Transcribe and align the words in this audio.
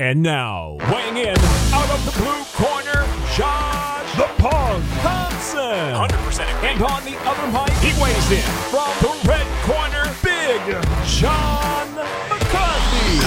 And 0.00 0.24
now, 0.24 0.76
weighing 0.92 1.18
in 1.18 1.38
out 1.72 1.88
of 1.88 2.04
the 2.04 2.10
blue 2.20 2.42
corner, 2.54 3.06
Josh 3.36 4.16
the 4.16 4.26
Punk 4.42 4.84
Thompson. 5.02 5.60
100% 5.60 6.40
And 6.64 6.82
on 6.82 7.04
the 7.04 7.16
other 7.20 7.46
mic, 7.52 7.72
he 7.78 8.02
weighs 8.02 8.30
in 8.32 8.42
from 8.70 8.90
the 9.00 9.14
red 9.28 9.46
corner, 9.62 10.12
Big 10.20 10.60
John 11.06 11.94
McCarthy. 12.28 13.20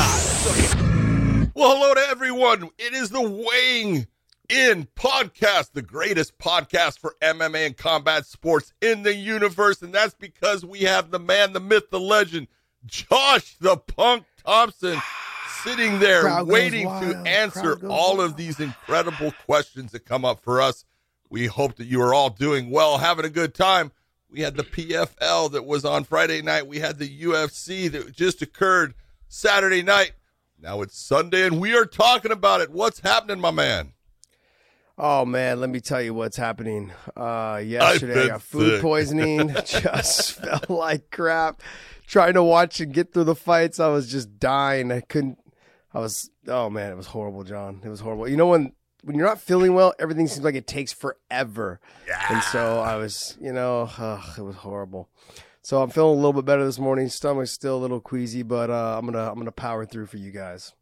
Well, 1.56 1.78
hello 1.78 1.94
to 1.94 2.02
everyone. 2.02 2.70
It 2.78 2.94
is 2.94 3.12
the 3.12 3.22
Weighing 3.22 4.06
In 4.50 4.90
podcast, 4.94 5.72
the 5.72 5.82
greatest 5.82 6.38
podcast 6.38 7.00
for 7.00 7.16
MMA 7.22 7.68
and 7.68 7.78
combat 7.78 8.26
sports 8.26 8.74
in 8.82 9.04
the 9.04 9.16
universe. 9.16 9.82
And 9.82 9.94
that's 9.94 10.16
because 10.16 10.66
we 10.66 10.82
have 10.82 11.12
the 11.12 11.20
man, 11.20 11.54
the 11.54 11.62
myth, 11.62 11.92
the 11.92 12.00
legend, 12.02 12.50
Josh 12.86 13.56
the 13.62 13.78
Punk 13.78 14.26
Thompson, 14.46 15.02
sitting 15.68 16.00
there 16.00 16.22
Crowd 16.22 16.48
waiting 16.48 16.88
to 16.88 17.16
answer 17.26 17.78
all 17.88 18.18
wild. 18.18 18.32
of 18.32 18.38
these 18.38 18.60
incredible 18.60 19.34
questions 19.46 19.92
that 19.92 20.06
come 20.06 20.24
up 20.24 20.42
for 20.42 20.62
us. 20.62 20.86
We 21.30 21.48
hope 21.48 21.76
that 21.76 21.88
you 21.88 22.02
are 22.02 22.14
all 22.14 22.30
doing 22.30 22.70
well, 22.70 23.00
having 23.00 23.26
a 23.26 23.30
good 23.30 23.54
time. 23.54 23.92
We 24.30 24.42
had 24.42 24.56
the 24.56 24.64
PFL 24.64 25.52
that 25.52 25.66
was 25.66 25.84
on 25.86 26.04
Friday 26.04 26.42
night. 26.42 26.68
We 26.68 26.80
had 26.80 27.00
the 27.00 27.22
UFC 27.22 27.92
that 27.92 28.14
just 28.14 28.42
occurred 28.42 28.94
Saturday 29.28 29.84
night. 29.84 30.14
Now 30.60 30.82
it's 30.82 30.98
Sunday, 30.98 31.46
and 31.46 31.60
we 31.60 31.76
are 31.76 31.86
talking 31.86 32.32
about 32.32 32.62
it. 32.62 32.72
What's 32.72 33.02
happening, 33.02 33.40
my 33.40 33.52
man? 33.52 33.94
Oh 34.98 35.26
man, 35.26 35.60
let 35.60 35.70
me 35.70 35.80
tell 35.80 36.02
you 36.02 36.14
what's 36.14 36.38
happening. 36.38 36.92
Uh, 37.16 37.62
yesterday 37.64 38.24
I 38.24 38.28
got 38.30 38.42
food 38.42 38.72
sick. 38.74 38.82
poisoning. 38.82 39.50
just 39.66 40.32
felt 40.42 40.70
like 40.70 41.12
crap. 41.12 41.62
Trying 42.08 42.34
to 42.34 42.44
watch 42.44 42.80
and 42.80 42.94
get 42.94 43.14
through 43.14 43.26
the 43.26 43.36
fights, 43.36 43.80
I 43.80 43.90
was 43.90 44.10
just 44.10 44.40
dying. 44.40 44.92
I 44.92 45.02
couldn't. 45.02 45.38
I 45.98 46.00
was. 46.00 46.30
Oh 46.48 46.70
man, 46.70 46.92
it 46.92 46.96
was 46.96 47.08
horrible, 47.08 47.44
John. 47.44 47.82
It 47.84 47.90
was 47.90 48.00
horrible. 48.00 48.28
You 48.30 48.38
know 48.38 48.48
when 48.48 48.72
when 49.04 49.16
you're 49.16 49.26
not 49.26 49.42
feeling 49.42 49.74
well, 49.74 49.94
everything 50.00 50.28
seems 50.28 50.44
like 50.44 50.56
it 50.56 50.68
takes 50.68 50.94
forever. 50.94 51.80
Yeah. 52.08 52.24
And 52.34 52.44
so 52.44 52.80
I 52.80 52.98
was, 52.98 53.38
you 53.42 53.52
know, 53.54 53.90
ugh, 53.98 54.38
it 54.38 54.42
was 54.42 54.58
horrible. 54.58 55.10
So 55.62 55.82
I'm 55.82 55.90
feeling 55.90 56.14
a 56.14 56.16
little 56.16 56.34
bit 56.34 56.46
better 56.46 56.64
this 56.66 56.78
morning. 56.80 57.10
Stomach's 57.10 57.52
still 57.52 57.78
a 57.78 57.80
little 57.80 58.00
queasy, 58.00 58.44
but 58.44 58.70
uh, 58.70 58.98
I'm 58.98 59.06
gonna 59.06 59.30
I'm 59.32 59.38
gonna 59.38 59.52
power 59.52 59.86
through 59.86 60.06
for 60.06 60.18
you 60.18 60.32
guys. 60.32 60.74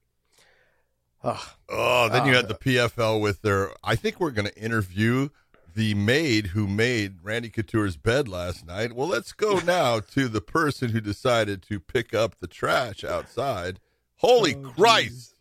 Ugh. 1.24 1.40
Oh, 1.70 2.10
then 2.10 2.26
you 2.26 2.34
Uh, 2.34 2.36
had 2.36 2.48
the 2.50 2.56
PFL 2.56 3.22
with 3.22 3.42
their. 3.42 3.72
I 3.84 3.96
think 3.96 4.20
we're 4.20 4.32
going 4.32 4.48
to 4.48 4.58
interview 4.62 5.30
the 5.74 5.94
maid 5.96 6.48
who 6.48 6.68
made 6.68 7.18
Randy 7.24 7.50
Couture's 7.50 7.98
bed 7.98 8.28
last 8.28 8.66
night. 8.66 8.94
Well, 8.94 9.08
let's 9.08 9.34
go 9.34 9.60
now 9.66 10.00
to 10.02 10.28
the 10.28 10.42
person 10.42 10.90
who 10.90 11.02
decided 11.02 11.62
to 11.64 11.80
pick 11.80 12.14
up 12.14 12.36
the 12.40 12.48
trash 12.48 13.04
outside. 13.04 13.80
Holy 14.26 14.56
Oh, 14.56 14.72
Christ, 14.76 15.36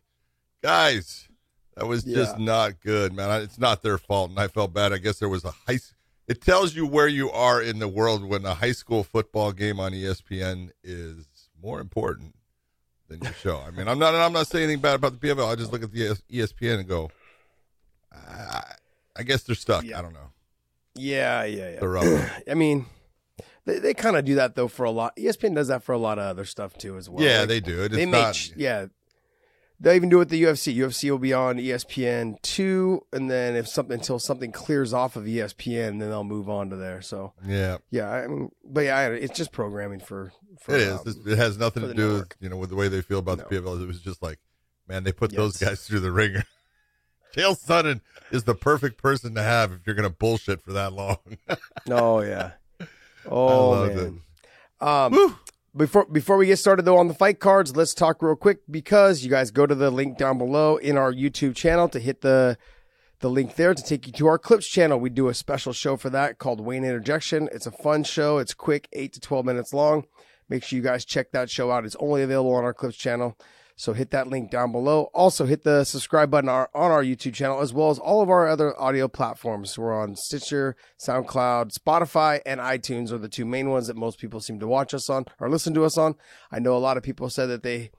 guys, 0.63 1.29
that 1.75 1.87
was 1.87 2.05
just 2.05 2.39
not 2.39 2.81
good, 2.81 3.15
man. 3.15 3.43
It's 3.43 3.59
not 3.59 3.83
their 3.83 3.97
fault, 3.99 4.31
and 4.31 4.39
I 4.39 4.49
felt 4.49 4.75
bad. 4.75 4.93
I 4.93 4.99
guess 4.99 5.19
there 5.19 5.29
was 5.29 5.45
a 5.45 5.53
high. 5.67 5.79
It 6.29 6.41
tells 6.41 6.75
you 6.75 6.87
where 6.87 7.09
you 7.09 7.31
are 7.31 7.63
in 7.63 7.79
the 7.79 7.89
world 7.89 8.25
when 8.25 8.45
a 8.45 8.55
high 8.55 8.73
school 8.73 9.03
football 9.03 9.53
game 9.53 9.81
on 9.81 9.93
ESPN 9.93 10.71
is 10.83 11.27
more 11.63 11.81
important 11.81 12.35
than 13.09 13.21
your 13.23 13.33
show. 13.33 13.59
I 13.67 13.71
mean, 13.71 13.89
I'm 13.89 13.99
not. 13.99 14.15
I'm 14.15 14.33
not 14.33 14.49
saying 14.49 14.65
anything 14.65 14.83
bad 14.83 14.97
about 14.97 15.19
the 15.19 15.29
PFL. 15.29 15.51
I 15.51 15.55
just 15.55 15.73
look 15.73 15.83
at 15.83 15.91
the 15.91 16.17
ESPN 16.31 16.81
and 16.81 16.89
go, 16.89 17.11
I, 18.13 18.75
I 19.17 19.23
guess 19.23 19.45
they're 19.45 19.55
stuck. 19.55 19.85
Yeah. 19.85 19.99
I 19.99 20.03
don't 20.03 20.13
know. 20.13 20.31
Yeah, 20.95 21.45
yeah, 21.45 21.79
yeah. 21.81 22.29
I 22.51 22.55
mean, 22.55 22.87
they, 23.67 23.79
they 23.79 23.95
kind 23.95 24.17
of 24.17 24.25
do 24.25 24.35
that 24.37 24.55
though 24.57 24.69
for 24.69 24.85
a 24.85 24.91
lot. 24.91 25.17
ESPN 25.17 25.55
does 25.55 25.69
that 25.69 25.83
for 25.83 25.93
a 25.93 25.99
lot 25.99 26.19
of 26.19 26.25
other 26.25 26.45
stuff 26.45 26.75
too 26.77 26.97
as 26.97 27.09
well. 27.09 27.25
yeah, 27.25 27.41
Like, 27.41 27.49
they 27.49 27.61
do. 27.61 27.83
It 27.85 27.91
they 27.93 28.07
make 28.07 28.35
sh- 28.35 28.51
yeah. 28.57 28.87
They 29.81 29.97
even 29.97 30.09
do 30.09 30.17
it 30.17 30.21
with 30.21 30.29
the 30.31 30.43
UFC. 30.43 30.75
UFC 30.75 31.11
will 31.11 31.19
be 31.19 31.33
on 31.33 31.57
ESPN 31.59 32.41
two, 32.43 33.05
and 33.13 33.29
then 33.29 33.57
if 33.57 33.67
something 33.67 33.95
until 33.95 34.19
something 34.21 34.53
clears 34.53 34.95
off 34.95 35.17
of 35.17 35.25
ESPN, 35.25 35.99
then 35.99 36.09
they'll 36.11 36.23
move 36.25 36.49
on 36.49 36.71
to 36.71 36.77
there. 36.77 37.03
So 37.03 37.33
yeah, 37.45 37.79
yeah, 37.91 38.09
I 38.09 38.27
mean, 38.29 38.51
but 38.65 38.83
yeah, 38.83 38.97
I- 38.97 39.11
it's 39.11 39.37
just 39.37 39.51
programming 39.53 39.99
for. 40.01 40.33
for 40.63 40.75
it 40.77 40.81
is. 40.83 41.01
um, 41.01 41.25
it 41.27 41.37
has 41.39 41.59
nothing 41.59 41.83
to 41.83 41.93
do 41.93 42.15
with 42.15 42.29
you 42.41 42.49
know 42.49 42.57
with 42.57 42.71
the 42.71 42.77
way 42.77 42.87
they 42.89 43.03
feel 43.03 43.19
about 43.19 43.39
No. 43.39 43.45
the 43.51 43.57
PFL. 43.57 43.83
It 43.83 43.87
was 43.87 44.01
just 44.01 44.23
like, 44.23 44.39
man, 44.89 45.03
they 45.03 45.13
put 45.13 45.33
those 45.35 45.57
guys 45.57 45.85
through 45.87 46.01
the 46.01 46.13
ringer. 46.13 46.45
Chael 47.37 47.59
Sonnen 47.61 48.01
is 48.31 48.45
the 48.45 48.55
perfect 48.55 48.97
person 49.03 49.35
to 49.35 49.43
have 49.43 49.73
if 49.73 49.81
you're 49.87 49.97
going 49.97 50.09
to 50.09 50.17
bullshit 50.17 50.63
for 50.63 50.73
that 50.75 50.93
long. 50.93 51.19
Oh 51.91 52.21
yeah. 52.21 52.53
Oh 53.31 53.87
man. 53.87 54.21
Um. 54.81 55.39
Before 55.77 56.05
before 56.07 56.37
we 56.37 56.47
get 56.47 56.61
started 56.61 56.85
though 56.85 56.99
on 56.99 57.09
the 57.09 57.15
fight 57.15 57.41
cards, 57.41 57.75
let's 57.75 57.95
talk 57.95 58.23
real 58.23 58.37
quick 58.37 58.59
because 58.71 59.25
you 59.25 59.31
guys 59.31 59.51
go 59.51 59.67
to 59.67 59.75
the 59.75 59.91
link 59.91 60.17
down 60.17 60.39
below 60.39 60.77
in 60.77 60.97
our 60.97 61.13
YouTube 61.13 61.57
channel 61.57 61.89
to 61.89 61.99
hit 61.99 62.21
the 62.21 62.57
the 63.19 63.29
link 63.29 63.57
there 63.57 63.75
to 63.75 63.83
take 63.83 64.07
you 64.07 64.13
to 64.13 64.29
our 64.29 64.39
clips 64.39 64.69
channel. 64.69 65.01
We 65.01 65.11
do 65.11 65.27
a 65.27 65.35
special 65.35 65.73
show 65.73 65.97
for 65.97 66.11
that 66.11 66.39
called 66.39 66.61
Wayne 66.61 66.85
Interjection. 66.85 67.49
It's 67.51 67.67
a 67.67 67.73
fun 67.73 68.05
show. 68.05 68.39
It's 68.39 68.55
quick, 68.55 68.89
eight 68.93 69.15
to 69.15 69.21
twelve 69.21 69.47
minutes 69.47 69.75
long. 69.75 70.05
Make 70.49 70.63
sure 70.63 70.77
you 70.77 70.83
guys 70.83 71.05
check 71.05 71.33
that 71.33 71.51
show 71.51 71.73
out. 71.73 71.85
It's 71.85 71.97
only 71.99 72.23
available 72.23 72.55
on 72.55 72.63
our 72.63 72.75
clips 72.75 72.97
channel. 72.97 73.37
So 73.77 73.93
hit 73.93 74.11
that 74.11 74.29
link 74.29 74.51
down 74.51 74.71
below. 74.71 75.11
Also 75.15 75.47
hit 75.47 75.65
the 75.65 75.85
subscribe 75.85 76.31
button 76.31 76.49
on 76.49 76.69
our, 76.75 77.03
YouTube 77.03 77.35
channel 77.35 77.61
as 77.61 77.73
well 77.73 77.91
as 77.91 77.99
all 77.99 78.23
of 78.23 78.31
our 78.31 78.49
other 78.49 78.81
audio 78.81 79.09
platforms. 79.09 79.77
We're 79.77 79.93
on 79.93 80.15
Stitcher, 80.15 80.77
SoundCloud, 81.05 81.71
Spotify, 81.77 82.41
and 82.47 82.61
iTunes 82.61 83.11
are 83.11 83.19
the 83.19 83.29
two 83.29 83.45
main 83.45 83.71
ones 83.71 83.89
that 83.89 83.97
most 83.97 84.19
people 84.19 84.41
seem 84.41 84.61
to 84.61 84.69
watch 84.69 84.95
us 84.95 85.11
on 85.11 85.25
or 85.41 85.51
listen 85.51 85.75
to 85.75 85.85
us 85.85 85.99
on. 85.99 86.15
I 86.53 86.61
know 86.61 86.77
a 86.77 86.79
lot 86.79 86.97
of 86.97 87.03
people 87.03 87.29
said 87.29 87.47
that 87.47 87.65
they 87.65 87.91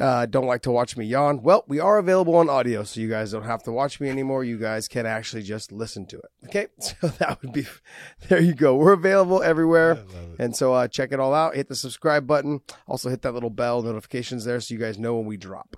uh, 0.00 0.26
don't 0.26 0.46
like 0.46 0.62
to 0.62 0.70
watch 0.70 0.96
me 0.96 1.06
yawn. 1.06 1.42
Well, 1.42 1.64
we 1.68 1.80
are 1.80 1.98
available 1.98 2.36
on 2.36 2.48
audio, 2.50 2.84
so 2.84 3.00
you 3.00 3.08
guys 3.08 3.32
don't 3.32 3.44
have 3.44 3.62
to 3.64 3.72
watch 3.72 3.98
me 4.00 4.08
anymore. 4.10 4.44
You 4.44 4.58
guys 4.58 4.88
can 4.88 5.06
actually 5.06 5.42
just 5.42 5.72
listen 5.72 6.06
to 6.06 6.16
it. 6.18 6.30
Okay, 6.46 6.66
so 6.80 7.08
that 7.08 7.40
would 7.42 7.52
be 7.52 7.66
there. 8.28 8.40
You 8.40 8.54
go. 8.54 8.76
We're 8.76 8.92
available 8.92 9.42
everywhere. 9.42 10.04
And 10.38 10.54
so 10.54 10.74
uh, 10.74 10.88
check 10.88 11.12
it 11.12 11.20
all 11.20 11.32
out. 11.34 11.54
Hit 11.56 11.68
the 11.68 11.74
subscribe 11.76 12.26
button. 12.26 12.60
Also 12.86 13.08
hit 13.08 13.22
that 13.22 13.32
little 13.32 13.50
bell 13.50 13.82
notifications 13.82 14.44
there 14.44 14.60
so 14.60 14.74
you 14.74 14.80
guys 14.80 14.98
know 14.98 15.16
when 15.16 15.26
we 15.26 15.36
drop. 15.36 15.76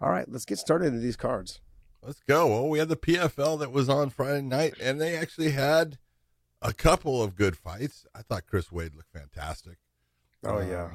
All 0.00 0.10
right, 0.10 0.28
let's 0.30 0.44
get 0.44 0.58
started 0.58 0.86
into 0.86 0.98
these 1.00 1.16
cards. 1.16 1.60
Let's 2.02 2.20
go. 2.28 2.48
Well, 2.48 2.68
we 2.68 2.78
had 2.78 2.90
the 2.90 2.96
PFL 2.96 3.58
that 3.60 3.72
was 3.72 3.88
on 3.88 4.10
Friday 4.10 4.42
night, 4.42 4.74
and 4.78 5.00
they 5.00 5.16
actually 5.16 5.52
had 5.52 5.96
a 6.60 6.74
couple 6.74 7.22
of 7.22 7.34
good 7.34 7.56
fights. 7.56 8.04
I 8.14 8.20
thought 8.20 8.46
Chris 8.46 8.70
Wade 8.70 8.94
looked 8.94 9.12
fantastic. 9.12 9.78
Oh, 10.44 10.58
Um, 10.58 10.68
yeah. 10.68 10.90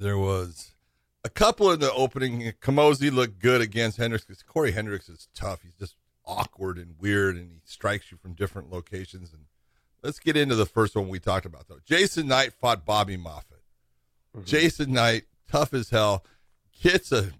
There 0.00 0.18
was 0.18 0.72
a 1.28 1.30
couple 1.30 1.70
in 1.70 1.78
the 1.78 1.92
opening. 1.92 2.52
Camozzi 2.62 3.12
looked 3.12 3.38
good 3.38 3.60
against 3.60 3.98
Hendricks 3.98 4.24
because 4.24 4.42
Corey 4.42 4.72
Hendricks 4.72 5.10
is 5.10 5.28
tough. 5.34 5.60
He's 5.62 5.74
just 5.74 5.94
awkward 6.24 6.78
and 6.78 6.94
weird, 6.98 7.36
and 7.36 7.50
he 7.50 7.60
strikes 7.64 8.10
you 8.10 8.16
from 8.16 8.32
different 8.32 8.70
locations. 8.70 9.34
And 9.34 9.42
let's 10.02 10.18
get 10.18 10.38
into 10.38 10.54
the 10.54 10.64
first 10.64 10.96
one 10.96 11.08
we 11.08 11.20
talked 11.20 11.44
about, 11.44 11.68
though. 11.68 11.80
Jason 11.84 12.28
Knight 12.28 12.54
fought 12.54 12.86
Bobby 12.86 13.18
Moffett. 13.18 13.44
Jason 14.44 14.92
Knight, 14.92 15.24
tough 15.50 15.74
as 15.74 15.90
hell, 15.90 16.24
gets 16.82 17.12
a 17.12 17.32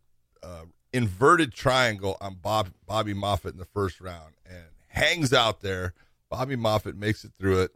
uh, 0.42 0.64
inverted 0.92 1.54
triangle 1.54 2.18
on 2.20 2.34
Bob, 2.34 2.70
Bobby 2.86 3.14
Moffett 3.14 3.52
in 3.52 3.58
the 3.58 3.64
first 3.64 4.02
round 4.02 4.34
and 4.44 4.64
hangs 4.88 5.32
out 5.32 5.62
there. 5.62 5.94
Bobby 6.28 6.56
Moffett 6.56 6.96
makes 6.96 7.24
it 7.24 7.32
through 7.38 7.62
it, 7.62 7.74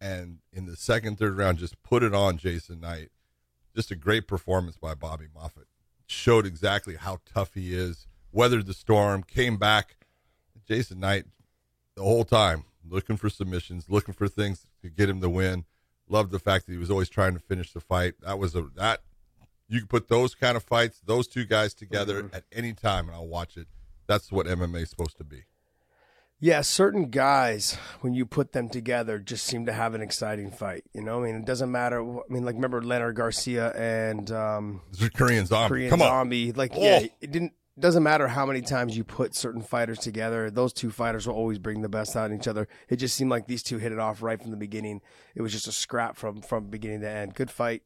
and 0.00 0.38
in 0.50 0.64
the 0.64 0.76
second, 0.76 1.18
third 1.18 1.36
round, 1.36 1.58
just 1.58 1.82
put 1.82 2.02
it 2.02 2.14
on 2.14 2.38
Jason 2.38 2.80
Knight. 2.80 3.10
Just 3.74 3.90
a 3.90 3.96
great 3.96 4.26
performance 4.26 4.76
by 4.76 4.94
Bobby 4.94 5.26
Moffett. 5.34 5.66
Showed 6.06 6.46
exactly 6.46 6.96
how 6.96 7.18
tough 7.24 7.54
he 7.54 7.74
is. 7.74 8.06
Weathered 8.32 8.66
the 8.66 8.74
storm, 8.74 9.22
came 9.22 9.56
back. 9.56 9.96
Jason 10.66 11.00
Knight, 11.00 11.24
the 11.96 12.02
whole 12.02 12.24
time, 12.24 12.64
looking 12.88 13.16
for 13.16 13.28
submissions, 13.28 13.86
looking 13.88 14.14
for 14.14 14.28
things 14.28 14.66
to 14.82 14.88
get 14.88 15.08
him 15.08 15.20
the 15.20 15.30
win. 15.30 15.64
Loved 16.08 16.30
the 16.30 16.38
fact 16.38 16.66
that 16.66 16.72
he 16.72 16.78
was 16.78 16.90
always 16.90 17.08
trying 17.08 17.34
to 17.34 17.40
finish 17.40 17.72
the 17.72 17.80
fight. 17.80 18.14
That 18.20 18.38
was 18.38 18.54
a 18.54 18.62
that 18.76 19.00
you 19.68 19.78
can 19.78 19.88
put 19.88 20.08
those 20.08 20.34
kind 20.34 20.56
of 20.56 20.62
fights, 20.62 21.00
those 21.04 21.26
two 21.26 21.46
guys 21.46 21.72
together 21.72 22.24
mm-hmm. 22.24 22.36
at 22.36 22.44
any 22.52 22.74
time, 22.74 23.06
and 23.06 23.16
I'll 23.16 23.26
watch 23.26 23.56
it. 23.56 23.68
That's 24.06 24.30
what 24.30 24.46
MMA 24.46 24.82
is 24.82 24.90
supposed 24.90 25.16
to 25.16 25.24
be. 25.24 25.44
Yeah, 26.44 26.60
certain 26.62 27.08
guys, 27.10 27.78
when 28.00 28.14
you 28.14 28.26
put 28.26 28.50
them 28.50 28.68
together, 28.68 29.20
just 29.20 29.46
seem 29.46 29.66
to 29.66 29.72
have 29.72 29.94
an 29.94 30.00
exciting 30.02 30.50
fight. 30.50 30.82
You 30.92 31.00
know, 31.00 31.20
I 31.20 31.26
mean, 31.26 31.36
it 31.36 31.44
doesn't 31.44 31.70
matter. 31.70 32.02
I 32.02 32.22
mean, 32.28 32.44
like 32.44 32.56
remember 32.56 32.82
Leonard 32.82 33.14
Garcia 33.14 33.70
and 33.76 34.28
um, 34.32 34.80
Korean 35.14 35.46
zombie. 35.46 35.68
Korean 35.68 35.90
Come 35.90 36.02
on. 36.02 36.08
Zombie. 36.08 36.50
Like, 36.50 36.72
yeah, 36.76 36.98
Oh. 37.04 37.08
it 37.20 37.30
didn't. 37.30 37.52
Doesn't 37.78 38.02
matter 38.02 38.26
how 38.26 38.44
many 38.44 38.60
times 38.60 38.96
you 38.96 39.04
put 39.04 39.36
certain 39.36 39.62
fighters 39.62 39.98
together; 40.00 40.50
those 40.50 40.72
two 40.72 40.90
fighters 40.90 41.28
will 41.28 41.36
always 41.36 41.58
bring 41.60 41.80
the 41.80 41.88
best 41.88 42.16
out 42.16 42.30
in 42.32 42.36
each 42.36 42.48
other. 42.48 42.66
It 42.90 42.96
just 42.96 43.14
seemed 43.14 43.30
like 43.30 43.46
these 43.46 43.62
two 43.62 43.78
hit 43.78 43.92
it 43.92 43.98
off 44.00 44.20
right 44.20 44.38
from 44.42 44.50
the 44.50 44.56
beginning. 44.58 45.00
It 45.36 45.42
was 45.42 45.52
just 45.52 45.68
a 45.68 45.72
scrap 45.72 46.16
from 46.16 46.42
from 46.42 46.66
beginning 46.66 47.00
to 47.02 47.08
end. 47.08 47.34
Good 47.34 47.50
fight. 47.52 47.82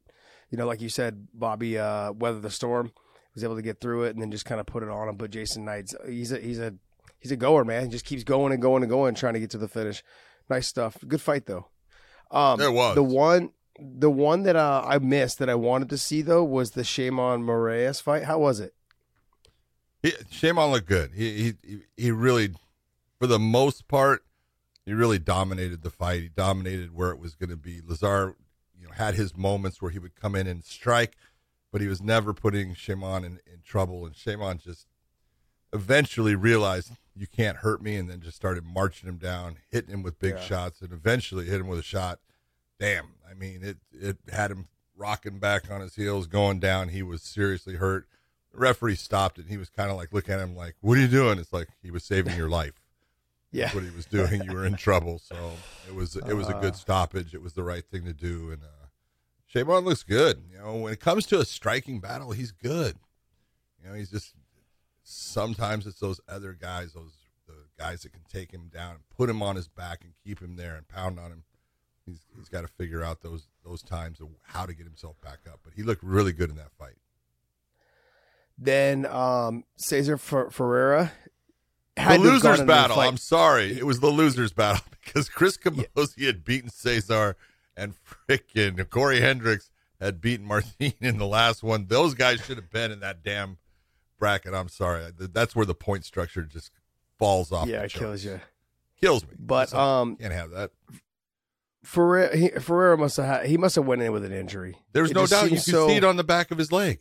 You 0.49 0.57
know, 0.57 0.65
like 0.65 0.81
you 0.81 0.89
said, 0.89 1.27
Bobby 1.33 1.77
uh, 1.77 2.11
weathered 2.11 2.41
the 2.41 2.49
storm, 2.49 2.91
was 3.35 3.43
able 3.45 3.55
to 3.55 3.61
get 3.61 3.79
through 3.79 4.03
it, 4.05 4.09
and 4.15 4.21
then 4.21 4.31
just 4.31 4.45
kind 4.45 4.59
of 4.59 4.65
put 4.65 4.81
it 4.83 4.89
on 4.89 5.07
him. 5.09 5.15
But 5.15 5.29
Jason 5.29 5.63
Knight's 5.63 5.93
he's 6.07 6.31
a 6.33 6.39
he's 6.39 6.59
a 6.59 6.73
he's 7.19 7.31
a 7.31 7.37
goer, 7.37 7.63
man. 7.63 7.83
He 7.83 7.89
just 7.89 8.05
keeps 8.05 8.23
going 8.23 8.53
and 8.53 8.61
going 8.61 8.83
and 8.83 8.89
going, 8.89 9.15
trying 9.15 9.33
to 9.35 9.39
get 9.39 9.49
to 9.51 9.57
the 9.57 9.67
finish. 9.67 10.03
Nice 10.49 10.67
stuff. 10.67 10.97
Good 11.07 11.21
fight 11.21 11.45
though. 11.45 11.67
Um, 12.31 12.57
There 12.59 12.71
was. 12.71 12.95
the 12.95 13.03
one. 13.03 13.51
The 13.79 14.09
one 14.09 14.41
that 14.43 14.55
uh, 14.55 14.83
I 14.87 14.97
missed 14.97 15.37
that 15.37 15.49
I 15.51 15.55
wanted 15.55 15.89
to 15.89 15.99
see 15.99 16.23
though 16.23 16.43
was 16.43 16.71
the 16.71 16.81
Sheymon 16.81 17.43
Moraes 17.43 18.01
fight. 18.01 18.23
How 18.23 18.39
was 18.39 18.59
it? 18.59 18.73
He, 20.01 20.11
Sheymon 20.31 20.71
looked 20.71 20.87
good. 20.87 21.11
He, 21.13 21.53
he 21.65 21.79
he 21.95 22.11
really, 22.11 22.49
for 23.19 23.27
the 23.27 23.37
most 23.37 23.87
part, 23.87 24.23
he 24.83 24.93
really 24.93 25.19
dominated 25.19 25.83
the 25.83 25.91
fight. 25.91 26.21
He 26.23 26.29
dominated 26.29 26.91
where 26.95 27.11
it 27.11 27.19
was 27.19 27.35
going 27.35 27.51
to 27.51 27.55
be. 27.55 27.81
Lazar, 27.85 28.35
you 28.75 28.87
know, 28.87 28.93
had 28.93 29.13
his 29.13 29.37
moments 29.37 29.79
where 29.79 29.91
he 29.91 29.99
would 29.99 30.15
come 30.15 30.33
in 30.33 30.47
and 30.47 30.63
strike, 30.63 31.15
but 31.71 31.79
he 31.79 31.87
was 31.87 32.01
never 32.01 32.33
putting 32.33 32.73
Sheymon 32.73 33.25
in, 33.25 33.39
in 33.45 33.61
trouble. 33.63 34.07
And 34.07 34.15
Sheymon 34.15 34.59
just 34.59 34.87
eventually 35.71 36.33
realized 36.33 36.93
you 37.17 37.27
can't 37.27 37.57
hurt 37.57 37.81
me, 37.81 37.95
and 37.95 38.09
then 38.09 38.21
just 38.21 38.37
started 38.37 38.65
marching 38.65 39.09
him 39.09 39.17
down, 39.17 39.57
hitting 39.69 39.91
him 39.91 40.03
with 40.03 40.19
big 40.19 40.35
yeah. 40.35 40.41
shots, 40.41 40.81
and 40.81 40.91
eventually 40.91 41.45
hit 41.45 41.59
him 41.59 41.67
with 41.67 41.79
a 41.79 41.83
shot. 41.83 42.19
Damn, 42.79 43.13
I 43.29 43.33
mean, 43.33 43.63
it 43.63 43.77
it 43.91 44.17
had 44.31 44.51
him 44.51 44.67
rocking 44.95 45.39
back 45.39 45.69
on 45.71 45.81
his 45.81 45.95
heels, 45.95 46.27
going 46.27 46.59
down. 46.59 46.89
He 46.89 47.03
was 47.03 47.21
seriously 47.21 47.75
hurt. 47.75 48.07
The 48.51 48.59
referee 48.59 48.95
stopped 48.95 49.37
it. 49.37 49.41
And 49.41 49.49
he 49.49 49.57
was 49.57 49.69
kind 49.69 49.91
of 49.91 49.97
like 49.97 50.13
looking 50.13 50.33
at 50.33 50.39
him 50.39 50.55
like, 50.55 50.75
"What 50.81 50.97
are 50.97 51.01
you 51.01 51.07
doing?" 51.07 51.39
It's 51.39 51.53
like 51.53 51.69
he 51.81 51.91
was 51.91 52.03
saving 52.03 52.35
your 52.35 52.49
life. 52.49 52.81
yeah, 53.51 53.65
That's 53.65 53.75
what 53.75 53.83
he 53.83 53.91
was 53.91 54.05
doing. 54.05 54.43
You 54.43 54.53
were 54.53 54.65
in 54.65 54.75
trouble. 54.75 55.19
So 55.19 55.35
it 55.87 55.95
was 55.95 56.15
it 56.15 56.33
was 56.33 56.49
a 56.49 56.53
good 56.53 56.73
uh. 56.73 56.77
stoppage. 56.77 57.33
It 57.33 57.41
was 57.41 57.53
the 57.53 57.63
right 57.63 57.85
thing 57.85 58.05
to 58.05 58.13
do. 58.13 58.51
And 58.51 58.63
uh, 58.63 58.87
Sheymon 59.53 59.83
looks 59.83 60.03
good. 60.03 60.43
You 60.51 60.59
know, 60.59 60.75
when 60.75 60.93
it 60.93 60.99
comes 60.99 61.25
to 61.27 61.39
a 61.39 61.45
striking 61.45 61.99
battle, 61.99 62.31
he's 62.31 62.51
good. 62.51 62.95
You 63.81 63.89
know, 63.89 63.95
he's 63.95 64.11
just 64.11 64.33
sometimes 65.07 65.87
it's 65.87 65.99
those 65.99 66.19
other 66.27 66.53
guys, 66.53 66.93
those 66.93 67.13
the 67.47 67.53
guys 67.79 68.01
that 68.01 68.11
can 68.11 68.23
take 68.29 68.51
him 68.51 68.69
down 68.73 68.91
and 68.91 69.09
put 69.15 69.29
him 69.29 69.41
on 69.41 69.55
his 69.55 69.67
back 69.67 70.03
and 70.03 70.13
keep 70.23 70.41
him 70.41 70.57
there 70.57 70.75
and 70.75 70.87
pound 70.87 71.19
on 71.19 71.31
him. 71.31 71.43
He's 72.05 72.25
he's 72.35 72.49
got 72.49 72.61
to 72.61 72.67
figure 72.67 73.03
out 73.03 73.21
those 73.21 73.47
those 73.63 73.81
times 73.81 74.19
of 74.19 74.27
how 74.43 74.65
to 74.65 74.73
get 74.73 74.85
himself 74.85 75.19
back 75.21 75.39
up. 75.47 75.61
But 75.63 75.73
he 75.75 75.83
looked 75.83 76.03
really 76.03 76.33
good 76.33 76.49
in 76.49 76.57
that 76.57 76.71
fight. 76.77 76.97
Then 78.57 79.05
um, 79.05 79.63
Cesar 79.77 80.17
Ferreira 80.17 81.11
the 81.97 82.17
losers 82.19 82.61
battle. 82.61 82.99
I'm 82.99 83.17
sorry, 83.17 83.77
it 83.77 83.85
was 83.85 83.99
the 83.99 84.09
losers 84.09 84.53
battle 84.53 84.85
because 85.03 85.29
Chris 85.29 85.57
Camozzi 85.57 86.13
yeah. 86.17 86.27
had 86.27 86.43
beaten 86.43 86.69
Cesar 86.69 87.35
and 87.75 87.93
freaking 88.29 88.89
Corey 88.89 89.21
Hendricks 89.21 89.69
had 89.99 90.21
beaten 90.21 90.45
Martin 90.45 90.93
in 91.01 91.17
the 91.17 91.27
last 91.27 91.63
one. 91.63 91.87
Those 91.87 92.13
guys 92.13 92.43
should 92.45 92.57
have 92.57 92.69
been 92.69 92.91
in 92.91 92.99
that 92.99 93.23
damn 93.23 93.57
bracket. 94.19 94.53
I'm 94.53 94.69
sorry. 94.69 95.11
That's 95.17 95.55
where 95.55 95.65
the 95.65 95.75
point 95.75 96.05
structure 96.05 96.43
just 96.43 96.71
falls 97.17 97.51
off. 97.51 97.67
Yeah, 97.67 97.83
it 97.83 97.91
kills 97.91 98.23
you. 98.23 98.39
Kills 98.99 99.23
me. 99.23 99.35
But 99.37 99.73
um, 99.73 100.15
can't 100.15 100.33
have 100.33 100.51
that. 100.51 100.71
Ferreira, 101.83 102.35
he, 102.35 102.49
must 102.97 103.17
have 103.17 103.25
had, 103.25 103.45
he 103.45 103.57
must 103.57 103.75
have 103.75 103.85
went 103.85 104.01
in 104.01 104.11
with 104.11 104.25
an 104.25 104.33
injury. 104.33 104.75
There's 104.91 105.11
it 105.11 105.15
no 105.15 105.25
doubt. 105.25 105.45
You 105.45 105.51
can 105.51 105.59
so, 105.59 105.87
see 105.87 105.95
it 105.95 106.03
on 106.03 106.17
the 106.17 106.23
back 106.23 106.51
of 106.51 106.57
his 106.57 106.71
leg. 106.71 106.99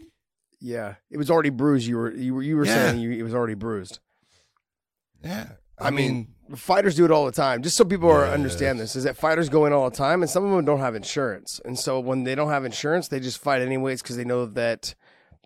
Yeah, 0.60 0.94
it 1.10 1.16
was 1.16 1.30
already 1.30 1.50
bruised. 1.50 1.86
You 1.86 1.96
were 1.96 2.12
you 2.12 2.34
were 2.34 2.42
you 2.42 2.56
were 2.56 2.64
yeah. 2.64 2.74
saying 2.74 3.00
you, 3.00 3.10
it 3.10 3.22
was 3.22 3.34
already 3.34 3.54
bruised. 3.54 3.98
Yeah, 5.24 5.48
I, 5.78 5.88
I 5.88 5.90
mean, 5.90 6.28
mean, 6.48 6.56
fighters 6.56 6.94
do 6.94 7.04
it 7.04 7.10
all 7.10 7.26
the 7.26 7.32
time. 7.32 7.62
Just 7.62 7.76
so 7.76 7.84
people 7.84 8.10
yes. 8.10 8.32
understand 8.32 8.78
this, 8.78 8.94
is 8.94 9.04
that 9.04 9.16
fighters 9.16 9.48
go 9.48 9.66
in 9.66 9.72
all 9.72 9.90
the 9.90 9.96
time, 9.96 10.22
and 10.22 10.30
some 10.30 10.44
of 10.44 10.52
them 10.52 10.64
don't 10.64 10.80
have 10.80 10.94
insurance, 10.94 11.60
and 11.64 11.78
so 11.78 11.98
when 11.98 12.24
they 12.24 12.34
don't 12.34 12.50
have 12.50 12.64
insurance, 12.64 13.08
they 13.08 13.18
just 13.18 13.38
fight 13.38 13.62
anyways 13.62 14.02
because 14.02 14.16
they 14.16 14.24
know 14.24 14.46
that 14.46 14.94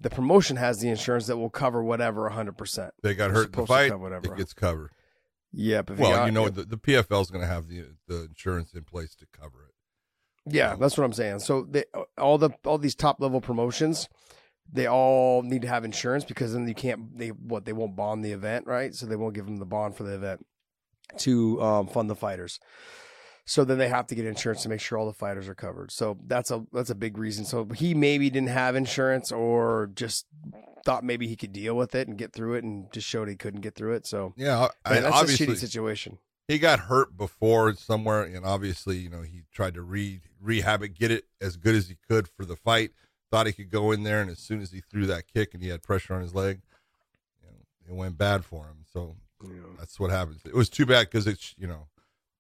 the 0.01 0.11
promotion 0.11 0.57
has 0.57 0.81
the 0.81 0.89
insurance 0.89 1.27
that 1.27 1.37
will 1.37 1.51
cover 1.51 1.83
whatever 1.83 2.23
100. 2.23 2.57
percent 2.57 2.95
They 3.03 3.15
got 3.15 3.31
hurt 3.31 3.55
in 3.55 3.61
the 3.61 3.67
fight. 3.67 3.99
Whatever. 3.99 4.33
It 4.33 4.39
gets 4.39 4.53
covered. 4.53 4.91
Yep. 5.53 5.91
well, 5.91 6.13
got, 6.13 6.27
you 6.27 6.33
know, 6.33 6.49
the, 6.49 6.63
the 6.63 6.79
PFL 6.79 7.23
is 7.23 7.31
going 7.31 7.43
to 7.43 7.47
have 7.47 7.69
the 7.69 7.97
the 8.07 8.25
insurance 8.25 8.73
in 8.73 8.85
place 8.85 9.15
to 9.17 9.27
cover 9.33 9.65
it. 9.69 9.75
Yeah, 10.53 10.77
that's 10.77 10.97
what 10.97 11.05
I'm 11.05 11.13
saying. 11.13 11.41
So 11.41 11.67
they, 11.69 11.85
all 12.17 12.39
the 12.39 12.51
all 12.65 12.79
these 12.79 12.95
top 12.95 13.21
level 13.21 13.41
promotions, 13.41 14.09
they 14.73 14.87
all 14.87 15.43
need 15.43 15.63
to 15.63 15.69
have 15.69 15.85
insurance 15.85 16.25
because 16.25 16.53
then 16.53 16.67
you 16.67 16.75
can't 16.75 17.19
they 17.19 17.29
what 17.29 17.65
they 17.65 17.73
won't 17.73 17.97
bond 17.97 18.25
the 18.25 18.33
event, 18.33 18.67
right? 18.67 18.95
So 18.95 19.07
they 19.07 19.17
won't 19.17 19.35
give 19.35 19.47
them 19.47 19.59
the 19.59 19.67
bond 19.67 19.97
for 19.97 20.05
the 20.05 20.15
event 20.15 20.47
to 21.19 21.61
um, 21.61 21.87
fund 21.89 22.09
the 22.09 22.15
fighters. 22.15 22.61
So 23.51 23.65
then 23.65 23.79
they 23.79 23.89
have 23.89 24.07
to 24.07 24.15
get 24.15 24.27
insurance 24.27 24.63
to 24.63 24.69
make 24.69 24.81
sure 24.81 24.97
all 24.97 25.07
the 25.07 25.13
fighters 25.13 25.49
are 25.49 25.57
covered. 25.57 25.91
So 25.91 26.17
that's 26.29 26.53
a 26.53 26.65
that's 26.73 26.91
a 26.91 26.95
big 26.95 27.19
reason. 27.19 27.45
So 27.45 27.65
he 27.65 27.95
maybe 27.95 28.31
didn't 28.31 28.51
have 28.51 28.77
insurance 28.77 29.33
or 29.33 29.91
just 29.97 30.27
thought 30.85 31.03
maybe 31.03 31.27
he 31.27 31.35
could 31.35 31.53
deal 31.53 31.75
with 31.75 31.97
it 31.97 32.07
and 32.07 32.17
get 32.17 32.33
through 32.33 32.55
it 32.55 32.63
and 32.63 32.93
just 32.93 33.09
showed 33.09 33.29
he 33.29 33.35
couldn't 33.35 33.63
get 33.63 33.75
through 33.75 33.95
it. 33.95 34.07
So 34.07 34.35
yeah, 34.37 34.69
I, 34.85 35.01
that's 35.01 35.17
obviously, 35.17 35.47
a 35.47 35.49
shitty 35.49 35.57
situation. 35.57 36.19
He 36.47 36.61
got 36.61 36.79
hurt 36.79 37.17
before 37.17 37.75
somewhere, 37.75 38.23
and 38.23 38.47
obviously, 38.47 38.99
you 38.99 39.11
know, 39.11 39.23
he 39.23 39.43
tried 39.53 39.75
to 39.75 39.83
re 39.83 40.21
rehab 40.41 40.85
it, 40.85 40.91
get 40.91 41.11
it 41.11 41.25
as 41.41 41.57
good 41.57 41.75
as 41.75 41.89
he 41.89 41.97
could 42.09 42.29
for 42.29 42.45
the 42.45 42.55
fight. 42.55 42.93
Thought 43.33 43.49
he 43.49 43.53
could 43.53 43.71
go 43.71 43.91
in 43.91 44.05
there, 44.05 44.21
and 44.21 44.31
as 44.31 44.39
soon 44.39 44.61
as 44.61 44.71
he 44.71 44.81
threw 44.81 45.07
that 45.07 45.27
kick 45.27 45.55
and 45.55 45.63
he 45.63 45.71
had 45.71 45.83
pressure 45.83 46.15
on 46.15 46.23
his 46.23 46.37
leg, 46.37 46.61
you 47.43 47.49
know, 47.49 47.95
it 47.95 47.99
went 47.99 48.17
bad 48.17 48.45
for 48.45 48.67
him. 48.67 48.85
So 48.93 49.17
yeah. 49.43 49.51
that's 49.77 49.99
what 49.99 50.13
happens. 50.13 50.41
It 50.45 50.55
was 50.55 50.69
too 50.69 50.87
bad 50.87 51.07
because 51.07 51.27
it's 51.27 51.53
you 51.59 51.67
know, 51.67 51.89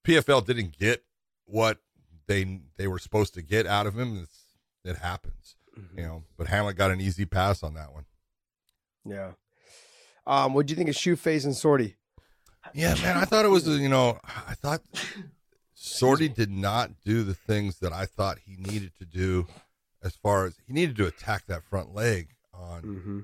PFL 0.06 0.46
didn't 0.46 0.78
get 0.78 1.04
what 1.44 1.78
they 2.26 2.60
they 2.76 2.86
were 2.86 2.98
supposed 2.98 3.34
to 3.34 3.42
get 3.42 3.66
out 3.66 3.86
of 3.86 3.98
him. 3.98 4.20
It's, 4.22 4.44
it 4.84 4.98
happens, 4.98 5.56
mm-hmm. 5.78 5.98
you 5.98 6.06
know. 6.06 6.24
But 6.36 6.46
Hamlet 6.46 6.76
got 6.76 6.90
an 6.90 7.00
easy 7.00 7.24
pass 7.24 7.62
on 7.62 7.74
that 7.74 7.92
one. 7.92 8.06
Yeah. 9.04 9.32
Um, 10.26 10.54
what 10.54 10.66
do 10.66 10.72
you 10.72 10.76
think 10.76 10.88
of 10.88 10.94
Shoeface 10.94 11.44
and 11.44 11.54
Sordi? 11.54 11.94
Yeah, 12.74 12.94
man, 13.02 13.16
I 13.16 13.24
thought 13.24 13.44
it 13.44 13.48
was, 13.48 13.66
you 13.66 13.88
know, 13.88 14.18
I 14.24 14.54
thought 14.54 14.82
Sordi 15.76 16.32
did 16.34 16.50
not 16.50 16.90
do 17.04 17.24
the 17.24 17.34
things 17.34 17.78
that 17.78 17.92
I 17.92 18.06
thought 18.06 18.38
he 18.44 18.56
needed 18.56 18.92
to 18.98 19.06
do 19.06 19.46
as 20.02 20.14
far 20.14 20.46
as 20.46 20.56
he 20.66 20.72
needed 20.72 20.96
to 20.96 21.06
attack 21.06 21.46
that 21.46 21.64
front 21.64 21.94
leg 21.94 22.28
on 22.52 22.82
mm-hmm. 22.82 23.20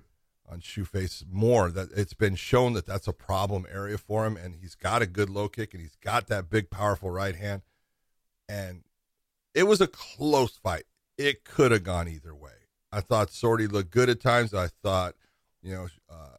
On 0.49 0.61
Shoeface 0.61 1.25
more. 1.31 1.71
That 1.71 1.89
it's 1.97 2.15
been 2.15 2.37
shown 2.37 2.75
that 2.75 2.87
that's 2.87 3.09
a 3.09 3.13
problem 3.13 3.67
area 3.73 3.99
for 3.99 4.25
him, 4.27 4.37
and 4.37 4.55
he's 4.55 4.75
got 4.75 5.03
a 5.03 5.07
good 5.07 5.29
low 5.29 5.49
kick, 5.49 5.75
and 5.75 5.83
he's 5.83 5.97
got 5.97 6.29
that 6.29 6.49
big, 6.49 6.71
powerful 6.71 7.11
right 7.11 7.35
hand, 7.35 7.63
and 8.49 8.85
it 9.55 9.65
was 9.65 9.81
a 9.81 9.89
close 9.89 10.57
fight. 10.57 10.85
It 11.19 11.45
could 11.45 11.73
have 11.73 11.83
gone 11.83 12.09
either 12.09 12.35
way. 12.35 12.53
I 12.93 13.01
thought 13.01 13.31
Sordi 13.31 13.71
looked 13.71 13.91
good 13.91 14.09
at 14.09 14.21
times. 14.21 14.55
I 14.55 14.69
thought 14.69 15.17
you 15.67 15.75
know, 15.75 15.89
uh, 16.09 16.37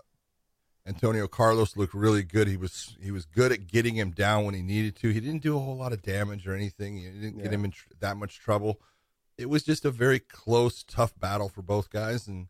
Antonio 0.88 1.28
Carlos 1.28 1.76
looked 1.76 1.94
really 1.94 2.24
good. 2.24 2.48
He 2.48 2.56
was 2.56 2.96
he 3.02 3.12
was 3.12 3.26
good 3.26 3.52
at 3.52 3.68
getting 3.68 3.96
him 3.96 4.12
down 4.12 4.46
when 4.46 4.54
he 4.54 4.62
needed 4.62 4.96
to. 4.98 5.10
He 5.10 5.20
didn't 5.20 5.44
do 5.44 5.58
a 5.58 5.60
whole 5.60 5.76
lot 5.76 5.92
of 5.92 6.02
damage 6.02 6.48
or 6.48 6.56
anything. 6.56 6.98
He 6.98 7.10
didn't 7.10 7.38
yeah. 7.38 7.44
get 7.44 7.54
him 7.54 7.66
in 7.66 7.72
tr- 7.72 7.90
that 8.00 8.16
much 8.16 8.40
trouble. 8.40 8.80
It 9.38 9.50
was 9.50 9.64
just 9.64 9.84
a 9.84 9.92
very 9.92 10.20
close, 10.20 10.84
tough 10.84 11.14
battle 11.20 11.50
for 11.50 11.62
both 11.62 11.90
guys, 11.90 12.26
and 12.26 12.48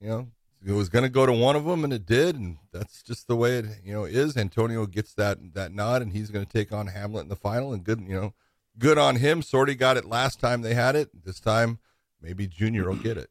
you 0.00 0.08
know 0.08 0.28
it 0.64 0.72
was 0.72 0.88
going 0.88 1.04
to 1.04 1.08
go 1.08 1.24
to 1.24 1.32
one 1.32 1.56
of 1.56 1.64
them, 1.64 1.84
and 1.84 1.92
it 1.92 2.06
did, 2.06 2.36
and 2.36 2.58
that's 2.72 3.02
just 3.02 3.28
the 3.28 3.36
way 3.36 3.58
it 3.58 3.66
you 3.84 3.92
know 3.92 4.04
is. 4.04 4.36
Antonio 4.36 4.86
gets 4.86 5.14
that 5.14 5.54
that 5.54 5.72
nod, 5.72 6.02
and 6.02 6.12
he's 6.12 6.30
going 6.30 6.44
to 6.44 6.52
take 6.52 6.72
on 6.72 6.88
Hamlet 6.88 7.24
in 7.24 7.28
the 7.28 7.36
final, 7.36 7.72
and 7.72 7.84
good 7.84 8.00
you 8.00 8.20
know, 8.20 8.34
good 8.78 8.98
on 8.98 9.16
him. 9.16 9.42
Sordi 9.42 9.78
got 9.78 9.96
it 9.96 10.04
last 10.04 10.40
time 10.40 10.62
they 10.62 10.74
had 10.74 10.96
it. 10.96 11.10
This 11.24 11.40
time, 11.40 11.78
maybe 12.20 12.46
Junior 12.46 12.88
will 12.88 12.96
get 12.96 13.16
it. 13.16 13.30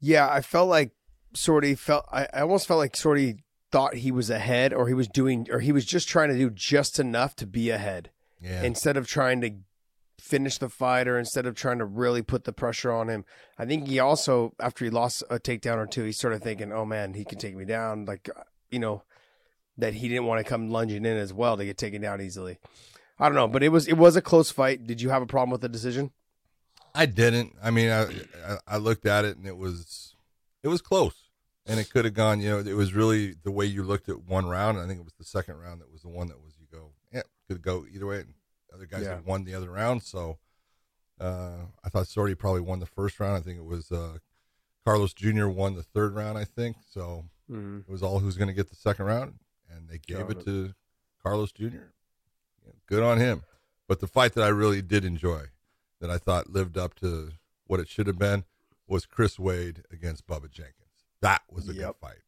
Yeah, 0.00 0.28
I 0.30 0.40
felt 0.40 0.68
like 0.68 0.92
Sordi 1.34 1.78
felt 1.78 2.06
I, 2.10 2.28
I 2.32 2.40
almost 2.40 2.66
felt 2.66 2.78
like 2.78 2.94
Sordi 2.94 3.38
thought 3.70 3.94
he 3.94 4.12
was 4.12 4.30
ahead 4.30 4.72
or 4.72 4.88
he 4.88 4.94
was 4.94 5.08
doing 5.08 5.46
or 5.50 5.60
he 5.60 5.72
was 5.72 5.84
just 5.84 6.08
trying 6.08 6.28
to 6.28 6.38
do 6.38 6.50
just 6.50 6.98
enough 6.98 7.36
to 7.36 7.46
be 7.46 7.70
ahead. 7.70 8.10
Yeah. 8.40 8.62
Instead 8.62 8.96
of 8.96 9.08
trying 9.08 9.40
to 9.40 9.50
finish 10.18 10.58
the 10.58 10.68
fight 10.68 11.06
or 11.06 11.18
instead 11.18 11.46
of 11.46 11.54
trying 11.54 11.78
to 11.78 11.84
really 11.84 12.22
put 12.22 12.44
the 12.44 12.52
pressure 12.52 12.92
on 12.92 13.08
him. 13.08 13.24
I 13.58 13.66
think 13.66 13.86
he 13.86 13.98
also 13.98 14.54
after 14.60 14.84
he 14.84 14.90
lost 14.90 15.22
a 15.30 15.38
takedown 15.38 15.76
or 15.76 15.86
two, 15.86 16.04
he 16.04 16.12
started 16.12 16.42
thinking, 16.42 16.72
"Oh 16.72 16.84
man, 16.84 17.14
he 17.14 17.24
can 17.24 17.38
take 17.38 17.56
me 17.56 17.64
down." 17.64 18.04
Like 18.04 18.28
uh, 18.34 18.42
you 18.70 18.78
know, 18.78 19.02
that 19.78 19.94
he 19.94 20.08
didn't 20.08 20.26
want 20.26 20.38
to 20.40 20.48
come 20.48 20.70
lunging 20.70 21.04
in 21.04 21.16
as 21.16 21.32
well 21.32 21.56
to 21.56 21.64
get 21.64 21.78
taken 21.78 22.02
down 22.02 22.20
easily. 22.20 22.58
I 23.18 23.28
don't 23.28 23.36
know, 23.36 23.48
but 23.48 23.62
it 23.62 23.70
was 23.70 23.88
it 23.88 23.96
was 23.96 24.16
a 24.16 24.22
close 24.22 24.50
fight. 24.50 24.86
Did 24.86 25.00
you 25.00 25.10
have 25.10 25.22
a 25.22 25.26
problem 25.26 25.50
with 25.50 25.60
the 25.60 25.68
decision? 25.68 26.10
I 26.94 27.06
didn't. 27.06 27.54
I 27.62 27.70
mean, 27.70 27.90
I 27.90 28.06
I 28.66 28.76
looked 28.78 29.06
at 29.06 29.24
it 29.24 29.36
and 29.36 29.46
it 29.46 29.56
was 29.56 30.14
it 30.62 30.68
was 30.68 30.80
close 30.80 31.26
and 31.66 31.80
it 31.80 31.90
could 31.90 32.04
have 32.04 32.14
gone. 32.14 32.40
You 32.40 32.50
know, 32.50 32.58
it 32.58 32.76
was 32.76 32.94
really 32.94 33.34
the 33.42 33.50
way 33.50 33.66
you 33.66 33.82
looked 33.82 34.08
at 34.08 34.24
one 34.24 34.46
round. 34.46 34.78
I 34.78 34.86
think 34.86 35.00
it 35.00 35.04
was 35.04 35.14
the 35.18 35.24
second 35.24 35.56
round 35.58 35.80
that 35.80 35.90
was 35.90 36.02
the 36.02 36.08
one 36.08 36.28
that 36.28 36.40
was 36.40 36.54
you 36.60 36.66
go, 36.70 36.92
yeah, 37.12 37.22
could 37.48 37.62
go 37.62 37.84
either 37.92 38.06
way. 38.06 38.20
And 38.20 38.34
other 38.76 38.86
guys 38.86 39.02
yeah. 39.02 39.16
had 39.16 39.26
won 39.26 39.44
the 39.44 39.54
other 39.54 39.70
round, 39.70 40.02
so 40.02 40.38
uh, 41.20 41.66
I 41.84 41.88
thought 41.88 42.06
Sordi 42.06 42.38
probably 42.38 42.60
won 42.60 42.80
the 42.80 42.86
first 42.86 43.18
round. 43.18 43.36
I 43.36 43.40
think 43.40 43.58
it 43.58 43.64
was 43.64 43.90
uh, 43.90 44.18
Carlos 44.84 45.14
Jr. 45.14 45.48
won 45.48 45.74
the 45.74 45.82
third 45.82 46.14
round. 46.14 46.38
I 46.38 46.44
think 46.44 46.76
so. 46.88 47.24
Mm-hmm. 47.50 47.80
It 47.80 47.88
was 47.88 48.02
all 48.02 48.18
who's 48.18 48.36
going 48.36 48.48
to 48.48 48.54
get 48.54 48.68
the 48.68 48.76
second 48.76 49.06
round, 49.06 49.34
and 49.70 49.88
they 49.88 49.98
gave 49.98 50.30
it, 50.30 50.38
it 50.38 50.44
to 50.44 50.74
Carlos 51.22 51.52
Jr. 51.52 51.64
Yeah, 52.64 52.72
good 52.86 53.02
on 53.02 53.18
him. 53.18 53.42
But 53.88 54.00
the 54.00 54.06
fight 54.06 54.34
that 54.34 54.42
I 54.42 54.48
really 54.48 54.82
did 54.82 55.04
enjoy, 55.04 55.44
that 56.00 56.10
I 56.10 56.18
thought 56.18 56.50
lived 56.50 56.76
up 56.76 56.94
to 56.96 57.32
what 57.66 57.80
it 57.80 57.88
should 57.88 58.06
have 58.06 58.18
been, 58.18 58.44
was 58.86 59.06
Chris 59.06 59.38
Wade 59.38 59.82
against 59.92 60.26
Bubba 60.26 60.50
Jenkins. 60.50 60.74
That 61.22 61.42
was 61.50 61.68
a 61.68 61.72
yep. 61.72 61.86
good 61.86 62.08
fight. 62.08 62.22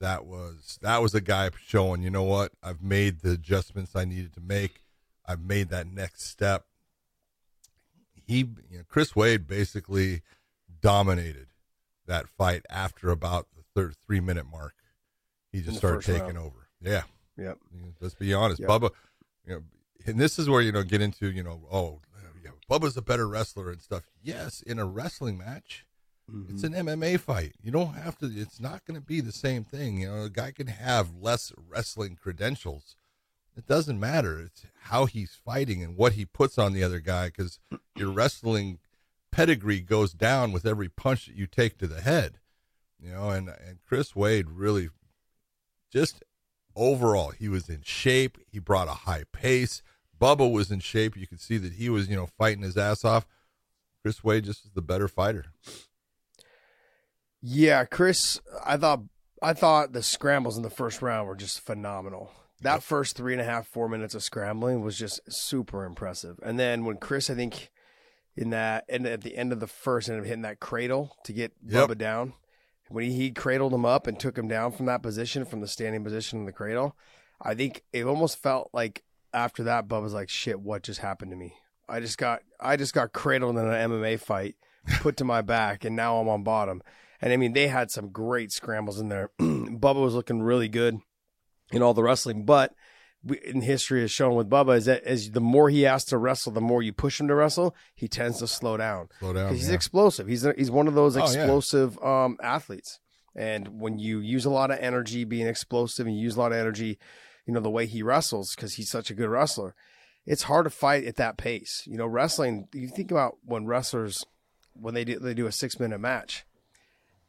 That 0.00 0.26
was 0.26 0.78
that 0.82 1.02
was 1.02 1.14
a 1.14 1.20
guy 1.20 1.50
showing, 1.64 2.02
you 2.02 2.10
know 2.10 2.22
what? 2.22 2.52
I've 2.62 2.82
made 2.82 3.20
the 3.20 3.32
adjustments 3.32 3.96
I 3.96 4.04
needed 4.04 4.34
to 4.34 4.40
make. 4.40 4.82
I've 5.28 5.44
made 5.44 5.68
that 5.68 5.86
next 5.86 6.24
step. 6.24 6.64
He, 8.26 8.38
you 8.70 8.78
know, 8.78 8.84
Chris 8.88 9.14
Wade 9.14 9.46
basically 9.46 10.22
dominated 10.80 11.48
that 12.06 12.28
fight 12.28 12.64
after 12.70 13.10
about 13.10 13.46
the 13.54 13.62
third 13.74 13.94
three 14.04 14.20
minute 14.20 14.46
mark, 14.50 14.74
he 15.52 15.60
just 15.60 15.76
started 15.76 16.02
taking 16.02 16.34
round. 16.34 16.38
over. 16.38 16.68
Yeah. 16.80 17.02
Yep. 17.36 17.58
Let's 18.00 18.14
be 18.14 18.34
honest, 18.34 18.60
yep. 18.60 18.68
Bubba. 18.68 18.90
You 19.46 19.54
know, 19.54 19.62
and 20.06 20.18
this 20.18 20.38
is 20.38 20.48
where 20.48 20.60
you 20.60 20.72
know 20.72 20.82
get 20.82 21.00
into 21.00 21.30
you 21.30 21.42
know 21.42 21.60
oh 21.70 22.00
yeah, 22.42 22.50
Bubba's 22.70 22.96
a 22.96 23.02
better 23.02 23.28
wrestler 23.28 23.70
and 23.70 23.80
stuff. 23.80 24.02
Yes, 24.22 24.62
in 24.62 24.78
a 24.78 24.84
wrestling 24.84 25.38
match, 25.38 25.86
mm-hmm. 26.30 26.52
it's 26.52 26.64
an 26.64 26.72
MMA 26.72 27.20
fight. 27.20 27.52
You 27.62 27.70
don't 27.70 27.94
have 27.94 28.18
to. 28.18 28.26
It's 28.26 28.60
not 28.60 28.84
going 28.84 28.98
to 28.98 29.06
be 29.06 29.20
the 29.20 29.32
same 29.32 29.64
thing. 29.64 30.00
You 30.00 30.08
know, 30.08 30.22
a 30.24 30.30
guy 30.30 30.50
can 30.50 30.66
have 30.66 31.14
less 31.20 31.52
wrestling 31.68 32.18
credentials. 32.20 32.96
It 33.58 33.66
doesn't 33.66 33.98
matter. 33.98 34.38
It's 34.40 34.64
how 34.82 35.06
he's 35.06 35.34
fighting 35.44 35.82
and 35.82 35.96
what 35.96 36.12
he 36.12 36.24
puts 36.24 36.58
on 36.58 36.72
the 36.72 36.84
other 36.84 37.00
guy 37.00 37.26
because 37.26 37.58
your 37.96 38.12
wrestling 38.12 38.78
pedigree 39.32 39.80
goes 39.80 40.12
down 40.12 40.52
with 40.52 40.64
every 40.64 40.88
punch 40.88 41.26
that 41.26 41.34
you 41.34 41.48
take 41.48 41.76
to 41.78 41.88
the 41.88 42.00
head. 42.00 42.38
You 43.00 43.10
know, 43.10 43.30
and 43.30 43.48
and 43.48 43.80
Chris 43.84 44.14
Wade 44.14 44.48
really 44.48 44.90
just 45.92 46.22
overall 46.76 47.30
he 47.30 47.48
was 47.48 47.68
in 47.68 47.82
shape. 47.82 48.38
He 48.46 48.60
brought 48.60 48.86
a 48.86 48.92
high 48.92 49.24
pace. 49.32 49.82
Bubba 50.20 50.50
was 50.50 50.70
in 50.70 50.78
shape. 50.78 51.16
You 51.16 51.26
could 51.26 51.40
see 51.40 51.58
that 51.58 51.74
he 51.74 51.90
was, 51.90 52.08
you 52.08 52.14
know, 52.14 52.26
fighting 52.38 52.62
his 52.62 52.76
ass 52.76 53.04
off. 53.04 53.26
Chris 54.02 54.22
Wade 54.22 54.44
just 54.44 54.64
is 54.66 54.70
the 54.70 54.82
better 54.82 55.08
fighter. 55.08 55.46
Yeah, 57.42 57.84
Chris, 57.86 58.40
I 58.64 58.76
thought 58.76 59.00
I 59.42 59.52
thought 59.52 59.92
the 59.92 60.02
scrambles 60.04 60.56
in 60.56 60.62
the 60.62 60.70
first 60.70 61.02
round 61.02 61.26
were 61.26 61.34
just 61.34 61.60
phenomenal. 61.60 62.30
That 62.62 62.74
yep. 62.74 62.82
first 62.82 63.16
three 63.16 63.32
and 63.32 63.40
a 63.40 63.44
half, 63.44 63.68
four 63.68 63.88
minutes 63.88 64.14
of 64.14 64.22
scrambling 64.22 64.82
was 64.82 64.98
just 64.98 65.20
super 65.28 65.84
impressive. 65.84 66.40
And 66.42 66.58
then 66.58 66.84
when 66.84 66.96
Chris, 66.96 67.30
I 67.30 67.34
think, 67.34 67.70
in 68.36 68.50
that 68.50 68.84
and 68.88 69.06
at 69.06 69.22
the 69.22 69.36
end 69.36 69.52
of 69.52 69.60
the 69.60 69.66
first, 69.66 70.08
ended 70.08 70.22
up 70.24 70.26
hitting 70.26 70.42
that 70.42 70.60
cradle 70.60 71.16
to 71.24 71.32
get 71.32 71.52
yep. 71.64 71.88
Bubba 71.88 71.98
down. 71.98 72.34
When 72.88 73.04
he, 73.04 73.12
he 73.12 73.30
cradled 73.30 73.74
him 73.74 73.84
up 73.84 74.06
and 74.06 74.18
took 74.18 74.36
him 74.36 74.48
down 74.48 74.72
from 74.72 74.86
that 74.86 75.02
position, 75.02 75.44
from 75.44 75.60
the 75.60 75.68
standing 75.68 76.02
position 76.02 76.40
in 76.40 76.46
the 76.46 76.52
cradle, 76.52 76.96
I 77.40 77.54
think 77.54 77.84
it 77.92 78.04
almost 78.04 78.38
felt 78.38 78.70
like 78.72 79.04
after 79.32 79.62
that, 79.64 79.86
Bubba's 79.88 80.14
like, 80.14 80.28
"Shit, 80.28 80.60
what 80.60 80.82
just 80.82 81.00
happened 81.00 81.30
to 81.30 81.36
me? 81.36 81.54
I 81.88 82.00
just 82.00 82.18
got 82.18 82.40
I 82.58 82.76
just 82.76 82.94
got 82.94 83.12
cradled 83.12 83.56
in 83.56 83.66
an 83.66 83.90
MMA 83.90 84.18
fight, 84.20 84.56
put 85.00 85.16
to 85.18 85.24
my 85.24 85.42
back, 85.42 85.84
and 85.84 85.94
now 85.94 86.18
I'm 86.18 86.28
on 86.28 86.42
bottom." 86.42 86.82
And 87.20 87.32
I 87.32 87.36
mean, 87.36 87.52
they 87.52 87.68
had 87.68 87.90
some 87.90 88.10
great 88.10 88.52
scrambles 88.52 89.00
in 89.00 89.08
there. 89.08 89.30
Bubba 89.40 90.02
was 90.02 90.14
looking 90.14 90.40
really 90.40 90.68
good 90.68 90.98
in 91.72 91.82
all 91.82 91.94
the 91.94 92.02
wrestling, 92.02 92.44
but 92.44 92.74
in 93.44 93.62
history 93.62 94.00
has 94.00 94.10
shown 94.10 94.34
with 94.36 94.48
Bubba 94.48 94.76
is 94.76 94.84
that 94.84 95.02
as 95.04 95.32
the 95.32 95.40
more 95.40 95.68
he 95.70 95.82
has 95.82 96.04
to 96.06 96.18
wrestle, 96.18 96.52
the 96.52 96.60
more 96.60 96.82
you 96.82 96.92
push 96.92 97.20
him 97.20 97.28
to 97.28 97.34
wrestle, 97.34 97.74
he 97.94 98.06
tends 98.06 98.38
to 98.38 98.46
slow 98.46 98.76
down. 98.76 99.08
Slow 99.18 99.32
down. 99.32 99.52
He's 99.52 99.68
yeah. 99.68 99.74
explosive. 99.74 100.28
He's 100.28 100.44
a, 100.44 100.54
he's 100.56 100.70
one 100.70 100.86
of 100.86 100.94
those 100.94 101.16
explosive 101.16 101.98
oh, 102.00 102.06
yeah. 102.06 102.24
um, 102.24 102.36
athletes. 102.42 103.00
And 103.34 103.80
when 103.80 103.98
you 103.98 104.20
use 104.20 104.44
a 104.44 104.50
lot 104.50 104.70
of 104.70 104.78
energy, 104.78 105.24
being 105.24 105.46
explosive, 105.46 106.06
and 106.06 106.16
you 106.16 106.22
use 106.22 106.36
a 106.36 106.40
lot 106.40 106.52
of 106.52 106.58
energy 106.58 106.98
you 107.48 107.54
know, 107.54 107.60
the 107.60 107.70
way 107.70 107.86
he 107.86 108.02
wrestles 108.02 108.54
because 108.54 108.74
he's 108.74 108.90
such 108.90 109.10
a 109.10 109.14
good 109.14 109.30
wrestler. 109.30 109.74
It's 110.26 110.42
hard 110.42 110.64
to 110.64 110.70
fight 110.70 111.04
at 111.04 111.16
that 111.16 111.38
pace. 111.38 111.82
You 111.86 111.96
know, 111.96 112.06
wrestling, 112.06 112.68
you 112.74 112.88
think 112.88 113.10
about 113.10 113.38
when 113.42 113.64
wrestlers, 113.64 114.22
when 114.74 114.92
they 114.92 115.02
do, 115.02 115.18
they 115.18 115.32
do 115.32 115.46
a 115.46 115.52
six 115.52 115.80
minute 115.80 115.98
match, 115.98 116.44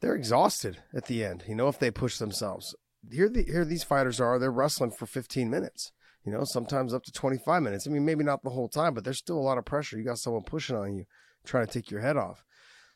they're 0.02 0.16
exhausted 0.16 0.80
at 0.94 1.06
the 1.06 1.24
end, 1.24 1.46
you 1.48 1.56
know, 1.56 1.70
if 1.70 1.80
they 1.80 1.90
push 1.90 2.18
themselves. 2.18 2.76
Here, 3.12 3.30
the, 3.30 3.44
here 3.44 3.66
these 3.66 3.84
fighters 3.84 4.20
are, 4.20 4.38
they're 4.40 4.52
wrestling 4.52 4.92
for 4.92 5.06
15 5.06 5.50
minutes, 5.50 5.92
you 6.26 6.32
know, 6.32 6.44
sometimes 6.44 6.94
up 6.94 7.04
to 7.04 7.12
25 7.12 7.64
minutes. 7.64 7.88
I 7.88 7.92
mean, 7.92 8.06
maybe 8.06 8.24
not 8.24 8.44
the 8.44 8.50
whole 8.50 8.70
time, 8.70 8.94
but 8.94 9.04
there's 9.04 9.18
still 9.18 9.38
a 9.38 9.40
lot 9.40 9.58
of 9.58 9.66
pressure. 9.66 9.98
You 9.98 10.04
got 10.04 10.20
someone 10.20 10.44
pushing 10.44 10.76
on 10.76 10.96
you, 10.96 11.06
trying 11.46 11.66
to 11.66 11.72
take 11.72 11.90
your 11.90 12.02
head 12.02 12.18
off. 12.18 12.44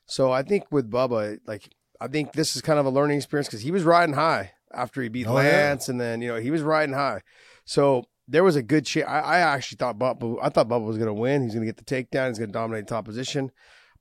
So 0.06 0.32
I 0.32 0.44
think 0.44 0.66
with 0.72 0.92
Bubba, 0.92 1.40
like, 1.46 1.70
I 2.02 2.08
think 2.08 2.34
this 2.34 2.56
is 2.56 2.62
kind 2.62 2.80
of 2.80 2.86
a 2.86 2.90
learning 2.90 3.18
experience 3.18 3.48
because 3.48 3.62
he 3.62 3.72
was 3.72 3.84
riding 3.84 4.16
high 4.16 4.52
after 4.74 5.02
he 5.02 5.10
beat 5.10 5.28
oh, 5.28 5.34
Lance, 5.34 5.88
yeah. 5.88 5.92
and 5.92 6.02
then 6.02 6.22
you 6.22 6.28
know 6.28 6.40
he 6.40 6.52
was 6.52 6.62
riding 6.62 6.94
high. 6.94 7.22
So 7.66 8.04
there 8.28 8.44
was 8.44 8.56
a 8.56 8.64
good 8.64 8.86
chance. 8.86 9.08
I, 9.08 9.20
I, 9.20 9.38
actually 9.40 9.78
thought 9.78 9.98
Bubba, 10.00 10.38
I 10.42 10.50
thought 10.50 10.68
Bubba 10.68 10.86
was 10.86 10.98
going 10.98 11.08
to 11.08 11.14
win. 11.14 11.44
He's 11.44 11.54
going 11.54 11.66
to 11.66 11.72
get 11.72 11.78
the 11.78 11.84
takedown. 11.84 12.30
He's 12.30 12.40
going 12.40 12.50
to 12.50 12.54
dominate 12.54 12.88
top 12.88 13.06
position. 13.06 13.52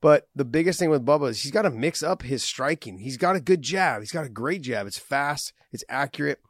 But 0.03 0.29
the 0.35 0.45
biggest 0.45 0.81
thing 0.81 0.91
with 0.91 1.07
Bubba 1.07 1.31
is 1.31 1.43
he's 1.43 1.53
got 1.53 1.63
to 1.63 1.71
mix 1.71 2.03
up 2.03 2.23
his 2.23 2.43
striking. 2.43 2.99
He's 2.99 3.17
got 3.17 3.37
a 3.37 3.41
good 3.41 3.63
jab. 3.63 4.03
He's 4.03 4.11
got 4.11 4.27
a 4.27 4.29
great 4.29 4.61
jab. 4.61 4.89
It's 4.89 4.99
fast. 4.99 5.53
It's 5.71 5.85
accurate. 5.89 6.41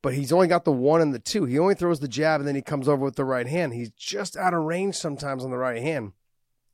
But 0.00 0.14
he's 0.14 0.32
only 0.32 0.48
got 0.48 0.64
the 0.64 0.72
one 0.72 1.02
and 1.02 1.14
the 1.14 1.18
two. 1.18 1.44
He 1.44 1.58
only 1.58 1.74
throws 1.74 2.00
the 2.00 2.08
jab 2.08 2.40
and 2.40 2.48
then 2.48 2.54
he 2.56 2.62
comes 2.62 2.88
over 2.88 3.04
with 3.04 3.16
the 3.16 3.26
right 3.26 3.46
hand. 3.46 3.74
He's 3.74 3.90
just 3.90 4.34
out 4.36 4.54
of 4.54 4.64
range 4.64 4.96
sometimes 4.96 5.44
on 5.44 5.50
the 5.50 5.58
right 5.58 5.80
hand. 5.80 6.12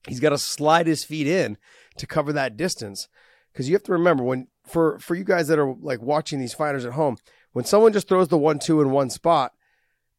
He's 0.06 0.20
got 0.20 0.30
to 0.30 0.38
slide 0.38 0.86
his 0.86 1.04
feet 1.04 1.26
in 1.26 1.58
to 1.96 2.06
cover 2.06 2.32
that 2.32 2.56
distance. 2.56 3.08
Because 3.52 3.68
you 3.68 3.74
have 3.74 3.82
to 3.82 3.92
remember 3.92 4.22
when 4.22 4.46
for 4.64 5.00
for 5.00 5.16
you 5.16 5.24
guys 5.24 5.48
that 5.48 5.58
are 5.58 5.74
like 5.74 6.00
watching 6.00 6.38
these 6.38 6.54
fighters 6.54 6.84
at 6.84 6.92
home, 6.92 7.16
when 7.52 7.64
someone 7.64 7.92
just 7.92 8.08
throws 8.08 8.28
the 8.28 8.38
one 8.38 8.60
two 8.60 8.80
in 8.80 8.92
one 8.92 9.10
spot, 9.10 9.52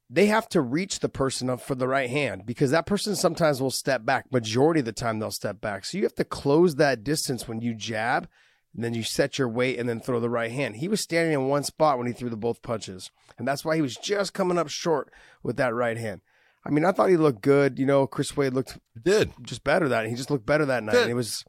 they 0.10 0.26
have 0.26 0.50
to 0.50 0.62
reach 0.62 1.00
the 1.00 1.10
person 1.10 1.50
up 1.50 1.62
for 1.62 1.76
the 1.76 1.88
right 1.88 2.10
hand 2.10 2.46
because 2.46 2.72
that 2.72 2.88
person 2.88 3.16
sometimes 3.16 3.62
will 3.62 3.70
step 3.70 4.06
back. 4.06 4.32
Majority 4.32 4.80
of 4.80 4.86
the 4.86 4.92
time 4.92 5.20
they'll 5.20 5.30
step 5.30 5.62
back. 5.62 5.86
So 5.86 5.98
you 5.98 6.04
have 6.04 6.16
to 6.16 6.24
close 6.24 6.76
that 6.76 7.04
distance 7.04 7.48
when 7.48 7.62
you 7.62 7.76
jab, 7.76 8.28
and 8.74 8.84
then 8.84 8.94
you 8.94 9.04
set 9.04 9.38
your 9.38 9.50
weight 9.50 9.80
and 9.80 9.88
then 9.88 10.00
throw 10.00 10.20
the 10.20 10.30
right 10.30 10.52
hand. 10.52 10.78
He 10.78 10.88
was 10.88 11.02
standing 11.02 11.34
in 11.34 11.48
one 11.48 11.64
spot 11.64 11.98
when 11.98 12.08
he 12.08 12.14
threw 12.14 12.30
the 12.30 12.38
both 12.38 12.62
punches. 12.62 13.12
And 13.38 13.48
that's 13.48 13.64
why 13.64 13.76
he 13.76 13.82
was 13.82 13.96
just 13.96 14.34
coming 14.34 14.58
up 14.58 14.70
short 14.70 15.12
with 15.44 15.58
that 15.58 15.74
right 15.74 15.98
hand. 15.98 16.22
I 16.66 16.70
mean, 16.70 16.86
I 16.86 16.92
thought 16.92 17.10
he 17.10 17.18
looked 17.18 17.42
good. 17.42 17.80
You 17.80 17.86
know, 17.86 18.06
Chris 18.06 18.36
Wade 18.36 18.54
looked 18.54 18.78
did 19.02 19.32
just 19.42 19.64
better 19.64 19.88
that. 19.90 20.08
He 20.08 20.16
just 20.16 20.30
looked 20.30 20.46
better 20.46 20.66
that 20.66 20.84
night. 20.84 21.10
It 21.10 21.14
was 21.14 21.46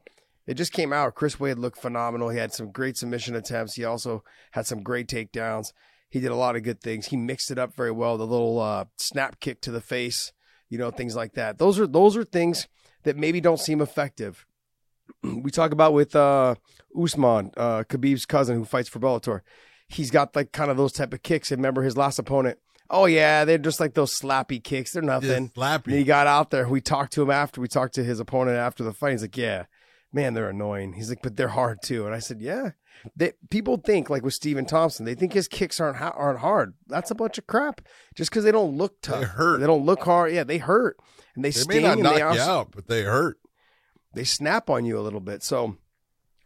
it 0.47 0.55
just 0.55 0.73
came 0.73 0.93
out. 0.93 1.15
Chris 1.15 1.39
Wade 1.39 1.59
looked 1.59 1.79
phenomenal. 1.79 2.29
He 2.29 2.39
had 2.39 2.53
some 2.53 2.71
great 2.71 2.97
submission 2.97 3.35
attempts. 3.35 3.75
He 3.75 3.85
also 3.85 4.23
had 4.53 4.67
some 4.67 4.83
great 4.83 5.09
takedowns. 5.09 5.73
He 6.11 6.21
did 6.21 6.33
a 6.33 6.37
lot 6.37 6.57
of 6.57 6.65
good 6.65 6.81
things. 6.81 7.07
He 7.07 7.17
mixed 7.17 7.51
it 7.51 7.59
up 7.59 7.75
very 7.75 7.93
well. 7.93 8.19
The 8.19 8.27
little 8.27 8.59
uh, 8.59 8.87
snap 8.99 9.41
kick 9.41 9.61
to 9.63 9.71
the 9.71 9.81
face, 9.81 10.33
you 10.69 10.77
know, 10.77 10.91
things 10.91 11.15
like 11.15 11.35
that. 11.35 11.59
Those 11.59 11.79
are 11.79 11.87
those 11.87 12.17
are 12.17 12.25
things 12.25 12.69
that 13.05 13.17
maybe 13.17 13.41
don't 13.41 13.61
seem 13.61 13.81
effective. 13.81 14.45
we 15.23 15.51
talk 15.51 15.73
about 15.73 15.93
with 15.93 16.15
uh, 16.17 16.57
Usman, 17.01 17.53
uh, 17.57 17.85
Khabib's 17.85 18.27
cousin 18.27 18.57
who 18.57 18.65
fights 18.65 18.89
for 18.89 18.99
Bellator. 18.99 19.41
He's 19.89 20.11
got 20.11 20.35
like 20.37 20.53
kind 20.53 20.71
of 20.71 20.77
those 20.77 20.93
type 20.93 21.15
of 21.15 21.23
kicks. 21.23 21.51
And 21.51 21.61
remember 21.61 21.83
his 21.83 21.97
last 21.97 22.19
opponent. 22.19 22.59
Oh 22.89 23.07
yeah, 23.07 23.45
they're 23.45 23.59
just 23.59 23.79
like 23.79 23.95
those 23.95 24.19
slappy 24.19 24.63
kicks. 24.63 24.93
They're 24.93 25.03
nothing. 25.03 25.51
slappy. 25.51 25.87
And 25.87 25.95
he 25.95 26.05
got 26.05 26.27
out 26.27 26.51
there. 26.51 26.69
We 26.69 26.81
talked 26.81 27.13
to 27.13 27.23
him 27.23 27.31
after. 27.31 27.61
We 27.61 27.69
talked 27.69 27.95
to 27.95 28.05
his 28.05 28.19
opponent 28.19 28.57
after 28.57 28.83
the 28.83 28.93
fight. 28.93 29.13
He's 29.13 29.23
like, 29.23 29.37
yeah, 29.37 29.67
man, 30.13 30.35
they're 30.35 30.51
annoying. 30.51 30.95
He's 30.95 31.09
like, 31.09 31.23
but 31.23 31.37
they're 31.37 31.49
hard 31.49 31.83
too. 31.83 32.07
And 32.07 32.15
I 32.15 32.19
said, 32.19 32.41
yeah. 32.41 32.71
They, 33.17 33.33
people 33.49 33.79
think 33.79 34.11
like 34.11 34.23
with 34.23 34.35
Stephen 34.35 34.67
Thompson, 34.67 35.07
they 35.07 35.15
think 35.15 35.33
his 35.33 35.49
kicks 35.49 35.81
aren't 35.81 36.01
aren't 36.01 36.41
hard. 36.41 36.75
That's 36.87 37.11
a 37.11 37.15
bunch 37.15 37.39
of 37.39 37.47
crap. 37.47 37.81
Just 38.15 38.31
because 38.31 38.45
they 38.45 38.53
don't 38.53 38.77
look 38.77 39.01
tough, 39.01 39.21
they 39.21 39.27
hurt. 39.27 39.61
They 39.61 39.67
don't 39.67 39.87
look 39.87 40.03
hard. 40.03 40.33
Yeah, 40.33 40.45
they 40.45 40.59
hurt, 40.59 40.99
and 41.35 41.43
they, 41.43 41.49
they 41.49 41.53
sting. 41.53 41.83
May 41.83 41.89
not 41.89 41.99
knock 41.99 42.15
they 42.17 42.23
also, 42.23 42.45
you 42.45 42.51
out, 42.51 42.73
but 42.73 42.89
they 42.89 43.03
hurt. 43.03 43.39
They 44.15 44.25
snap 44.25 44.69
on 44.69 44.85
you 44.85 44.99
a 44.99 45.01
little 45.01 45.21
bit. 45.21 45.43
So, 45.43 45.77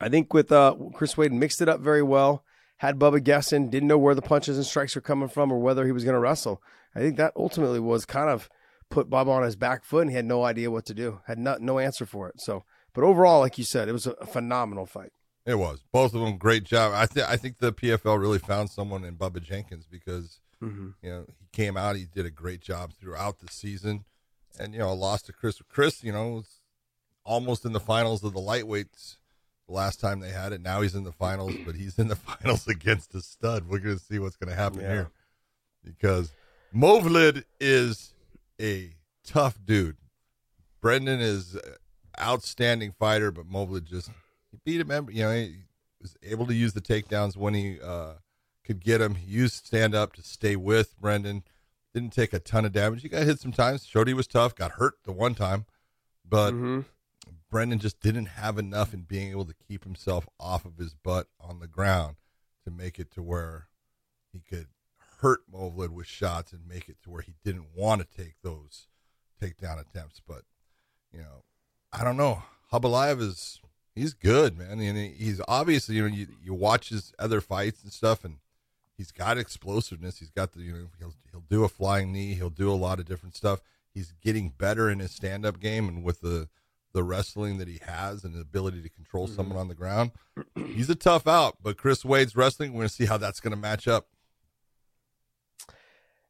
I 0.00 0.08
think 0.08 0.32
with 0.32 0.52
uh, 0.52 0.76
Chris 0.94 1.16
Wade 1.16 1.32
mixed 1.32 1.60
it 1.60 1.68
up 1.68 1.80
very 1.80 2.02
well. 2.02 2.44
Had 2.78 2.98
Bubba 2.98 3.22
guessing, 3.24 3.70
didn't 3.70 3.88
know 3.88 3.98
where 3.98 4.14
the 4.14 4.22
punches 4.22 4.56
and 4.56 4.66
strikes 4.66 4.94
were 4.94 5.00
coming 5.00 5.28
from 5.28 5.50
or 5.50 5.58
whether 5.58 5.86
he 5.86 5.92
was 5.92 6.04
going 6.04 6.14
to 6.14 6.20
wrestle. 6.20 6.62
I 6.94 7.00
think 7.00 7.16
that 7.16 7.32
ultimately 7.34 7.80
was 7.80 8.04
kind 8.04 8.28
of 8.28 8.48
put 8.90 9.10
Bubba 9.10 9.28
on 9.28 9.42
his 9.42 9.56
back 9.56 9.84
foot, 9.84 10.02
and 10.02 10.10
he 10.10 10.16
had 10.16 10.24
no 10.24 10.44
idea 10.44 10.70
what 10.70 10.86
to 10.86 10.94
do. 10.94 11.20
Had 11.26 11.38
not 11.38 11.62
no 11.62 11.78
answer 11.78 12.06
for 12.06 12.28
it. 12.28 12.40
So 12.40 12.62
but 12.94 13.04
overall, 13.04 13.40
like 13.40 13.58
you 13.58 13.64
said, 13.64 13.88
it 13.88 13.92
was 13.92 14.06
a, 14.06 14.14
phenomenal 14.26 14.86
fight. 14.86 15.12
It 15.44 15.56
was. 15.56 15.84
Both 15.92 16.14
of 16.14 16.20
them 16.20 16.38
great 16.38 16.64
job. 16.64 16.92
I 16.94 17.06
think 17.06 17.28
I 17.28 17.36
think 17.36 17.58
the 17.58 17.72
PFL 17.72 18.18
really 18.18 18.38
found 18.38 18.70
someone 18.70 19.04
in 19.04 19.16
Bubba 19.16 19.42
Jenkins 19.42 19.86
because 19.90 20.40
mm-hmm. 20.62 20.90
you 21.02 21.10
know 21.10 21.26
he 21.38 21.46
came 21.52 21.76
out, 21.76 21.96
he 21.96 22.06
did 22.06 22.24
a 22.24 22.30
great 22.30 22.60
job 22.60 22.92
throughout 22.94 23.40
the 23.40 23.48
season, 23.48 24.04
and 24.58 24.72
you 24.72 24.78
know 24.78 24.94
lost 24.94 25.26
to 25.26 25.32
Chris. 25.32 25.60
Chris, 25.68 26.02
you 26.02 26.12
know, 26.12 26.28
was 26.28 26.60
almost 27.24 27.64
in 27.64 27.72
the 27.72 27.80
finals 27.80 28.24
of 28.24 28.32
the 28.32 28.40
lightweights 28.40 29.16
the 29.66 29.74
last 29.74 30.00
time 30.00 30.20
they 30.20 30.30
had 30.30 30.52
it. 30.52 30.62
Now 30.62 30.80
he's 30.80 30.94
in 30.94 31.04
the 31.04 31.12
finals, 31.12 31.54
but 31.66 31.74
he's 31.74 31.98
in 31.98 32.08
the 32.08 32.16
finals 32.16 32.66
against 32.68 33.14
a 33.14 33.20
stud. 33.20 33.68
We're 33.68 33.78
going 33.78 33.98
to 33.98 34.02
see 34.02 34.18
what's 34.18 34.36
going 34.36 34.50
to 34.50 34.56
happen 34.56 34.80
yeah. 34.80 34.92
here 34.92 35.10
because 35.82 36.32
Movlid 36.74 37.44
is 37.60 38.14
a 38.60 38.90
tough 39.24 39.58
dude. 39.64 39.96
Brendan 40.80 41.20
is 41.20 41.56
outstanding 42.20 42.92
fighter, 42.92 43.30
but 43.30 43.48
Movlid 43.48 43.84
just 43.84 44.10
he 44.50 44.58
beat 44.64 44.80
him. 44.80 45.08
You 45.10 45.24
know, 45.24 45.32
he 45.32 45.64
was 46.00 46.16
able 46.22 46.46
to 46.46 46.54
use 46.54 46.72
the 46.72 46.80
takedowns 46.80 47.36
when 47.36 47.54
he 47.54 47.80
uh, 47.80 48.14
could 48.64 48.80
get 48.80 49.00
him. 49.00 49.14
He 49.14 49.30
used 49.30 49.66
stand 49.66 49.94
up 49.94 50.12
to 50.14 50.22
stay 50.22 50.56
with 50.56 50.98
Brendan. 51.00 51.44
Didn't 51.92 52.12
take 52.12 52.32
a 52.32 52.40
ton 52.40 52.64
of 52.64 52.72
damage. 52.72 53.02
He 53.02 53.08
got 53.08 53.22
hit 53.22 53.38
sometimes. 53.38 53.86
Showed 53.86 54.08
he 54.08 54.14
was 54.14 54.26
tough. 54.26 54.54
Got 54.54 54.72
hurt 54.72 54.94
the 55.04 55.12
one 55.12 55.34
time, 55.34 55.66
but 56.28 56.52
mm-hmm. 56.52 56.80
Brendan 57.50 57.78
just 57.78 58.00
didn't 58.00 58.26
have 58.26 58.58
enough 58.58 58.92
in 58.92 59.02
being 59.02 59.30
able 59.30 59.44
to 59.44 59.54
keep 59.54 59.84
himself 59.84 60.28
off 60.40 60.64
of 60.64 60.76
his 60.76 60.94
butt 60.94 61.28
on 61.40 61.60
the 61.60 61.68
ground 61.68 62.16
to 62.64 62.70
make 62.70 62.98
it 62.98 63.12
to 63.12 63.22
where 63.22 63.68
he 64.32 64.40
could 64.40 64.66
hurt 65.20 65.42
Movlid 65.50 65.90
with 65.90 66.06
shots 66.06 66.52
and 66.52 66.66
make 66.66 66.88
it 66.88 66.96
to 67.04 67.10
where 67.10 67.22
he 67.22 67.34
didn't 67.44 67.68
want 67.74 68.00
to 68.00 68.22
take 68.22 68.34
those 68.42 68.88
takedown 69.40 69.80
attempts. 69.80 70.20
But 70.26 70.42
you 71.12 71.20
know, 71.20 71.44
I 71.94 72.04
don't 72.04 72.16
know. 72.16 72.42
Khaybulaev 72.72 73.20
is 73.20 73.60
He's 73.94 74.12
good, 74.12 74.58
man. 74.58 74.80
And 74.80 75.14
he's 75.14 75.40
obviously, 75.46 75.96
you 75.96 76.08
know, 76.08 76.14
you, 76.14 76.26
you 76.42 76.52
watch 76.52 76.88
his 76.88 77.12
other 77.18 77.40
fights 77.40 77.84
and 77.84 77.92
stuff, 77.92 78.24
and 78.24 78.38
he's 78.96 79.12
got 79.12 79.38
explosiveness. 79.38 80.18
He's 80.18 80.30
got 80.30 80.52
the, 80.52 80.62
you 80.62 80.72
know, 80.72 80.86
he'll, 80.98 81.14
he'll 81.30 81.44
do 81.48 81.62
a 81.62 81.68
flying 81.68 82.12
knee. 82.12 82.34
He'll 82.34 82.50
do 82.50 82.72
a 82.72 82.74
lot 82.74 82.98
of 82.98 83.06
different 83.06 83.36
stuff. 83.36 83.60
He's 83.92 84.12
getting 84.20 84.48
better 84.48 84.90
in 84.90 84.98
his 84.98 85.12
stand 85.12 85.46
up 85.46 85.60
game 85.60 85.88
and 85.88 86.02
with 86.02 86.22
the, 86.22 86.48
the 86.92 87.04
wrestling 87.04 87.58
that 87.58 87.68
he 87.68 87.80
has 87.86 88.24
and 88.24 88.34
the 88.34 88.40
ability 88.40 88.82
to 88.82 88.88
control 88.88 89.26
mm-hmm. 89.26 89.36
someone 89.36 89.58
on 89.58 89.68
the 89.68 89.74
ground. 89.74 90.10
He's 90.56 90.90
a 90.90 90.96
tough 90.96 91.28
out, 91.28 91.58
but 91.62 91.76
Chris 91.76 92.04
Wade's 92.04 92.34
wrestling, 92.34 92.72
we're 92.72 92.78
going 92.78 92.88
to 92.88 92.94
see 92.94 93.06
how 93.06 93.16
that's 93.16 93.38
going 93.38 93.52
to 93.52 93.60
match 93.60 93.86
up. 93.86 94.08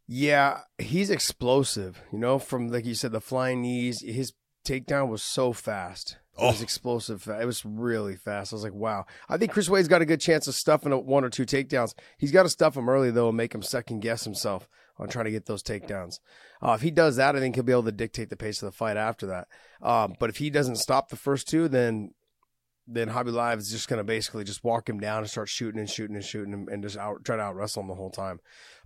Yeah, 0.06 0.60
he's 0.76 1.08
explosive. 1.08 2.02
You 2.12 2.18
know, 2.18 2.38
from 2.38 2.68
like 2.68 2.84
you 2.84 2.94
said, 2.94 3.12
the 3.12 3.22
flying 3.22 3.62
knees. 3.62 4.02
His 4.02 4.34
takedown 4.64 5.08
was 5.08 5.22
so 5.22 5.52
fast. 5.52 6.16
It 6.36 6.42
was 6.42 6.60
oh. 6.60 6.62
explosive. 6.64 7.28
It 7.28 7.46
was 7.46 7.64
really 7.64 8.16
fast. 8.16 8.52
I 8.52 8.56
was 8.56 8.64
like, 8.64 8.74
wow. 8.74 9.06
I 9.28 9.36
think 9.36 9.52
Chris 9.52 9.68
Wade's 9.68 9.88
got 9.88 10.02
a 10.02 10.06
good 10.06 10.20
chance 10.20 10.48
of 10.48 10.54
stuffing 10.54 10.92
one 10.92 11.24
or 11.24 11.30
two 11.30 11.46
takedowns. 11.46 11.94
He's 12.18 12.32
got 12.32 12.42
to 12.42 12.48
stuff 12.48 12.76
him 12.76 12.88
early, 12.88 13.10
though, 13.10 13.28
and 13.28 13.36
make 13.36 13.54
him 13.54 13.62
second 13.62 14.00
guess 14.00 14.24
himself 14.24 14.68
on 14.98 15.08
trying 15.08 15.26
to 15.26 15.30
get 15.30 15.46
those 15.46 15.62
takedowns. 15.62 16.20
Uh, 16.60 16.72
if 16.72 16.82
he 16.82 16.90
does 16.90 17.16
that, 17.16 17.36
I 17.36 17.40
think 17.40 17.54
he'll 17.54 17.64
be 17.64 17.72
able 17.72 17.84
to 17.84 17.92
dictate 17.92 18.30
the 18.30 18.36
pace 18.36 18.62
of 18.62 18.66
the 18.66 18.76
fight 18.76 18.96
after 18.96 19.26
that. 19.26 19.48
Um, 19.82 20.14
but 20.18 20.30
if 20.30 20.38
he 20.38 20.50
doesn't 20.50 20.76
stop 20.76 21.08
the 21.08 21.16
first 21.16 21.48
two, 21.48 21.68
then 21.68 22.12
then 22.86 23.08
Khaybulaev 23.08 23.56
is 23.56 23.70
just 23.70 23.88
going 23.88 23.96
to 23.96 24.04
basically 24.04 24.44
just 24.44 24.62
walk 24.62 24.88
him 24.88 25.00
down 25.00 25.20
and 25.20 25.30
start 25.30 25.48
shooting 25.48 25.80
and 25.80 25.88
shooting 25.88 26.16
and 26.16 26.24
shooting 26.24 26.52
and, 26.52 26.68
and 26.68 26.82
just 26.82 26.98
out, 26.98 27.24
try 27.24 27.36
to 27.36 27.42
out 27.42 27.56
wrestle 27.56 27.80
him 27.80 27.88
the 27.88 27.94
whole 27.94 28.10
time. 28.10 28.40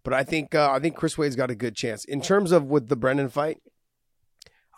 But 0.04 0.14
I 0.14 0.23
think 0.23 0.54
uh, 0.54 0.70
I 0.70 0.78
think 0.78 0.94
Chris 0.94 1.18
Wade's 1.18 1.37
got 1.37 1.50
a 1.50 1.56
good 1.56 1.75
chance 1.75 2.04
in 2.04 2.20
terms 2.20 2.52
of 2.52 2.64
with 2.64 2.88
the 2.88 2.97
Brendan 2.97 3.28
fight. 3.28 3.61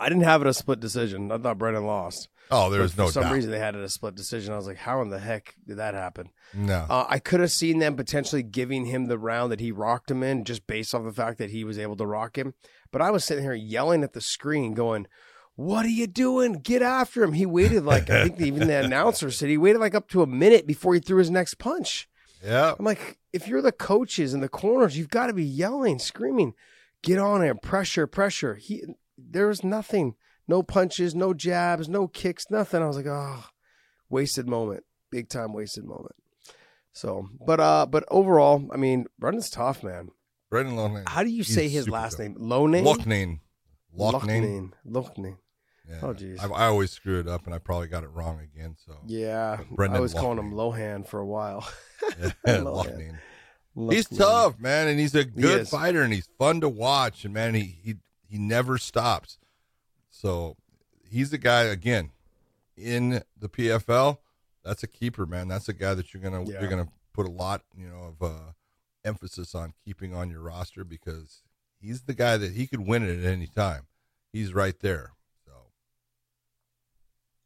I 0.00 0.08
didn't 0.08 0.24
have 0.24 0.40
it 0.40 0.46
a 0.48 0.54
split 0.54 0.80
decision. 0.80 1.30
I 1.30 1.38
thought 1.38 1.58
Brendan 1.58 1.84
lost. 1.86 2.28
Oh, 2.50 2.68
there's 2.68 2.96
no 2.96 3.06
For 3.06 3.12
some 3.12 3.22
doubt. 3.24 3.34
reason, 3.34 3.50
they 3.52 3.58
had 3.60 3.76
it 3.76 3.84
a 3.84 3.88
split 3.88 4.16
decision. 4.16 4.52
I 4.52 4.56
was 4.56 4.66
like, 4.66 4.78
how 4.78 5.02
in 5.02 5.10
the 5.10 5.20
heck 5.20 5.54
did 5.68 5.76
that 5.76 5.94
happen? 5.94 6.30
No. 6.52 6.84
Uh, 6.90 7.06
I 7.08 7.20
could 7.20 7.38
have 7.38 7.52
seen 7.52 7.78
them 7.78 7.94
potentially 7.94 8.42
giving 8.42 8.86
him 8.86 9.06
the 9.06 9.18
round 9.18 9.52
that 9.52 9.60
he 9.60 9.70
rocked 9.70 10.10
him 10.10 10.24
in 10.24 10.44
just 10.44 10.66
based 10.66 10.92
off 10.94 11.04
the 11.04 11.12
fact 11.12 11.38
that 11.38 11.50
he 11.50 11.62
was 11.62 11.78
able 11.78 11.94
to 11.96 12.06
rock 12.06 12.36
him. 12.36 12.54
But 12.90 13.02
I 13.02 13.12
was 13.12 13.24
sitting 13.24 13.44
here 13.44 13.54
yelling 13.54 14.02
at 14.02 14.14
the 14.14 14.20
screen, 14.20 14.74
going, 14.74 15.06
what 15.54 15.84
are 15.86 15.90
you 15.90 16.08
doing? 16.08 16.54
Get 16.54 16.82
after 16.82 17.22
him. 17.22 17.34
He 17.34 17.46
waited 17.46 17.84
like, 17.84 18.10
I 18.10 18.24
think 18.24 18.40
even 18.40 18.66
the 18.66 18.78
announcer 18.84 19.30
said 19.30 19.48
he 19.48 19.58
waited 19.58 19.78
like 19.78 19.94
up 19.94 20.08
to 20.08 20.22
a 20.22 20.26
minute 20.26 20.66
before 20.66 20.94
he 20.94 21.00
threw 21.00 21.18
his 21.18 21.30
next 21.30 21.54
punch. 21.58 22.08
Yeah. 22.42 22.74
I'm 22.78 22.84
like, 22.84 23.18
if 23.32 23.46
you're 23.46 23.62
the 23.62 23.70
coaches 23.70 24.34
in 24.34 24.40
the 24.40 24.48
corners, 24.48 24.96
you've 24.96 25.10
got 25.10 25.26
to 25.26 25.34
be 25.34 25.44
yelling, 25.44 25.98
screaming, 26.00 26.54
get 27.02 27.18
on 27.18 27.42
him, 27.42 27.58
pressure, 27.58 28.06
pressure. 28.06 28.54
He, 28.56 28.82
there 29.30 29.48
was 29.48 29.64
nothing. 29.64 30.14
No 30.48 30.62
punches, 30.62 31.14
no 31.14 31.32
jabs, 31.32 31.88
no 31.88 32.08
kicks, 32.08 32.50
nothing. 32.50 32.82
I 32.82 32.86
was 32.86 32.96
like, 32.96 33.06
oh, 33.06 33.44
wasted 34.08 34.48
moment, 34.48 34.84
big 35.10 35.28
time 35.28 35.52
wasted 35.52 35.84
moment. 35.84 36.16
So, 36.92 37.28
but 37.46 37.60
uh, 37.60 37.86
but 37.86 38.04
overall, 38.10 38.68
I 38.72 38.76
mean, 38.76 39.06
Brendan's 39.18 39.50
tough, 39.50 39.84
man. 39.84 40.10
Brendan 40.50 40.74
Loughnane. 40.74 41.08
How 41.08 41.22
do 41.22 41.30
you 41.30 41.44
say 41.44 41.68
his 41.68 41.88
last 41.88 42.12
tough. 42.16 42.20
name? 42.20 42.34
Loughnane. 42.34 42.84
Loughnane. 42.84 43.38
Loughnane. 43.96 44.72
Loughnane. 44.86 45.36
Yeah. 45.88 45.98
Oh, 46.02 46.14
jeez. 46.14 46.40
I, 46.40 46.48
I, 46.48 46.66
always 46.66 46.90
screw 46.90 47.18
it 47.18 47.28
up, 47.28 47.46
and 47.46 47.54
I 47.54 47.58
probably 47.58 47.88
got 47.88 48.04
it 48.04 48.10
wrong 48.10 48.40
again. 48.40 48.76
So 48.84 48.96
yeah, 49.06 49.58
Brendan 49.70 49.98
I 49.98 50.00
was 50.00 50.14
calling 50.14 50.38
him 50.38 50.52
Lohan 50.52 51.06
for 51.06 51.20
a 51.20 51.26
while. 51.26 51.68
yeah, 52.20 52.30
Loughnane. 52.46 53.18
He's 53.74 54.08
tough, 54.08 54.58
man, 54.58 54.88
and 54.88 54.98
he's 54.98 55.14
a 55.14 55.24
good 55.24 55.60
he 55.60 55.64
fighter, 55.66 56.02
and 56.02 56.12
he's 56.12 56.28
fun 56.38 56.60
to 56.60 56.68
watch. 56.68 57.24
And 57.24 57.32
man, 57.32 57.54
he 57.54 57.78
he 57.82 57.94
he 58.30 58.38
never 58.38 58.78
stops. 58.78 59.38
So 60.08 60.56
he's 61.08 61.30
the 61.30 61.38
guy 61.38 61.62
again 61.62 62.12
in 62.76 63.22
the 63.38 63.48
PFL. 63.48 64.18
That's 64.64 64.82
a 64.82 64.86
keeper, 64.86 65.26
man. 65.26 65.48
That's 65.48 65.68
a 65.68 65.72
guy 65.72 65.94
that 65.94 66.14
you're 66.14 66.22
gonna 66.22 66.44
yeah. 66.44 66.60
you're 66.60 66.70
gonna 66.70 66.88
put 67.12 67.26
a 67.26 67.30
lot, 67.30 67.62
you 67.76 67.88
know, 67.88 68.14
of 68.14 68.22
uh, 68.22 68.52
emphasis 69.04 69.54
on 69.54 69.74
keeping 69.84 70.14
on 70.14 70.30
your 70.30 70.42
roster 70.42 70.84
because 70.84 71.42
he's 71.80 72.02
the 72.02 72.14
guy 72.14 72.36
that 72.36 72.52
he 72.52 72.66
could 72.66 72.86
win 72.86 73.02
it 73.02 73.24
at 73.24 73.32
any 73.32 73.46
time. 73.46 73.86
He's 74.32 74.54
right 74.54 74.78
there. 74.80 75.12
So 75.44 75.52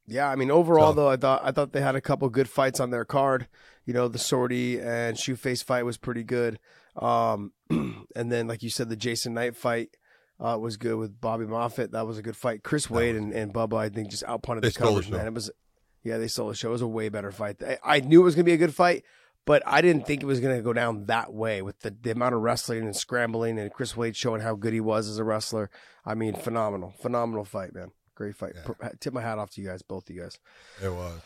yeah, 0.06 0.28
I 0.28 0.37
mean 0.37 0.50
overall 0.50 0.92
though, 0.92 1.08
I 1.08 1.16
thought 1.16 1.42
I 1.44 1.52
thought 1.52 1.72
they 1.72 1.80
had 1.80 1.96
a 1.96 2.00
couple 2.00 2.28
good 2.28 2.48
fights 2.48 2.80
on 2.80 2.90
their 2.90 3.04
card. 3.04 3.48
You 3.87 3.94
know, 3.94 4.08
the 4.08 4.18
Sordi 4.18 4.85
and 4.85 5.16
Shoeface 5.16 5.64
fight 5.64 5.85
was 5.85 5.96
pretty 5.96 6.24
good. 6.24 6.58
Um, 6.96 7.52
and 7.70 8.32
then 8.32 8.48
like 8.48 8.62
you 8.62 8.70
said, 8.70 8.88
the 8.88 8.96
Jason 8.96 9.35
Knight 9.35 9.56
fight 9.56 9.90
uh, 10.40 10.58
was 10.60 10.76
good 10.76 10.96
with 10.96 11.20
Bobby 11.20 11.44
Moffett. 11.44 11.92
That 11.92 12.06
was 12.06 12.18
a 12.18 12.22
good 12.22 12.36
fight. 12.36 12.62
Chris 12.62 12.90
Wade 12.90 13.16
and, 13.16 13.32
and 13.32 13.52
Bubba, 13.52 13.78
I 13.78 13.88
think, 13.88 14.08
just 14.08 14.24
outpunted 14.24 14.62
the 14.62 14.72
coverage, 14.72 15.10
man. 15.10 15.26
It 15.26 15.34
was, 15.34 15.50
yeah, 16.02 16.18
they 16.18 16.28
stole 16.28 16.48
the 16.48 16.54
show. 16.54 16.68
It 16.68 16.72
was 16.72 16.82
a 16.82 16.86
way 16.86 17.08
better 17.08 17.32
fight. 17.32 17.62
I, 17.62 17.78
I 17.84 18.00
knew 18.00 18.20
it 18.20 18.24
was 18.24 18.34
going 18.34 18.44
to 18.44 18.50
be 18.50 18.54
a 18.54 18.58
good 18.58 18.74
fight, 18.74 19.04
but 19.44 19.62
I 19.66 19.80
didn't 19.80 20.06
think 20.06 20.22
it 20.22 20.26
was 20.26 20.40
going 20.40 20.56
to 20.56 20.62
go 20.62 20.72
down 20.72 21.06
that 21.06 21.32
way 21.32 21.62
with 21.62 21.80
the, 21.80 21.90
the 21.90 22.10
amount 22.10 22.34
of 22.34 22.42
wrestling 22.42 22.80
and 22.80 22.96
scrambling 22.96 23.58
and 23.58 23.72
Chris 23.72 23.96
Wade 23.96 24.16
showing 24.16 24.40
how 24.40 24.54
good 24.54 24.72
he 24.72 24.80
was 24.80 25.08
as 25.08 25.18
a 25.18 25.24
wrestler. 25.24 25.70
I 26.04 26.14
mean, 26.14 26.34
phenomenal, 26.34 26.94
phenomenal 27.00 27.44
fight, 27.44 27.74
man. 27.74 27.92
Great 28.14 28.36
fight. 28.36 28.52
Yeah. 28.54 28.90
Tip 29.00 29.12
my 29.12 29.22
hat 29.22 29.38
off 29.38 29.50
to 29.50 29.60
you 29.60 29.68
guys, 29.68 29.82
both 29.82 30.08
of 30.08 30.14
you 30.14 30.22
guys. 30.22 30.38
It 30.82 30.92
was. 30.92 31.20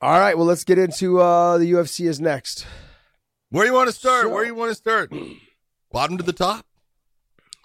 All 0.00 0.18
right, 0.18 0.36
well, 0.36 0.46
let's 0.46 0.64
get 0.64 0.78
into 0.78 1.20
uh, 1.20 1.56
the 1.58 1.72
UFC 1.72 2.06
is 2.08 2.20
next. 2.20 2.66
Where 3.50 3.64
do 3.64 3.70
you 3.70 3.74
want 3.74 3.88
to 3.88 3.94
start? 3.94 4.24
So, 4.24 4.28
Where 4.28 4.42
do 4.42 4.48
you 4.48 4.54
want 4.54 4.70
to 4.70 4.74
start? 4.74 5.12
Bottom 5.92 6.18
to 6.18 6.22
the 6.22 6.32
top? 6.32 6.66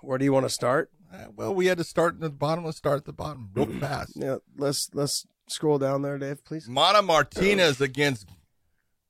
Where 0.01 0.17
do 0.17 0.25
you 0.25 0.33
want 0.33 0.45
to 0.45 0.49
start? 0.49 0.91
Uh, 1.13 1.25
well, 1.35 1.53
we 1.53 1.65
had 1.65 1.77
to 1.77 1.83
start 1.83 2.15
at 2.15 2.21
the 2.21 2.29
bottom. 2.29 2.65
Let's 2.65 2.77
start 2.77 2.97
at 2.97 3.05
the 3.05 3.13
bottom 3.13 3.49
real 3.53 3.65
fast. 3.79 4.13
Yeah, 4.15 4.38
let's 4.57 4.89
let's 4.93 5.25
scroll 5.47 5.79
down 5.79 6.01
there, 6.01 6.17
Dave, 6.17 6.43
please. 6.43 6.67
Mana 6.67 7.01
Martinez 7.01 7.81
against. 7.81 8.27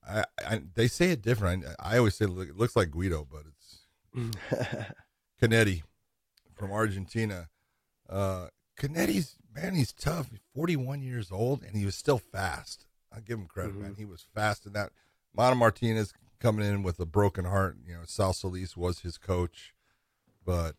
I, 0.07 0.23
I, 0.45 0.61
they 0.73 0.87
say 0.87 1.11
it 1.11 1.21
different. 1.21 1.65
I, 1.79 1.95
I 1.95 1.97
always 1.97 2.15
say 2.15 2.25
it 2.25 2.57
looks 2.57 2.75
like 2.75 2.91
Guido, 2.91 3.27
but 3.29 3.43
it's 3.47 4.35
Cannetti 5.41 5.83
from 6.55 6.71
Argentina. 6.71 7.49
Uh, 8.09 8.47
Cannetti's 8.79 9.35
man, 9.53 9.75
he's 9.75 9.93
tough. 9.93 10.31
He's 10.31 10.39
41 10.55 11.01
years 11.01 11.31
old, 11.31 11.63
and 11.63 11.75
he 11.75 11.85
was 11.85 11.95
still 11.95 12.17
fast. 12.17 12.85
I 13.13 13.19
give 13.19 13.39
him 13.39 13.47
credit, 13.47 13.73
mm-hmm. 13.73 13.81
man. 13.81 13.95
He 13.97 14.05
was 14.05 14.25
fast 14.33 14.65
in 14.65 14.73
that. 14.73 14.91
Mana 15.35 15.55
Martinez 15.55 16.13
coming 16.39 16.65
in 16.65 16.81
with 16.81 16.99
a 16.99 17.05
broken 17.05 17.45
heart. 17.45 17.77
You 17.85 17.93
know, 17.93 18.01
Sal 18.05 18.33
Solis 18.33 18.77
was 18.77 18.99
his 18.99 19.17
coach 19.17 19.73
but 20.49 20.73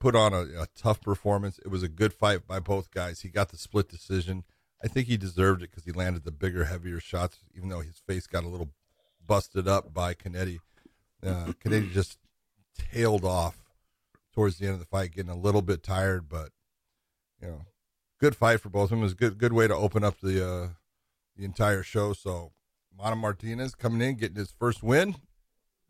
put 0.00 0.16
on 0.16 0.32
a, 0.32 0.40
a, 0.62 0.66
tough 0.76 1.00
performance. 1.00 1.60
It 1.64 1.68
was 1.68 1.84
a 1.84 1.88
good 1.88 2.12
fight 2.12 2.48
by 2.48 2.58
both 2.58 2.90
guys. 2.90 3.20
He 3.20 3.28
got 3.28 3.50
the 3.50 3.56
split 3.56 3.88
decision. 3.88 4.42
I 4.82 4.88
think 4.88 5.06
he 5.06 5.16
deserved 5.16 5.62
it 5.62 5.70
because 5.70 5.84
he 5.84 5.92
landed 5.92 6.24
the 6.24 6.32
bigger, 6.32 6.64
heavier 6.64 6.98
shots, 6.98 7.38
even 7.54 7.68
though 7.68 7.78
his 7.78 8.02
face 8.08 8.26
got 8.26 8.42
a 8.42 8.48
little 8.48 8.70
busted 9.24 9.68
up 9.68 9.94
by 9.94 10.14
Cannetti. 10.14 10.58
Uh, 11.24 11.52
Cannetti 11.64 11.92
just 11.92 12.18
tailed 12.76 13.24
off 13.24 13.56
towards 14.34 14.58
the 14.58 14.66
end 14.66 14.74
of 14.74 14.80
the 14.80 14.86
fight, 14.86 15.12
getting 15.12 15.30
a 15.30 15.36
little 15.36 15.62
bit 15.62 15.84
tired, 15.84 16.28
but 16.28 16.50
you 17.40 17.46
know, 17.46 17.66
good 18.18 18.34
fight 18.34 18.60
for 18.60 18.68
both 18.68 18.86
of 18.86 18.90
them. 18.90 18.98
It 18.98 19.04
was 19.04 19.12
a 19.12 19.16
good, 19.16 19.38
good 19.38 19.52
way 19.52 19.68
to 19.68 19.76
open 19.76 20.02
up 20.02 20.18
the 20.20 20.44
uh, 20.44 20.68
the 21.36 21.44
entire 21.44 21.84
show. 21.84 22.14
So, 22.14 22.50
Mana 22.98 23.14
Martinez 23.14 23.76
coming 23.76 24.00
in, 24.00 24.16
getting 24.16 24.36
his 24.36 24.52
first 24.58 24.82
win. 24.82 25.14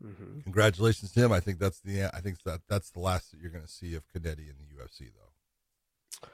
Mm-hmm. 0.03 0.41
Congratulations 0.41 1.11
to 1.11 1.19
him. 1.19 1.31
I 1.31 1.39
think 1.39 1.59
that's 1.59 1.79
the 1.79 2.05
I 2.15 2.21
think 2.21 2.41
that 2.43 2.61
that's 2.69 2.91
the 2.91 2.99
last 2.99 3.31
that 3.31 3.39
you're 3.39 3.51
going 3.51 3.65
to 3.65 3.69
see 3.69 3.95
of 3.95 4.03
Cannetti 4.07 4.47
in 4.49 4.55
the 4.59 4.75
UFC, 4.75 5.11
though. 5.13 6.27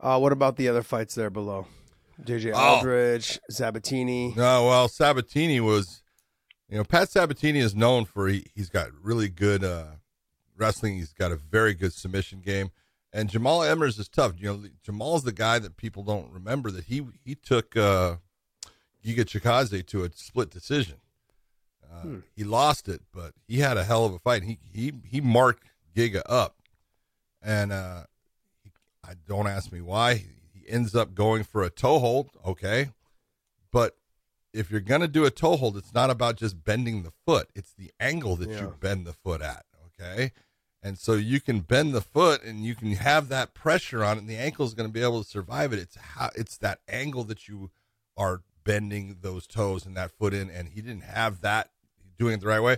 Uh, 0.00 0.18
what 0.18 0.32
about 0.32 0.56
the 0.56 0.68
other 0.68 0.82
fights 0.82 1.14
there 1.14 1.30
below? 1.30 1.66
JJ 2.24 2.54
Aldrich, 2.54 3.38
oh. 3.38 3.52
Sabatini. 3.52 4.34
No, 4.36 4.66
well, 4.66 4.88
Sabatini 4.88 5.60
was, 5.60 6.02
you 6.68 6.76
know, 6.76 6.84
Pat 6.84 7.08
Sabatini 7.10 7.60
is 7.60 7.74
known 7.74 8.04
for 8.04 8.28
he, 8.28 8.44
he's 8.54 8.68
got 8.68 8.88
really 9.02 9.28
good 9.28 9.62
uh, 9.62 9.84
wrestling. 10.56 10.96
He's 10.96 11.12
got 11.12 11.32
a 11.32 11.36
very 11.36 11.74
good 11.74 11.92
submission 11.92 12.40
game, 12.40 12.70
and 13.12 13.30
Jamall 13.30 13.68
Emmers 13.70 13.98
is 13.98 14.08
tough. 14.08 14.32
You 14.36 14.46
know, 14.46 14.64
Jamal's 14.82 15.22
the 15.22 15.32
guy 15.32 15.58
that 15.60 15.76
people 15.76 16.02
don't 16.02 16.32
remember 16.32 16.70
that 16.72 16.84
he 16.84 17.06
he 17.24 17.34
took 17.34 17.76
uh, 17.76 18.16
Giga 19.04 19.24
Chikadze 19.24 19.86
to 19.86 20.04
a 20.04 20.10
split 20.14 20.50
decision 20.50 20.96
hmm. 22.02 22.18
He 22.34 22.44
lost 22.44 22.88
it, 22.88 23.02
but 23.12 23.32
he 23.46 23.58
had 23.58 23.76
a 23.76 23.84
hell 23.84 24.04
of 24.04 24.14
a 24.14 24.18
fight. 24.18 24.42
He 24.42 24.58
he 24.72 24.92
he 25.04 25.20
marked 25.20 25.64
Giga 25.94 26.22
up, 26.26 26.56
and 27.42 27.72
uh, 27.72 28.04
he, 28.62 28.70
I 29.04 29.14
don't 29.26 29.46
ask 29.46 29.72
me 29.72 29.80
why. 29.80 30.14
He 30.14 30.68
ends 30.68 30.94
up 30.94 31.14
going 31.14 31.44
for 31.44 31.62
a 31.62 31.70
toe 31.70 31.98
hold. 31.98 32.30
Okay, 32.46 32.90
but 33.72 33.96
if 34.52 34.70
you're 34.70 34.80
gonna 34.80 35.08
do 35.08 35.24
a 35.24 35.30
toe 35.30 35.56
hold, 35.56 35.76
it's 35.76 35.94
not 35.94 36.10
about 36.10 36.36
just 36.36 36.64
bending 36.64 37.02
the 37.02 37.12
foot. 37.26 37.48
It's 37.54 37.72
the 37.72 37.90
angle 38.00 38.36
that 38.36 38.50
yeah. 38.50 38.60
you 38.60 38.74
bend 38.80 39.06
the 39.06 39.12
foot 39.12 39.42
at. 39.42 39.64
Okay. 40.00 40.32
And 40.82 40.98
so 40.98 41.12
you 41.12 41.40
can 41.40 41.60
bend 41.60 41.92
the 41.92 42.00
foot 42.00 42.42
and 42.42 42.64
you 42.64 42.74
can 42.74 42.92
have 42.92 43.28
that 43.28 43.52
pressure 43.52 44.02
on 44.02 44.16
it, 44.16 44.20
and 44.20 44.28
the 44.28 44.38
ankle 44.38 44.64
is 44.64 44.72
going 44.72 44.88
to 44.88 44.92
be 44.92 45.02
able 45.02 45.22
to 45.22 45.28
survive 45.28 45.72
it. 45.72 45.78
It's 45.78 45.96
how 45.96 46.30
it's 46.34 46.56
that 46.58 46.80
angle 46.88 47.24
that 47.24 47.48
you 47.48 47.70
are 48.16 48.40
bending 48.64 49.18
those 49.20 49.46
toes 49.46 49.84
and 49.84 49.96
that 49.96 50.10
foot 50.10 50.32
in, 50.32 50.48
and 50.48 50.68
he 50.68 50.80
didn't 50.80 51.04
have 51.04 51.42
that 51.42 51.70
doing 52.20 52.34
it 52.34 52.40
the 52.40 52.46
right 52.46 52.62
way. 52.62 52.76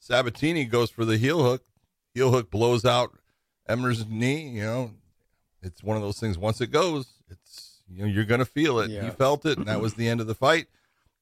Sabatini 0.00 0.64
goes 0.64 0.90
for 0.90 1.04
the 1.04 1.18
heel 1.18 1.42
hook. 1.42 1.62
Heel 2.14 2.32
hook 2.32 2.50
blows 2.50 2.84
out 2.84 3.16
Emmer's 3.68 4.08
knee. 4.08 4.48
You 4.48 4.62
know, 4.62 4.90
it's 5.62 5.84
one 5.84 5.96
of 5.96 6.02
those 6.02 6.18
things. 6.18 6.38
Once 6.38 6.60
it 6.60 6.72
goes, 6.72 7.06
it's 7.30 7.82
you 7.88 8.02
know 8.02 8.08
you're 8.08 8.24
going 8.24 8.40
to 8.40 8.46
feel 8.46 8.80
it. 8.80 8.90
Yeah. 8.90 9.04
He 9.04 9.10
felt 9.10 9.46
it, 9.46 9.58
and 9.58 9.66
that 9.66 9.80
was 9.80 9.94
the 9.94 10.08
end 10.08 10.20
of 10.20 10.26
the 10.26 10.34
fight. 10.34 10.66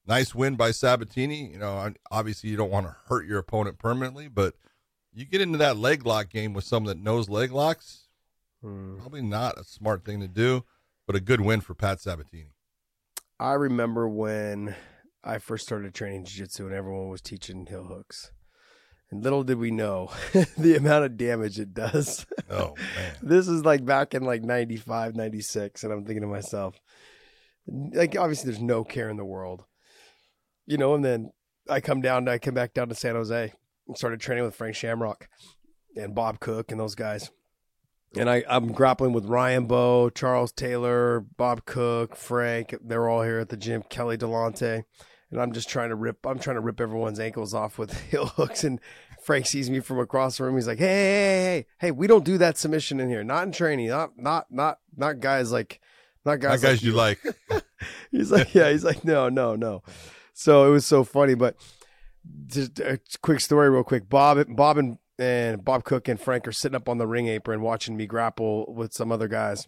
Nice 0.07 0.33
win 0.33 0.55
by 0.55 0.71
Sabatini. 0.71 1.51
You 1.51 1.59
know, 1.59 1.93
obviously 2.09 2.49
you 2.49 2.55
don't 2.55 2.71
want 2.71 2.87
to 2.87 2.95
hurt 3.09 3.27
your 3.27 3.39
opponent 3.39 3.77
permanently, 3.77 4.29
but 4.29 4.55
you 5.13 5.25
get 5.25 5.41
into 5.41 5.57
that 5.57 5.77
leg 5.77 6.05
lock 6.05 6.29
game 6.29 6.53
with 6.53 6.63
someone 6.63 6.95
that 6.95 7.03
knows 7.03 7.29
leg 7.29 7.51
locks. 7.51 8.05
Hmm. 8.63 8.97
Probably 8.97 9.21
not 9.21 9.59
a 9.59 9.65
smart 9.65 10.05
thing 10.05 10.21
to 10.21 10.27
do, 10.27 10.63
but 11.05 11.15
a 11.17 11.19
good 11.19 11.41
win 11.41 11.59
for 11.59 11.73
Pat 11.73 11.99
Sabatini. 11.99 12.53
I 13.39 13.53
remember 13.53 14.07
when 14.07 14.75
I 15.23 15.39
first 15.39 15.65
started 15.65 15.93
training 15.93 16.25
jiu-jitsu 16.25 16.65
and 16.65 16.75
everyone 16.75 17.09
was 17.09 17.21
teaching 17.21 17.65
heel 17.65 17.85
hooks. 17.85 18.31
And 19.09 19.23
little 19.23 19.43
did 19.43 19.57
we 19.57 19.71
know 19.71 20.11
the 20.57 20.75
amount 20.75 21.05
of 21.05 21.17
damage 21.17 21.59
it 21.59 21.73
does. 21.73 22.25
Oh 22.49 22.73
man. 22.77 23.15
this 23.21 23.47
is 23.47 23.63
like 23.65 23.85
back 23.85 24.13
in 24.13 24.23
like 24.23 24.43
95, 24.43 25.15
96 25.15 25.83
and 25.83 25.93
I'm 25.93 26.05
thinking 26.05 26.21
to 26.21 26.27
myself 26.27 26.79
like 27.67 28.15
obviously 28.17 28.51
there's 28.51 28.61
no 28.61 28.83
care 28.83 29.09
in 29.09 29.17
the 29.17 29.25
world. 29.25 29.65
You 30.65 30.77
know, 30.77 30.95
and 30.95 31.03
then 31.03 31.31
I 31.69 31.81
come 31.81 32.01
down 32.01 32.27
I 32.27 32.37
come 32.37 32.53
back 32.53 32.73
down 32.73 32.89
to 32.89 32.95
San 32.95 33.15
Jose 33.15 33.53
and 33.87 33.97
started 33.97 34.19
training 34.19 34.43
with 34.43 34.55
Frank 34.55 34.75
Shamrock 34.75 35.27
and 35.95 36.15
Bob 36.15 36.39
Cook 36.39 36.71
and 36.71 36.79
those 36.79 36.95
guys. 36.95 37.31
And 38.19 38.29
I, 38.29 38.43
I'm 38.49 38.71
grappling 38.71 39.13
with 39.13 39.25
Ryan 39.25 39.65
Bowe, 39.65 40.09
Charles 40.09 40.51
Taylor, 40.51 41.19
Bob 41.19 41.65
Cook, 41.65 42.15
Frank. 42.15 42.75
They're 42.83 43.07
all 43.09 43.23
here 43.23 43.39
at 43.39 43.49
the 43.49 43.57
gym. 43.57 43.83
Kelly 43.89 44.17
Delonte, 44.17 44.83
and 45.31 45.41
I'm 45.41 45.51
just 45.51 45.69
trying 45.69 45.89
to 45.89 45.95
rip. 45.95 46.25
I'm 46.25 46.39
trying 46.39 46.55
to 46.55 46.61
rip 46.61 46.81
everyone's 46.81 47.19
ankles 47.19 47.53
off 47.53 47.77
with 47.77 48.09
heel 48.11 48.27
hooks. 48.27 48.63
And 48.63 48.79
Frank 49.21 49.45
sees 49.45 49.69
me 49.69 49.79
from 49.79 49.99
across 49.99 50.37
the 50.37 50.43
room. 50.43 50.55
He's 50.55 50.67
like, 50.67 50.79
"Hey, 50.79 50.85
hey, 50.85 51.43
hey, 51.43 51.65
hey! 51.79 51.91
We 51.91 52.07
don't 52.07 52.25
do 52.25 52.37
that 52.37 52.57
submission 52.57 52.99
in 52.99 53.09
here. 53.09 53.23
Not 53.23 53.43
in 53.43 53.51
training. 53.51 53.89
Not, 53.89 54.17
not, 54.17 54.47
not, 54.49 54.79
not 54.95 55.19
guys 55.19 55.51
like, 55.51 55.79
not 56.25 56.39
guys, 56.39 56.61
Not 56.61 56.69
guys 56.69 56.83
you 56.83 56.91
like. 56.93 57.19
he's 58.11 58.31
like, 58.31 58.53
yeah, 58.53 58.71
he's 58.71 58.83
like, 58.83 59.05
no, 59.05 59.29
no, 59.29 59.55
no. 59.55 59.83
So 60.33 60.67
it 60.67 60.71
was 60.71 60.85
so 60.85 61.03
funny. 61.03 61.35
But 61.35 61.55
just 62.47 62.79
a 62.79 62.99
quick 63.21 63.39
story, 63.39 63.69
real 63.69 63.83
quick. 63.83 64.09
Bob, 64.09 64.43
Bob, 64.49 64.77
and 64.77 64.97
and 65.19 65.63
Bob 65.63 65.83
Cook 65.83 66.07
and 66.07 66.19
Frank 66.19 66.47
are 66.47 66.51
sitting 66.51 66.75
up 66.75 66.89
on 66.89 66.97
the 66.97 67.07
ring 67.07 67.27
apron 67.27 67.61
watching 67.61 67.97
me 67.97 68.05
grapple 68.05 68.73
with 68.73 68.93
some 68.93 69.11
other 69.11 69.27
guys, 69.27 69.67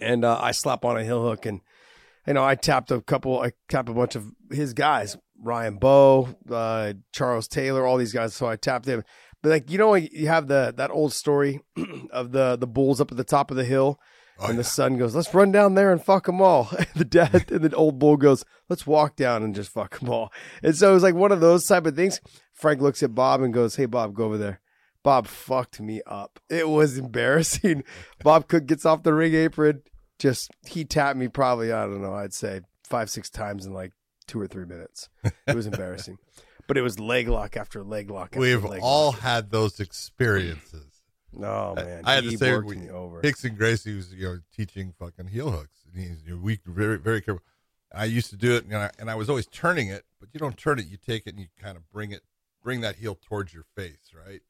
and 0.00 0.24
uh, 0.24 0.38
I 0.40 0.52
slap 0.52 0.84
on 0.84 0.96
a 0.96 1.04
heel 1.04 1.22
hook, 1.22 1.46
and 1.46 1.60
you 2.26 2.34
know 2.34 2.44
I 2.44 2.54
tapped 2.54 2.90
a 2.90 3.00
couple, 3.00 3.40
I 3.40 3.52
tapped 3.68 3.88
a 3.88 3.94
bunch 3.94 4.16
of 4.16 4.32
his 4.50 4.74
guys, 4.74 5.16
Ryan 5.40 5.76
Bowe, 5.76 6.34
uh, 6.50 6.94
Charles 7.12 7.48
Taylor, 7.48 7.86
all 7.86 7.96
these 7.96 8.12
guys. 8.12 8.34
So 8.34 8.46
I 8.46 8.56
tapped 8.56 8.86
him. 8.86 9.04
But 9.42 9.50
like 9.50 9.70
you 9.70 9.78
know, 9.78 9.94
you 9.94 10.28
have 10.28 10.48
the 10.48 10.74
that 10.76 10.90
old 10.90 11.12
story 11.12 11.60
of 12.10 12.32
the 12.32 12.56
the 12.56 12.66
bulls 12.66 13.00
up 13.00 13.10
at 13.10 13.16
the 13.16 13.24
top 13.24 13.50
of 13.50 13.56
the 13.56 13.64
hill, 13.64 14.00
Oh, 14.40 14.44
and 14.46 14.54
yeah. 14.54 14.58
the 14.58 14.64
son 14.64 14.96
goes, 14.96 15.14
"Let's 15.14 15.34
run 15.34 15.50
down 15.52 15.74
there 15.74 15.90
and 15.92 16.02
fuck 16.02 16.26
them 16.26 16.40
all." 16.40 16.70
And 16.78 16.86
the 16.94 17.04
dad 17.04 17.50
and 17.50 17.62
the 17.64 17.74
old 17.74 17.98
bull 17.98 18.16
goes, 18.16 18.44
"Let's 18.68 18.86
walk 18.86 19.16
down 19.16 19.42
and 19.42 19.54
just 19.54 19.70
fuck 19.70 19.98
them 19.98 20.08
all." 20.10 20.32
And 20.62 20.76
so 20.76 20.90
it 20.90 20.94
was 20.94 21.02
like 21.02 21.14
one 21.14 21.32
of 21.32 21.40
those 21.40 21.66
type 21.66 21.86
of 21.86 21.96
things. 21.96 22.20
Frank 22.52 22.80
looks 22.80 23.02
at 23.02 23.14
Bob 23.14 23.42
and 23.42 23.52
goes, 23.54 23.76
"Hey, 23.76 23.86
Bob, 23.86 24.14
go 24.14 24.24
over 24.24 24.38
there." 24.38 24.60
Bob 25.02 25.26
fucked 25.26 25.80
me 25.80 26.02
up. 26.06 26.38
It 26.50 26.68
was 26.68 26.98
embarrassing. 26.98 27.84
Bob 28.22 28.48
Cook 28.48 28.66
gets 28.66 28.84
off 28.84 29.02
the 29.04 29.14
ring 29.14 29.34
apron. 29.34 29.82
Just 30.18 30.50
he 30.66 30.84
tapped 30.84 31.16
me 31.18 31.28
probably 31.28 31.72
I 31.72 31.82
don't 31.86 32.02
know. 32.02 32.14
I'd 32.14 32.34
say 32.34 32.60
five 32.84 33.08
six 33.08 33.30
times 33.30 33.64
in 33.66 33.72
like 33.72 33.92
two 34.26 34.40
or 34.40 34.46
three 34.46 34.66
minutes. 34.66 35.08
It 35.46 35.54
was 35.54 35.66
embarrassing. 35.66 36.18
But 36.66 36.76
it 36.76 36.82
was 36.82 37.00
leg 37.00 37.28
lock 37.28 37.56
after 37.56 37.82
leg 37.82 38.10
lock. 38.10 38.26
After 38.32 38.40
We've 38.40 38.62
leg 38.62 38.80
all 38.82 39.12
lock. 39.12 39.20
had 39.20 39.50
those 39.50 39.80
experiences. 39.80 40.84
Oh 41.36 41.74
man, 41.74 42.02
I 42.04 42.14
had 42.14 42.24
to 42.24 42.36
say 42.36 42.56
we- 42.58 42.88
over. 42.88 43.20
Rickson 43.20 43.56
Gracie 43.56 43.94
was 43.94 44.12
you 44.14 44.24
know 44.24 44.38
teaching 44.54 44.94
fucking 44.98 45.28
heel 45.28 45.50
hooks. 45.50 45.84
And 45.86 46.02
he's 46.02 46.22
you 46.24 46.32
know, 46.32 46.42
we 46.42 46.60
very 46.66 46.98
very 46.98 47.20
careful. 47.20 47.42
I 47.92 48.04
used 48.04 48.30
to 48.30 48.36
do 48.36 48.54
it, 48.54 48.64
and 48.64 48.76
I, 48.76 48.90
and 48.98 49.10
I 49.10 49.14
was 49.14 49.30
always 49.30 49.46
turning 49.46 49.88
it, 49.88 50.04
but 50.20 50.28
you 50.32 50.40
don't 50.40 50.56
turn 50.56 50.78
it. 50.78 50.86
You 50.86 50.98
take 50.98 51.26
it 51.26 51.30
and 51.30 51.40
you 51.40 51.46
kind 51.60 51.76
of 51.76 51.90
bring 51.90 52.12
it, 52.12 52.20
bring 52.62 52.82
that 52.82 52.96
heel 52.96 53.18
towards 53.20 53.54
your 53.54 53.64
face, 53.74 54.10
right? 54.14 54.40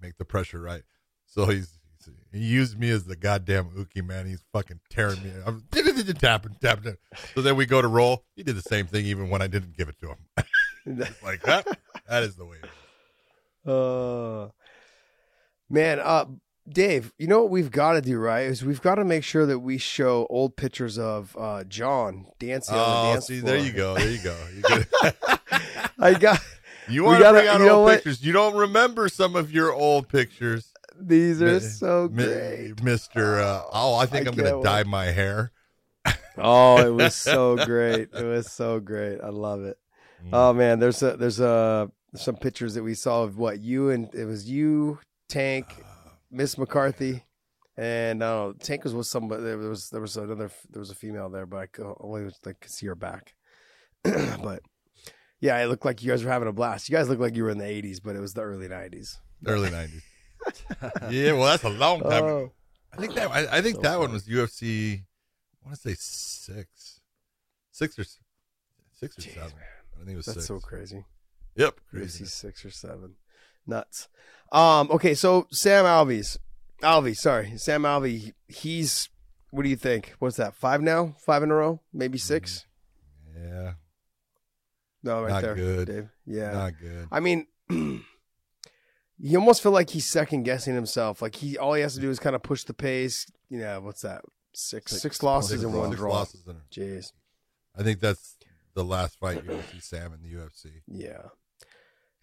Make 0.00 0.16
the 0.16 0.24
pressure 0.24 0.60
right. 0.60 0.82
So 1.26 1.46
he's, 1.46 1.78
he's 2.04 2.14
he 2.32 2.38
used 2.38 2.78
me 2.78 2.90
as 2.90 3.04
the 3.04 3.16
goddamn 3.16 3.70
uke 3.76 4.02
man. 4.04 4.26
He's 4.26 4.42
fucking 4.52 4.80
tearing 4.88 5.22
me. 5.22 5.32
I'm 5.44 5.64
tapping, 6.18 6.56
tapping. 6.60 6.96
So 7.34 7.42
then 7.42 7.56
we 7.56 7.66
go 7.66 7.82
to 7.82 7.88
roll. 7.88 8.24
He 8.36 8.42
did 8.42 8.56
the 8.56 8.62
same 8.62 8.86
thing 8.86 9.04
even 9.06 9.28
when 9.28 9.42
I 9.42 9.48
didn't 9.48 9.76
give 9.76 9.88
it 9.88 9.96
to 10.00 10.08
him. 10.08 11.06
like 11.22 11.42
that. 11.42 11.66
That 12.08 12.22
is 12.22 12.36
the 12.36 12.46
way. 12.46 12.56
It 12.62 13.68
is. 13.68 13.72
Uh, 13.72 14.48
man, 15.68 16.00
uh, 16.00 16.26
Dave, 16.68 17.12
you 17.18 17.28
know 17.28 17.42
what 17.42 17.50
we've 17.50 17.70
got 17.70 17.92
to 17.92 18.00
do, 18.00 18.18
right? 18.18 18.46
Is 18.46 18.64
we've 18.64 18.82
got 18.82 18.96
to 18.96 19.04
make 19.04 19.22
sure 19.22 19.46
that 19.46 19.60
we 19.60 19.78
show 19.78 20.26
old 20.30 20.56
pictures 20.56 20.98
of 20.98 21.36
uh, 21.38 21.62
John 21.64 22.26
dancing 22.40 22.74
on 22.76 22.90
the 22.90 23.08
Oh, 23.08 23.12
dance 23.12 23.26
see, 23.28 23.40
floor. 23.40 23.52
there 23.52 23.64
you 23.64 23.72
go. 23.72 23.94
There 23.94 24.10
you 24.10 24.18
go. 24.22 24.36
You, 24.54 24.84
I 25.98 26.14
got 26.14 26.40
you 26.88 27.04
want 27.04 27.22
to 27.22 27.30
bring 27.32 27.46
out 27.48 27.60
old 27.60 27.84
what? 27.84 27.94
pictures. 27.96 28.24
You 28.24 28.32
don't 28.32 28.56
remember 28.56 29.08
some 29.08 29.36
of 29.36 29.52
your 29.52 29.72
old 29.72 30.08
pictures. 30.08 30.72
these 30.98 31.40
are 31.40 31.54
Mi- 31.54 31.60
so 31.60 32.08
Mi- 32.12 32.24
great. 32.24 32.76
Mr. 32.76 33.40
Uh, 33.40 33.62
oh, 33.72 33.94
I 33.94 34.06
think 34.06 34.26
I 34.26 34.30
am 34.30 34.36
going 34.36 34.52
to 34.56 34.62
dye 34.62 34.82
my 34.84 35.06
hair. 35.06 35.52
Oh, 36.38 36.76
it 36.86 36.90
was 36.92 37.14
so 37.14 37.56
great. 37.64 38.10
It 38.12 38.22
was 38.24 38.52
so 38.52 38.78
great. 38.78 39.20
I 39.22 39.30
love 39.30 39.62
it. 39.64 39.78
Mm. 40.22 40.28
Oh 40.34 40.52
man, 40.52 40.80
there's 40.80 41.02
a 41.02 41.16
there's 41.16 41.40
a 41.40 41.90
some 42.14 42.36
pictures 42.36 42.74
that 42.74 42.82
we 42.82 42.92
saw 42.92 43.22
of 43.22 43.38
what 43.38 43.60
you 43.60 43.88
and 43.88 44.14
it 44.14 44.26
was 44.26 44.46
you, 44.46 44.98
Tank, 45.28 45.66
Miss 46.30 46.56
McCarthy, 46.58 47.24
and 47.76 48.22
I 48.22 48.28
don't 48.28 48.48
know, 48.48 48.52
Tank 48.64 48.84
was 48.84 48.94
with 48.94 49.06
somebody. 49.06 49.42
There 49.42 49.58
was 49.58 49.90
there 49.90 50.00
was 50.00 50.16
another 50.16 50.50
there 50.70 50.80
was 50.80 50.90
a 50.90 50.94
female 50.94 51.28
there, 51.28 51.46
but 51.46 51.58
I 51.58 51.66
could 51.66 51.92
only 52.00 52.30
like 52.44 52.60
could 52.60 52.70
see 52.70 52.86
her 52.86 52.94
back. 52.94 53.34
but 54.02 54.60
yeah, 55.40 55.58
it 55.62 55.66
looked 55.66 55.84
like 55.84 56.02
you 56.02 56.10
guys 56.10 56.24
were 56.24 56.30
having 56.30 56.48
a 56.48 56.52
blast. 56.52 56.88
You 56.88 56.96
guys 56.96 57.08
looked 57.08 57.20
like 57.20 57.36
you 57.36 57.44
were 57.44 57.50
in 57.50 57.58
the 57.58 57.64
'80s, 57.64 58.00
but 58.02 58.16
it 58.16 58.20
was 58.20 58.34
the 58.34 58.42
early 58.42 58.68
'90s. 58.68 59.16
Early 59.46 59.68
90s. 59.68 60.02
yeah, 61.10 61.32
well, 61.32 61.44
that's 61.44 61.64
a 61.64 61.68
long 61.68 62.00
time 62.00 62.24
ago. 62.24 62.50
Oh, 62.50 62.52
I 62.92 62.96
think 62.96 63.14
that 63.14 63.30
I, 63.30 63.58
I 63.58 63.60
think 63.60 63.76
So 63.76 63.82
that 63.82 63.98
one 63.98 64.12
was 64.12 64.26
UFC. 64.26 65.00
I 65.00 65.68
want 65.68 65.76
to 65.76 65.88
say 65.88 65.96
six, 65.98 67.00
six 67.72 67.98
or 67.98 68.04
six 68.98 69.18
or 69.18 69.22
Jeez, 69.22 69.34
seven. 69.34 69.52
I 69.94 69.98
think 69.98 70.10
it 70.12 70.16
was 70.16 70.26
that's 70.26 70.38
six. 70.38 70.46
so 70.46 70.60
crazy. 70.60 71.04
Yep, 71.56 71.74
UFC 71.92 71.98
crazy. 71.98 72.24
six 72.26 72.64
or 72.64 72.70
seven. 72.70 73.14
Nuts. 73.66 74.08
Um, 74.52 74.90
okay, 74.90 75.14
so 75.14 75.46
Sam 75.50 75.84
Alves. 75.84 76.38
Alvey, 76.82 77.14
sorry. 77.16 77.54
Sam 77.56 77.82
Alvey, 77.82 78.32
he's 78.48 79.08
what 79.50 79.62
do 79.62 79.68
you 79.68 79.76
think? 79.76 80.14
What's 80.18 80.36
that? 80.36 80.54
Five 80.54 80.82
now? 80.82 81.14
Five 81.24 81.42
in 81.42 81.50
a 81.50 81.54
row? 81.54 81.80
Maybe 81.92 82.18
6 82.18 82.66
Yeah, 83.34 83.72
No, 85.02 85.22
right 85.22 85.30
Not 85.30 85.42
there. 85.42 85.54
good. 85.54 85.88
Dave. 85.88 86.08
Yeah. 86.26 86.52
not 86.52 86.72
good. 86.78 87.08
I 87.10 87.20
mean 87.20 87.46
you 87.70 89.38
almost 89.38 89.62
feel 89.62 89.72
like 89.72 89.90
he's 89.90 90.08
second 90.10 90.42
guessing 90.42 90.74
himself. 90.74 91.22
Like 91.22 91.36
he 91.36 91.56
all 91.56 91.74
he 91.74 91.82
has 91.82 91.94
to 91.94 92.00
do 92.00 92.10
is 92.10 92.18
kind 92.18 92.36
of 92.36 92.42
push 92.42 92.64
the 92.64 92.74
pace. 92.74 93.26
You 93.48 93.60
know, 93.60 93.80
what's 93.80 94.02
that? 94.02 94.22
Six 94.54 95.00
six, 95.00 95.22
losses 95.22 95.50
Six 95.60 95.62
and 95.64 95.74
one 95.74 95.90
draw. 95.90 96.12
losses 96.12 96.44
in 96.46 96.56
a- 96.56 96.60
Jeez. 96.74 97.12
I 97.78 97.82
think 97.82 98.00
that's 98.00 98.36
the 98.74 98.84
last 98.84 99.18
fight 99.18 99.46
going 99.46 99.62
to 99.62 99.68
see 99.70 99.80
Sam 99.80 100.12
in 100.12 100.22
the 100.22 100.34
UFC. 100.36 100.82
Yeah. 100.88 101.22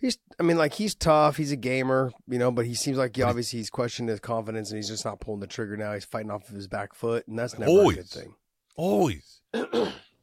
He's, 0.04 0.18
I 0.38 0.44
mean, 0.44 0.58
like 0.58 0.74
he's 0.74 0.94
tough. 0.96 1.38
He's 1.38 1.54
a 1.54 1.56
gamer, 1.56 2.12
you 2.28 2.38
know, 2.38 2.52
but 2.52 2.66
he 2.66 2.74
seems 2.74 2.98
like 2.98 3.16
he 3.16 3.22
obviously 3.22 3.60
he's 3.60 3.70
questioning 3.70 4.10
his 4.10 4.20
confidence 4.20 4.70
and 4.70 4.76
he's 4.78 4.90
just 4.90 5.06
not 5.06 5.22
pulling 5.22 5.40
the 5.40 5.48
trigger 5.48 5.78
now. 5.78 5.94
He's 5.94 6.04
fighting 6.04 6.30
off 6.30 6.50
of 6.50 6.56
his 6.56 6.68
back 6.68 6.94
foot, 6.94 7.26
and 7.26 7.40
that's 7.40 7.58
never 7.58 7.72
a 7.72 7.74
Always. 7.74 7.96
good 7.96 8.10
thing. 8.10 8.36
Always. 8.76 9.40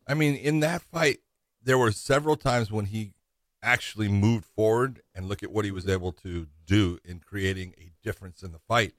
I 0.06 0.12
mean, 0.14 0.36
in 0.36 0.60
that 0.60 0.82
fight, 0.82 1.20
there 1.62 1.78
were 1.78 1.92
several 1.92 2.36
times 2.36 2.70
when 2.70 2.84
he 2.84 3.14
actually 3.62 4.08
moved 4.08 4.44
forward 4.44 5.00
and 5.14 5.30
look 5.30 5.42
at 5.42 5.50
what 5.50 5.64
he 5.64 5.70
was 5.70 5.88
able 5.88 6.12
to 6.12 6.46
do 6.66 6.98
in 7.02 7.20
creating 7.20 7.72
a 7.78 7.90
difference 8.02 8.42
in 8.42 8.52
the 8.52 8.58
fight. 8.58 8.92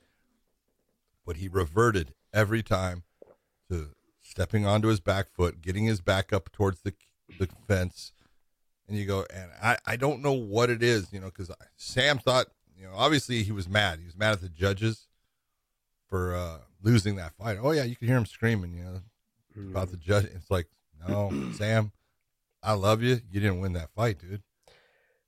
But 1.27 1.37
he 1.37 1.47
reverted 1.47 2.15
every 2.33 2.63
time 2.63 3.03
to 3.69 3.89
stepping 4.19 4.65
onto 4.65 4.87
his 4.87 4.99
back 4.99 5.29
foot, 5.29 5.61
getting 5.61 5.85
his 5.85 6.01
back 6.01 6.33
up 6.33 6.51
towards 6.51 6.81
the 6.81 6.93
the 7.37 7.47
fence. 7.67 8.13
And 8.91 8.99
you 8.99 9.05
go, 9.05 9.25
and 9.33 9.49
I, 9.63 9.77
I 9.85 9.95
don't 9.95 10.21
know 10.21 10.33
what 10.33 10.69
it 10.69 10.83
is, 10.83 11.13
you 11.13 11.21
know, 11.21 11.27
because 11.27 11.49
Sam 11.77 12.19
thought, 12.19 12.47
you 12.77 12.85
know, 12.85 12.91
obviously 12.93 13.41
he 13.43 13.53
was 13.53 13.69
mad. 13.69 13.99
He 13.99 14.05
was 14.05 14.17
mad 14.17 14.33
at 14.33 14.41
the 14.41 14.49
judges 14.49 15.07
for 16.09 16.35
uh, 16.35 16.57
losing 16.83 17.15
that 17.15 17.31
fight. 17.35 17.57
Oh, 17.61 17.71
yeah, 17.71 17.83
you 17.85 17.95
could 17.95 18.09
hear 18.09 18.17
him 18.17 18.25
screaming, 18.25 18.73
you 18.73 18.83
know, 18.83 19.01
about 19.71 19.91
the 19.91 19.97
judge. 19.97 20.25
It's 20.25 20.51
like, 20.51 20.67
no, 21.07 21.31
Sam, 21.55 21.93
I 22.61 22.73
love 22.73 23.01
you. 23.01 23.21
You 23.31 23.39
didn't 23.39 23.61
win 23.61 23.71
that 23.73 23.91
fight, 23.95 24.19
dude. 24.19 24.41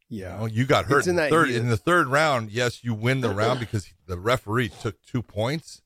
Yeah. 0.10 0.34
You, 0.34 0.39
know, 0.41 0.45
you 0.47 0.65
got 0.65 0.86
hurt 0.86 0.99
It's 0.99 1.08
in, 1.08 1.12
in 1.12 1.15
the 1.15 1.21
that 1.21 1.30
third. 1.32 1.49
In 1.52 1.69
the 1.69 1.78
third 1.78 2.08
round, 2.08 2.52
yes, 2.52 2.84
you 2.84 2.93
win 2.93 3.21
the 3.21 3.30
round 3.30 3.60
because 3.62 3.93
the 4.08 4.17
referee 4.17 4.69
took 4.69 5.02
two 5.04 5.21
points, 5.21 5.82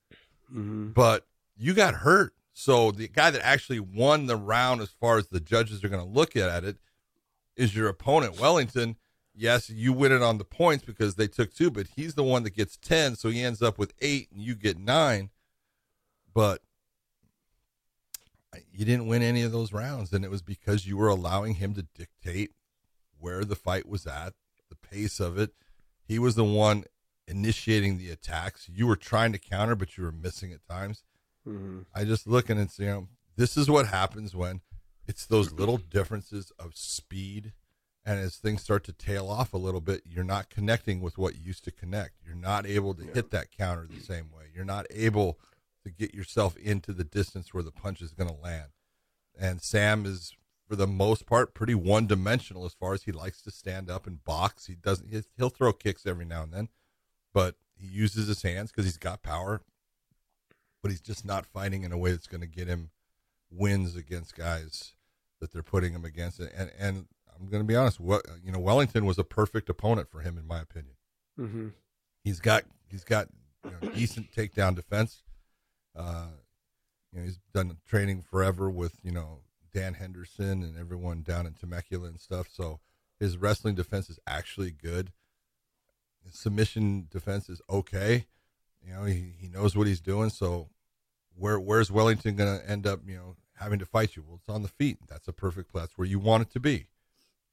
Mhm. 0.51 0.95
but 0.95 1.27
you 1.55 1.75
got 1.75 1.93
hurt. 1.93 2.33
So 2.53 2.89
the 2.89 3.07
guy 3.07 3.29
that 3.29 3.45
actually 3.45 3.79
won 3.81 4.25
the 4.25 4.35
round, 4.35 4.81
as 4.81 4.89
far 4.89 5.19
as 5.19 5.27
the 5.27 5.39
judges 5.39 5.83
are 5.83 5.89
going 5.89 6.03
to 6.03 6.11
look 6.11 6.35
at 6.35 6.63
it, 6.63 6.77
is 7.57 7.75
your 7.75 7.89
opponent, 7.89 8.39
Wellington. 8.39 8.95
Yes, 9.35 9.69
you 9.69 9.93
win 9.93 10.11
it 10.11 10.21
on 10.21 10.37
the 10.37 10.45
points 10.45 10.85
because 10.85 11.15
they 11.15 11.27
took 11.27 11.53
two, 11.53 11.69
but 11.69 11.87
he's 11.95 12.15
the 12.15 12.23
one 12.23 12.43
that 12.43 12.55
gets 12.55 12.77
ten, 12.77 13.15
so 13.15 13.29
he 13.29 13.43
ends 13.43 13.61
up 13.61 13.77
with 13.77 13.93
eight, 14.01 14.29
and 14.31 14.41
you 14.41 14.55
get 14.55 14.79
nine. 14.79 15.29
But 16.33 16.61
you 18.71 18.85
didn't 18.85 19.07
win 19.07 19.21
any 19.21 19.43
of 19.43 19.51
those 19.51 19.73
rounds, 19.73 20.13
and 20.13 20.23
it 20.23 20.31
was 20.31 20.41
because 20.41 20.87
you 20.87 20.97
were 20.97 21.09
allowing 21.09 21.55
him 21.55 21.73
to 21.75 21.83
dictate 21.95 22.51
where 23.19 23.43
the 23.43 23.55
fight 23.55 23.87
was 23.87 24.07
at, 24.07 24.33
the 24.69 24.75
pace 24.75 25.19
of 25.19 25.37
it. 25.37 25.51
He 26.07 26.19
was 26.19 26.35
the 26.35 26.43
one 26.43 26.85
initiating 27.27 27.97
the 27.97 28.09
attacks. 28.09 28.69
You 28.73 28.87
were 28.87 28.95
trying 28.95 29.33
to 29.33 29.39
counter, 29.39 29.75
but 29.75 29.97
you 29.97 30.03
were 30.03 30.11
missing 30.11 30.53
at 30.53 30.65
times. 30.67 31.03
Mm-hmm. 31.47 31.81
I 31.93 32.05
just 32.05 32.27
looking 32.27 32.57
and 32.57 32.69
you 32.77 32.85
know, 32.85 33.07
this 33.35 33.57
is 33.57 33.69
what 33.69 33.87
happens 33.87 34.35
when 34.35 34.61
it's 35.07 35.25
those 35.25 35.51
little 35.53 35.77
differences 35.77 36.51
of 36.59 36.75
speed. 36.75 37.53
And 38.05 38.19
as 38.19 38.37
things 38.37 38.61
start 38.61 38.83
to 38.85 38.93
tail 38.93 39.27
off 39.29 39.53
a 39.53 39.57
little 39.57 39.81
bit, 39.81 40.01
you're 40.05 40.23
not 40.23 40.49
connecting 40.49 41.01
with 41.01 41.17
what 41.17 41.37
used 41.39 41.63
to 41.65 41.71
connect. 41.71 42.15
You're 42.25 42.35
not 42.35 42.65
able 42.65 42.93
to 42.95 43.05
Yeah. 43.05 43.13
hit 43.13 43.31
that 43.31 43.51
counter 43.51 43.85
the 43.85 43.99
same 43.99 44.31
way. 44.31 44.49
You're 44.53 44.63
not 44.65 44.85
able 44.89 45.39
to 45.83 45.89
get 45.91 46.13
yourself 46.13 46.55
into 46.57 46.93
the 46.93 47.03
distance 47.03 47.53
where 47.53 47.63
the 47.63 47.71
punch 47.71 48.01
is 48.01 48.13
going 48.13 48.29
to 48.29 48.35
land. 48.41 48.71
And 49.37 49.61
Sam 49.61 50.05
is, 50.05 50.35
for 50.67 50.75
the 50.75 50.87
most 50.87 51.25
part, 51.25 51.53
pretty 51.53 51.75
one 51.75 52.07
dimensional 52.07 52.65
as 52.65 52.73
far 52.73 52.93
as 52.93 53.03
he 53.03 53.11
likes 53.11 53.41
to 53.41 53.51
stand 53.51 53.89
up 53.89 54.07
and 54.07 54.23
box. 54.23 54.67
He 54.67 54.75
doesn't, 54.75 55.09
he- 55.09 55.23
he'll 55.35 55.49
throw 55.49 55.73
kicks 55.73 56.05
every 56.05 56.25
now 56.25 56.43
and 56.43 56.53
then, 56.53 56.69
but 57.33 57.55
he 57.75 57.87
uses 57.87 58.27
his 58.27 58.41
hands 58.41 58.71
because 58.71 58.85
he's 58.85 58.97
got 58.97 59.21
power. 59.21 59.61
But 60.81 60.91
he's 60.91 61.01
just 61.01 61.25
not 61.25 61.45
fighting 61.45 61.83
in 61.83 61.91
a 61.91 61.97
way 61.97 62.11
that's 62.11 62.27
going 62.27 62.41
to 62.41 62.47
get 62.47 62.67
him 62.67 62.91
wins 63.49 63.95
against 63.95 64.35
guys 64.35 64.93
that 65.39 65.51
they're 65.51 65.63
putting 65.63 65.93
him 65.93 66.05
against. 66.05 66.39
And 66.39 66.71
and 66.79 67.05
I'm 67.39 67.49
going 67.49 67.63
to 67.63 67.67
be 67.67 67.75
honest, 67.75 67.99
what 67.99 68.25
you 68.43 68.51
know, 68.51 68.59
Wellington 68.59 69.05
was 69.05 69.17
a 69.17 69.23
perfect 69.23 69.69
opponent 69.69 70.09
for 70.09 70.21
him 70.21 70.37
in 70.37 70.47
my 70.47 70.61
opinion. 70.61 70.95
Mm-hmm. 71.39 71.67
He's 72.23 72.39
got 72.39 72.63
he's 72.89 73.03
got 73.03 73.27
you 73.63 73.71
know, 73.71 73.89
decent 73.93 74.31
takedown 74.31 74.75
defense. 74.75 75.23
Uh, 75.95 76.27
you 77.11 77.19
know, 77.19 77.25
he's 77.25 77.39
done 77.53 77.77
training 77.87 78.21
forever 78.21 78.69
with 78.69 78.97
you 79.03 79.11
know 79.11 79.41
Dan 79.73 79.93
Henderson 79.95 80.63
and 80.63 80.77
everyone 80.77 81.21
down 81.21 81.45
in 81.45 81.53
Temecula 81.53 82.07
and 82.07 82.19
stuff. 82.19 82.47
So 82.51 82.79
his 83.19 83.37
wrestling 83.37 83.75
defense 83.75 84.09
is 84.09 84.19
actually 84.27 84.71
good. 84.71 85.11
His 86.23 86.37
submission 86.37 87.07
defense 87.09 87.49
is 87.49 87.61
okay. 87.69 88.25
You 88.85 88.93
know, 88.93 89.03
he, 89.03 89.33
he 89.37 89.47
knows 89.47 89.75
what 89.75 89.87
he's 89.87 90.01
doing. 90.01 90.29
So 90.29 90.69
where 91.35 91.59
where's 91.59 91.91
Wellington 91.91 92.35
going 92.35 92.59
to 92.59 92.69
end 92.69 92.87
up? 92.87 93.01
You 93.05 93.15
know, 93.15 93.35
having 93.59 93.79
to 93.79 93.85
fight 93.85 94.15
you? 94.15 94.23
Well, 94.25 94.39
it's 94.39 94.49
on 94.49 94.61
the 94.61 94.67
feet. 94.67 94.97
That's 95.07 95.27
a 95.27 95.33
perfect. 95.33 95.71
Place. 95.71 95.83
That's 95.83 95.97
where 95.97 96.07
you 96.07 96.19
want 96.19 96.43
it 96.43 96.51
to 96.51 96.59
be. 96.59 96.87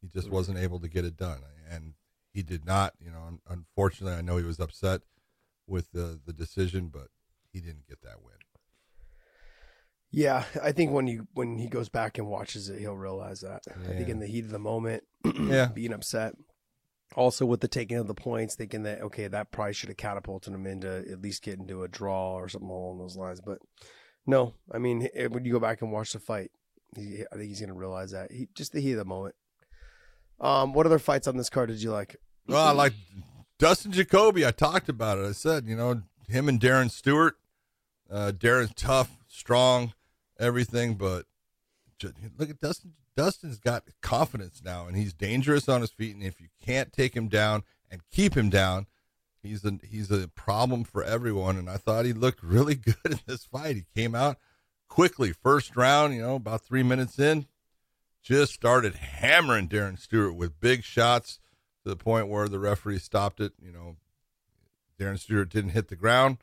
He 0.01 0.09
just 0.09 0.27
mm-hmm. 0.27 0.37
wasn't 0.37 0.59
able 0.59 0.81
to 0.81 0.89
get 0.89 1.05
it 1.05 1.17
done, 1.17 1.39
and 1.71 1.95
he 2.33 2.43
did 2.43 2.65
not. 2.65 2.95
You 3.01 3.11
know, 3.11 3.39
unfortunately, 3.49 4.19
I 4.19 4.23
know 4.23 4.37
he 4.37 4.45
was 4.45 4.61
upset 4.61 5.03
with 5.67 5.93
the 5.93 6.21
the 6.25 6.33
decision, 6.33 6.89
but 6.89 7.09
he 7.53 7.61
didn't 7.61 7.89
get 7.89 8.03
that 8.03 8.23
win. 8.23 8.35
Yeah, 10.11 10.45
I 10.63 10.71
think 10.71 10.93
when 10.93 11.09
you 11.09 11.27
when 11.35 11.59
he 11.59 11.69
goes 11.69 11.89
back 11.89 12.19
and 12.19 12.29
watches 12.29 12.69
it, 12.69 12.79
he'll 12.79 12.97
realize 12.97 13.41
that. 13.41 13.63
I 13.69 13.95
think 13.95 14.09
in 14.09 14.21
the 14.21 14.29
heat 14.29 14.45
of 14.45 14.51
the 14.53 14.61
moment, 14.61 15.03
Yeah. 15.41 15.67
being 15.67 15.93
upset. 15.93 16.35
Also 17.17 17.47
with 17.47 17.61
the 17.61 17.69
taking 17.69 17.97
of 17.97 18.07
the 18.07 18.15
points, 18.15 18.55
thinking 18.55 18.85
that 18.85 19.01
okay, 19.03 19.27
that 19.27 19.51
probably 19.51 19.73
should 19.73 19.89
have 19.89 19.97
catapulted 19.97 20.55
him 20.55 20.67
into 20.67 21.05
at 21.11 21.21
least 21.21 21.43
getting 21.43 21.67
to 21.67 21.83
a 21.83 21.89
draw 21.89 22.35
or 22.35 22.49
something 22.49 22.71
along 22.71 22.99
those 22.99 23.17
lines. 23.17 23.41
But 23.41 23.59
no, 24.27 24.55
I 24.73 24.79
mean 24.79 25.09
eh, 25.15 25.27
when 25.27 25.45
you 25.45 25.53
go 25.53 25.61
back 25.61 25.83
and 25.83 25.93
watch 25.93 26.13
the 26.13 26.19
fight, 26.19 26.51
he, 26.97 27.25
I 27.33 27.37
think 27.37 27.49
he's 27.49 27.61
gonna 27.61 27.75
realize 27.75 28.13
that 28.13 28.33
he 28.33 28.49
just 28.55 28.73
the 28.73 28.81
heat 28.81 28.93
of 28.93 28.99
the 28.99 29.05
moment. 29.05 29.35
Um, 30.41 30.73
what 30.73 30.87
other 30.87 30.99
fights 30.99 31.29
on 31.29 31.37
this 31.37 31.51
card 31.51 31.69
did 31.69 31.83
you 31.83 31.93
like? 31.93 32.17
Well, 32.47 32.67
I 32.67 32.73
like 32.73 32.93
Dustin 33.59 33.93
Jacoby. 33.93 34.45
I 34.45 34.51
talked 34.51 34.89
about 34.89 35.19
it. 35.19 35.27
I 35.27 35.33
said, 35.33 35.67
you 35.67 35.77
know, 35.77 36.03
him 36.29 36.49
and 36.49 36.61
Darren 36.61 36.91
Stewart. 36.91 37.37
Uh, 38.11 38.33
Darren's 38.37 38.75
tough, 38.75 39.11
strong, 39.29 39.95
everything, 40.39 40.95
but 40.95 41.27
look 42.39 42.51
at 42.51 42.61
Dustin. 42.61 42.93
Dustin's 43.17 43.59
got 43.59 43.85
confidence 44.03 44.61
now, 44.65 44.87
and 44.87 44.97
he's 44.97 45.13
dangerous 45.13 45.69
on 45.69 45.81
his 45.81 45.91
feet. 45.91 46.15
And 46.15 46.23
if 46.23 46.41
you 46.41 46.49
can't 46.61 46.93
take 46.93 47.17
him 47.17 47.29
down 47.29 47.63
and 47.91 48.03
keep 48.11 48.37
him 48.37 48.51
down, 48.51 48.87
he's 49.45 49.65
a 49.65 49.79
he's 49.83 50.11
a 50.11 50.29
problem 50.29 50.85
for 50.85 51.05
everyone. 51.05 51.57
And 51.57 51.69
I 51.71 51.77
thought 51.77 52.05
he 52.05 52.13
looked 52.13 52.43
really 52.43 52.75
good 52.75 52.97
in 53.05 53.21
this 53.27 53.45
fight. 53.45 53.77
He 53.77 53.85
came 53.95 54.15
out 54.15 54.39
quickly, 54.89 55.33
first 55.33 55.77
round. 55.77 56.15
You 56.15 56.23
know, 56.23 56.37
about 56.37 56.63
three 56.63 56.83
minutes 56.83 57.19
in, 57.19 57.47
just 58.23 58.55
started 58.55 58.95
hammering 58.95 59.69
Darren 59.69 59.99
Stewart 59.99 60.35
with 60.35 60.61
big 60.61 60.83
shots 60.83 61.39
to 61.83 61.89
the 61.91 61.97
point 61.97 62.29
where 62.29 62.49
the 62.49 62.59
referee 62.59 62.99
stopped 62.99 63.41
it. 63.41 63.53
You 63.63 63.73
know, 63.73 63.97
Darren 64.99 65.19
Stewart 65.19 65.51
didn't 65.51 65.71
hit 65.71 65.89
the 65.89 65.97
ground, 65.97 66.39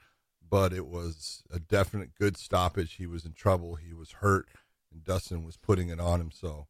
but 0.47 0.73
it 0.73 0.85
was 0.85 1.43
a 1.51 1.59
definite 1.59 2.15
good 2.15 2.37
stoppage. 2.37 2.93
He 2.93 3.07
was 3.07 3.25
in 3.25 3.33
trouble. 3.33 3.75
He 3.75 3.93
was 3.93 4.11
hurt, 4.11 4.47
and 4.91 5.03
Dustin 5.03 5.43
was 5.43 5.57
putting 5.57 5.89
it 5.89 5.99
on 5.99 6.21
him. 6.21 6.31
So 6.31 6.67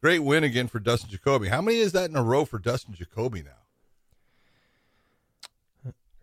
great 0.00 0.20
win 0.20 0.44
again 0.44 0.68
for 0.68 0.78
Dustin 0.78 1.10
Jacoby. 1.10 1.48
How 1.48 1.60
many 1.60 1.78
is 1.78 1.92
that 1.92 2.10
in 2.10 2.16
a 2.16 2.22
row 2.22 2.44
for 2.44 2.58
Dustin 2.58 2.94
Jacoby 2.94 3.42
now? 3.42 3.63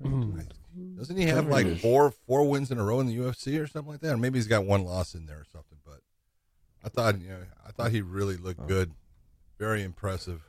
Mm-hmm. 0.03 0.97
Doesn't 0.97 1.17
he 1.17 1.23
have 1.23 1.47
like 1.47 1.79
four 1.79 2.11
four 2.11 2.47
wins 2.47 2.71
in 2.71 2.77
a 2.77 2.83
row 2.83 2.99
in 2.99 3.07
the 3.07 3.17
UFC 3.17 3.61
or 3.61 3.67
something 3.67 3.91
like 3.91 4.01
that? 4.01 4.13
Or 4.13 4.17
maybe 4.17 4.37
he's 4.37 4.47
got 4.47 4.65
one 4.65 4.83
loss 4.83 5.15
in 5.15 5.25
there 5.25 5.37
or 5.37 5.45
something. 5.51 5.79
But 5.85 5.99
I 6.83 6.89
thought 6.89 7.19
you 7.19 7.29
know 7.29 7.43
I 7.67 7.71
thought 7.71 7.91
he 7.91 8.01
really 8.01 8.37
looked 8.37 8.61
oh. 8.63 8.67
good, 8.67 8.91
very 9.57 9.83
impressive. 9.83 10.43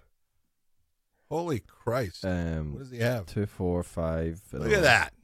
Holy 1.28 1.60
Christ! 1.60 2.24
Um, 2.24 2.32
what 2.32 2.36
Um, 2.36 2.78
does 2.78 2.90
he 2.90 2.98
have? 2.98 3.26
two, 3.26 3.46
four, 3.46 3.82
five. 3.82 4.40
Look 4.52 4.70
at 4.70 4.78
uh, 4.78 4.82
that. 4.82 5.14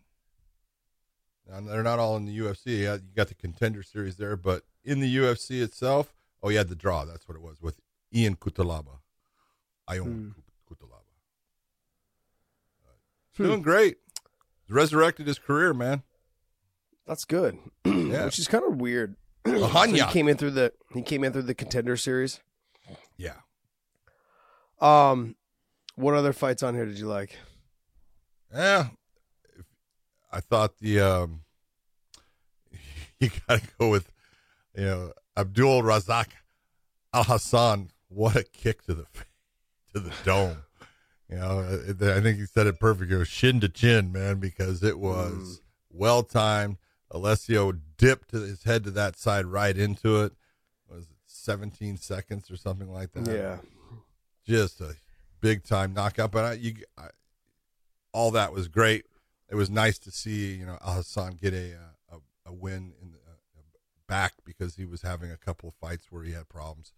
Now, 1.48 1.60
they're 1.60 1.82
not 1.82 1.98
all 1.98 2.16
in 2.16 2.24
the 2.26 2.36
UFC. 2.38 2.78
You 2.78 2.84
got- 2.84 3.02
you 3.02 3.14
got 3.14 3.28
the 3.28 3.34
contender 3.34 3.82
series 3.82 4.16
there, 4.16 4.36
but 4.36 4.64
in 4.84 5.00
the 5.00 5.16
UFC 5.16 5.62
itself, 5.62 6.14
oh, 6.42 6.50
you 6.50 6.58
had 6.58 6.68
the 6.68 6.74
draw. 6.74 7.04
That's 7.04 7.26
what 7.26 7.36
it 7.36 7.42
was 7.42 7.60
with 7.60 7.80
Ian 8.14 8.36
Cutelaba. 8.36 9.00
Ion 9.88 10.34
hmm. 10.66 10.72
Cutelaba. 10.74 11.02
Hmm. 13.36 13.44
Doing 13.44 13.62
great. 13.62 13.96
Resurrected 14.68 15.26
his 15.26 15.38
career, 15.38 15.72
man. 15.72 16.02
That's 17.06 17.24
good. 17.24 17.58
Yeah. 17.84 18.24
Which 18.26 18.38
is 18.38 18.48
kind 18.48 18.64
of 18.64 18.80
weird. 18.80 19.16
So 19.46 19.66
he 19.66 20.00
came 20.04 20.28
in 20.28 20.36
through 20.36 20.52
the 20.52 20.72
he 20.94 21.02
came 21.02 21.24
in 21.24 21.32
through 21.32 21.42
the 21.42 21.54
contender 21.54 21.96
series. 21.96 22.40
Yeah. 23.16 23.34
Um, 24.80 25.36
what 25.94 26.14
other 26.14 26.32
fights 26.32 26.62
on 26.62 26.74
here 26.74 26.86
did 26.86 26.98
you 26.98 27.06
like? 27.06 27.36
Yeah. 28.54 28.88
I 30.30 30.40
thought 30.40 30.78
the 30.78 31.00
um 31.00 31.40
you 33.20 33.30
gotta 33.48 33.62
go 33.78 33.88
with 33.90 34.10
you 34.76 34.84
know 34.84 35.12
Abdul 35.36 35.82
Razak 35.82 36.28
Alhassan. 37.14 37.88
What 38.08 38.36
a 38.36 38.44
kick 38.44 38.82
to 38.86 38.94
the 38.94 39.06
to 39.94 40.00
the 40.00 40.12
dome. 40.24 40.58
You 41.30 41.36
know, 41.36 41.80
I 41.90 42.20
think 42.20 42.38
he 42.38 42.46
said 42.46 42.66
it 42.66 42.80
perfect. 42.80 43.12
It 43.12 43.18
was 43.18 43.28
shin 43.28 43.60
to 43.60 43.68
chin, 43.68 44.12
man, 44.12 44.38
because 44.38 44.82
it 44.82 44.98
was 44.98 45.60
well 45.90 46.22
timed. 46.22 46.78
Alessio 47.10 47.72
dipped 47.98 48.30
his 48.30 48.62
head 48.64 48.84
to 48.84 48.90
that 48.92 49.18
side 49.18 49.46
right 49.46 49.76
into 49.76 50.22
it. 50.22 50.32
Was 50.90 51.04
it 51.04 51.16
17 51.26 51.98
seconds 51.98 52.50
or 52.50 52.56
something 52.56 52.90
like 52.90 53.12
that? 53.12 53.30
Yeah. 53.30 53.58
just 54.46 54.80
a 54.80 54.96
big 55.40 55.64
time 55.64 55.92
knockout. 55.92 56.32
But 56.32 56.44
I, 56.44 56.52
you, 56.54 56.76
I, 56.96 57.08
all 58.12 58.30
that 58.32 58.52
was 58.52 58.68
great. 58.68 59.04
It 59.50 59.54
was 59.54 59.70
nice 59.70 59.98
to 60.00 60.10
see 60.10 60.54
you 60.54 60.66
know 60.66 60.78
Alhassan 60.82 61.40
get 61.40 61.54
a 61.54 61.74
uh, 61.74 62.16
a, 62.46 62.50
a 62.50 62.52
win 62.52 62.92
in 63.02 63.12
the 63.12 63.18
uh, 63.18 63.60
back 64.06 64.34
because 64.44 64.76
he 64.76 64.84
was 64.84 65.02
having 65.02 65.30
a 65.30 65.36
couple 65.36 65.68
of 65.68 65.74
fights 65.74 66.06
where 66.10 66.22
he 66.22 66.32
had 66.32 66.48
problems, 66.48 66.92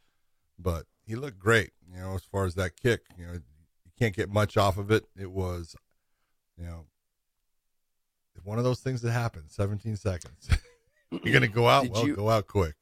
but 0.59 0.87
he 1.05 1.15
looked 1.15 1.39
great. 1.39 1.71
You 1.93 2.01
know, 2.01 2.15
as 2.15 2.23
far 2.23 2.47
as 2.47 2.55
that 2.57 2.77
kick, 2.77 3.03
you 3.17 3.27
know, 3.27 3.39
can't 4.01 4.17
get 4.17 4.31
much 4.31 4.57
off 4.57 4.79
of 4.79 4.91
it. 4.91 5.05
It 5.17 5.31
was, 5.31 5.77
you 6.57 6.65
know, 6.65 6.87
one 8.43 8.59
of 8.59 8.65
those 8.65 8.81
things 8.81 9.03
that 9.03 9.13
happens. 9.13 9.55
Seventeen 9.55 9.97
seconds. 9.97 10.49
You're 11.11 11.33
gonna 11.35 11.49
go 11.49 11.69
out. 11.69 11.83
Did 11.85 11.93
well, 11.93 12.07
you- 12.07 12.17
go 12.17 12.31
out 12.31 12.47
quick. 12.47 12.75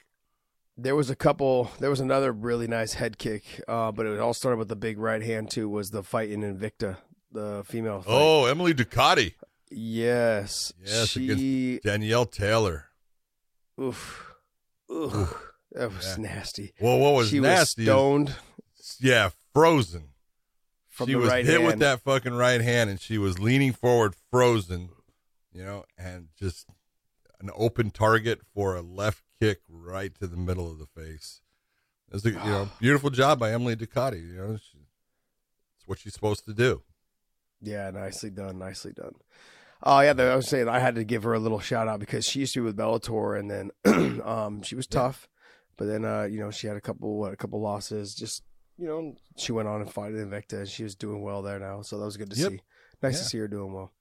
There 0.81 0.95
was 0.95 1.11
a 1.11 1.17
couple. 1.17 1.73
There 1.81 1.91
was 1.91 1.99
another 1.99 2.31
really 2.31 2.69
nice 2.69 2.93
head 2.95 3.19
kick, 3.19 3.43
uh, 3.67 3.91
but 3.91 4.07
it 4.07 4.21
all 4.21 4.33
started 4.33 4.59
with 4.59 4.69
the 4.69 4.77
big 4.77 4.97
right 4.99 5.21
hand 5.21 5.51
too. 5.51 5.69
Was 5.69 5.91
the 5.91 6.05
fight 6.05 6.31
in 6.31 6.43
Invicta, 6.43 6.99
the 7.33 7.65
female? 7.67 8.03
Fight. 8.03 8.13
Oh, 8.15 8.45
Emily 8.45 8.73
Ducote. 8.75 9.35
yes, 9.73 10.73
Yes, 10.81 11.09
She, 11.09 11.81
Danielle 11.83 12.27
Taylor. 12.27 12.85
oof, 13.81 14.35
oof, 14.89 15.37
that 15.73 15.93
was 15.93 16.17
Yeah. 16.17 16.23
nasty. 16.23 16.75
Well, 16.81 17.01
what 17.01 17.15
was 17.15 17.29
she 17.31 17.41
nasty? 17.41 17.83
was 17.83 17.89
is- 17.89 17.93
stoned 17.93 18.37
yeah, 19.01 19.31
frozen. 19.53 20.11
She 21.07 21.15
was 21.15 21.29
right 21.29 21.45
hit 21.45 21.55
hand. 21.55 21.67
with 21.67 21.79
that 21.81 22.01
fucking 22.01 22.35
right 22.35 22.61
hand, 22.61 22.91
and 22.91 23.01
she 23.01 23.19
was 23.19 23.39
leaning 23.39 23.73
forward, 23.73 24.15
frozen. 24.31 24.91
You 25.53 25.65
know, 25.65 25.85
and 25.97 26.29
just 26.39 26.69
an 27.41 27.51
open 27.57 27.91
target 27.91 28.41
for 28.55 28.77
a 28.77 28.83
left 28.83 29.23
kick 29.41 29.61
right 29.69 30.15
to 30.21 30.27
the 30.27 30.37
middle 30.37 30.71
of 30.71 30.79
the 30.79 30.87
face. 30.87 31.41
It 32.09 32.15
was 32.15 32.27
a 32.27 32.31
you 32.31 32.37
know 32.37 32.69
beautiful 32.81 33.11
job 33.11 33.39
by 33.39 33.53
Emily 33.53 33.77
Ducote. 33.77 34.21
You 34.21 34.37
know, 34.37 34.57
she, 34.57 34.79
it's 35.77 35.87
what 35.87 35.99
she's 35.99 36.15
supposed 36.15 36.45
to 36.47 36.55
do. 36.55 36.83
Yeah, 37.61 37.91
nicely 37.91 38.31
done, 38.31 38.59
nicely 38.59 38.93
done. 38.93 39.15
Oh 39.83 40.01
yeah, 40.01 40.15
I 40.17 40.37
was 40.37 40.49
saying 40.49 40.69
I 40.69 40.81
had 40.81 40.97
to 40.97 41.05
give 41.05 41.23
her 41.23 41.35
a 41.35 41.39
little 41.39 41.61
shout 41.61 41.89
out 41.89 42.01
because 42.01 42.27
she 42.27 42.41
used 42.41 42.55
to 42.55 42.61
be 42.61 42.67
with 42.67 42.77
Bellator, 42.77 43.39
and 43.39 43.51
then 43.51 44.21
um, 44.25 44.63
she 44.63 44.75
was 44.75 44.87
tough. 44.87 45.29
But 45.79 45.87
then, 45.87 46.05
uh, 46.05 46.25
you 46.25 46.41
know, 46.41 46.51
she 46.51 46.67
had 46.67 46.77
a 46.77 46.81
couple, 46.81 47.17
what, 47.17 47.33
a 47.33 47.37
couple 47.37 47.61
losses. 47.61 48.15
Just, 48.15 48.43
you 48.79 48.87
know, 48.87 49.15
she 49.37 49.53
went 49.53 49.69
on 49.69 49.81
and 49.83 49.93
fought 49.93 50.13
Invicta, 50.13 50.55
and 50.55 50.69
she 50.69 50.85
was 50.85 50.95
doing 50.95 51.21
well 51.23 51.43
there 51.43 51.59
now. 51.59 51.83
So 51.83 51.99
that 51.99 52.05
was 52.05 52.17
good 52.17 52.31
to 52.31 52.37
Yep. 52.37 52.51
see. 52.53 52.61
Nice 53.03 53.15
Yeah. 53.15 53.19
to 53.19 53.25
see 53.25 53.39
her 53.39 53.49
doing 53.49 53.73
well. 53.73 53.93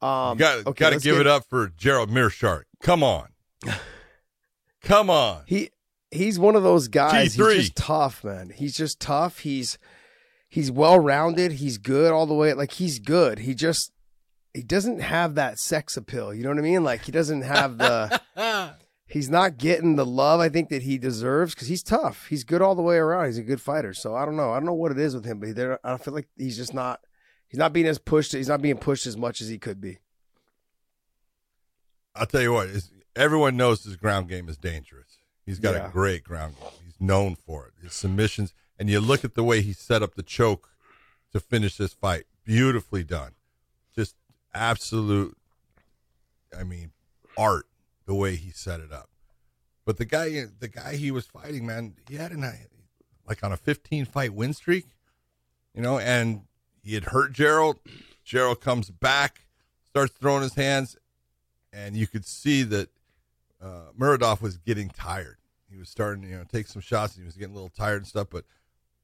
Um, 0.00 0.36
got 0.38 0.66
okay, 0.66 0.72
got 0.78 0.90
to 0.90 1.00
give 1.00 1.14
get- 1.16 1.20
it 1.22 1.26
up 1.26 1.44
for 1.48 1.68
Gerald 1.76 2.10
Meerschaert. 2.10 2.64
Come 2.82 3.02
on, 3.02 3.28
come 4.82 5.10
on. 5.10 5.42
He 5.46 5.70
he's 6.10 6.38
one 6.38 6.56
of 6.56 6.62
those 6.62 6.88
guys. 6.88 7.36
G3. 7.36 7.54
He's 7.54 7.62
just 7.64 7.76
tough, 7.76 8.24
man. 8.24 8.50
He's 8.54 8.76
just 8.76 9.00
tough. 9.00 9.40
He's 9.40 9.78
he's 10.48 10.70
well 10.70 10.98
rounded. 10.98 11.52
He's 11.52 11.78
good 11.78 12.12
all 12.12 12.26
the 12.26 12.34
way. 12.34 12.52
Like 12.54 12.72
he's 12.72 12.98
good. 12.98 13.40
He 13.40 13.54
just 13.54 13.92
he 14.54 14.62
doesn't 14.62 15.00
have 15.00 15.34
that 15.34 15.58
sex 15.58 15.96
appeal. 15.96 16.32
You 16.32 16.42
know 16.44 16.50
what 16.50 16.58
I 16.58 16.62
mean? 16.62 16.84
Like 16.84 17.02
he 17.02 17.12
doesn't 17.12 17.42
have 17.42 17.78
the. 17.78 18.20
he's 19.08 19.28
not 19.30 19.56
getting 19.58 19.96
the 19.96 20.06
love 20.06 20.38
I 20.40 20.48
think 20.48 20.68
that 20.68 20.82
he 20.82 20.98
deserves 20.98 21.54
because 21.54 21.68
he's 21.68 21.82
tough. 21.82 22.26
He's 22.28 22.44
good 22.44 22.62
all 22.62 22.74
the 22.74 22.82
way 22.82 22.96
around. 22.96 23.26
He's 23.26 23.38
a 23.38 23.42
good 23.42 23.60
fighter. 23.60 23.92
So 23.94 24.14
I 24.14 24.24
don't 24.24 24.36
know. 24.36 24.52
I 24.52 24.56
don't 24.56 24.66
know 24.66 24.74
what 24.74 24.92
it 24.92 24.98
is 24.98 25.14
with 25.14 25.24
him, 25.24 25.40
but 25.40 25.54
there, 25.56 25.80
I 25.84 25.96
feel 25.96 26.14
like 26.14 26.28
he's 26.36 26.56
just 26.56 26.74
not. 26.74 27.00
He's 27.48 27.58
not 27.58 27.72
being 27.72 27.86
as 27.86 27.98
pushed. 27.98 28.32
He's 28.32 28.48
not 28.48 28.60
being 28.62 28.76
pushed 28.76 29.06
as 29.06 29.16
much 29.16 29.40
as 29.40 29.48
he 29.48 29.58
could 29.58 29.80
be. 29.80 29.98
I'll 32.14 32.26
tell 32.26 32.42
you 32.42 32.52
what. 32.52 32.68
Everyone 33.16 33.56
knows 33.56 33.82
his 33.84 33.96
ground 33.96 34.28
game 34.28 34.48
is 34.48 34.56
dangerous. 34.58 35.18
He's 35.46 35.58
got 35.58 35.74
Yeah. 35.74 35.88
a 35.88 35.90
great 35.90 36.24
ground 36.24 36.56
game. 36.60 36.68
He's 36.84 37.00
known 37.00 37.36
for 37.36 37.66
it. 37.66 37.74
His 37.82 37.94
submissions, 37.94 38.52
and 38.78 38.90
you 38.90 39.00
look 39.00 39.24
at 39.24 39.34
the 39.34 39.42
way 39.44 39.62
he 39.62 39.72
set 39.72 40.02
up 40.02 40.14
the 40.14 40.22
choke 40.22 40.70
to 41.32 41.40
finish 41.40 41.76
this 41.76 41.94
fight. 41.94 42.26
Beautifully 42.44 43.02
done. 43.04 43.34
Just 43.94 44.14
absolute. 44.52 45.36
I 46.56 46.64
mean, 46.64 46.92
art 47.36 47.66
the 48.08 48.14
way 48.14 48.36
he 48.36 48.50
set 48.50 48.80
it 48.80 48.90
up. 48.90 49.10
But 49.84 49.98
the 49.98 50.06
guy, 50.06 50.46
the 50.58 50.68
guy 50.68 50.96
he 50.96 51.10
was 51.10 51.26
fighting, 51.26 51.66
man, 51.66 51.94
he 52.08 52.16
had 52.16 52.32
an 52.32 52.42
like 53.28 53.44
on 53.44 53.52
a 53.52 53.56
15 53.56 54.06
fight 54.06 54.32
win 54.32 54.54
streak, 54.54 54.86
you 55.74 55.82
know, 55.82 55.98
and 55.98 56.42
he 56.82 56.94
had 56.94 57.04
hurt 57.04 57.32
Gerald. 57.32 57.78
Gerald 58.24 58.62
comes 58.62 58.90
back, 58.90 59.44
starts 59.84 60.14
throwing 60.18 60.42
his 60.42 60.54
hands, 60.54 60.96
and 61.70 61.96
you 61.96 62.06
could 62.06 62.24
see 62.24 62.62
that 62.62 62.88
uh, 63.62 63.92
Muradov 63.98 64.40
was 64.40 64.56
getting 64.56 64.88
tired. 64.88 65.36
He 65.70 65.76
was 65.76 65.90
starting, 65.90 66.22
to, 66.22 66.28
you 66.28 66.36
know, 66.38 66.44
take 66.50 66.66
some 66.66 66.80
shots, 66.80 67.14
and 67.14 67.24
he 67.24 67.26
was 67.26 67.36
getting 67.36 67.52
a 67.52 67.56
little 67.56 67.68
tired 67.68 67.98
and 67.98 68.06
stuff. 68.06 68.28
But 68.30 68.46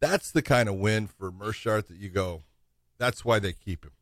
that's 0.00 0.30
the 0.30 0.40
kind 0.40 0.66
of 0.66 0.76
win 0.76 1.08
for 1.08 1.30
Meerschaert 1.30 1.88
that 1.88 1.98
you 1.98 2.08
go. 2.08 2.42
That's 2.96 3.22
why 3.22 3.38
they 3.38 3.52
keep 3.52 3.84
him. 3.84 3.92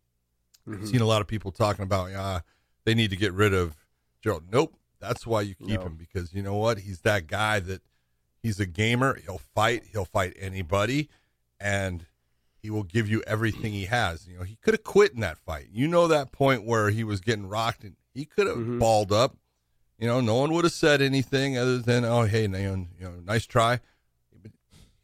I've 0.73 0.87
seen 0.87 1.01
a 1.01 1.07
lot 1.07 1.23
of 1.23 1.27
people 1.27 1.51
talking 1.51 1.83
about, 1.83 2.13
yeah, 2.13 2.41
they 2.85 2.95
need 2.95 3.11
to 3.11 3.17
get 3.17 3.33
rid 3.33 3.53
of 3.53 3.75
Gerald. 4.21 4.45
Nope, 4.53 4.77
that's 5.03 5.27
why 5.27 5.41
you 5.43 5.55
keep 5.57 5.81
No. 5.81 5.87
him 5.87 5.97
because 5.97 6.33
you 6.33 6.43
know 6.43 6.55
what? 6.55 6.79
He's 6.79 7.01
that 7.01 7.27
guy 7.27 7.59
that 7.61 7.83
he's 8.43 8.59
a 8.61 8.67
gamer. 8.67 9.19
He'll 9.25 9.39
fight. 9.55 9.85
He'll 9.93 10.05
fight 10.05 10.35
anybody, 10.39 11.09
and 11.61 12.07
he 12.63 12.71
will 12.71 12.85
give 12.85 13.09
you 13.09 13.23
everything 13.27 13.73
he 13.73 13.87
has. 13.87 14.27
You 14.29 14.39
know, 14.39 14.45
he 14.45 14.57
could 14.63 14.75
have 14.75 14.85
quit 14.85 15.13
in 15.13 15.21
that 15.21 15.37
fight. 15.39 15.69
You 15.73 15.89
know 15.89 16.07
that 16.07 16.31
point 16.33 16.65
where 16.65 16.91
he 16.91 17.03
was 17.05 17.21
getting 17.21 17.49
rocked, 17.49 17.83
and 17.83 17.97
he 18.15 18.25
could 18.25 18.47
have 18.47 18.57
Mhm. 18.57 18.79
balled 18.79 19.13
up. 19.13 19.37
You 19.99 20.07
know, 20.07 20.21
no 20.21 20.37
one 20.37 20.53
would 20.53 20.65
have 20.65 20.73
said 20.73 21.03
anything 21.03 21.59
other 21.59 21.79
than, 21.79 22.05
"Oh, 22.05 22.23
hey, 22.25 22.47
Naon, 22.47 22.89
you 22.99 23.05
know, 23.05 23.21
nice 23.21 23.47
try." 23.47 23.81
But 24.41 24.53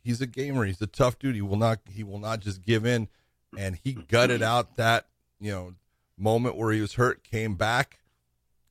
he's 0.03 0.21
a 0.21 0.27
gamer. 0.27 0.65
He's 0.65 0.81
a 0.81 0.87
tough 0.87 1.19
dude. 1.19 1.35
He 1.35 1.43
will 1.43 1.57
not. 1.57 1.81
He 1.91 2.03
will 2.05 2.19
not 2.21 2.41
just 2.41 2.63
give 2.63 2.87
in. 2.87 3.09
And 3.57 3.77
he 3.77 3.95
gutted 3.95 4.43
out 4.43 4.77
that 4.77 5.09
you 5.41 5.51
know 5.51 5.75
moment 6.17 6.57
where 6.57 6.73
he 6.73 6.81
was 6.81 6.95
hurt, 6.95 7.23
came 7.23 7.55
back, 7.55 8.01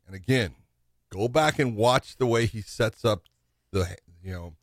and 0.05 0.15
again, 0.15 0.53
go 1.09 1.27
back 1.27 1.59
and 1.59 1.75
watch 1.75 2.17
the 2.17 2.25
way 2.25 2.45
he 2.45 2.61
sets 2.61 3.03
up 3.05 3.23
the 3.71 3.97
you 4.23 4.31
know 4.31 4.53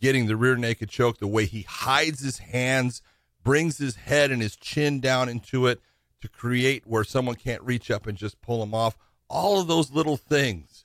getting 0.00 0.26
the 0.26 0.36
rear 0.36 0.56
naked 0.56 0.88
choke, 0.88 1.18
the 1.18 1.26
way 1.26 1.46
he 1.46 1.62
hides 1.62 2.20
his 2.20 2.38
hands, 2.38 3.00
brings 3.42 3.78
his 3.78 3.96
head 3.96 4.30
and 4.30 4.42
his 4.42 4.56
chin 4.56 5.00
down 5.00 5.28
into 5.28 5.66
it 5.66 5.80
to 6.20 6.28
create 6.28 6.86
where 6.86 7.04
someone 7.04 7.36
can't 7.36 7.62
reach 7.62 7.90
up 7.90 8.06
and 8.06 8.18
just 8.18 8.40
pull 8.40 8.62
him 8.62 8.74
off. 8.74 8.96
All 9.28 9.60
of 9.60 9.66
those 9.66 9.92
little 9.92 10.16
things. 10.16 10.84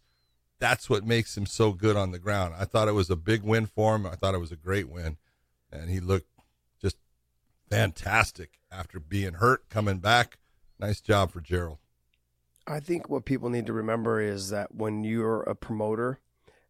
That's 0.59 0.89
what 0.89 1.05
makes 1.05 1.37
him 1.37 1.45
so 1.45 1.71
good 1.71 1.95
on 1.95 2.11
the 2.11 2.19
ground. 2.19 2.53
I 2.57 2.65
thought 2.65 2.89
it 2.89 2.93
was 2.93 3.09
a 3.09 3.15
big 3.15 3.43
win 3.43 3.65
for 3.65 3.95
him. 3.95 4.05
I 4.05 4.15
thought 4.15 4.35
it 4.35 4.39
was 4.39 4.51
a 4.51 4.57
great 4.57 4.89
win. 4.89 5.17
And 5.71 5.89
he 5.89 5.99
looked 6.01 6.27
just 6.81 6.97
fantastic 7.69 8.59
after 8.71 8.99
being 8.99 9.35
hurt, 9.35 9.69
coming 9.69 9.99
back. 9.99 10.37
Nice 10.77 10.99
job 10.99 11.31
for 11.31 11.39
Gerald. 11.39 11.77
I 12.69 12.79
think 12.79 13.09
what 13.09 13.25
people 13.25 13.49
need 13.49 13.65
to 13.65 13.73
remember 13.73 14.21
is 14.21 14.51
that 14.51 14.75
when 14.75 15.03
you're 15.03 15.41
a 15.41 15.55
promoter 15.55 16.19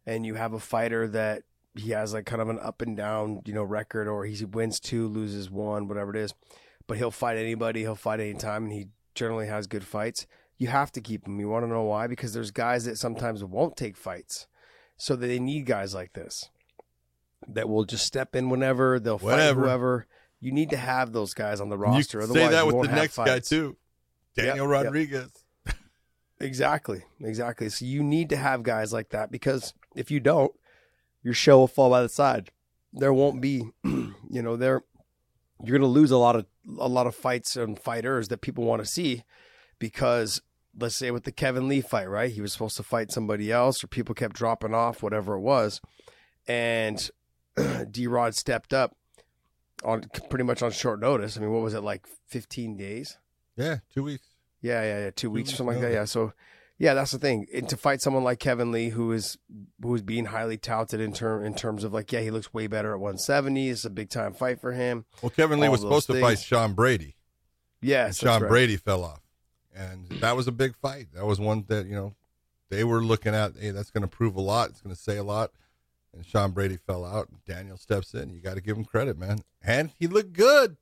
and 0.06 0.24
you 0.24 0.34
have 0.34 0.54
a 0.54 0.58
fighter 0.58 1.06
that 1.08 1.42
he 1.76 1.90
has 1.90 2.14
like 2.14 2.24
kind 2.24 2.40
of 2.40 2.48
an 2.48 2.58
up 2.58 2.80
and 2.80 2.96
down, 2.96 3.42
you 3.44 3.52
know, 3.52 3.62
record 3.62 4.08
or 4.08 4.24
he 4.24 4.42
wins 4.46 4.80
two, 4.80 5.06
loses 5.06 5.50
one, 5.50 5.88
whatever 5.88 6.16
it 6.16 6.16
is, 6.16 6.34
but 6.86 6.96
he'll 6.96 7.10
fight 7.10 7.36
anybody, 7.36 7.80
he'll 7.80 7.94
fight 7.94 8.18
anytime, 8.18 8.64
and 8.64 8.72
he 8.72 8.88
generally 9.14 9.46
has 9.46 9.66
good 9.66 9.84
fights. 9.84 10.26
You 10.56 10.68
have 10.68 10.90
to 10.92 11.02
keep 11.02 11.26
him. 11.26 11.38
You 11.38 11.50
want 11.50 11.64
to 11.64 11.68
know 11.68 11.82
why? 11.82 12.06
Because 12.06 12.32
there's 12.32 12.50
guys 12.50 12.86
that 12.86 12.96
sometimes 12.96 13.44
won't 13.44 13.76
take 13.76 13.96
fights, 13.96 14.46
so 14.96 15.14
they 15.16 15.38
need 15.38 15.66
guys 15.66 15.94
like 15.94 16.14
this 16.14 16.48
that 17.46 17.68
will 17.68 17.84
just 17.84 18.06
step 18.06 18.34
in 18.34 18.48
whenever 18.48 18.98
they'll 18.98 19.18
fight 19.18 19.54
whoever. 19.54 20.06
You 20.40 20.52
need 20.52 20.70
to 20.70 20.76
have 20.78 21.12
those 21.12 21.34
guys 21.34 21.60
on 21.60 21.68
the 21.68 21.76
roster. 21.76 22.20
can 22.20 22.30
Otherwise, 22.30 22.42
say 22.42 22.48
that 22.50 22.66
with 22.66 22.88
the 22.88 22.94
next 22.94 23.16
guy 23.16 23.38
too, 23.40 23.76
Daniel 24.34 24.66
Yep, 24.66 24.92
yep. 25.12 25.30
Exactly, 26.40 27.02
exactly. 27.20 27.68
So 27.68 27.84
you 27.84 28.02
need 28.02 28.30
to 28.30 28.36
have 28.36 28.62
guys 28.62 28.92
like 28.92 29.10
that 29.10 29.30
because 29.30 29.74
if 29.94 30.10
you 30.10 30.20
don't, 30.20 30.52
your 31.22 31.34
show 31.34 31.58
will 31.58 31.68
fall 31.68 31.90
by 31.90 32.02
the 32.02 32.08
side. 32.08 32.50
There 32.92 33.12
won't 33.12 33.42
be, 33.42 33.64
you 33.84 34.14
know, 34.42 34.56
there 34.56 34.82
you're 35.62 35.78
going 35.78 35.88
to 35.88 35.92
lose 35.92 36.10
a 36.10 36.16
lot 36.16 36.36
of 36.36 36.46
a 36.78 36.88
lot 36.88 37.06
of 37.06 37.14
fights 37.14 37.56
and 37.56 37.78
fighters 37.78 38.28
that 38.28 38.40
people 38.40 38.64
want 38.64 38.82
to 38.82 38.86
see 38.86 39.24
because 39.78 40.40
let's 40.78 40.96
say 40.96 41.10
with 41.10 41.24
the 41.24 41.32
Kevin 41.32 41.68
Lee 41.68 41.80
fight, 41.80 42.08
right? 42.08 42.30
He 42.30 42.40
was 42.40 42.52
supposed 42.52 42.76
to 42.76 42.82
fight 42.82 43.10
somebody 43.10 43.50
else 43.52 43.82
or 43.82 43.88
people 43.88 44.14
kept 44.14 44.36
dropping 44.36 44.74
off 44.74 45.02
whatever 45.02 45.34
it 45.34 45.40
was. 45.40 45.80
And 46.46 47.10
D-Rod 47.90 48.34
stepped 48.34 48.72
up 48.72 48.96
on 49.84 50.04
pretty 50.28 50.44
much 50.44 50.62
on 50.62 50.70
short 50.70 51.00
notice. 51.00 51.36
I 51.36 51.40
mean, 51.40 51.52
what 51.52 51.62
was 51.62 51.74
it 51.74 51.82
like 51.82 52.06
15 52.28 52.76
days? 52.76 53.18
Yeah, 53.56 53.78
two 53.92 54.04
weeks. 54.04 54.29
Yeah, 54.62 54.82
yeah, 54.82 54.98
yeah. 55.04 55.10
Two 55.14 55.30
weeks 55.30 55.50
or 55.50 55.52
weeks 55.52 55.58
something 55.58 55.74
like 55.76 55.82
that. 55.82 55.92
Yeah. 55.92 56.04
So, 56.04 56.32
yeah, 56.78 56.94
that's 56.94 57.10
the 57.12 57.18
thing. 57.18 57.46
And 57.54 57.68
to 57.68 57.76
fight 57.76 58.00
someone 58.00 58.24
like 58.24 58.38
Kevin 58.38 58.72
Lee, 58.72 58.88
who 58.90 59.12
is 59.12 59.36
who 59.82 59.94
is 59.94 60.02
being 60.02 60.26
highly 60.26 60.56
touted 60.58 61.00
in 61.00 61.12
term 61.12 61.44
in 61.44 61.54
terms 61.54 61.84
of 61.84 61.92
like, 61.92 62.10
yeah, 62.12 62.20
he 62.20 62.30
looks 62.30 62.52
way 62.54 62.66
better 62.66 62.92
at 62.92 63.00
170. 63.00 63.68
It's 63.68 63.84
a 63.84 63.90
big 63.90 64.08
time 64.10 64.32
fight 64.34 64.60
for 64.60 64.72
him. 64.72 65.04
Well, 65.22 65.30
Kevin 65.30 65.60
Lee 65.60 65.66
All 65.66 65.72
was 65.72 65.82
those 65.82 66.04
supposed 66.04 66.06
to 66.08 66.20
fight. 66.20 66.38
Sean 66.38 66.72
Brady. 66.74 67.16
Yes, 67.82 68.18
Sean 68.18 68.26
that's 68.32 68.42
right. 68.42 68.48
Brady 68.48 68.76
fell 68.76 69.04
off, 69.04 69.20
and 69.74 70.08
that 70.20 70.36
was 70.36 70.46
a 70.46 70.52
big 70.52 70.76
fight. 70.76 71.08
That 71.14 71.24
was 71.26 71.40
one 71.40 71.64
that 71.68 71.86
you 71.86 71.94
know 71.94 72.14
they 72.68 72.84
were 72.84 73.02
looking 73.02 73.34
at. 73.34 73.52
Hey, 73.58 73.70
that's 73.70 73.90
going 73.90 74.02
to 74.02 74.08
prove 74.08 74.36
a 74.36 74.40
lot. 74.42 74.70
It's 74.70 74.80
going 74.82 74.94
to 74.94 75.00
say 75.00 75.16
a 75.16 75.22
lot. 75.24 75.52
And 76.12 76.26
Sean 76.26 76.50
Brady 76.50 76.76
fell 76.76 77.04
out. 77.04 77.28
Daniel 77.46 77.76
steps 77.76 78.14
in. 78.14 78.30
You 78.30 78.40
got 78.40 78.54
to 78.54 78.60
give 78.60 78.76
him 78.76 78.84
credit, 78.84 79.16
man. 79.16 79.40
And 79.62 79.90
he 79.98 80.06
looked 80.08 80.32
good. 80.32 80.76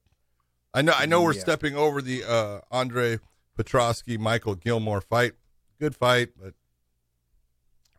I 0.72 0.80
know. 0.82 0.92
I 0.96 1.06
know 1.06 1.22
we're 1.22 1.34
Yeah. 1.34 1.40
stepping 1.40 1.76
over 1.76 2.00
the 2.02 2.24
uh, 2.24 2.60
Andre 2.70 3.18
Petroski 3.58 4.18
Michael 4.18 4.54
Gilmore 4.54 5.00
fight. 5.00 5.32
Good 5.80 5.96
fight, 5.96 6.30
but 6.40 6.54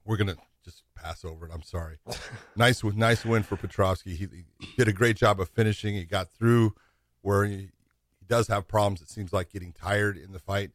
we're 0.06 0.18
gonna 0.18 0.38
just 0.64 0.84
pass 0.96 1.26
over 1.26 1.46
it. 1.46 1.52
I'm 1.54 1.64
sorry. 1.64 1.98
nice, 2.56 2.84
with 2.84 2.96
nice 2.96 3.26
win 3.26 3.44
for 3.44 3.58
Petrovsky. 3.58 4.16
He, 4.16 4.28
he 4.60 4.68
did 4.78 4.88
a 4.88 4.94
great 4.94 5.18
job 5.18 5.40
of 5.40 5.50
finishing. 5.50 5.96
He 5.96 6.06
got 6.06 6.30
through 6.30 6.76
where 7.22 7.44
he, 7.44 7.56
he 7.58 8.26
does 8.28 8.48
have 8.48 8.68
problems. 8.68 9.02
It 9.02 9.10
seems 9.10 9.34
like 9.34 9.52
getting 9.52 9.74
tired 9.74 10.18
in 10.18 10.32
the 10.32 10.40
fight. 10.40 10.72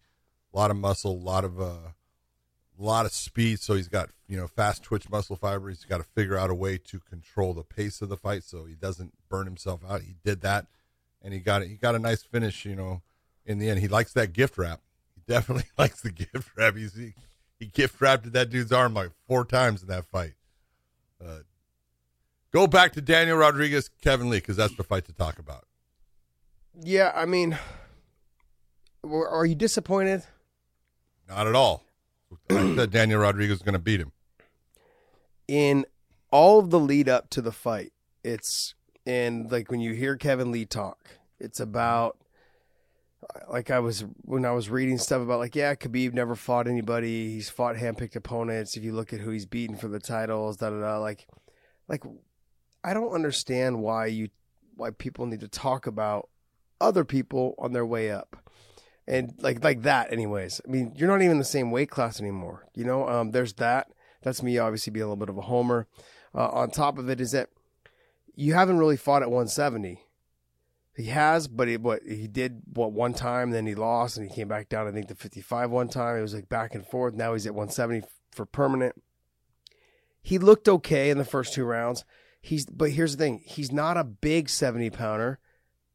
A 0.52 0.56
lot 0.56 0.70
of 0.70 0.76
muscle, 0.76 1.12
a 1.12 1.24
lot 1.24 1.44
of 1.44 1.58
uh, 1.58 1.92
a 2.78 2.82
lot 2.82 3.06
of 3.06 3.12
speed. 3.12 3.60
So 3.60 3.74
he's 3.74 3.88
got 3.88 4.10
you 4.28 4.36
know 4.36 4.46
fast 4.46 4.82
twitch 4.82 5.08
muscle 5.08 5.36
fiber. 5.36 5.70
He's 5.70 5.86
got 5.86 5.98
to 5.98 6.04
figure 6.04 6.36
out 6.36 6.50
a 6.50 6.54
way 6.54 6.76
to 6.76 7.00
control 7.00 7.54
the 7.54 7.64
pace 7.64 8.02
of 8.02 8.10
the 8.10 8.18
fight 8.18 8.44
so 8.44 8.66
he 8.66 8.74
doesn't 8.74 9.14
burn 9.30 9.46
himself 9.46 9.80
out. 9.88 10.02
He 10.02 10.16
did 10.22 10.42
that, 10.42 10.66
and 11.22 11.32
he 11.32 11.40
got 11.40 11.62
it. 11.62 11.68
He 11.68 11.76
got 11.76 11.94
a 11.94 11.98
nice 11.98 12.22
finish. 12.22 12.66
You 12.66 12.76
know, 12.76 13.02
in 13.46 13.58
the 13.58 13.68
end, 13.68 13.80
he 13.80 13.88
likes 13.88 14.12
that 14.14 14.32
gift 14.32 14.56
wrap. 14.58 14.80
He 15.14 15.22
definitely 15.26 15.68
likes 15.78 16.00
the 16.00 16.10
gift 16.10 16.50
wrap. 16.56 16.76
He's 16.76 16.94
he, 16.94 17.14
he 17.58 17.66
gift 17.66 18.00
wrapped 18.00 18.32
that 18.32 18.50
dude's 18.50 18.72
arm 18.72 18.94
like 18.94 19.10
four 19.26 19.44
times 19.44 19.82
in 19.82 19.88
that 19.88 20.06
fight. 20.06 20.34
Uh, 21.24 21.38
go 22.52 22.66
back 22.66 22.92
to 22.94 23.00
Daniel 23.00 23.36
Rodriguez, 23.36 23.88
Kevin 24.02 24.28
Lee, 24.30 24.38
because 24.38 24.56
that's 24.56 24.74
the 24.76 24.82
fight 24.84 25.04
to 25.06 25.12
talk 25.12 25.38
about. 25.38 25.64
Yeah, 26.82 27.12
I 27.14 27.24
mean, 27.24 27.56
are 29.04 29.46
you 29.46 29.54
disappointed? 29.54 30.24
Not 31.28 31.46
at 31.46 31.54
all. 31.54 31.84
I 32.50 32.74
said 32.74 32.90
Daniel 32.90 33.20
Rodriguez 33.20 33.58
was 33.58 33.62
going 33.62 33.74
to 33.74 33.78
beat 33.78 34.00
him. 34.00 34.12
in 35.46 35.86
all 36.30 36.58
of 36.58 36.70
the 36.70 36.80
lead 36.80 37.08
up 37.08 37.30
to 37.30 37.40
the 37.40 37.52
fight, 37.52 37.92
it's 38.24 38.74
and 39.06 39.50
like 39.52 39.70
when 39.70 39.80
you 39.80 39.92
hear 39.92 40.16
Kevin 40.16 40.50
Lee 40.50 40.64
talk, 40.66 41.10
it's 41.38 41.60
about 41.60 42.16
like 43.48 43.70
I 43.70 43.78
was 43.80 44.04
when 44.22 44.44
I 44.44 44.52
was 44.52 44.70
reading 44.70 44.98
stuff 44.98 45.22
about 45.22 45.38
like 45.38 45.54
yeah, 45.54 45.74
Khabib 45.74 46.12
never 46.12 46.34
fought 46.34 46.66
anybody. 46.66 47.32
He's 47.34 47.50
fought 47.50 47.76
handpicked 47.76 48.16
opponents. 48.16 48.76
If 48.76 48.84
you 48.84 48.92
look 48.92 49.12
at 49.12 49.20
who 49.20 49.30
he's 49.30 49.46
beaten 49.46 49.76
for 49.76 49.88
the 49.88 49.98
titles, 49.98 50.56
da 50.56 50.70
da 50.70 50.80
da. 50.80 50.98
Like 50.98 51.26
like 51.88 52.02
I 52.82 52.94
don't 52.94 53.12
understand 53.12 53.80
why 53.80 54.06
you 54.06 54.28
why 54.76 54.90
people 54.90 55.26
need 55.26 55.40
to 55.40 55.48
talk 55.48 55.86
about 55.86 56.28
other 56.80 57.04
people 57.04 57.54
on 57.58 57.72
their 57.72 57.86
way 57.86 58.10
up. 58.10 58.36
And 59.06 59.34
like 59.38 59.62
like 59.62 59.82
that 59.82 60.12
anyways. 60.12 60.60
I 60.66 60.70
mean, 60.70 60.92
you're 60.96 61.08
not 61.08 61.22
even 61.22 61.38
the 61.38 61.44
same 61.44 61.70
weight 61.70 61.90
class 61.90 62.20
anymore. 62.20 62.66
You 62.74 62.84
know, 62.84 63.08
um 63.08 63.30
there's 63.30 63.54
that. 63.54 63.88
That's 64.22 64.42
me 64.42 64.58
obviously 64.58 64.90
being 64.90 65.04
a 65.04 65.06
little 65.06 65.16
bit 65.16 65.28
of 65.28 65.38
a 65.38 65.42
homer. 65.42 65.86
Uh, 66.34 66.48
on 66.48 66.70
top 66.70 66.98
of 66.98 67.08
it 67.08 67.20
is 67.20 67.32
that 67.32 67.50
you 68.34 68.54
haven't 68.54 68.78
really 68.78 68.96
fought 68.96 69.22
at 69.22 69.28
170. 69.28 70.03
He 70.96 71.06
has, 71.06 71.48
but 71.48 71.66
he 71.66 71.76
what 71.76 72.02
he 72.06 72.28
did 72.28 72.62
what 72.72 72.92
one 72.92 73.14
time, 73.14 73.50
then 73.50 73.66
he 73.66 73.74
lost, 73.74 74.16
and 74.16 74.28
he 74.28 74.34
came 74.34 74.46
back 74.46 74.68
down. 74.68 74.86
I 74.86 74.92
think 74.92 75.08
to 75.08 75.14
55 75.14 75.70
one 75.70 75.88
time. 75.88 76.16
It 76.16 76.22
was 76.22 76.34
like 76.34 76.48
back 76.48 76.74
and 76.74 76.86
forth. 76.86 77.14
Now 77.14 77.32
he's 77.32 77.46
at 77.46 77.54
170 77.54 78.02
for 78.30 78.46
permanent. 78.46 78.94
He 80.22 80.38
looked 80.38 80.68
okay 80.68 81.10
in 81.10 81.18
the 81.18 81.24
first 81.24 81.52
two 81.52 81.64
rounds. 81.64 82.04
He's 82.40 82.66
but 82.66 82.90
here's 82.90 83.16
the 83.16 83.24
thing: 83.24 83.42
he's 83.44 83.72
not 83.72 83.96
a 83.96 84.04
big 84.04 84.48
70 84.48 84.90
pounder, 84.90 85.40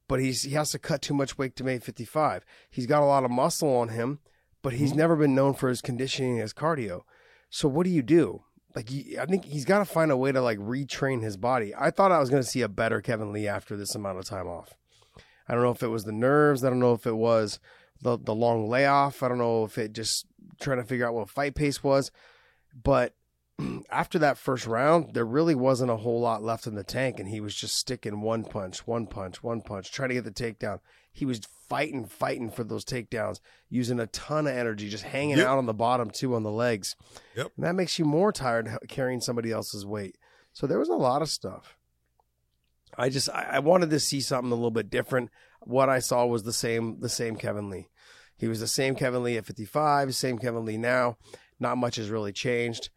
but 0.10 0.20
he's 0.20 0.44
he 0.44 0.52
has 0.52 0.72
to 0.72 0.80
cut 0.80 1.02
too 1.02 1.14
much 1.14 1.38
weight 1.38 1.56
to 1.56 1.64
make 1.64 1.82
55. 1.82 2.44
He's 2.70 2.86
got 2.86 3.02
a 3.02 3.06
lot 3.06 3.24
of 3.24 3.32
muscle 3.32 3.74
on 3.74 3.90
him, 3.90 4.20
but 4.62 4.74
he's 4.74 4.90
mm-hmm. 4.90 5.00
never 5.00 5.16
been 5.16 5.36
known 5.36 5.54
for 5.54 5.70
his 5.70 5.82
conditioning 5.82 6.34
and 6.34 6.42
his 6.42 6.54
cardio. 6.54 7.04
So 7.50 7.70
what 7.70 7.86
do 7.86 7.90
you 7.90 8.02
do? 8.02 8.44
Like 8.76 8.90
I 9.18 9.26
think 9.26 9.46
he's 9.46 9.66
got 9.66 9.80
to 9.80 9.86
find 9.86 10.12
a 10.12 10.18
way 10.18 10.34
to 10.34 10.42
like 10.42 10.60
retrain 10.60 11.24
his 11.24 11.38
body. 11.38 11.74
I 11.74 11.90
thought 11.90 12.12
I 12.12 12.20
was 12.20 12.30
going 12.30 12.44
to 12.44 12.50
see 12.50 12.62
a 12.62 12.68
better 12.68 13.02
Kevin 13.02 13.32
Lee 13.32 13.48
after 13.48 13.78
this 13.78 13.96
amount 13.96 14.20
of 14.20 14.26
time 14.26 14.48
off. 14.48 14.74
I 15.50 15.54
don't 15.54 15.64
know 15.64 15.72
if 15.72 15.84
it 15.84 15.88
was 15.88 16.04
the 16.04 16.12
nerves. 16.12 16.64
I 16.64 16.70
don't 16.70 16.80
know 16.80 16.94
if 16.94 17.08
it 17.08 17.16
was 17.16 17.60
the 18.02 18.18
the 18.18 18.36
long 18.36 18.70
layoff. 18.70 19.24
I 19.24 19.28
don't 19.28 19.38
know 19.38 19.66
if 19.66 19.78
it 19.78 19.94
just 19.94 20.26
trying 20.60 20.78
to 20.78 20.84
figure 20.84 21.08
out 21.08 21.14
what 21.14 21.30
fight 21.30 21.56
pace 21.56 21.84
was. 21.84 22.12
But 22.84 23.16
after 23.92 24.20
that 24.20 24.38
first 24.38 24.68
round, 24.68 25.14
there 25.14 25.26
really 25.26 25.56
wasn't 25.56 25.92
a 25.92 25.98
whole 25.98 26.22
lot 26.22 26.44
left 26.44 26.68
in 26.68 26.76
the 26.76 26.84
tank, 26.84 27.20
and 27.20 27.28
he 27.28 27.42
was 27.42 27.56
just 27.56 27.76
sticking 27.76 28.22
one 28.22 28.44
punch, 28.44 28.86
one 28.88 29.08
punch, 29.08 29.44
one 29.44 29.62
punch, 29.62 29.92
trying 29.92 30.10
to 30.10 30.16
get 30.16 30.24
the 30.24 30.32
takedown. 30.32 30.80
He 31.12 31.26
was 31.26 31.42
fighting, 31.68 32.06
fighting 32.06 32.52
for 32.52 32.64
those 32.64 32.86
takedowns, 32.86 33.40
using 33.70 34.00
a 34.00 34.08
ton 34.08 34.48
of 34.48 34.56
energy, 34.56 34.90
just 34.90 35.04
hanging 35.04 35.38
yep. 35.38 35.48
out 35.48 35.58
on 35.58 35.66
the 35.66 35.74
bottom 35.74 36.10
too 36.10 36.36
on 36.36 36.44
the 36.44 36.52
legs. 36.52 36.96
Yep. 37.36 37.52
And 37.58 37.66
that 37.66 37.76
makes 37.76 38.00
you 38.00 38.06
more 38.06 38.32
tired 38.32 38.70
carrying 38.88 39.22
somebody 39.22 39.52
else's 39.52 39.86
weight. 39.86 40.18
So 40.54 40.68
there 40.68 40.80
was 40.80 40.90
a 40.90 40.94
lot 40.94 41.22
of 41.22 41.30
stuff. 41.30 41.78
I 43.00 43.10
just 43.10 43.30
I, 43.30 43.48
I 43.54 43.60
wanted 43.60 43.90
to 43.92 44.00
see 44.00 44.20
something 44.20 44.52
a 44.52 44.56
little 44.56 44.72
bit 44.72 44.90
different. 44.90 45.30
What 45.62 45.90
I 45.90 46.00
saw 46.00 46.26
was 46.26 46.44
the 46.44 46.54
same 46.54 47.00
the 47.00 47.10
same 47.10 47.38
Kevin 47.38 47.70
Lee. 47.70 47.90
He 48.38 48.48
was 48.48 48.60
the 48.60 48.68
same 48.68 48.96
Kevin 48.96 49.24
Lee 49.24 49.38
at 49.38 49.46
55, 49.46 50.16
same 50.16 50.38
Kevin 50.38 50.66
Lee 50.66 50.78
now. 50.78 51.18
Not 51.60 51.78
much 51.78 51.96
has 51.98 52.10
really 52.10 52.32
changed. 52.32 52.90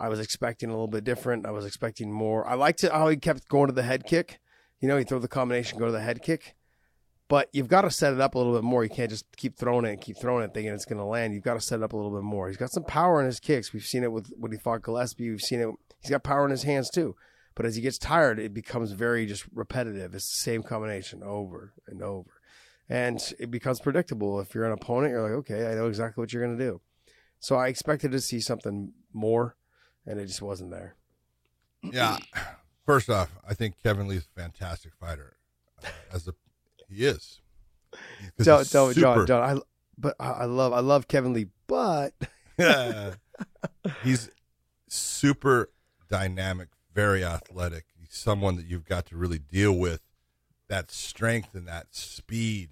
I 0.00 0.08
was 0.08 0.20
expecting 0.20 0.70
a 0.70 0.72
little 0.72 0.88
bit 0.88 1.04
different. 1.04 1.46
I 1.46 1.50
was 1.50 1.66
expecting 1.66 2.12
more. 2.12 2.46
I 2.46 2.54
liked 2.54 2.84
it 2.84 2.92
how 2.92 3.08
he 3.08 3.16
kept 3.16 3.48
going 3.48 3.68
to 3.68 3.72
the 3.72 3.82
head 3.82 4.06
kick. 4.06 4.38
You 4.80 4.88
know, 4.88 4.96
he 4.96 5.04
throw 5.04 5.18
the 5.18 5.28
combination, 5.28 5.78
go 5.78 5.86
to 5.86 5.92
the 5.92 6.00
head 6.00 6.22
kick. 6.22 6.54
But 7.28 7.48
you've 7.52 7.68
got 7.68 7.82
to 7.82 7.90
set 7.90 8.14
it 8.14 8.20
up 8.20 8.34
a 8.34 8.38
little 8.38 8.54
bit 8.54 8.64
more. 8.64 8.84
You 8.84 8.90
can't 8.90 9.10
just 9.10 9.26
keep 9.36 9.56
throwing 9.56 9.84
it 9.84 9.90
and 9.90 10.00
keep 10.00 10.16
throwing 10.16 10.44
it 10.44 10.54
thinking 10.54 10.72
it's 10.72 10.86
going 10.86 10.98
to 10.98 11.04
land. 11.04 11.34
You've 11.34 11.44
got 11.44 11.54
to 11.54 11.60
set 11.60 11.80
it 11.80 11.82
up 11.82 11.92
a 11.92 11.96
little 11.96 12.12
bit 12.12 12.22
more. 12.22 12.48
He's 12.48 12.56
got 12.56 12.70
some 12.70 12.84
power 12.84 13.20
in 13.20 13.26
his 13.26 13.38
kicks. 13.38 13.72
We've 13.72 13.84
seen 13.84 14.02
it 14.02 14.10
with 14.10 14.32
when 14.36 14.52
he 14.52 14.58
fought 14.58 14.82
Gillespie. 14.82 15.30
We've 15.30 15.40
seen 15.40 15.60
it. 15.60 15.68
He's 16.00 16.10
got 16.10 16.22
power 16.22 16.44
in 16.44 16.50
his 16.50 16.62
hands 16.62 16.90
too. 16.90 17.16
But 17.58 17.66
as 17.66 17.74
he 17.74 17.82
gets 17.82 17.98
tired, 17.98 18.38
it 18.38 18.54
becomes 18.54 18.92
very 18.92 19.26
just 19.26 19.44
repetitive. 19.52 20.14
It's 20.14 20.30
the 20.30 20.38
same 20.38 20.62
combination 20.62 21.24
over 21.24 21.72
and 21.88 22.00
over. 22.04 22.30
And 22.88 23.20
it 23.40 23.50
becomes 23.50 23.80
predictable. 23.80 24.38
If 24.38 24.54
you're 24.54 24.64
an 24.64 24.70
opponent, 24.70 25.10
you're 25.10 25.22
like, 25.24 25.32
okay, 25.40 25.66
I 25.66 25.74
know 25.74 25.88
exactly 25.88 26.22
what 26.22 26.32
you're 26.32 26.44
going 26.44 26.56
to 26.56 26.64
do. 26.64 26.80
So 27.40 27.56
I 27.56 27.66
expected 27.66 28.12
to 28.12 28.20
see 28.20 28.38
something 28.38 28.92
more, 29.12 29.56
and 30.06 30.20
it 30.20 30.26
just 30.26 30.40
wasn't 30.40 30.70
there. 30.70 30.94
Yeah. 31.82 32.18
First 32.86 33.10
off, 33.10 33.34
I 33.46 33.54
think 33.54 33.74
Kevin 33.82 34.06
Lee's 34.06 34.28
a 34.36 34.40
fantastic 34.40 34.92
fighter. 35.00 35.36
Uh, 35.82 35.88
as 36.12 36.28
a 36.28 36.34
he 36.88 37.06
is. 37.06 37.40
Don't, 38.40 38.70
don't, 38.70 38.96
John, 38.96 39.26
John. 39.26 39.42
I, 39.42 39.60
but 39.98 40.14
I 40.20 40.44
love, 40.44 40.72
I 40.72 40.78
love 40.78 41.08
Kevin 41.08 41.32
Lee, 41.32 41.48
but 41.66 42.14
he's 44.04 44.30
super 44.88 45.70
dynamic, 46.08 46.68
very 46.98 47.24
athletic. 47.24 47.84
He's 47.96 48.12
someone 48.12 48.56
that 48.56 48.66
you've 48.66 48.84
got 48.84 49.06
to 49.06 49.16
really 49.16 49.38
deal 49.38 49.72
with 49.72 50.00
that 50.66 50.90
strength 50.90 51.54
and 51.54 51.68
that 51.68 51.94
speed. 51.94 52.70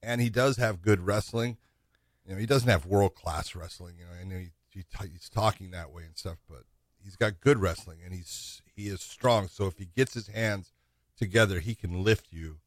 And 0.00 0.20
he 0.20 0.30
does 0.30 0.58
have 0.58 0.80
good 0.80 1.04
wrestling. 1.04 1.56
You 2.24 2.34
know, 2.34 2.38
he 2.38 2.46
doesn't 2.46 2.68
have 2.68 2.86
world 2.86 3.16
class 3.16 3.56
wrestling. 3.56 3.96
You 3.98 4.04
know, 4.04 4.12
I 4.20 4.22
know 4.22 4.38
he, 4.38 4.50
he, 4.70 4.84
he's 5.10 5.28
talking 5.28 5.72
that 5.72 5.90
way 5.90 6.04
and 6.04 6.16
stuff, 6.16 6.36
but 6.48 6.62
he's 7.02 7.16
got 7.16 7.40
good 7.40 7.58
wrestling 7.58 7.98
and 8.04 8.14
he's 8.14 8.62
he 8.76 8.86
is 8.86 9.00
strong. 9.00 9.48
So 9.48 9.66
if 9.66 9.76
he 9.76 9.86
gets 9.86 10.14
his 10.14 10.28
hands 10.28 10.70
together, 11.18 11.58
he 11.58 11.74
can 11.74 12.04
lift 12.04 12.28
you 12.30 12.58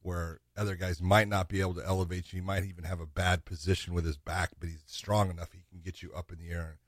where 0.00 0.40
other 0.56 0.76
guys 0.76 1.02
might 1.02 1.28
not 1.28 1.50
be 1.50 1.60
able 1.60 1.74
to 1.74 1.86
elevate 1.86 2.32
you. 2.32 2.40
He 2.40 2.46
might 2.46 2.64
even 2.64 2.84
have 2.84 3.00
a 3.00 3.06
bad 3.06 3.44
position 3.44 3.92
with 3.92 4.06
his 4.06 4.16
back, 4.16 4.52
but 4.58 4.70
he's 4.70 4.82
strong 4.86 5.28
enough 5.28 5.52
he 5.52 5.64
can 5.68 5.82
get 5.84 6.02
you 6.02 6.10
up 6.16 6.32
in 6.32 6.38
the 6.38 6.54
air 6.54 6.78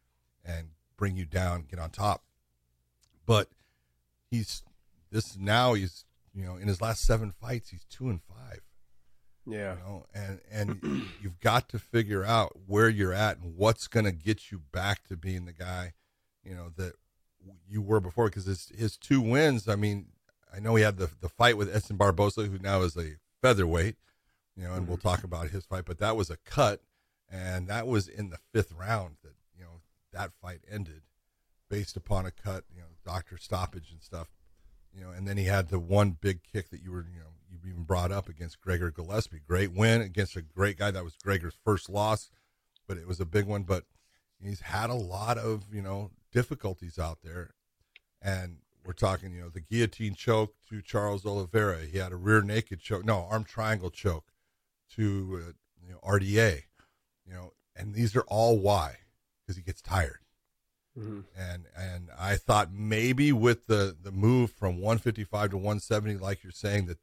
and 0.42 0.68
bring 0.96 1.18
you 1.18 1.26
down, 1.26 1.66
get 1.68 1.78
on 1.78 1.90
top 1.90 2.22
but 3.30 3.46
he's 4.28 4.64
this 5.12 5.38
now 5.38 5.74
he's 5.74 6.04
you 6.34 6.44
know 6.44 6.56
in 6.56 6.66
his 6.66 6.80
last 6.80 7.06
seven 7.06 7.30
fights 7.30 7.70
he's 7.70 7.84
two 7.84 8.08
and 8.08 8.20
five. 8.24 8.60
Yeah, 9.46 9.74
you 9.74 9.78
know, 9.78 10.06
and 10.12 10.40
and 10.50 11.02
you've 11.22 11.38
got 11.38 11.68
to 11.68 11.78
figure 11.78 12.24
out 12.24 12.58
where 12.66 12.88
you're 12.88 13.12
at 13.12 13.38
and 13.38 13.56
what's 13.56 13.86
going 13.86 14.04
to 14.04 14.10
get 14.10 14.50
you 14.50 14.62
back 14.72 15.06
to 15.06 15.16
being 15.16 15.44
the 15.44 15.52
guy, 15.52 15.92
you 16.42 16.56
know 16.56 16.72
that 16.76 16.94
you 17.68 17.80
were 17.80 18.00
before. 18.00 18.24
Because 18.26 18.46
his 18.46 18.72
his 18.76 18.96
two 18.96 19.20
wins, 19.20 19.68
I 19.68 19.76
mean, 19.76 20.06
I 20.52 20.58
know 20.58 20.74
he 20.74 20.82
had 20.82 20.96
the 20.96 21.08
the 21.20 21.28
fight 21.28 21.56
with 21.56 21.72
Edson 21.72 21.96
Barboza, 21.96 22.46
who 22.46 22.58
now 22.58 22.82
is 22.82 22.96
a 22.96 23.12
featherweight, 23.40 23.94
you 24.56 24.64
know, 24.64 24.72
and 24.72 24.82
mm-hmm. 24.82 24.88
we'll 24.88 24.98
talk 24.98 25.22
about 25.22 25.50
his 25.50 25.64
fight, 25.64 25.84
but 25.84 26.00
that 26.00 26.16
was 26.16 26.30
a 26.30 26.36
cut, 26.38 26.80
and 27.30 27.68
that 27.68 27.86
was 27.86 28.08
in 28.08 28.30
the 28.30 28.38
fifth 28.52 28.72
round 28.72 29.18
that 29.22 29.34
you 29.56 29.62
know 29.62 29.82
that 30.12 30.32
fight 30.42 30.62
ended 30.68 31.02
based 31.70 31.96
upon 31.96 32.26
a 32.26 32.32
cut, 32.32 32.64
you 32.74 32.80
know, 32.80 32.88
doctor 33.10 33.36
stoppage 33.36 33.90
and 33.90 34.02
stuff. 34.02 34.28
You 34.94 35.02
know, 35.02 35.10
and 35.10 35.26
then 35.26 35.36
he 35.36 35.44
had 35.44 35.68
the 35.68 35.78
one 35.78 36.16
big 36.20 36.40
kick 36.42 36.70
that 36.70 36.82
you 36.82 36.90
were, 36.92 37.06
you 37.12 37.20
know, 37.20 37.26
you 37.50 37.58
even 37.68 37.84
brought 37.84 38.12
up 38.12 38.28
against 38.28 38.60
Gregor 38.60 38.90
Gillespie. 38.90 39.40
Great 39.46 39.72
win 39.72 40.00
against 40.00 40.36
a 40.36 40.42
great 40.42 40.78
guy. 40.78 40.90
That 40.90 41.04
was 41.04 41.16
Gregor's 41.16 41.56
first 41.64 41.88
loss, 41.88 42.30
but 42.86 42.96
it 42.96 43.06
was 43.06 43.20
a 43.20 43.24
big 43.24 43.46
one. 43.46 43.62
But 43.62 43.84
he's 44.40 44.60
had 44.60 44.90
a 44.90 44.94
lot 44.94 45.38
of, 45.38 45.64
you 45.72 45.82
know, 45.82 46.10
difficulties 46.32 46.98
out 46.98 47.18
there. 47.22 47.54
And 48.22 48.58
we're 48.84 48.92
talking, 48.92 49.32
you 49.32 49.42
know, 49.42 49.48
the 49.48 49.60
guillotine 49.60 50.14
choke 50.14 50.54
to 50.68 50.82
Charles 50.82 51.26
Oliveira. 51.26 51.80
He 51.80 51.98
had 51.98 52.12
a 52.12 52.16
rear 52.16 52.42
naked 52.42 52.80
choke, 52.80 53.04
no, 53.04 53.26
arm 53.30 53.44
triangle 53.44 53.90
choke 53.90 54.32
to, 54.96 55.42
uh, 55.48 55.52
you 55.84 55.92
know, 55.92 56.00
RDA, 56.04 56.62
you 57.26 57.32
know, 57.32 57.52
and 57.76 57.94
these 57.94 58.16
are 58.16 58.24
all 58.26 58.58
why? 58.58 58.96
Because 59.40 59.56
he 59.56 59.62
gets 59.62 59.80
tired. 59.80 60.20
Mm-hmm. 60.98 61.20
And 61.38 61.66
and 61.76 62.08
I 62.18 62.36
thought 62.36 62.72
maybe 62.72 63.32
with 63.32 63.66
the 63.66 63.96
the 64.00 64.10
move 64.10 64.50
from 64.50 64.76
155 64.76 65.50
to 65.50 65.56
170, 65.56 66.16
like 66.18 66.42
you're 66.42 66.52
saying, 66.52 66.86
that 66.86 66.98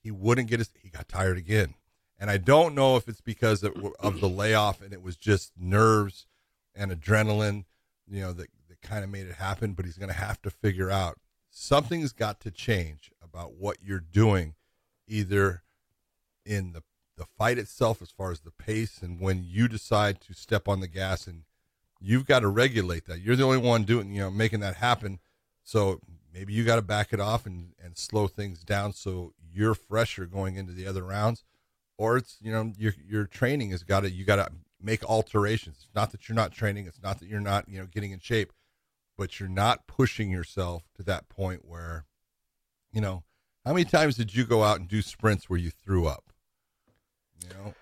he 0.00 0.10
wouldn't 0.10 0.48
get 0.48 0.60
his. 0.60 0.70
He 0.80 0.88
got 0.90 1.08
tired 1.08 1.38
again, 1.38 1.74
and 2.18 2.30
I 2.30 2.36
don't 2.36 2.74
know 2.74 2.96
if 2.96 3.08
it's 3.08 3.20
because 3.20 3.62
of, 3.64 3.74
of 3.98 4.20
the 4.20 4.28
layoff 4.28 4.80
and 4.80 4.92
it 4.92 5.02
was 5.02 5.16
just 5.16 5.52
nerves 5.58 6.26
and 6.74 6.92
adrenaline, 6.92 7.64
you 8.08 8.20
know, 8.20 8.32
that 8.32 8.48
that 8.68 8.80
kind 8.80 9.02
of 9.02 9.10
made 9.10 9.26
it 9.26 9.34
happen. 9.34 9.72
But 9.72 9.86
he's 9.86 9.98
going 9.98 10.12
to 10.12 10.14
have 10.14 10.40
to 10.42 10.50
figure 10.50 10.90
out 10.90 11.18
something's 11.50 12.12
got 12.12 12.40
to 12.40 12.50
change 12.52 13.10
about 13.22 13.54
what 13.54 13.78
you're 13.82 14.00
doing, 14.00 14.54
either 15.08 15.62
in 16.46 16.72
the 16.72 16.82
the 17.16 17.26
fight 17.26 17.58
itself, 17.58 18.00
as 18.00 18.10
far 18.10 18.30
as 18.30 18.40
the 18.40 18.52
pace, 18.52 19.02
and 19.02 19.20
when 19.20 19.44
you 19.44 19.66
decide 19.68 20.20
to 20.20 20.32
step 20.32 20.68
on 20.68 20.80
the 20.80 20.88
gas 20.88 21.26
and 21.26 21.42
you've 22.02 22.26
got 22.26 22.40
to 22.40 22.48
regulate 22.48 23.06
that. 23.06 23.20
You're 23.20 23.36
the 23.36 23.44
only 23.44 23.58
one 23.58 23.84
doing, 23.84 24.12
you 24.12 24.20
know, 24.20 24.30
making 24.30 24.60
that 24.60 24.76
happen. 24.76 25.20
So 25.62 26.00
maybe 26.34 26.52
you 26.52 26.64
got 26.64 26.76
to 26.76 26.82
back 26.82 27.12
it 27.12 27.20
off 27.20 27.46
and, 27.46 27.72
and 27.82 27.96
slow 27.96 28.26
things 28.26 28.64
down 28.64 28.92
so 28.92 29.32
you're 29.52 29.74
fresher 29.74 30.26
going 30.26 30.56
into 30.56 30.72
the 30.72 30.86
other 30.86 31.04
rounds. 31.04 31.44
Or 31.98 32.16
it's, 32.16 32.38
you 32.40 32.50
know, 32.50 32.72
your, 32.76 32.94
your 33.06 33.26
training 33.26 33.70
has 33.70 33.84
got 33.84 34.00
to, 34.00 34.10
you 34.10 34.24
got 34.24 34.36
to 34.36 34.50
make 34.80 35.04
alterations. 35.04 35.76
It's 35.84 35.94
not 35.94 36.10
that 36.10 36.28
you're 36.28 36.34
not 36.34 36.52
training. 36.52 36.86
It's 36.86 37.02
not 37.02 37.20
that 37.20 37.28
you're 37.28 37.40
not, 37.40 37.68
you 37.68 37.78
know, 37.78 37.86
getting 37.86 38.10
in 38.10 38.18
shape, 38.18 38.52
but 39.16 39.38
you're 39.38 39.48
not 39.48 39.86
pushing 39.86 40.30
yourself 40.30 40.82
to 40.96 41.02
that 41.04 41.28
point 41.28 41.64
where, 41.64 42.06
you 42.92 43.00
know, 43.00 43.22
how 43.64 43.72
many 43.72 43.84
times 43.84 44.16
did 44.16 44.34
you 44.34 44.44
go 44.44 44.64
out 44.64 44.80
and 44.80 44.88
do 44.88 45.02
sprints 45.02 45.48
where 45.48 45.58
you 45.58 45.70
threw 45.70 46.06
up? 46.06 46.32
You 47.42 47.50
know, 47.54 47.74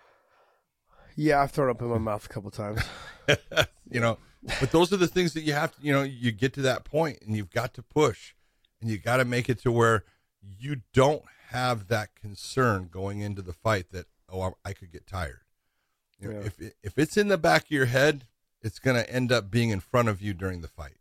yeah, 1.20 1.42
I've 1.42 1.50
thrown 1.50 1.68
up 1.68 1.82
in 1.82 1.88
my 1.88 1.98
mouth 1.98 2.24
a 2.24 2.28
couple 2.28 2.50
times. 2.50 2.82
you 3.90 4.00
know, 4.00 4.16
but 4.58 4.72
those 4.72 4.90
are 4.90 4.96
the 4.96 5.06
things 5.06 5.34
that 5.34 5.42
you 5.42 5.52
have 5.52 5.76
to, 5.76 5.82
you 5.82 5.92
know, 5.92 6.02
you 6.02 6.32
get 6.32 6.54
to 6.54 6.62
that 6.62 6.84
point 6.84 7.18
and 7.20 7.36
you've 7.36 7.50
got 7.50 7.74
to 7.74 7.82
push 7.82 8.34
and 8.80 8.90
you 8.90 8.96
got 8.96 9.18
to 9.18 9.26
make 9.26 9.50
it 9.50 9.60
to 9.62 9.70
where 9.70 10.04
you 10.58 10.80
don't 10.94 11.22
have 11.50 11.88
that 11.88 12.14
concern 12.14 12.88
going 12.90 13.20
into 13.20 13.42
the 13.42 13.52
fight 13.52 13.92
that, 13.92 14.06
oh, 14.30 14.54
I, 14.64 14.72
could 14.72 14.90
get 14.90 15.06
tired. 15.06 15.40
You 16.18 16.32
know, 16.32 16.40
yeah. 16.40 16.46
if, 16.46 16.72
if 16.82 16.98
it's 16.98 17.18
in 17.18 17.28
the 17.28 17.36
back 17.36 17.64
of 17.64 17.70
your 17.70 17.86
head, 17.86 18.26
it's 18.62 18.78
going 18.78 18.96
to 18.96 19.10
end 19.10 19.30
up 19.30 19.50
being 19.50 19.68
in 19.68 19.80
front 19.80 20.08
of 20.08 20.22
you 20.22 20.32
during 20.32 20.62
the 20.62 20.68
fight. 20.68 20.96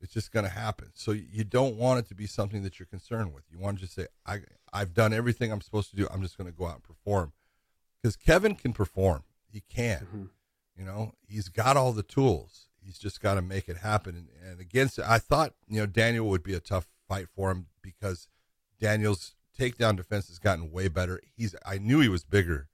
It's 0.00 0.14
just 0.14 0.32
going 0.32 0.44
to 0.44 0.50
happen. 0.50 0.90
So 0.94 1.12
you 1.12 1.44
don't 1.44 1.76
want 1.76 1.98
it 1.98 2.08
to 2.08 2.14
be 2.14 2.26
something 2.26 2.62
that 2.62 2.78
you're 2.78 2.86
concerned 2.86 3.34
with. 3.34 3.44
You 3.50 3.58
want 3.58 3.78
to 3.78 3.84
just 3.84 3.94
say, 3.94 4.06
I, 4.24 4.38
I've 4.72 4.94
done 4.94 5.12
everything 5.12 5.52
I'm 5.52 5.60
supposed 5.60 5.90
to 5.90 5.96
do. 5.96 6.08
I'm 6.10 6.22
just 6.22 6.38
going 6.38 6.50
to 6.50 6.56
go 6.56 6.66
out 6.66 6.76
and 6.76 6.82
perform. 6.82 7.32
Because 8.00 8.16
Kevin 8.16 8.54
can 8.54 8.72
perform. 8.72 9.22
He 9.54 9.60
can. 9.60 10.00
Mm-hmm. 10.00 10.24
You 10.76 10.84
know, 10.84 11.12
he's 11.28 11.48
got 11.48 11.76
all 11.76 11.92
the 11.92 12.02
tools. 12.02 12.66
He's 12.84 12.98
just 12.98 13.20
got 13.20 13.34
to 13.34 13.42
make 13.42 13.68
it 13.68 13.78
happen. 13.78 14.16
And, 14.16 14.50
and 14.50 14.60
against, 14.60 14.98
I 14.98 15.18
thought, 15.18 15.54
you 15.68 15.78
know, 15.78 15.86
Daniel 15.86 16.28
would 16.28 16.42
be 16.42 16.54
a 16.54 16.60
tough 16.60 16.88
fight 17.08 17.28
for 17.34 17.52
him 17.52 17.66
because 17.80 18.28
Daniel's 18.80 19.34
takedown 19.58 19.96
defense 19.96 20.26
has 20.28 20.40
gotten 20.40 20.72
way 20.72 20.88
better. 20.88 21.20
He's, 21.36 21.54
I 21.64 21.78
knew 21.78 22.00
he 22.00 22.08
was 22.08 22.24
bigger. 22.24 22.68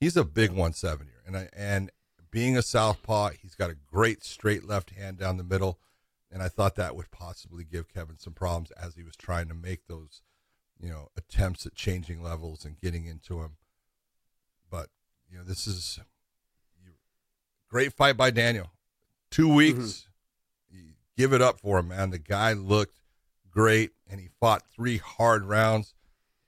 He's 0.00 0.16
a 0.16 0.24
big 0.24 0.50
170 0.50 1.12
and 1.26 1.36
I, 1.36 1.48
and 1.54 1.90
being 2.30 2.56
a 2.56 2.62
southpaw, 2.62 3.30
he's 3.40 3.54
got 3.54 3.70
a 3.70 3.76
great 3.86 4.24
straight 4.24 4.66
left 4.66 4.90
hand 4.90 5.18
down 5.18 5.36
the 5.36 5.44
middle 5.44 5.78
and 6.32 6.42
I 6.42 6.48
thought 6.48 6.76
that 6.76 6.96
would 6.96 7.10
possibly 7.10 7.62
give 7.62 7.92
Kevin 7.92 8.18
some 8.18 8.32
problems 8.32 8.70
as 8.72 8.96
he 8.96 9.02
was 9.02 9.16
trying 9.16 9.48
to 9.48 9.54
make 9.54 9.86
those, 9.86 10.22
you 10.80 10.88
know, 10.88 11.08
attempts 11.16 11.66
at 11.66 11.74
changing 11.74 12.22
levels 12.22 12.64
and 12.64 12.80
getting 12.80 13.04
into 13.04 13.42
him. 13.42 13.56
But 14.70 14.88
you 15.30 15.36
know, 15.36 15.44
this 15.44 15.66
is 15.66 16.00
great 17.72 17.92
fight 17.94 18.18
by 18.18 18.30
Daniel. 18.30 18.70
Two 19.30 19.52
weeks, 19.52 20.06
mm-hmm. 20.72 20.90
give 21.16 21.32
it 21.32 21.40
up 21.40 21.58
for 21.58 21.78
him, 21.78 21.88
man. 21.88 22.10
The 22.10 22.18
guy 22.18 22.52
looked 22.52 23.00
great, 23.50 23.92
and 24.08 24.20
he 24.20 24.28
fought 24.38 24.62
three 24.76 24.98
hard 24.98 25.44
rounds. 25.46 25.94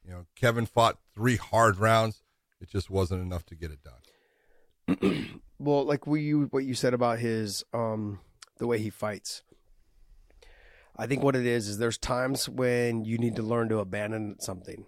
You 0.05 0.12
know, 0.12 0.27
Kevin 0.37 0.66
fought 0.66 0.99
three 1.14 1.37
hard 1.37 1.79
rounds. 1.79 2.22
It 2.61 2.68
just 2.68 2.91
wasn't 2.91 3.22
enough 3.22 3.47
to 3.47 3.55
get 3.55 3.70
it 3.70 3.79
done. 3.83 5.41
well, 5.59 5.85
like 5.85 6.07
what 6.07 6.16
you 6.16 6.49
what 6.51 6.64
you 6.64 6.75
said 6.75 6.93
about 6.93 7.18
his 7.18 7.64
um 7.72 8.20
the 8.59 8.66
way 8.66 8.79
he 8.79 8.91
fights. 8.91 9.43
I 10.97 11.07
think 11.07 11.22
what 11.22 11.35
it 11.35 11.47
is 11.47 11.68
is 11.68 11.79
there's 11.79 11.99
times 11.99 12.49
when 12.49 13.05
you 13.05 13.16
need 13.16 13.37
to 13.37 13.43
learn 13.43 13.70
to 13.70 13.79
abandon 13.79 14.37
something. 14.41 14.85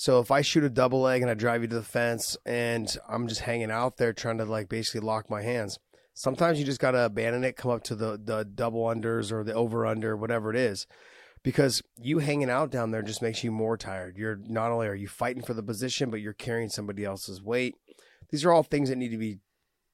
So 0.00 0.20
if 0.20 0.30
I 0.30 0.42
shoot 0.42 0.62
a 0.62 0.70
double 0.70 1.00
leg 1.00 1.22
and 1.22 1.30
I 1.30 1.34
drive 1.34 1.62
you 1.62 1.66
to 1.66 1.74
the 1.74 1.82
fence 1.82 2.36
and 2.46 2.88
I'm 3.08 3.26
just 3.26 3.40
hanging 3.40 3.72
out 3.72 3.96
there 3.96 4.12
trying 4.12 4.38
to 4.38 4.44
like 4.44 4.68
basically 4.68 5.00
lock 5.00 5.28
my 5.28 5.42
hands, 5.42 5.76
sometimes 6.14 6.60
you 6.60 6.64
just 6.64 6.78
got 6.78 6.92
to 6.92 7.06
abandon 7.06 7.42
it, 7.42 7.56
come 7.56 7.72
up 7.72 7.82
to 7.82 7.96
the 7.96 8.16
the 8.16 8.44
double 8.44 8.84
unders 8.84 9.32
or 9.32 9.42
the 9.42 9.54
over 9.54 9.84
under, 9.84 10.16
whatever 10.16 10.50
it 10.50 10.56
is. 10.56 10.86
Because 11.42 11.82
you 12.00 12.20
hanging 12.20 12.48
out 12.48 12.70
down 12.70 12.92
there 12.92 13.02
just 13.02 13.22
makes 13.22 13.42
you 13.42 13.50
more 13.50 13.76
tired. 13.76 14.16
You're 14.16 14.38
not 14.46 14.70
only 14.70 14.86
are 14.86 14.94
you 14.94 15.08
fighting 15.08 15.42
for 15.42 15.52
the 15.52 15.64
position, 15.64 16.10
but 16.10 16.20
you're 16.20 16.32
carrying 16.32 16.68
somebody 16.68 17.04
else's 17.04 17.42
weight. 17.42 17.74
These 18.30 18.44
are 18.44 18.52
all 18.52 18.62
things 18.62 18.90
that 18.90 18.98
need 18.98 19.10
to 19.10 19.18
be 19.18 19.40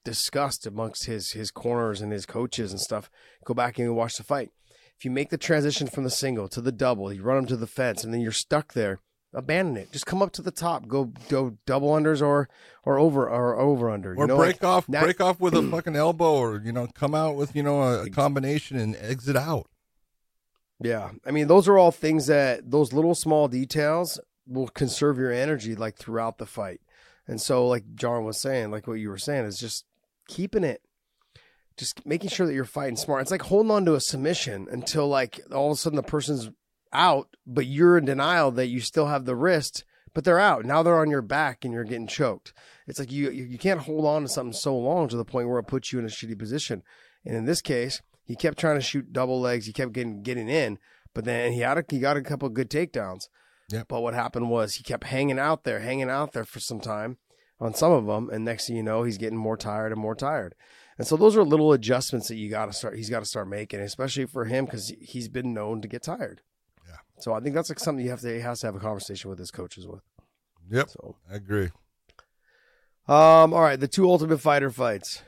discussed 0.03 0.67
amongst 0.67 1.07
his 1.07 1.31
his 1.31 1.49
corners 1.49 2.01
and 2.01 2.11
his 2.11 2.27
coaches 2.27 2.69
and 2.71 2.79
stuff. 2.79 3.09
Go 3.43 3.55
back 3.55 3.79
and 3.79 3.95
watch 3.95 4.17
the 4.17 4.23
fight 4.23 4.51
if 4.97 5.03
you 5.03 5.11
make 5.11 5.29
the 5.29 5.37
transition 5.37 5.87
from 5.87 6.03
the 6.03 6.09
single 6.09 6.47
to 6.47 6.61
the 6.61 6.71
double, 6.71 7.11
you 7.11 7.21
run 7.21 7.37
them 7.37 7.45
to 7.47 7.57
the 7.57 7.67
fence, 7.67 8.03
and 8.03 8.13
then 8.13 8.21
you're 8.21 8.31
stuck 8.31 8.73
there. 8.73 8.99
Abandon 9.35 9.77
it. 9.77 9.91
Just 9.91 10.05
come 10.05 10.21
up 10.21 10.31
to 10.33 10.41
the 10.41 10.51
top. 10.51 10.87
Go 10.87 11.11
go 11.29 11.57
double 11.65 11.89
unders 11.89 12.21
or 12.21 12.49
or 12.83 12.97
over 12.97 13.29
or 13.29 13.59
over 13.59 13.89
under. 13.89 14.13
Or 14.15 14.27
know, 14.27 14.37
break 14.37 14.61
like, 14.61 14.63
off 14.63 14.89
now, 14.89 15.03
break 15.03 15.21
off 15.21 15.39
with 15.39 15.53
a 15.53 15.61
fucking 15.71 15.95
elbow, 15.95 16.35
or 16.35 16.61
you 16.63 16.71
know 16.71 16.87
come 16.87 17.13
out 17.13 17.35
with 17.35 17.55
you 17.55 17.63
know 17.63 17.81
a, 17.81 18.05
a 18.05 18.09
combination 18.09 18.77
and 18.77 18.95
exit 18.95 19.35
out. 19.35 19.67
Yeah, 20.81 21.11
I 21.25 21.31
mean 21.31 21.47
those 21.47 21.67
are 21.67 21.77
all 21.77 21.91
things 21.91 22.27
that 22.27 22.71
those 22.71 22.93
little 22.93 23.15
small 23.15 23.47
details 23.47 24.19
will 24.47 24.67
conserve 24.67 25.17
your 25.17 25.31
energy 25.31 25.75
like 25.75 25.97
throughout 25.97 26.37
the 26.37 26.45
fight. 26.45 26.81
And 27.27 27.41
so, 27.41 27.67
like 27.67 27.95
John 27.95 28.23
was 28.23 28.39
saying, 28.39 28.71
like 28.71 28.87
what 28.87 28.99
you 28.99 29.09
were 29.09 29.17
saying, 29.17 29.45
is 29.45 29.57
just 29.57 29.85
keeping 30.27 30.63
it 30.63 30.81
just 31.77 32.05
making 32.05 32.29
sure 32.29 32.47
that 32.47 32.53
you're 32.53 32.65
fighting 32.65 32.95
smart. 32.95 33.21
It's 33.21 33.31
like 33.31 33.41
holding 33.41 33.71
on 33.71 33.85
to 33.85 33.95
a 33.95 33.99
submission 33.99 34.67
until 34.71 35.07
like 35.07 35.41
all 35.51 35.71
of 35.71 35.73
a 35.73 35.75
sudden 35.75 35.97
the 35.97 36.03
person's 36.03 36.49
out, 36.93 37.35
but 37.45 37.65
you're 37.65 37.97
in 37.97 38.05
denial 38.05 38.51
that 38.51 38.67
you 38.67 38.79
still 38.79 39.07
have 39.07 39.25
the 39.25 39.35
wrist, 39.35 39.83
but 40.13 40.23
they're 40.23 40.39
out. 40.39 40.65
Now 40.65 40.83
they're 40.83 40.99
on 40.99 41.09
your 41.09 41.21
back 41.21 41.63
and 41.63 41.73
you're 41.73 41.83
getting 41.83 42.07
choked. 42.07 42.53
It's 42.87 42.99
like 42.99 43.11
you 43.11 43.29
you 43.31 43.57
can't 43.57 43.81
hold 43.81 44.05
on 44.05 44.23
to 44.23 44.27
something 44.27 44.53
so 44.53 44.77
long 44.77 45.07
to 45.09 45.17
the 45.17 45.25
point 45.25 45.49
where 45.49 45.59
it 45.59 45.67
puts 45.67 45.91
you 45.91 45.99
in 45.99 46.05
a 46.05 46.09
shitty 46.09 46.37
position. 46.37 46.83
And 47.25 47.35
in 47.35 47.45
this 47.45 47.61
case, 47.61 48.01
he 48.23 48.35
kept 48.35 48.57
trying 48.57 48.77
to 48.77 48.81
shoot 48.81 49.13
double 49.13 49.39
legs. 49.39 49.65
He 49.65 49.73
kept 49.73 49.93
getting 49.93 50.21
getting 50.21 50.49
in, 50.49 50.79
but 51.13 51.25
then 51.25 51.53
he 51.53 51.59
had 51.59 51.77
a, 51.77 51.85
he 51.89 51.99
got 51.99 52.17
a 52.17 52.21
couple 52.21 52.47
good 52.49 52.69
takedowns. 52.69 53.27
Yeah. 53.69 53.83
But 53.87 54.01
what 54.01 54.13
happened 54.13 54.49
was 54.49 54.75
he 54.75 54.83
kept 54.83 55.05
hanging 55.05 55.39
out 55.39 55.63
there, 55.63 55.79
hanging 55.79 56.09
out 56.09 56.33
there 56.33 56.45
for 56.45 56.59
some 56.59 56.79
time 56.79 57.17
on 57.59 57.73
some 57.73 57.91
of 57.91 58.05
them, 58.05 58.29
and 58.29 58.45
next 58.45 58.67
thing 58.67 58.75
you 58.75 58.83
know, 58.83 59.03
he's 59.03 59.17
getting 59.17 59.37
more 59.37 59.57
tired 59.57 59.91
and 59.91 60.01
more 60.01 60.15
tired. 60.15 60.55
And 60.97 61.07
so 61.07 61.17
those 61.17 61.35
are 61.35 61.43
little 61.43 61.73
adjustments 61.73 62.27
that 62.27 62.35
you 62.35 62.49
got 62.49 62.67
to 62.67 62.73
start. 62.73 62.95
He's 62.95 63.09
got 63.09 63.19
to 63.19 63.25
start 63.25 63.49
making, 63.49 63.79
especially 63.81 64.25
for 64.25 64.45
him 64.45 64.65
because 64.65 64.93
he's 64.99 65.27
been 65.27 65.53
known 65.53 65.81
to 65.81 65.87
get 65.87 66.03
tired. 66.03 66.41
So 67.19 67.33
I 67.33 67.39
think 67.39 67.55
that's 67.55 67.69
like 67.69 67.79
something 67.79 68.03
you 68.03 68.11
have 68.11 68.21
to 68.21 68.33
he 68.33 68.41
has 68.41 68.59
to 68.61 68.67
have 68.67 68.75
a 68.75 68.79
conversation 68.79 69.29
with 69.29 69.39
his 69.39 69.51
coaches 69.51 69.87
with. 69.87 70.01
Yep. 70.69 70.89
So 70.89 71.15
I 71.31 71.35
agree. 71.35 71.69
Um. 73.07 73.53
All 73.53 73.61
right. 73.61 73.79
The 73.79 73.87
two 73.87 74.09
Ultimate 74.09 74.39
Fighter 74.39 74.69
fights. 74.69 75.21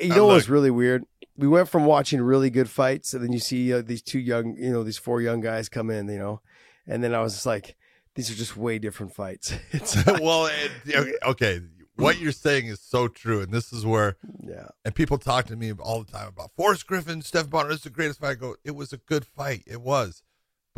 You 0.00 0.08
know 0.08 0.26
what's 0.26 0.48
really 0.48 0.70
weird? 0.70 1.04
We 1.36 1.46
went 1.46 1.68
from 1.68 1.84
watching 1.84 2.20
really 2.20 2.50
good 2.50 2.68
fights, 2.68 3.14
and 3.14 3.22
then 3.22 3.32
you 3.32 3.38
see 3.38 3.72
uh, 3.72 3.82
these 3.82 4.02
two 4.02 4.18
young, 4.18 4.56
you 4.56 4.72
know, 4.72 4.82
these 4.82 4.98
four 4.98 5.22
young 5.22 5.40
guys 5.40 5.68
come 5.68 5.88
in, 5.88 6.08
you 6.08 6.18
know, 6.18 6.40
and 6.86 7.04
then 7.04 7.14
I 7.14 7.20
was 7.20 7.34
just 7.34 7.46
like, 7.46 7.76
these 8.16 8.28
are 8.28 8.34
just 8.34 8.56
way 8.56 8.80
different 8.80 9.14
fights. 9.14 9.54
Like, 10.06 10.20
well, 10.20 10.46
it, 10.46 11.16
okay, 11.24 11.60
what 11.94 12.18
you're 12.18 12.32
saying 12.32 12.66
is 12.66 12.80
so 12.80 13.08
true, 13.08 13.40
and 13.40 13.52
this 13.52 13.72
is 13.72 13.84
where 13.86 14.16
yeah. 14.42 14.68
And 14.84 14.94
people 14.94 15.18
talk 15.18 15.46
to 15.46 15.56
me 15.56 15.72
all 15.72 16.02
the 16.02 16.10
time 16.10 16.28
about 16.28 16.50
Forrest 16.56 16.86
Griffin, 16.86 17.22
Steph 17.22 17.50
Bonner. 17.50 17.70
It's 17.70 17.84
the 17.84 17.90
greatest 17.90 18.20
fight. 18.20 18.30
I 18.30 18.34
go, 18.34 18.56
it 18.64 18.74
was 18.74 18.92
a 18.92 18.98
good 18.98 19.24
fight. 19.24 19.62
It 19.66 19.80
was, 19.80 20.22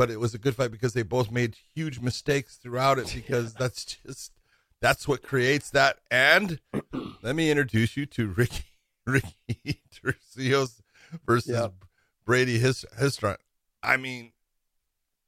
but 0.01 0.11
it 0.11 0.19
was 0.19 0.33
a 0.33 0.39
good 0.39 0.57
fight 0.57 0.71
because 0.71 0.95
they 0.95 1.03
both 1.03 1.31
made 1.31 1.59
huge 1.75 2.01
mistakes 2.01 2.57
throughout 2.57 2.99
it. 2.99 3.13
Because 3.15 3.53
yeah. 3.53 3.59
that's 3.59 3.85
just 3.85 4.33
that's 4.81 5.07
what 5.07 5.21
creates 5.21 5.69
that. 5.73 5.99
And 6.11 6.59
let 7.23 7.37
me 7.37 7.51
introduce 7.51 7.99
you 7.99 8.07
to 8.07 8.29
Ricky 8.29 8.65
Ricky 9.07 9.83
Turcios 9.95 10.81
versus 11.27 11.51
yep. 11.53 11.75
Brady 12.25 12.59
his 12.59 12.87
Hiestand. 12.99 13.37
I 13.83 13.99
mean, 13.99 14.33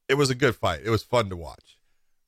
it 0.09 0.15
was 0.15 0.31
a 0.31 0.35
good 0.35 0.55
fight. 0.55 0.81
It 0.83 0.89
was 0.89 1.03
fun 1.03 1.29
to 1.29 1.37
watch 1.37 1.77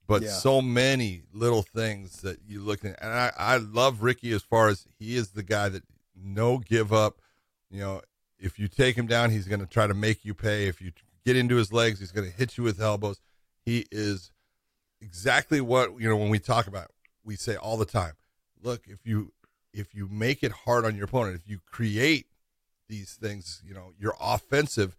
but 0.07 0.21
yeah. 0.21 0.29
so 0.29 0.61
many 0.61 1.23
little 1.33 1.63
things 1.63 2.21
that 2.21 2.37
you 2.45 2.61
look 2.61 2.85
at. 2.85 3.01
And 3.01 3.11
I, 3.11 3.31
I 3.35 3.57
love 3.57 4.03
Ricky 4.03 4.31
as 4.33 4.43
far 4.43 4.67
as 4.67 4.85
he 4.99 5.15
is 5.15 5.29
the 5.29 5.41
guy 5.41 5.67
that 5.69 5.81
no 6.15 6.59
give 6.59 6.93
up. 6.93 7.21
You 7.71 7.79
know, 7.79 8.01
if 8.37 8.59
you 8.59 8.67
take 8.67 8.95
him 8.95 9.07
down, 9.07 9.31
he's 9.31 9.47
going 9.47 9.61
to 9.61 9.65
try 9.65 9.87
to 9.87 9.95
make 9.95 10.23
you 10.23 10.35
pay. 10.35 10.67
If 10.67 10.79
you 10.79 10.91
get 11.25 11.35
into 11.35 11.55
his 11.55 11.73
legs, 11.73 11.99
he's 11.99 12.11
going 12.11 12.29
to 12.29 12.35
hit 12.35 12.57
you 12.57 12.63
with 12.63 12.81
elbows. 12.81 13.19
He 13.65 13.85
is 13.91 14.31
exactly 15.01 15.61
what, 15.61 15.99
you 15.99 16.07
know, 16.07 16.17
when 16.17 16.29
we 16.29 16.39
talk 16.39 16.67
about, 16.67 16.91
we 17.23 17.35
say 17.35 17.55
all 17.55 17.77
the 17.77 17.85
time, 17.85 18.13
look, 18.61 18.83
if 18.87 19.05
you, 19.05 19.33
if 19.73 19.93
you 19.93 20.07
make 20.09 20.43
it 20.43 20.51
hard 20.51 20.85
on 20.85 20.95
your 20.95 21.05
opponent, 21.05 21.35
if 21.35 21.49
you 21.49 21.59
create 21.65 22.27
these 22.87 23.13
things, 23.13 23.61
you 23.65 23.73
know, 23.73 23.93
you're 23.99 24.15
offensive, 24.21 24.95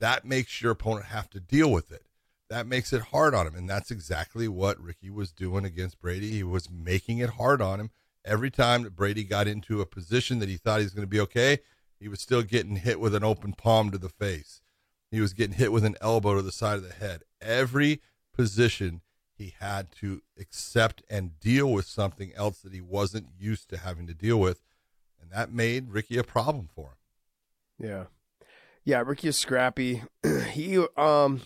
that 0.00 0.24
makes 0.24 0.60
your 0.60 0.72
opponent 0.72 1.06
have 1.06 1.30
to 1.30 1.40
deal 1.40 1.70
with 1.70 1.92
it 1.92 2.08
that 2.48 2.66
makes 2.66 2.92
it 2.92 3.02
hard 3.02 3.34
on 3.34 3.46
him. 3.46 3.54
And 3.54 3.68
that's 3.68 3.90
exactly 3.90 4.48
what 4.48 4.80
Ricky 4.80 5.10
was 5.10 5.32
doing 5.32 5.64
against 5.64 6.00
Brady. 6.00 6.30
He 6.30 6.42
was 6.42 6.70
making 6.70 7.18
it 7.18 7.30
hard 7.30 7.60
on 7.60 7.80
him. 7.80 7.90
Every 8.24 8.50
time 8.50 8.82
that 8.82 8.96
Brady 8.96 9.24
got 9.24 9.46
into 9.46 9.80
a 9.80 9.86
position 9.86 10.38
that 10.38 10.48
he 10.48 10.56
thought 10.56 10.78
he 10.78 10.84
was 10.84 10.94
going 10.94 11.06
to 11.06 11.10
be 11.10 11.20
okay, 11.20 11.58
he 12.00 12.08
was 12.08 12.20
still 12.20 12.42
getting 12.42 12.76
hit 12.76 13.00
with 13.00 13.14
an 13.14 13.24
open 13.24 13.52
palm 13.52 13.90
to 13.90 13.98
the 13.98 14.08
face. 14.08 14.60
He 15.10 15.20
was 15.20 15.32
getting 15.32 15.56
hit 15.56 15.72
with 15.72 15.84
an 15.84 15.96
elbow 16.00 16.36
to 16.36 16.42
the 16.42 16.52
side 16.52 16.76
of 16.76 16.86
the 16.86 16.94
head. 16.94 17.22
Every 17.40 18.00
position 18.34 19.00
he 19.38 19.54
had 19.60 19.92
to 20.00 20.22
accept 20.38 21.02
and 21.08 21.38
deal 21.40 21.72
with 21.72 21.86
something 21.86 22.32
else 22.34 22.58
that 22.60 22.72
he 22.72 22.80
wasn't 22.80 23.28
used 23.38 23.70
to 23.70 23.78
having 23.78 24.06
to 24.08 24.14
deal 24.14 24.38
with. 24.38 24.62
And 25.22 25.30
that 25.30 25.52
made 25.52 25.90
Ricky 25.90 26.18
a 26.18 26.24
problem 26.24 26.68
for 26.74 26.88
him. 27.78 27.88
Yeah. 27.88 28.04
Yeah, 28.84 29.02
Ricky 29.06 29.28
is 29.28 29.36
scrappy. 29.36 30.02
he 30.50 30.84
um 30.96 31.42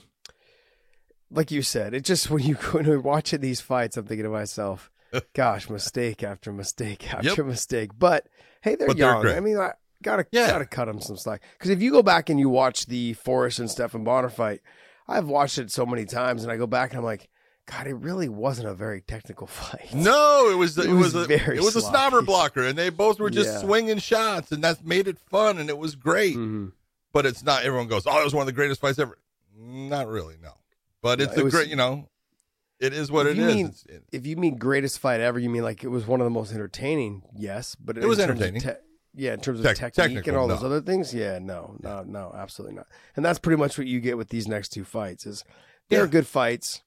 like 1.31 1.51
you 1.51 1.63
said, 1.63 1.95
it 1.95 2.05
just 2.05 2.31
when 2.31 2.43
you 2.43 2.55
when 2.55 2.87
you're 2.87 3.01
watching 3.01 3.41
these 3.41 3.61
fights, 3.61 3.97
I'm 3.97 4.07
thinking 4.07 4.25
to 4.25 4.31
myself, 4.31 4.91
gosh, 5.35 5.69
mistake 5.69 6.23
after 6.23 6.53
mistake 6.53 7.13
after 7.13 7.29
yep. 7.29 7.47
mistake. 7.47 7.91
But 7.99 8.27
hey, 8.63 8.75
they're 8.75 8.89
but 8.89 8.97
young. 8.97 9.25
They're 9.25 9.37
I 9.37 9.41
mean, 9.41 9.59
I 9.59 9.73
gotta 10.03 10.27
yeah. 10.33 10.49
gotta 10.49 10.67
cut 10.67 10.89
him 10.89 11.01
some 11.01 11.17
slack. 11.17 11.43
Because 11.59 11.71
if 11.71 11.81
you 11.81 11.91
go 11.91 12.03
back 12.03 12.29
and 12.29 12.39
you 12.39 12.49
watch 12.49 12.87
the 12.87 13.15
Forrest 13.15 13.59
and 13.59 13.71
Stephan 13.71 14.05
Bonner 14.05 14.29
fight, 14.29 14.61
I've 15.09 15.29
watched 15.29 15.59
it 15.59 15.71
so 15.71 15.87
many 15.87 16.05
times, 16.05 16.43
and 16.43 16.53
I 16.53 16.57
go 16.57 16.67
back 16.67 16.91
and 16.91 16.99
I'm 16.99 17.05
like. 17.05 17.29
God, 17.65 17.87
it 17.87 17.95
really 17.95 18.29
wasn't 18.29 18.67
a 18.67 18.75
very 18.75 19.01
technical 19.03 19.47
fight. 19.47 19.95
No, 19.95 20.51
it 20.51 20.57
was 20.57 20.77
it, 20.77 20.87
it 20.87 20.93
was, 20.93 21.15
was, 21.15 21.31
a 21.31 21.39
very 21.39 21.59
it 21.59 21.63
was 21.63 21.75
sloppy. 21.75 21.97
a 21.97 22.01
snobber 22.11 22.27
blocker, 22.27 22.67
and 22.67 22.77
they 22.77 22.89
both 22.91 23.21
were 23.21 23.31
just 23.31 23.51
yeah. 23.51 23.61
swinging 23.61 23.99
shots, 23.99 24.51
and 24.51 24.65
that 24.65 24.85
made 24.85 25.07
it 25.07 25.17
fun, 25.17 25.59
and 25.59 25.71
it 25.71 25.79
was 25.79 25.95
great. 25.95 26.35
Mm-hmm. 26.35 26.71
But 27.13 27.25
it's 27.25 27.45
not. 27.45 27.63
Everyone 27.63 27.87
goes, 27.87 28.03
"Oh, 28.05 28.21
it 28.21 28.25
was 28.25 28.35
one 28.35 28.43
of 28.43 28.47
the 28.47 28.53
greatest 28.53 28.81
fights 28.81 28.99
ever." 28.99 29.17
Not 29.57 30.09
really, 30.09 30.35
no. 30.43 30.55
But 31.03 31.21
it's 31.21 31.37
no, 31.37 31.47
a 31.47 31.51
great, 31.51 31.69
you 31.69 31.77
know, 31.77 32.09
it 32.83 32.93
is 32.93 33.13
what 33.13 33.27
it 33.27 33.39
is. 33.39 33.55
Mean, 33.55 33.75
if 34.11 34.27
you 34.27 34.37
mean 34.37 34.57
greatest 34.57 34.99
fight 34.99 35.21
ever, 35.21 35.39
you 35.39 35.49
mean 35.49 35.63
like 35.63 35.85
it 35.85 35.89
was 35.89 36.07
one 36.07 36.21
of 36.21 36.25
the 36.25 36.31
most 36.31 36.53
entertaining? 36.53 37.23
Yes, 37.37 37.77
but 37.77 37.97
it 37.97 38.07
was 38.07 38.19
entertaining. 38.19 38.61
Te- 38.61 38.71
yeah, 39.15 39.35
in 39.35 39.41
terms 39.41 39.61
of 39.61 39.77
Tec- 39.77 39.93
technique 39.93 40.27
and 40.27 40.37
all 40.37 40.49
those 40.49 40.65
other 40.65 40.81
things, 40.81 41.13
yeah, 41.15 41.39
no, 41.39 41.77
no, 41.83 42.03
no, 42.03 42.33
absolutely 42.37 42.77
not. 42.77 42.87
And 43.17 43.25
that's 43.25 43.39
pretty 43.39 43.59
much 43.61 43.77
what 43.79 43.87
you 43.87 44.01
get 44.01 44.17
with 44.17 44.29
these 44.29 44.49
next 44.49 44.71
two 44.71 44.85
fights. 44.85 45.27
Is 45.27 45.45
they're 45.89 46.05
Yeah. 46.05 46.11
good 46.11 46.27
fights, 46.27 46.83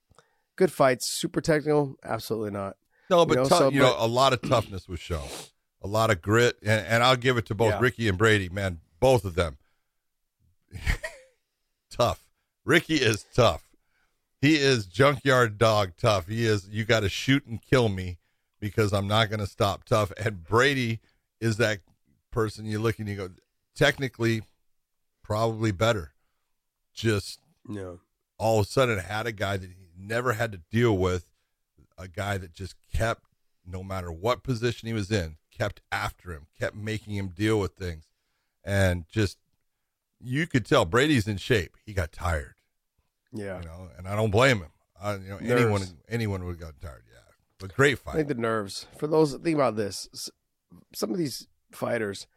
good 0.56 0.72
fights, 0.72 1.08
super 1.08 1.42
technical, 1.42 1.96
absolutely 2.04 2.52
not. 2.52 2.78
No, 3.10 3.26
but 3.26 3.36
know, 3.36 3.44
tou- 3.44 3.50
so- 3.56 3.70
you 3.70 3.80
know, 3.80 3.96
a 3.98 4.08
lot 4.08 4.34
of 4.34 4.42
toughness 4.42 4.88
was 4.88 5.00
shown, 5.00 5.28
a 5.82 5.88
lot 5.88 6.10
of 6.10 6.22
grit, 6.22 6.58
and, 6.62 6.86
and 6.88 7.04
I'll 7.04 7.16
give 7.18 7.38
it 7.38 7.46
to 7.48 7.56
both 7.56 7.74
Yeah. 7.74 7.80
Ricky 7.80 8.08
and 8.10 8.18
Brady. 8.18 8.50
Man, 8.50 8.80
both 9.00 9.24
of 9.26 9.36
them 9.36 9.58
tough. 11.90 12.24
Ricky 12.64 12.96
is 12.96 13.26
tough. 13.36 13.64
He 14.42 14.56
is 14.56 14.86
junkyard 14.86 15.58
dog 15.58 15.94
tough. 15.98 16.28
He 16.28 16.46
is. 16.46 16.68
You 16.70 16.84
got 16.86 17.02
to 17.02 17.10
shoot 17.10 17.46
and 17.46 17.62
kill 17.62 17.90
me 17.90 18.18
because 18.60 18.94
I'm 18.94 19.08
not 19.08 19.30
going 19.30 19.40
to 19.40 19.48
stop 19.48 19.84
tough. 19.86 20.12
And 20.18 20.44
Brady 20.44 21.00
is 21.40 21.58
that 21.58 21.80
person 22.36 22.66
you 22.66 22.78
look 22.80 23.00
and 23.00 23.08
you 23.08 23.16
go, 23.16 23.30
technically, 23.76 24.44
probably 25.24 25.72
better. 25.72 26.12
Just 26.94 27.40
No, 27.68 28.00
all 28.38 28.60
of 28.60 28.66
a 28.66 28.70
sudden 28.70 29.00
had 29.00 29.26
a 29.26 29.32
guy 29.32 29.58
that 29.58 29.70
he 29.70 29.88
never 29.98 30.34
had 30.34 30.52
to 30.52 30.60
deal 30.70 30.96
with, 30.98 31.30
a 31.98 32.08
guy 32.08 32.38
that 32.38 32.54
just 32.54 32.76
kept, 32.94 33.24
no 33.66 33.82
matter 33.84 34.12
what 34.12 34.44
position 34.44 34.88
he 34.88 34.94
was 34.94 35.10
in, 35.12 35.38
kept 35.50 35.82
after 35.92 36.32
him, 36.34 36.48
kept 36.60 36.76
making 36.76 37.16
him 37.16 37.30
deal 37.30 37.60
with 37.60 37.74
things. 37.74 38.06
And 38.64 39.06
just, 39.10 39.38
you 40.20 40.46
could 40.46 40.66
tell 40.66 40.86
Brady's 40.86 41.28
in 41.28 41.38
shape. 41.38 41.78
He 41.86 41.94
got 41.94 42.12
tired, 42.12 42.56
yeah, 43.32 43.60
you 43.60 43.66
know, 43.66 43.90
and 43.98 44.08
I 44.08 44.16
don't 44.16 44.32
blame 44.32 44.58
him. 44.58 44.72
I, 45.02 45.16
you 45.16 45.30
know, 45.30 45.38
anyone, 45.38 45.82
Nerves. 45.82 45.96
anyone 46.10 46.44
would 46.46 46.52
have 46.52 46.60
gotten 46.60 46.80
tired. 46.82 47.04
Yeah. 47.10 47.20
But 47.60 47.74
great 47.74 48.00
fight. 48.00 48.16
I 48.16 48.18
think 48.18 48.28
the 48.28 48.36
nerves 48.36 48.88
for 48.98 49.08
those. 49.08 49.34
Think 49.36 49.56
about 49.56 49.76
this: 49.76 50.10
some 50.94 51.12
of 51.12 51.18
these 51.18 51.48
fighters, 51.76 52.28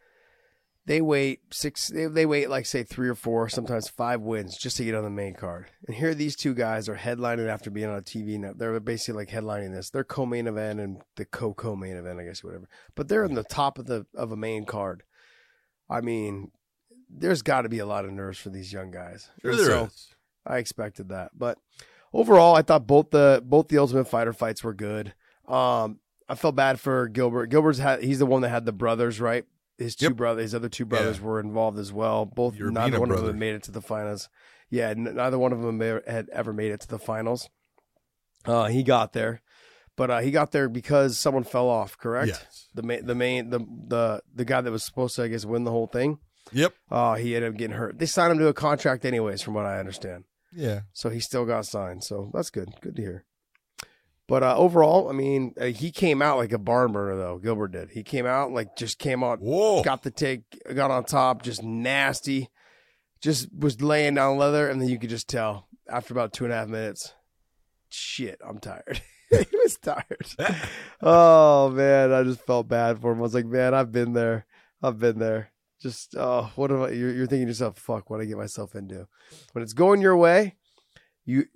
they 0.86 1.00
wait 1.00 1.40
six. 1.50 1.88
They, 1.88 2.06
they 2.06 2.24
wait 2.26 2.48
like 2.48 2.64
say 2.66 2.82
three 2.82 3.08
or 3.08 3.14
four, 3.14 3.48
sometimes 3.48 3.88
five 3.88 4.20
wins 4.22 4.56
just 4.56 4.76
to 4.78 4.84
get 4.84 4.94
on 4.94 5.04
the 5.04 5.10
main 5.10 5.34
card. 5.34 5.66
And 5.86 5.96
here, 5.96 6.14
these 6.14 6.34
two 6.36 6.54
guys 6.54 6.88
are 6.88 6.96
headlining 6.96 7.48
after 7.48 7.70
being 7.70 7.88
on 7.88 7.98
a 7.98 8.02
TV. 8.02 8.38
Now 8.38 8.52
they're 8.56 8.78
basically 8.80 9.14
like 9.24 9.28
headlining 9.28 9.74
this. 9.74 9.90
They're 9.90 10.04
co-main 10.04 10.46
event 10.46 10.80
and 10.80 11.02
the 11.16 11.24
co-co-main 11.26 11.96
event, 11.96 12.20
I 12.20 12.24
guess, 12.24 12.42
whatever. 12.42 12.68
But 12.94 13.08
they're 13.08 13.24
in 13.24 13.34
the 13.34 13.44
top 13.44 13.78
of 13.78 13.86
the 13.86 14.06
of 14.14 14.32
a 14.32 14.36
main 14.36 14.64
card. 14.64 15.02
I 15.90 16.00
mean, 16.00 16.52
there's 17.10 17.42
got 17.42 17.62
to 17.62 17.68
be 17.68 17.78
a 17.80 17.86
lot 17.86 18.04
of 18.04 18.12
nerves 18.12 18.38
for 18.38 18.48
these 18.50 18.72
young 18.72 18.90
guys. 18.90 19.28
Sure, 19.42 19.50
And 19.50 19.60
there 19.60 19.66
so- 19.66 19.84
is. 19.86 20.08
I 20.46 20.56
expected 20.56 21.10
that, 21.10 21.32
but 21.36 21.58
overall, 22.14 22.56
I 22.56 22.62
thought 22.62 22.86
both 22.86 23.10
the 23.10 23.42
both 23.44 23.68
the 23.68 23.76
Ultimate 23.76 24.06
Fighter 24.08 24.32
fights 24.32 24.64
were 24.64 24.72
good. 24.72 25.12
Um, 25.46 25.98
I 26.28 26.34
felt 26.34 26.54
bad 26.56 26.78
for 26.78 27.08
Gilbert. 27.08 27.46
Gilbert's 27.48 27.78
had 27.78 28.02
he's 28.02 28.18
the 28.18 28.26
one 28.26 28.42
that 28.42 28.50
had 28.50 28.64
the 28.66 28.72
brothers, 28.72 29.20
right? 29.20 29.44
His 29.78 29.94
two 29.96 30.06
Yep. 30.06 30.16
brothers, 30.16 30.42
his 30.42 30.54
other 30.54 30.68
two 30.68 30.84
brothers 30.84 31.18
Yeah. 31.18 31.24
were 31.24 31.40
involved 31.40 31.78
as 31.78 31.92
well. 31.92 32.26
Both 32.26 32.58
neither 32.58 32.98
one 33.00 33.10
of 33.10 33.24
them 33.24 33.38
made 33.38 33.54
it 33.54 33.62
to 33.64 33.70
the 33.70 33.80
finals. 33.80 34.28
Yeah, 34.70 34.88
n- 34.90 35.14
neither 35.14 35.38
one 35.38 35.52
of 35.52 35.62
them 35.62 35.80
had 36.06 36.28
ever 36.30 36.52
made 36.52 36.72
it 36.72 36.80
to 36.80 36.88
the 36.88 36.98
finals. 36.98 37.48
Uh, 38.44 38.66
he 38.66 38.82
got 38.82 39.12
there, 39.12 39.40
but 39.96 40.10
uh, 40.10 40.18
he 40.18 40.30
got 40.30 40.52
there 40.52 40.68
because 40.68 41.16
someone 41.18 41.44
fell 41.44 41.68
off. 41.68 41.96
Correct? 41.96 42.28
Yes. 42.28 42.68
The 42.74 42.82
main, 42.82 43.06
the 43.06 43.14
main, 43.14 43.50
the 43.50 43.60
the 43.60 44.22
the 44.34 44.44
guy 44.44 44.60
that 44.60 44.70
was 44.70 44.84
supposed 44.84 45.16
to, 45.16 45.22
I 45.24 45.28
guess, 45.28 45.44
win 45.44 45.64
the 45.64 45.70
whole 45.70 45.86
thing. 45.86 46.18
Yep. 46.52 46.74
Uh, 46.90 47.14
he 47.14 47.34
ended 47.36 47.52
up 47.52 47.58
getting 47.58 47.76
hurt. 47.76 47.98
They 47.98 48.06
signed 48.06 48.32
him 48.32 48.38
to 48.38 48.48
a 48.48 48.54
contract 48.54 49.04
anyways, 49.04 49.42
from 49.42 49.54
what 49.54 49.66
I 49.66 49.78
understand. 49.78 50.24
Yeah. 50.52 50.80
So 50.92 51.08
he 51.10 51.20
still 51.20 51.44
got 51.44 51.66
signed. 51.66 52.04
So 52.04 52.30
that's 52.32 52.50
good. 52.50 52.70
Good 52.80 52.96
to 52.96 53.02
hear. 53.02 53.24
But 54.28 54.42
uh, 54.42 54.56
overall, 54.56 55.08
I 55.08 55.12
mean, 55.12 55.54
uh, 55.58 55.66
he 55.66 55.90
came 55.90 56.20
out 56.20 56.36
like 56.36 56.52
a 56.52 56.58
barn 56.58 56.92
burner, 56.92 57.16
though. 57.16 57.38
Gilbert 57.38 57.72
did. 57.72 57.90
He 57.90 58.02
came 58.02 58.26
out 58.26 58.52
like 58.52 58.76
just 58.76 58.98
came 58.98 59.24
out, 59.24 59.40
Whoa. 59.40 59.82
got 59.82 60.02
the 60.02 60.10
take, 60.10 60.42
got 60.74 60.90
on 60.90 61.04
top, 61.04 61.42
just 61.42 61.62
nasty, 61.62 62.50
just 63.22 63.48
was 63.56 63.80
laying 63.80 64.14
down 64.14 64.36
leather, 64.36 64.68
and 64.68 64.80
then 64.80 64.90
you 64.90 64.98
could 64.98 65.10
just 65.10 65.28
tell 65.28 65.66
after 65.88 66.12
about 66.12 66.34
two 66.34 66.44
and 66.44 66.52
a 66.52 66.56
half 66.56 66.68
minutes, 66.68 67.14
shit, 67.88 68.38
I'm 68.46 68.58
tired. 68.58 69.00
he 69.30 69.46
was 69.52 69.78
tired. 69.78 70.28
oh 71.02 71.70
man, 71.70 72.12
I 72.12 72.22
just 72.22 72.42
felt 72.42 72.68
bad 72.68 73.00
for 73.00 73.12
him. 73.12 73.18
I 73.18 73.22
was 73.22 73.34
like, 73.34 73.46
man, 73.46 73.74
I've 73.74 73.92
been 73.92 74.12
there. 74.12 74.46
I've 74.82 74.98
been 74.98 75.18
there. 75.18 75.52
Just 75.80 76.14
oh, 76.16 76.50
what 76.56 76.70
am 76.70 76.82
I? 76.82 76.90
You're, 76.90 77.14
you're 77.14 77.26
thinking 77.26 77.46
to 77.46 77.50
yourself, 77.50 77.78
fuck, 77.78 78.10
what 78.10 78.20
I 78.20 78.24
get 78.24 78.36
myself 78.36 78.74
into. 78.74 79.06
When 79.52 79.62
it's 79.62 79.72
going 79.72 80.00
your 80.00 80.16
way, 80.16 80.56
you 81.24 81.46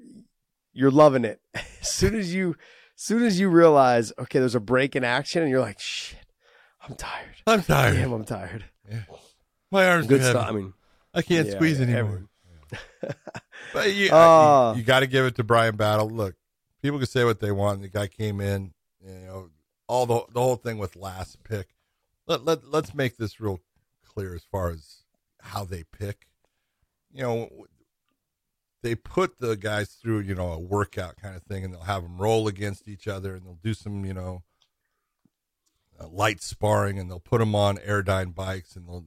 you're 0.72 0.90
loving 0.90 1.24
it. 1.24 1.40
As 1.54 1.88
soon 1.90 2.14
as 2.14 2.32
you, 2.32 2.50
as 2.96 3.02
soon 3.02 3.24
as 3.24 3.40
you 3.40 3.48
realize, 3.48 4.12
okay, 4.18 4.38
there's 4.38 4.54
a 4.54 4.60
break 4.60 4.94
in 4.94 5.02
action, 5.02 5.42
and 5.42 5.50
you're 5.50 5.60
like, 5.60 5.80
shit, 5.80 6.24
I'm 6.86 6.94
tired. 6.94 7.34
I'm 7.46 7.62
tired. 7.62 7.96
Damn, 7.96 8.12
I'm 8.12 8.24
tired. 8.24 8.64
My 9.70 9.88
arms 9.88 10.06
Good 10.06 10.22
stuff. 10.22 10.48
I 10.48 10.52
mean, 10.52 10.74
I 11.12 11.22
can't 11.22 11.48
Yeah, 11.48 11.54
squeeze 11.54 11.80
yeah, 11.80 11.86
anymore. 11.86 12.24
But 13.72 13.94
you, 13.94 14.10
Ah. 14.12 14.74
you, 14.74 14.82
got 14.82 15.00
to 15.00 15.06
give 15.06 15.24
it 15.24 15.34
to 15.36 15.44
Bryan 15.44 15.76
Battle. 15.76 16.08
Look, 16.08 16.34
people 16.82 16.98
can 16.98 17.06
say 17.08 17.24
what 17.24 17.40
they 17.40 17.50
want. 17.50 17.80
The 17.82 17.88
guy 17.88 18.06
came 18.06 18.40
in, 18.40 18.74
you 19.04 19.12
know, 19.26 19.50
all 19.88 20.04
the 20.06 20.22
the 20.32 20.40
whole 20.40 20.56
thing 20.56 20.78
with 20.78 20.94
last 20.96 21.42
pick. 21.42 21.68
Let 22.26 22.44
let 22.44 22.64
let's 22.64 22.94
make 22.94 23.16
this 23.16 23.40
real 23.40 23.60
clear 24.04 24.34
as 24.34 24.44
far 24.44 24.70
as 24.70 25.04
how 25.40 25.64
they 25.64 25.84
pick. 25.84 26.26
You 27.12 27.22
know, 27.22 27.48
they 28.82 28.94
put 28.94 29.38
the 29.38 29.56
guys 29.56 29.90
through, 29.90 30.20
you 30.20 30.34
know, 30.34 30.52
a 30.52 30.58
workout 30.58 31.16
kind 31.16 31.36
of 31.36 31.42
thing, 31.42 31.64
and 31.64 31.72
they'll 31.72 31.82
have 31.82 32.02
them 32.02 32.18
roll 32.18 32.48
against 32.48 32.88
each 32.88 33.06
other, 33.06 33.34
and 33.34 33.46
they'll 33.46 33.58
do 33.62 33.74
some, 33.74 34.04
you 34.04 34.14
know, 34.14 34.42
uh, 36.00 36.08
light 36.08 36.42
sparring, 36.42 36.98
and 36.98 37.10
they'll 37.10 37.20
put 37.20 37.38
them 37.38 37.54
on 37.54 37.76
Airdyne 37.78 38.34
bikes, 38.34 38.74
and 38.74 38.88
they'll 38.88 39.06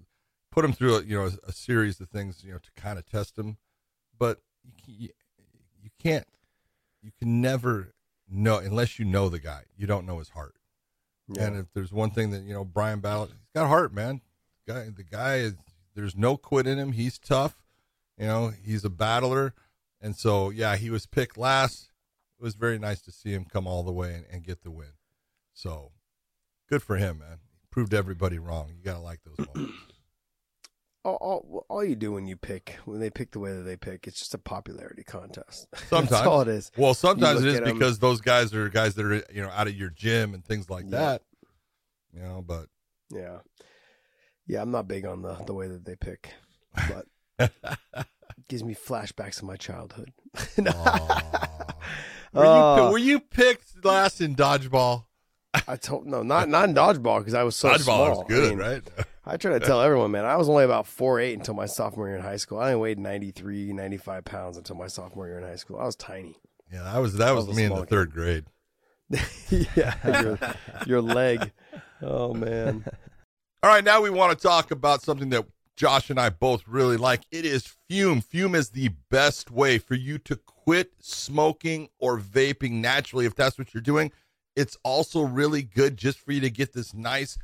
put 0.51 0.61
them 0.61 0.73
through, 0.73 0.95
a, 0.95 1.03
you 1.03 1.17
know, 1.17 1.26
a, 1.26 1.49
a 1.49 1.51
series 1.51 1.99
of 1.99 2.09
things, 2.09 2.43
you 2.43 2.53
know, 2.53 2.59
to 2.59 2.71
kind 2.82 2.97
of 2.97 3.05
test 3.05 3.36
them. 3.36 3.57
But 4.17 4.41
you, 4.86 5.09
you 5.82 5.89
can't, 6.01 6.28
you 7.01 7.11
can 7.19 7.41
never 7.41 7.93
know 8.30 8.57
unless 8.57 8.97
you 8.97 9.05
know 9.05 9.30
the 9.30 9.39
guy. 9.39 9.63
You 9.78 9.88
don't 9.88 10.05
know 10.05 10.19
his 10.19 10.30
heart. 10.30 10.55
yeah. 11.28 11.47
And 11.47 11.57
if 11.57 11.65
there's 11.73 11.91
one 11.91 12.11
thing 12.11 12.32
that 12.32 12.43
you 12.43 12.53
know, 12.53 12.63
Bryan 12.63 13.01
Battle, 13.01 13.26
he's 13.26 13.36
got 13.53 13.67
heart, 13.67 13.93
man. 13.93 14.21
Guy, 14.67 14.89
the 14.95 15.03
guy 15.03 15.36
is. 15.38 15.55
There's 15.95 16.15
no 16.15 16.36
quit 16.36 16.67
in 16.67 16.78
him. 16.78 16.91
He's 16.91 17.17
tough. 17.17 17.63
You 18.17 18.28
know, 18.28 18.53
he's 18.63 18.84
a 18.84 18.89
battler, 18.89 19.53
and 20.06 20.16
so 20.16 20.51
yeah, 20.51 20.76
he 20.76 20.89
was 20.91 21.08
picked 21.08 21.36
last. 21.38 21.89
It 22.39 22.43
was 22.43 22.53
very 22.53 22.78
nice 22.78 23.01
to 23.01 23.12
see 23.12 23.32
him 23.32 23.45
come 23.45 23.66
all 23.66 23.82
the 23.84 23.91
way 23.91 24.14
and, 24.14 24.26
and 24.32 24.43
get 24.43 24.62
the 24.62 24.70
win. 24.70 24.91
So 25.53 25.93
good 26.70 26.84
for 26.84 26.97
him, 26.97 27.20
man. 27.20 27.39
Proved 27.72 27.93
everybody 27.93 28.38
wrong. 28.38 28.70
You 28.78 28.84
gotta 28.84 28.99
like 28.99 29.22
those 29.26 29.43
moments. 29.47 29.74
all, 31.03 31.16
all, 31.16 31.66
all 31.70 31.84
you 31.84 31.95
do 31.95 32.12
when 32.12 32.28
you 32.28 32.36
pick, 32.36 32.78
when 32.86 32.99
they 32.99 33.10
pick 33.10 33.32
the 33.32 33.39
way 33.39 33.51
that 33.53 33.64
they 33.64 33.78
pick, 33.78 34.06
it's 34.06 34.20
just 34.20 34.34
a 34.36 34.38
popularity 34.38 35.03
contest. 35.03 35.68
Sometimes. 35.89 36.10
That's 36.12 36.28
all 36.28 36.41
it 36.41 36.49
is. 36.49 36.72
Well, 36.78 36.93
sometimes 36.93 37.43
it 37.43 37.47
is 37.47 37.53
look 37.56 37.68
is 37.68 37.74
because 37.74 37.99
those 37.99 38.22
guys 38.22 38.53
are 38.53 38.70
guys 38.70 38.93
that 38.95 39.06
are 39.06 39.16
you 39.34 39.41
know 39.41 39.49
out 39.49 39.68
of 39.68 39.76
your 39.76 39.89
gym 39.89 40.34
and 40.36 40.45
things 40.45 40.70
like 40.70 40.86
Yeah. 40.86 40.99
that. 40.99 41.22
You 42.14 42.22
know, 42.22 42.43
but 42.45 42.68
Yeah. 43.10 43.39
Yeah, 44.47 44.62
I'm 44.62 44.70
not 44.72 44.88
big 44.88 45.06
on 45.06 45.24
the, 45.24 45.34
the 45.47 45.56
way 45.56 45.68
that 45.68 45.84
they 45.84 45.95
pick, 45.95 46.30
but 46.76 47.08
it 48.38 48.47
gives 48.47 48.63
me 48.63 48.75
flashbacks 48.75 49.38
of 49.38 49.43
my 49.43 49.55
childhood. 49.57 50.11
No. 50.57 50.71
Were, 52.33 52.43
you, 52.43 52.49
Uh, 52.49 52.91
were 52.91 52.97
you 52.97 53.19
picked 53.21 53.86
last 53.86 54.19
in 54.19 54.36
dodgeball? 54.36 55.05
I 55.69 55.77
told 55.77 56.05
no, 56.05 56.21
not 56.21 56.49
not 56.49 56.67
in 56.67 56.75
dodgeball 56.75 57.19
because 57.19 57.33
I 57.33 57.43
was 57.43 57.55
so 57.55 57.69
dodgeball 57.69 57.83
small. 57.83 58.09
was 58.09 58.25
good, 58.27 58.45
I 58.45 58.49
mean, 58.49 58.57
right? 58.57 58.83
I 59.25 59.38
try 59.38 59.57
to 59.57 59.65
tell 59.65 59.81
everyone, 59.81 60.11
man, 60.11 60.25
I 60.25 60.36
was 60.36 60.49
only 60.49 60.65
about 60.65 60.86
four 60.86 61.19
eight 61.21 61.36
until 61.36 61.53
my 61.53 61.65
sophomore 61.65 62.07
year 62.09 62.17
in 62.17 62.21
high 62.23 62.36
school. 62.36 62.59
I 62.59 62.65
only 62.73 62.75
weighed 62.81 62.99
93, 62.99 63.71
95 63.71 64.25
pounds 64.25 64.57
until 64.57 64.75
my 64.75 64.88
sophomore 64.88 65.27
year 65.27 65.38
in 65.38 65.45
high 65.45 65.55
school. 65.55 65.79
I 65.79 65.86
was 65.86 65.95
tiny. 65.95 66.36
Yeah, 66.73 66.83
that 66.83 66.97
was 66.97 67.13
that 67.15 67.31
was 67.33 67.47
was 67.47 67.55
me 67.55 67.63
in 67.63 67.69
the 67.73 67.79
kid. 67.81 67.89
third 67.89 68.11
grade. 68.11 68.45
yeah, 69.49 70.21
your, 70.21 70.39
your 70.86 71.01
leg. 71.01 71.51
Oh 72.01 72.33
man. 72.33 72.83
All 73.63 73.69
right, 73.69 73.83
now 73.83 74.01
we 74.01 74.09
want 74.09 74.38
to 74.38 74.43
talk 74.47 74.71
about 74.71 75.03
something 75.03 75.29
that 75.29 75.45
Josh 75.76 76.09
and 76.09 76.19
I 76.19 76.30
both 76.30 76.67
really 76.67 76.97
like. 76.97 77.21
It 77.32 77.45
is 77.45 77.67
Fume. 77.89 78.21
Fume 78.21 78.55
is 78.55 78.69
the 78.69 78.89
best 79.09 79.51
way 79.51 79.78
for 79.78 79.95
you 79.95 80.17
to 80.19 80.36
quit 80.36 80.93
smoking 80.99 81.89
or 81.99 82.17
vaping 82.17 82.73
naturally 82.73 83.26
if 83.26 83.36
that's 83.36 83.57
what 83.57 83.73
you're 83.73 83.82
doing. 83.82 84.11
It's 84.55 84.78
also 84.84 85.21
really 85.21 85.63
good 85.63 85.97
just 85.97 86.19
for 86.19 86.32
you 86.32 86.39
to 86.41 86.49
get 86.49 86.73
this 86.73 86.93
nice 86.93 87.38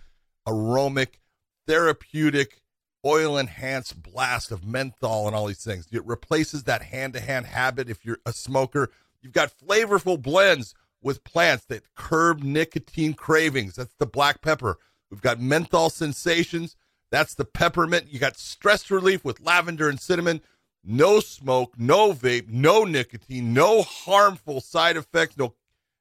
aromatic, 0.48 1.20
therapeutic, 1.68 2.62
oil 3.06 3.38
enhanced 3.38 4.02
blast 4.02 4.52
of 4.52 4.66
menthol 4.66 5.28
and 5.28 5.36
all 5.36 5.48
these 5.48 5.64
things. 5.64 5.88
It 5.92 6.06
replaces 6.06 6.64
that 6.64 6.84
hand 6.84 7.14
to 7.14 7.20
hand 7.20 7.48
habit 7.48 7.90
if 7.90 8.06
you're 8.06 8.20
a 8.26 8.32
smoker. 8.32 8.92
You've 9.22 9.34
got 9.34 9.54
flavorful 9.58 10.22
blends 10.22 10.74
with 11.02 11.24
plants 11.24 11.66
that 11.66 11.94
curb 11.96 12.44
nicotine 12.44 13.14
cravings. 13.14 13.76
That's 13.76 13.96
the 13.96 14.06
black 14.06 14.42
pepper. 14.42 14.78
We've 15.10 15.22
got 15.22 15.40
menthol 15.42 15.90
sensations. 15.90 16.76
That's 17.12 17.36
the 17.36 17.46
peppermint. 17.46 18.08
You 18.10 18.18
got 18.20 18.38
stress 18.38 18.90
relief 18.90 19.24
with 19.24 19.42
lavender 19.42 19.88
and 19.90 20.00
cinnamon. 20.00 20.42
No 20.84 21.20
smoke, 21.20 21.76
no 21.78 22.14
vape, 22.14 22.50
no 22.50 22.86
nicotine, 22.86 23.54
no 23.54 23.84
harmful 23.84 24.62
side 24.62 24.98
effects, 24.98 25.38
no 25.38 25.54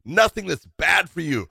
nothing 0.05 0.47
that's 0.47 0.65
bad 0.65 1.11
for 1.11 1.21
you. 1.21 1.51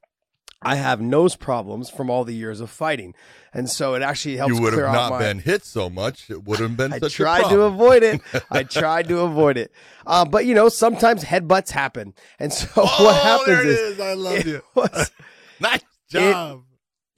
I 0.61 0.75
have 0.75 1.01
nose 1.01 1.35
problems 1.35 1.89
from 1.89 2.09
all 2.09 2.23
the 2.23 2.35
years 2.35 2.61
of 2.61 2.69
fighting, 2.69 3.15
and 3.53 3.69
so 3.69 3.95
it 3.95 4.01
actually 4.03 4.37
helps. 4.37 4.53
You 4.53 4.61
would 4.61 4.73
have 4.73 4.93
not 4.93 5.11
my, 5.11 5.19
been 5.19 5.39
hit 5.39 5.65
so 5.65 5.89
much. 5.89 6.29
It 6.29 6.43
would 6.43 6.59
have 6.59 6.77
been 6.77 6.93
I 6.93 6.99
tried 6.99 7.49
to 7.49 7.61
avoid 7.61 8.03
it. 8.03 8.21
I 8.51 8.63
tried 8.63 9.07
to 9.07 9.21
avoid 9.21 9.57
it. 9.57 9.71
Uh, 10.05 10.25
but 10.25 10.45
you 10.45 10.53
know, 10.53 10.69
sometimes 10.69 11.23
headbutts 11.23 11.71
happen, 11.71 12.13
and 12.37 12.53
so 12.53 12.67
Oh, 12.77 13.03
what 13.05 13.23
happens 13.23 13.47
there 13.47 13.61
it 13.61 13.67
is, 13.67 13.79
is. 13.79 13.99
I 13.99 14.13
love 14.13 14.45
you. 14.45 14.61
was- 14.75 15.11
job. 15.61 15.81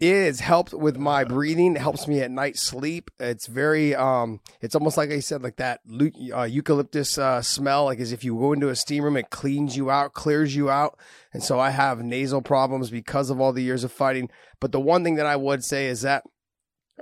It 0.04 0.26
has 0.26 0.40
helped 0.42 0.74
with 0.74 0.98
my 0.98 1.24
breathing. 1.24 1.76
It 1.76 1.82
helps 1.82 2.08
me 2.08 2.20
at 2.20 2.30
night 2.30 2.58
sleep. 2.58 3.10
It's 3.20 3.48
very, 3.48 3.96
um, 3.96 4.42
it's 4.60 4.76
almost 4.76 4.98
like 4.98 5.12
I 5.12 5.20
said, 5.20 5.42
like 5.42 5.56
that 5.58 5.80
uh, 6.34 6.44
eucalyptus 6.44 7.18
uh, 7.18 7.42
smell. 7.42 7.86
Like 7.86 8.00
as 8.00 8.12
if 8.12 8.24
you 8.24 8.36
go 8.36 8.52
into 8.52 8.68
a 8.68 8.76
steam 8.76 9.06
room, 9.06 9.16
it 9.16 9.30
cleans 9.30 9.78
you 9.78 9.90
out, 9.90 10.14
clears 10.14 10.56
you 10.56 10.70
out. 10.70 11.00
And 11.32 11.42
so 11.42 11.60
I 11.60 11.70
have 11.70 12.04
nasal 12.04 12.42
problems 12.42 12.90
because 12.90 13.30
of 13.30 13.40
all 13.40 13.54
the 13.54 13.64
years 13.64 13.86
of 13.86 13.94
fighting. 13.94 14.30
But 14.60 14.74
the 14.74 14.80
one 14.82 15.04
thing 15.04 15.16
that 15.16 15.26
I 15.26 15.38
would 15.38 15.64
say 15.64 15.88
is 15.88 16.02
that 16.02 16.24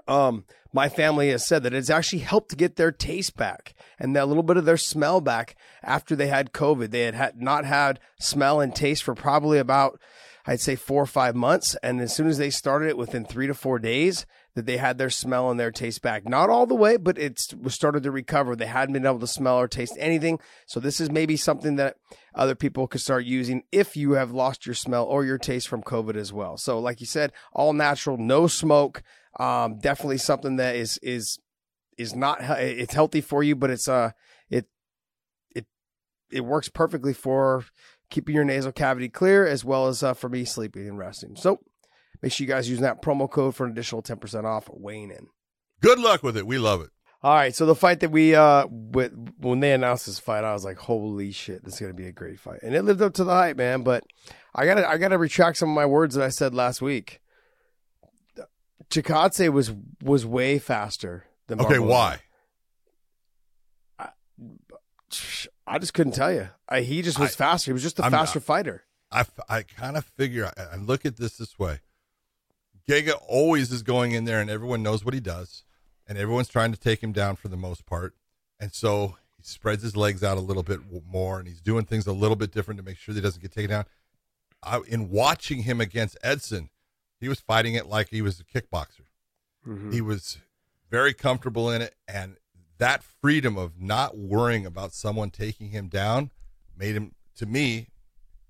um, 0.08 0.46
my 0.72 0.88
family 0.88 1.30
has 1.32 1.46
said 1.46 1.64
that 1.64 1.74
it's 1.74 1.90
actually 1.90 2.20
helped 2.20 2.56
get 2.56 2.76
their 2.76 2.92
taste 2.92 3.36
back 3.36 3.74
and 4.00 4.16
that 4.16 4.28
little 4.28 4.44
bit 4.44 4.58
of 4.58 4.66
their 4.66 4.78
smell 4.78 5.22
back 5.22 5.56
after 5.84 6.16
they 6.16 6.28
had 6.28 6.54
COVID. 6.54 6.92
They 6.92 7.02
had, 7.02 7.16
had 7.16 7.42
not 7.42 7.66
had 7.66 8.00
smell 8.20 8.62
and 8.62 8.76
taste 8.76 9.04
for 9.04 9.16
probably 9.16 9.58
about, 9.58 10.00
I'd 10.46 10.62
say 10.62 10.76
four 10.76 11.04
or 11.04 11.08
five 11.08 11.36
months. 11.36 11.76
And 11.84 12.02
as 12.02 12.16
soon 12.16 12.28
as 12.28 12.38
they 12.38 12.50
started 12.50 12.90
it 12.90 12.98
within 12.98 13.26
three 13.26 13.48
to 13.48 13.54
four 13.54 13.80
days, 13.80 14.26
that 14.56 14.66
they 14.66 14.78
had 14.78 14.98
their 14.98 15.10
smell 15.10 15.50
and 15.50 15.60
their 15.60 15.72
taste 15.72 16.02
back. 16.02 16.28
Not 16.28 16.50
all 16.50 16.66
the 16.66 16.76
way, 16.76 16.98
but 16.98 17.18
it's 17.18 17.54
started 17.70 18.04
to 18.04 18.12
recover. 18.12 18.56
They 18.56 18.66
hadn't 18.66 18.94
been 18.94 19.06
able 19.06 19.20
to 19.20 19.28
smell 19.28 19.58
or 19.58 19.68
taste 19.68 19.96
anything. 19.98 20.40
So 20.66 20.80
this 20.80 21.00
is 21.00 21.10
maybe 21.10 21.38
something 21.38 21.78
that 21.78 21.96
other 22.36 22.56
people 22.56 22.88
could 22.88 23.02
start 23.02 23.24
using 23.26 23.64
if 23.72 23.96
you 23.96 24.14
have 24.14 24.32
lost 24.32 24.66
your 24.66 24.76
smell 24.76 25.06
or 25.06 25.24
your 25.24 25.38
taste 25.38 25.68
from 25.68 25.84
COVID 25.84 26.16
as 26.16 26.34
well. 26.34 26.58
So 26.58 26.80
like 26.80 27.00
you 27.00 27.08
said, 27.08 27.32
all 27.54 27.74
natural, 27.74 28.18
no 28.18 28.48
smoke. 28.48 29.04
Um, 29.40 29.80
definitely 29.80 30.18
something 30.18 30.58
that 30.58 30.76
is 30.76 30.98
is 31.02 31.40
is 31.98 32.14
not 32.16 32.42
it's 32.42 32.94
healthy 32.94 33.22
for 33.22 33.44
you, 33.44 33.56
but 33.56 33.70
it's 33.70 33.88
uh 33.88 34.12
it 34.50 34.66
it 35.56 35.66
it 36.30 36.42
works 36.42 36.68
perfectly 36.68 37.14
for 37.14 37.64
keeping 38.12 38.36
your 38.36 38.44
nasal 38.44 38.72
cavity 38.72 39.10
clear 39.10 39.48
as 39.48 39.66
well 39.66 39.88
as 39.88 40.04
uh, 40.04 40.14
for 40.14 40.30
me 40.30 40.46
sleeping 40.46 40.88
and 40.88 41.00
resting. 41.00 41.36
So 41.36 41.60
make 42.22 42.32
sure 42.32 42.46
you 42.46 42.54
guys 42.54 42.70
use 42.70 42.82
that 42.82 43.02
promo 43.02 43.28
code 43.30 43.56
for 43.56 43.66
an 43.66 43.72
additional 43.72 44.04
ten 44.04 44.18
percent 44.18 44.46
off. 44.46 44.70
Weighing 44.72 45.10
in. 45.10 45.28
Good 45.82 45.98
luck 45.98 46.22
with 46.22 46.38
it. 46.38 46.46
We 46.46 46.60
love 46.60 46.82
it. 46.82 46.92
All 47.24 47.36
right, 47.36 47.54
so 47.56 47.68
the 47.68 47.76
fight 47.76 48.00
that 48.00 48.10
we 48.10 48.34
uh 48.34 48.66
with, 48.70 49.14
when 49.38 49.60
they 49.60 49.74
announced 49.74 50.08
this 50.08 50.18
fight, 50.18 50.44
I 50.44 50.54
was 50.54 50.66
like, 50.66 50.78
"Holy 50.78 51.32
shit, 51.32 51.64
this 51.64 51.76
is 51.76 51.80
gonna 51.80 51.94
be 51.94 52.08
a 52.08 52.12
great 52.12 52.40
fight," 52.40 52.60
and 52.64 52.76
it 52.76 52.84
lived 52.84 53.02
up 53.02 53.14
to 53.16 53.24
the 53.24 53.32
hype, 53.32 53.58
man. 53.58 53.84
But 53.84 54.04
I 54.56 54.66
gotta 54.66 54.88
I 54.88 54.98
gotta 54.98 55.20
retract 55.20 55.58
some 55.58 55.70
of 55.70 55.76
my 55.76 55.86
words 55.86 56.16
that 56.16 56.24
I 56.24 56.30
said 56.30 56.56
last 56.56 56.82
week. 56.82 57.22
Chikadze 58.90 59.50
was 59.50 59.72
was 60.02 60.26
way 60.26 60.58
faster 60.58 61.26
than 61.46 61.62
Okay, 61.62 61.78
why? 61.78 62.22
I 64.00 64.10
just 65.80 65.94
couldn't 65.94 66.14
tell 66.14 66.32
you. 66.34 66.50
I, 66.68 66.82
he 66.82 67.02
just 67.02 67.20
was 67.20 67.32
I- 67.32 67.36
faster. 67.36 67.72
He 67.72 67.74
was 67.74 67.84
just 67.84 68.00
a 68.00 68.04
I'm- 68.04 68.12
faster 68.12 68.40
fighter. 68.40 68.84
I, 69.12 69.26
I 69.50 69.64
kind 69.64 69.98
of 69.98 70.06
figure 70.06 70.50
I, 70.58 70.62
I 70.74 70.76
look 70.78 71.06
at 71.06 71.18
this 71.18 71.38
this 71.38 71.60
way. 71.60 71.80
Giga 72.88 73.14
always 73.28 73.72
is 73.72 73.84
going 73.84 74.14
in 74.14 74.26
there, 74.26 74.40
and 74.42 74.50
everyone 74.50 74.82
knows 74.84 75.04
what 75.06 75.14
he 75.14 75.20
does, 75.20 75.64
and 76.08 76.18
everyone's 76.18 76.48
trying 76.48 76.72
to 76.72 76.80
take 76.80 77.04
him 77.04 77.12
down 77.12 77.36
for 77.36 77.48
the 77.48 77.58
most 77.58 77.86
part. 77.86 78.16
And 78.60 78.74
so 78.74 79.18
he 79.38 79.44
spreads 79.44 79.84
his 79.84 79.96
legs 79.96 80.24
out 80.24 80.38
a 80.38 80.42
little 80.42 80.64
bit 80.64 80.80
more, 81.06 81.40
and 81.40 81.48
he's 81.48 81.62
doing 81.62 81.86
things 81.86 82.08
a 82.08 82.14
little 82.14 82.36
bit 82.36 82.52
different 82.52 82.80
to 82.80 82.84
make 82.86 82.98
sure 82.98 83.14
that 83.14 83.20
he 83.20 83.24
doesn't 83.24 83.42
get 83.42 83.52
taken 83.52 83.70
down. 83.72 83.86
I, 84.64 84.80
in 84.88 85.10
watching 85.10 85.64
him 85.64 85.82
against 85.82 86.18
Edson, 86.24 86.70
he 87.20 87.28
was 87.30 87.40
fighting 87.40 87.76
it 87.76 87.86
like 87.88 88.10
he 88.10 88.22
was 88.22 88.40
a 88.40 88.44
kickboxer. 88.44 89.06
Mhm. 89.68 89.94
He 89.94 90.02
was 90.02 90.38
very 90.90 91.14
comfortable 91.14 91.70
in 91.70 91.82
it, 91.82 91.96
and 92.08 92.38
that 92.82 93.04
freedom 93.04 93.58
of 93.60 93.80
not 93.80 94.18
worrying 94.18 94.66
about 94.66 94.92
someone 94.92 95.30
taking 95.30 95.70
him 95.70 95.88
down 95.88 96.32
made 96.76 96.96
him, 96.96 97.12
to 97.36 97.46
me, 97.46 97.90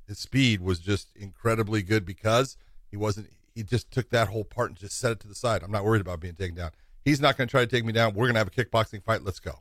his 0.07 0.19
speed 0.19 0.61
was 0.61 0.79
just 0.79 1.09
incredibly 1.17 1.82
good 1.84 2.05
because 2.05 2.55
he 2.89 2.95
wasn't. 2.95 3.29
He 3.53 3.61
just 3.63 3.91
took 3.91 4.09
that 4.11 4.29
whole 4.29 4.45
part 4.45 4.69
and 4.69 4.77
just 4.79 4.97
set 4.97 5.11
it 5.11 5.19
to 5.19 5.27
the 5.27 5.36
side. 5.36 5.63
I'm 5.63 5.71
not 5.71 5.84
worried 5.84 5.99
about 5.99 6.21
being 6.21 6.36
taken 6.36 6.55
down. 6.55 6.71
He's 7.03 7.19
not 7.19 7.36
going 7.36 7.49
to 7.49 7.51
try 7.51 7.59
to 7.59 7.67
take 7.67 7.84
me 7.84 7.91
down. 7.91 8.13
We're 8.13 8.27
going 8.32 8.36
to 8.36 8.39
have 8.39 8.47
a 8.47 8.51
kickboxing 8.51 9.03
fight. 9.03 9.21
Let's 9.23 9.41
go, 9.41 9.59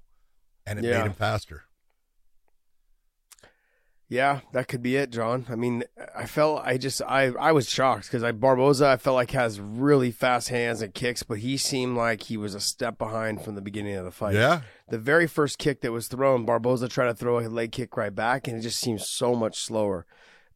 and 0.64 0.78
it 0.78 0.84
Yeah. 0.84 0.98
made 0.98 1.06
him 1.06 1.14
faster. 1.14 1.64
Yeah, 4.10 4.40
that 4.52 4.66
could 4.66 4.82
be 4.82 4.96
it, 4.96 5.10
John. 5.10 5.46
I 5.48 5.54
mean, 5.54 5.84
I 6.16 6.26
felt 6.26 6.62
I 6.64 6.78
just 6.78 7.00
I 7.00 7.26
I 7.26 7.52
was 7.52 7.70
shocked 7.70 8.06
because 8.06 8.24
I 8.24 8.32
Barboza 8.32 8.88
I 8.88 8.96
felt 8.96 9.14
like 9.14 9.30
has 9.30 9.60
really 9.60 10.10
fast 10.10 10.48
hands 10.48 10.82
and 10.82 10.92
kicks, 10.92 11.22
but 11.22 11.38
he 11.38 11.56
seemed 11.56 11.96
like 11.96 12.24
he 12.24 12.36
was 12.36 12.56
a 12.56 12.60
step 12.60 12.98
behind 12.98 13.44
from 13.44 13.54
the 13.54 13.60
beginning 13.62 13.94
of 13.94 14.04
the 14.04 14.10
fight. 14.10 14.34
Yeah, 14.34 14.62
The 14.88 14.98
very 14.98 15.28
first 15.28 15.58
kick 15.58 15.82
that 15.82 15.92
was 15.92 16.08
thrown, 16.08 16.44
Barboza 16.44 16.88
tried 16.88 17.06
to 17.06 17.14
throw 17.14 17.38
a 17.38 17.46
leg 17.46 17.70
kick 17.70 17.96
right 17.96 18.12
back, 18.12 18.48
and 18.48 18.58
it 18.58 18.62
just 18.62 18.80
seemed 18.80 19.00
so 19.00 19.36
much 19.36 19.60
slower 19.60 20.06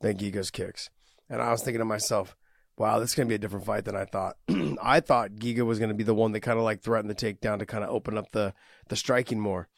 than 0.01 0.17
Giga's 0.17 0.51
kicks. 0.51 0.91
And 1.31 1.41
I 1.41 1.53
was 1.53 1.63
thinking 1.63 1.79
to 1.79 1.85
myself, 1.85 2.37
wow, 2.77 2.99
this 2.99 3.11
is 3.11 3.15
going 3.15 3.29
to 3.29 3.31
be 3.31 3.37
a 3.37 3.39
different 3.39 3.67
fight 3.67 3.85
than 3.85 3.95
I 3.95 4.05
thought. 4.05 4.37
I 4.83 4.99
thought 4.99 5.37
Giga 5.37 5.65
was 5.65 5.79
going 5.79 5.91
to 5.91 5.95
be 5.95 6.03
the 6.03 6.13
one 6.13 6.33
that 6.33 6.41
kind 6.41 6.59
of 6.59 6.65
like 6.65 6.83
threatened 6.83 7.09
the 7.09 7.15
takedown 7.15 7.61
to 7.61 7.67
kind 7.67 7.85
of 7.85 7.91
open 7.91 8.19
up 8.19 8.33
the, 8.33 8.53
the 8.89 8.97
striking 8.97 9.39
more. 9.39 9.69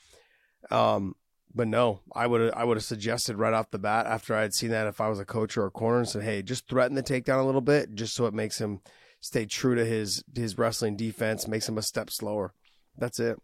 Um, 0.71 1.15
but 1.57 1.67
no, 1.67 2.01
I 2.15 2.27
would 2.27 2.41
have 2.43 2.53
I 2.55 2.65
would 2.65 2.77
have 2.77 2.85
suggested 2.85 3.37
right 3.37 3.55
off 3.55 3.71
the 3.71 3.79
bat 3.79 4.07
after 4.07 4.37
I 4.37 4.43
had 4.43 4.55
seen 4.55 4.71
that 4.71 4.87
if 4.87 5.01
I 5.01 5.09
was 5.09 5.19
a 5.19 5.25
coach 5.25 5.57
or 5.57 5.65
a 5.67 5.71
corner 5.71 5.99
and 5.99 6.09
said, 6.09 6.23
hey, 6.23 6.43
just 6.43 6.69
threaten 6.69 6.95
the 6.95 7.03
takedown 7.03 7.41
a 7.41 7.45
little 7.47 7.61
bit, 7.63 7.95
just 7.95 8.15
so 8.15 8.27
it 8.27 8.35
makes 8.35 8.59
him 8.61 8.81
stay 9.21 9.47
true 9.47 9.75
to 9.75 9.85
his 9.85 10.23
his 10.35 10.59
wrestling 10.59 10.97
defense, 10.97 11.49
makes 11.49 11.69
him 11.69 11.79
a 11.79 11.83
step 11.83 12.11
slower. 12.11 12.53
That's 12.99 13.19
it. 13.19 13.41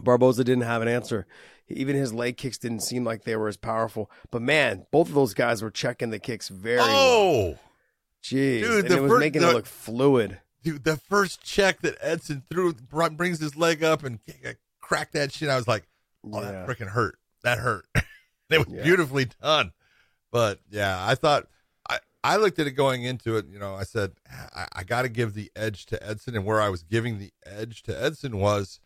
Barboza 0.00 0.44
didn't 0.44 0.64
have 0.64 0.82
an 0.82 0.88
answer. 0.88 1.26
Even 1.68 1.96
his 1.96 2.12
leg 2.12 2.36
kicks 2.36 2.58
didn't 2.58 2.80
seem 2.80 3.04
like 3.04 3.24
they 3.24 3.34
were 3.36 3.48
as 3.48 3.56
powerful. 3.56 4.10
But 4.30 4.42
man, 4.42 4.86
both 4.92 5.08
of 5.08 5.14
those 5.14 5.32
guys 5.32 5.62
were 5.62 5.70
checking 5.70 6.10
the 6.10 6.18
kicks 6.18 6.48
very 6.48 6.76
well. 6.78 6.88
Oh, 6.90 7.58
Jeez. 8.22 8.60
Dude, 8.60 8.90
it 8.90 9.00
was 9.02 9.18
making 9.18 9.42
the- 9.42 9.50
it 9.50 9.54
look 9.54 9.66
fluid. 9.66 10.40
dude, 10.62 10.84
the 10.84 10.96
first 10.96 11.42
check 11.44 11.80
that 11.82 11.96
Edson 12.00 12.42
threw 12.50 12.72
brings 12.72 13.38
his 13.40 13.56
leg 13.56 13.82
up 13.84 14.04
and 14.04 14.18
Giga 14.26 14.50
uh, 14.50 14.54
cracked 14.80 15.12
that 15.14 15.32
shit. 15.32 15.48
I 15.48 15.56
was 15.56 15.68
like, 15.68 15.84
oh, 16.24 16.40
Yeah. 16.42 16.50
that 16.50 16.66
freaking 16.68 16.88
hurt. 16.90 17.18
That 17.46 17.58
hurt. 17.60 17.86
it 18.50 18.58
was 18.58 18.66
Yeah. 18.68 18.82
beautifully 18.82 19.26
done. 19.40 19.72
But 20.32 20.58
yeah, 20.68 20.98
I 21.06 21.14
thought 21.14 21.46
I, 21.88 22.00
I 22.24 22.36
looked 22.38 22.58
at 22.58 22.66
it 22.66 22.72
going 22.72 23.04
into 23.04 23.36
it. 23.36 23.46
You 23.46 23.60
know, 23.60 23.76
I 23.76 23.84
said 23.84 24.12
I, 24.54 24.66
I 24.72 24.82
got 24.82 25.02
to 25.02 25.08
give 25.08 25.34
the 25.34 25.50
edge 25.54 25.86
to 25.86 26.06
Edson, 26.06 26.34
and 26.34 26.44
where 26.44 26.60
I 26.60 26.68
was 26.68 26.82
giving 26.82 27.18
the 27.18 27.30
edge 27.46 27.84
to 27.84 28.02
Edson 28.02 28.38
was, 28.38 28.80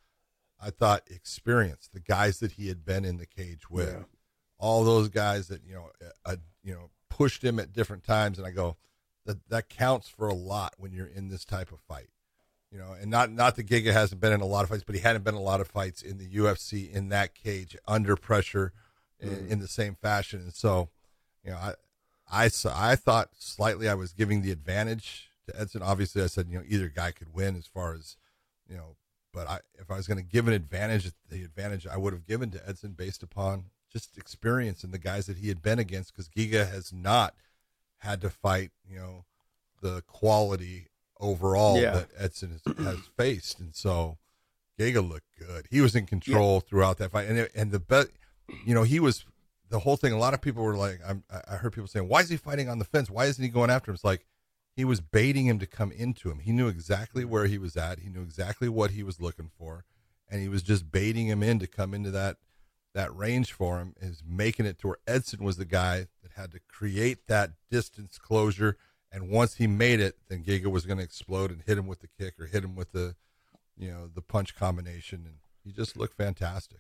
I 0.60 0.68
thought 0.68 1.04
experience, 1.10 1.88
the 1.92 2.00
guys 2.00 2.38
that 2.40 2.52
he 2.52 2.68
had 2.68 2.84
been 2.84 3.06
in 3.06 3.16
the 3.16 3.26
cage 3.26 3.70
with, 3.70 3.88
Yeah. 3.88 4.02
all 4.58 4.84
those 4.84 5.08
guys 5.08 5.48
that 5.48 5.64
you 5.64 5.72
know, 5.72 5.90
uh, 6.26 6.36
you 6.62 6.74
know, 6.74 6.90
pushed 7.08 7.42
him 7.42 7.58
at 7.58 7.72
different 7.72 8.04
times, 8.04 8.36
and 8.36 8.46
I 8.46 8.50
go, 8.50 8.76
that 9.24 9.38
that 9.48 9.70
counts 9.70 10.06
for 10.10 10.28
a 10.28 10.34
lot 10.34 10.74
when 10.76 10.92
you're 10.92 11.06
in 11.06 11.28
this 11.28 11.46
type 11.46 11.72
of 11.72 11.80
fight. 11.80 12.10
You 12.72 12.78
know, 12.78 12.92
and 13.00 13.10
not 13.10 13.32
not 13.32 13.56
that 13.56 13.66
Giga 13.66 13.92
hasn't 13.92 14.20
been 14.20 14.32
in 14.32 14.40
a 14.40 14.46
lot 14.46 14.62
of 14.62 14.68
fights, 14.68 14.84
but 14.84 14.94
he 14.94 15.00
hadn't 15.00 15.24
been 15.24 15.34
in 15.34 15.40
a 15.40 15.44
lot 15.44 15.60
of 15.60 15.66
fights 15.68 16.02
in 16.02 16.18
the 16.18 16.28
UFC 16.36 16.90
in 16.92 17.08
that 17.08 17.34
cage 17.34 17.76
under 17.88 18.14
pressure 18.16 18.72
in, 19.18 19.28
Mm. 19.30 19.50
in 19.50 19.58
the 19.60 19.68
same 19.68 19.96
fashion. 19.96 20.40
And 20.40 20.54
so, 20.54 20.88
you 21.44 21.50
know, 21.50 21.56
I 21.56 21.74
I 22.32 22.46
saw, 22.48 22.72
I 22.74 22.94
thought 22.94 23.30
slightly 23.36 23.88
I 23.88 23.94
was 23.94 24.12
giving 24.12 24.42
the 24.42 24.52
advantage 24.52 25.30
to 25.46 25.60
Edson. 25.60 25.82
Obviously, 25.82 26.22
I 26.22 26.26
said 26.26 26.46
you 26.48 26.58
know 26.58 26.64
either 26.68 26.88
guy 26.88 27.10
could 27.10 27.34
win 27.34 27.56
as 27.56 27.66
far 27.66 27.92
as 27.94 28.16
you 28.68 28.76
know, 28.76 28.94
but 29.32 29.48
I 29.48 29.58
if 29.80 29.90
I 29.90 29.96
was 29.96 30.06
going 30.06 30.18
to 30.18 30.22
give 30.24 30.46
an 30.46 30.54
advantage, 30.54 31.10
the 31.28 31.42
advantage 31.42 31.88
I 31.88 31.96
would 31.96 32.12
have 32.12 32.24
given 32.26 32.52
to 32.52 32.68
Edson 32.68 32.92
based 32.92 33.24
upon 33.24 33.64
just 33.92 34.16
experience 34.16 34.84
and 34.84 34.94
the 34.94 34.98
guys 34.98 35.26
that 35.26 35.38
he 35.38 35.48
had 35.48 35.60
been 35.60 35.80
against, 35.80 36.14
because 36.14 36.28
Giga 36.28 36.70
has 36.70 36.92
not 36.92 37.34
had 37.98 38.20
to 38.20 38.30
fight 38.30 38.70
you 38.88 38.96
know 39.00 39.24
the 39.82 40.02
quality 40.06 40.86
overall 41.20 41.80
Yeah. 41.80 41.92
that 41.92 42.08
Edson 42.18 42.50
has, 42.64 42.76
has 42.84 42.98
faced, 43.16 43.60
and 43.60 43.74
so 43.74 44.18
Giga 44.78 45.06
looked 45.06 45.28
good. 45.38 45.66
He 45.70 45.80
was 45.80 45.94
in 45.94 46.06
control 46.06 46.60
throughout 46.60 46.98
that 46.98 47.10
fight, 47.12 47.28
and 47.28 47.38
it, 47.38 47.52
and 47.54 47.70
the 47.70 47.78
bet, 47.80 48.08
you 48.64 48.74
know, 48.74 48.82
he 48.82 48.98
was 48.98 49.24
the 49.68 49.80
whole 49.80 49.96
thing. 49.96 50.12
A 50.12 50.18
lot 50.18 50.34
of 50.34 50.40
people 50.40 50.62
were 50.62 50.76
like, 50.76 51.00
I'm, 51.06 51.22
I 51.30 51.40
I 51.52 51.56
heard 51.56 51.72
people 51.72 51.86
saying, 51.88 52.08
"Why 52.08 52.20
is 52.20 52.28
he 52.30 52.36
fighting 52.36 52.68
on 52.68 52.78
the 52.78 52.84
fence? 52.84 53.10
Why 53.10 53.26
isn't 53.26 53.42
he 53.44 53.50
going 53.50 53.70
after 53.70 53.90
him?" 53.90 53.94
It's 53.94 54.04
like 54.04 54.26
he 54.74 54.84
was 54.84 55.00
baiting 55.00 55.46
him 55.46 55.58
to 55.58 55.66
come 55.66 55.92
into 55.92 56.30
him. 56.30 56.38
He 56.38 56.52
knew 56.52 56.68
exactly 56.68 57.24
where 57.24 57.46
he 57.46 57.58
was 57.58 57.76
at. 57.76 57.98
He 58.00 58.08
knew 58.08 58.22
exactly 58.22 58.68
what 58.68 58.92
he 58.92 59.02
was 59.02 59.20
looking 59.20 59.50
for, 59.58 59.84
and 60.28 60.40
he 60.40 60.48
was 60.48 60.62
just 60.62 60.90
baiting 60.90 61.26
him 61.28 61.42
in 61.42 61.58
to 61.58 61.66
come 61.66 61.92
into 61.94 62.10
that 62.12 62.38
that 62.94 63.14
range 63.14 63.52
for 63.52 63.78
him. 63.78 63.94
Is 64.00 64.22
making 64.26 64.66
it 64.66 64.78
to 64.80 64.88
where 64.88 64.98
Edson 65.06 65.44
was 65.44 65.56
the 65.58 65.64
guy 65.66 66.06
that 66.22 66.32
had 66.36 66.50
to 66.52 66.60
create 66.68 67.26
that 67.28 67.52
distance 67.70 68.18
closure. 68.18 68.76
And 69.12 69.28
once 69.28 69.54
he 69.54 69.66
made 69.66 70.00
it, 70.00 70.16
then 70.28 70.44
Giga 70.44 70.66
was 70.66 70.86
going 70.86 70.98
to 70.98 71.04
explode 71.04 71.50
and 71.50 71.62
hit 71.66 71.78
him 71.78 71.86
with 71.86 72.00
the 72.00 72.08
kick 72.08 72.34
or 72.38 72.46
hit 72.46 72.62
him 72.64 72.76
with 72.76 72.92
the, 72.92 73.16
you 73.76 73.90
know, 73.90 74.08
the 74.12 74.22
punch 74.22 74.54
combination, 74.54 75.24
and 75.26 75.36
he 75.64 75.72
just 75.72 75.96
looked 75.96 76.16
fantastic. 76.16 76.78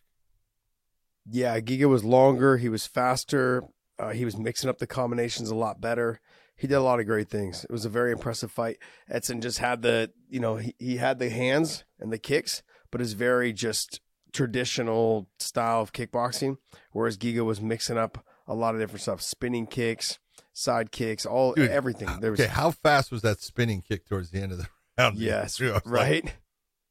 Yeah, 1.28 1.58
Giga 1.60 1.88
was 1.88 2.04
longer. 2.04 2.56
He 2.56 2.68
was 2.68 2.86
faster. 2.86 3.64
Uh, 3.98 4.10
he 4.10 4.24
was 4.24 4.36
mixing 4.36 4.70
up 4.70 4.78
the 4.78 4.86
combinations 4.86 5.50
a 5.50 5.54
lot 5.54 5.80
better. 5.80 6.20
He 6.56 6.66
did 6.66 6.74
a 6.74 6.82
lot 6.82 7.00
of 7.00 7.06
great 7.06 7.28
things. 7.28 7.64
It 7.64 7.72
was 7.72 7.84
a 7.84 7.90
very 7.90 8.12
impressive 8.12 8.50
fight. 8.50 8.78
Edson 9.08 9.40
just 9.40 9.58
had 9.58 9.82
the, 9.82 10.10
you 10.28 10.40
know, 10.40 10.56
he, 10.56 10.74
he 10.78 10.96
had 10.98 11.18
the 11.18 11.30
hands 11.30 11.84
and 11.98 12.12
the 12.12 12.18
kicks, 12.18 12.62
but 12.90 13.00
it's 13.00 13.12
very 13.12 13.52
just 13.52 14.00
traditional 14.32 15.28
style 15.38 15.80
of 15.80 15.92
kickboxing. 15.92 16.58
Whereas 16.92 17.16
Giga 17.16 17.44
was 17.44 17.60
mixing 17.60 17.98
up 17.98 18.24
a 18.46 18.54
lot 18.54 18.74
of 18.74 18.80
different 18.80 19.02
stuff, 19.02 19.22
spinning 19.22 19.66
kicks, 19.66 20.18
side 20.52 20.90
kicks, 20.92 21.24
all 21.26 21.52
Dude, 21.54 21.70
everything. 21.70 22.08
There 22.20 22.30
was 22.30 22.40
okay, 22.40 22.48
how 22.50 22.70
fast 22.70 23.10
was 23.12 23.22
that 23.22 23.40
spinning 23.40 23.82
kick 23.82 24.06
towards 24.06 24.30
the 24.30 24.40
end 24.40 24.52
of 24.52 24.58
the 24.58 24.68
round? 24.98 25.16
yes, 25.18 25.58
was 25.60 25.72
like, 25.72 25.82
right. 25.86 26.34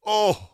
oh, 0.06 0.50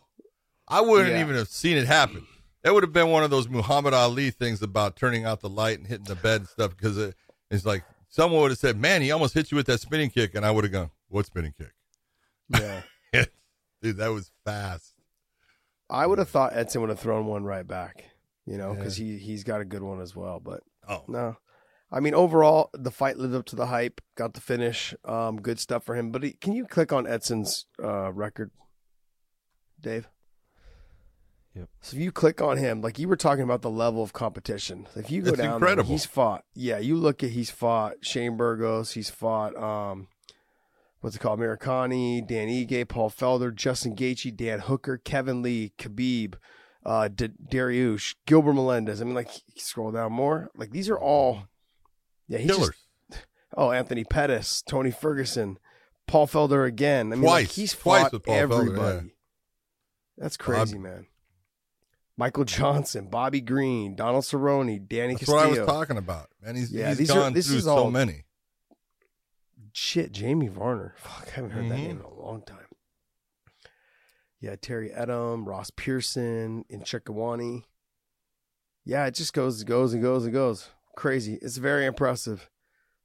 I 0.68 0.80
wouldn't 0.80 1.10
Yeah. 1.14 1.20
even 1.20 1.36
have 1.36 1.48
seen 1.48 1.76
it 1.76 1.86
happen. 1.86 2.26
That 2.62 2.74
would 2.74 2.82
have 2.82 2.92
been 2.92 3.10
one 3.10 3.22
of 3.22 3.30
those 3.30 3.48
Muhammad 3.48 3.94
Ali 3.94 4.30
things 4.30 4.60
about 4.60 4.96
turning 4.96 5.24
out 5.24 5.40
the 5.40 5.48
light 5.48 5.78
and 5.78 5.86
hitting 5.86 6.06
the 6.06 6.16
bed 6.16 6.40
and 6.40 6.48
stuff 6.48 6.76
because 6.76 6.98
it, 6.98 7.14
it's 7.50 7.64
like 7.64 7.84
someone 8.08 8.40
would 8.42 8.50
have 8.50 8.58
said, 8.58 8.76
"Man, 8.76 9.02
he 9.02 9.12
almost 9.12 9.34
hit 9.34 9.52
you 9.52 9.56
with 9.56 9.66
that 9.66 9.80
spinning 9.80 10.10
kick," 10.10 10.34
and 10.34 10.44
I 10.44 10.50
would 10.50 10.64
have 10.64 10.72
gone, 10.72 10.90
"What 11.08 11.26
spinning 11.26 11.54
kick?" 11.56 11.72
Yeah. 12.48 12.82
Dude, 13.82 13.98
that 13.98 14.08
was 14.08 14.32
fast. 14.44 14.94
I 15.88 16.06
would 16.06 16.18
have 16.18 16.28
thought 16.28 16.56
Edson 16.56 16.80
would 16.80 16.90
have 16.90 16.98
thrown 16.98 17.26
one 17.26 17.44
right 17.44 17.66
back, 17.66 18.04
you 18.46 18.58
know, 18.58 18.74
because 18.74 18.96
he 18.96 19.16
he's 19.18 19.44
got 19.44 19.60
a 19.60 19.64
good 19.64 19.82
one 19.82 20.00
as 20.00 20.16
well. 20.16 20.40
But 20.40 20.62
Oh, 20.88 21.04
no, 21.06 21.36
I 21.90 22.00
mean 22.00 22.14
overall 22.14 22.70
the 22.72 22.90
fight 22.90 23.16
lived 23.16 23.34
up 23.34 23.46
to 23.46 23.56
the 23.56 23.66
hype. 23.66 24.00
Got 24.16 24.34
the 24.34 24.40
finish, 24.40 24.94
um, 25.04 25.40
good 25.40 25.58
stuff 25.58 25.84
for 25.84 25.94
him. 25.94 26.10
But 26.10 26.22
he, 26.22 26.32
can 26.32 26.52
you 26.52 26.66
click 26.66 26.92
on 26.92 27.06
Edson's 27.06 27.66
uh, 27.82 28.12
record, 28.12 28.50
Dave? 29.80 30.08
Yep. 31.54 31.68
So 31.80 31.96
if 31.96 32.02
you 32.02 32.12
click 32.12 32.42
on 32.42 32.58
him, 32.58 32.82
like 32.82 32.98
you 32.98 33.08
were 33.08 33.16
talking 33.16 33.44
about 33.44 33.62
the 33.62 33.70
level 33.70 34.02
of 34.02 34.12
competition. 34.12 34.88
If 34.94 35.10
you 35.10 35.22
go 35.22 35.30
It's 35.30 35.38
down, 35.38 35.60
there, 35.60 35.82
he's 35.82 36.04
fought. 36.04 36.44
Yeah, 36.54 36.78
you 36.78 36.96
look 36.96 37.22
at 37.22 37.30
he's 37.30 37.50
fought 37.50 37.94
Shane 38.02 38.36
Burgos. 38.36 38.92
He's 38.92 39.08
fought. 39.08 39.56
Um, 39.56 40.08
what's 41.00 41.16
it 41.16 41.20
called? 41.20 41.38
Americani, 41.38 42.20
Dan 42.20 42.48
Ige, 42.48 42.86
Paul 42.86 43.10
Felder, 43.10 43.54
Justin 43.54 43.96
Gaethje, 43.96 44.36
Dan 44.36 44.60
Hooker, 44.60 44.98
Kevin 44.98 45.40
Lee, 45.40 45.72
Khabib, 45.78 46.34
uh, 46.84 47.08
D- 47.08 47.30
Dariush, 47.50 48.16
Gilbert 48.26 48.52
Melendez. 48.52 49.00
I 49.00 49.04
mean, 49.04 49.14
like 49.14 49.30
scroll 49.56 49.92
down 49.92 50.12
more. 50.12 50.50
Like 50.54 50.72
these 50.72 50.90
are 50.90 50.98
all, 50.98 51.44
yeah, 52.28 52.38
he's 52.38 52.50
killers. 52.50 52.74
just 53.10 53.26
oh 53.56 53.70
Anthony 53.72 54.04
Pettis, 54.04 54.62
Tony 54.62 54.90
Ferguson, 54.90 55.58
Paul 56.06 56.26
Felder 56.26 56.66
again. 56.66 57.12
I 57.12 57.16
mean, 57.16 57.22
like, 57.24 57.46
Twice. 57.46 57.56
he's 57.56 57.72
Twice 57.74 58.02
fought 58.04 58.12
with 58.12 58.22
Paul 58.24 58.34
Felder, 58.34 58.40
everybody. 58.40 59.06
yeah. 59.06 59.12
That's 60.18 60.36
crazy, 60.36 60.78
man. 60.78 61.06
Michael 62.16 62.44
Johnson, 62.44 63.08
Bobby 63.10 63.42
Green, 63.42 63.94
Donald 63.94 64.24
Cerrone, 64.24 64.88
Danny 64.88 65.14
That's 65.14 65.26
Castillo. 65.26 65.36
what 65.36 65.46
I 65.58 65.60
was 65.60 65.66
talking 65.68 65.98
about. 65.98 66.30
Man, 66.40 66.56
he's, 66.56 66.72
Yeah, 66.72 66.88
he's 66.88 66.98
these 66.98 67.10
are- 67.10 67.14
gone 67.20 67.34
this 67.34 67.48
through 67.48 67.58
is 67.58 67.64
so 67.64 67.76
all- 67.76 67.90
many. 67.90 68.24
Shit, 69.72 70.12
Jamie 70.12 70.48
Varner. 70.48 70.94
Fuck, 70.96 71.28
I 71.28 71.30
haven't 71.32 71.50
heard 71.50 71.64
that 71.66 71.74
Mhm. 71.74 71.82
name 71.82 71.90
in 71.98 72.04
a 72.06 72.14
long 72.14 72.40
time. 72.42 72.64
Yeah, 74.40 74.56
Terry 74.56 74.88
Etim, 74.90 75.46
Ross 75.46 75.70
Pearson, 75.76 76.64
in 76.70 76.80
Njokuani. 76.80 77.64
Yeah, 78.84 79.04
it 79.06 79.14
just 79.14 79.34
goes 79.34 79.60
and 79.60 79.68
goes 79.68 79.92
and 79.92 80.02
goes 80.02 80.24
and 80.24 80.32
goes. 80.32 80.70
Crazy. 80.96 81.38
It's 81.40 81.58
very 81.58 81.86
impressive. 81.86 82.50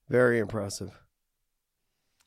Very 0.10 0.40
impressive. 0.40 0.90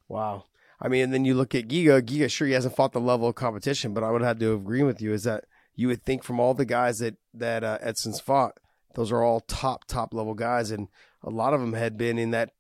Wow. 0.09 0.45
I 0.81 0.89
mean, 0.89 1.05
and 1.05 1.12
then 1.15 1.25
you 1.25 1.35
look 1.35 1.55
at 1.55 1.67
Giga. 1.69 2.03
Giga, 2.03 2.31
sure, 2.31 2.47
he 2.47 2.53
hasn't 2.53 2.77
fought 2.77 2.93
the 2.93 3.01
level 3.01 3.29
of 3.29 3.35
competition, 3.35 3.93
but 3.95 4.05
I 4.05 4.11
would 4.11 4.23
have 4.23 4.39
to 4.39 4.55
agree 4.55 4.83
with 4.83 5.01
you 5.01 5.12
is 5.12 5.25
that 5.25 5.45
you 5.75 5.89
would 5.89 6.05
think 6.05 6.23
from 6.23 6.39
all 6.39 6.55
the 6.55 6.65
guys 6.65 6.99
that 6.99 7.17
that 7.33 7.65
uh, 7.65 7.79
Edson's 7.81 8.21
fought, 8.21 8.59
those 8.95 9.11
are 9.11 9.23
all 9.23 9.41
top 9.41 9.87
top 9.87 10.12
level 10.15 10.35
guys, 10.35 10.71
and 10.71 10.89
a 11.23 11.31
lot 11.31 11.55
of 11.55 11.61
them 11.61 11.73
had 11.73 11.97
been 11.97 12.19
in 12.19 12.31
that 12.33 12.51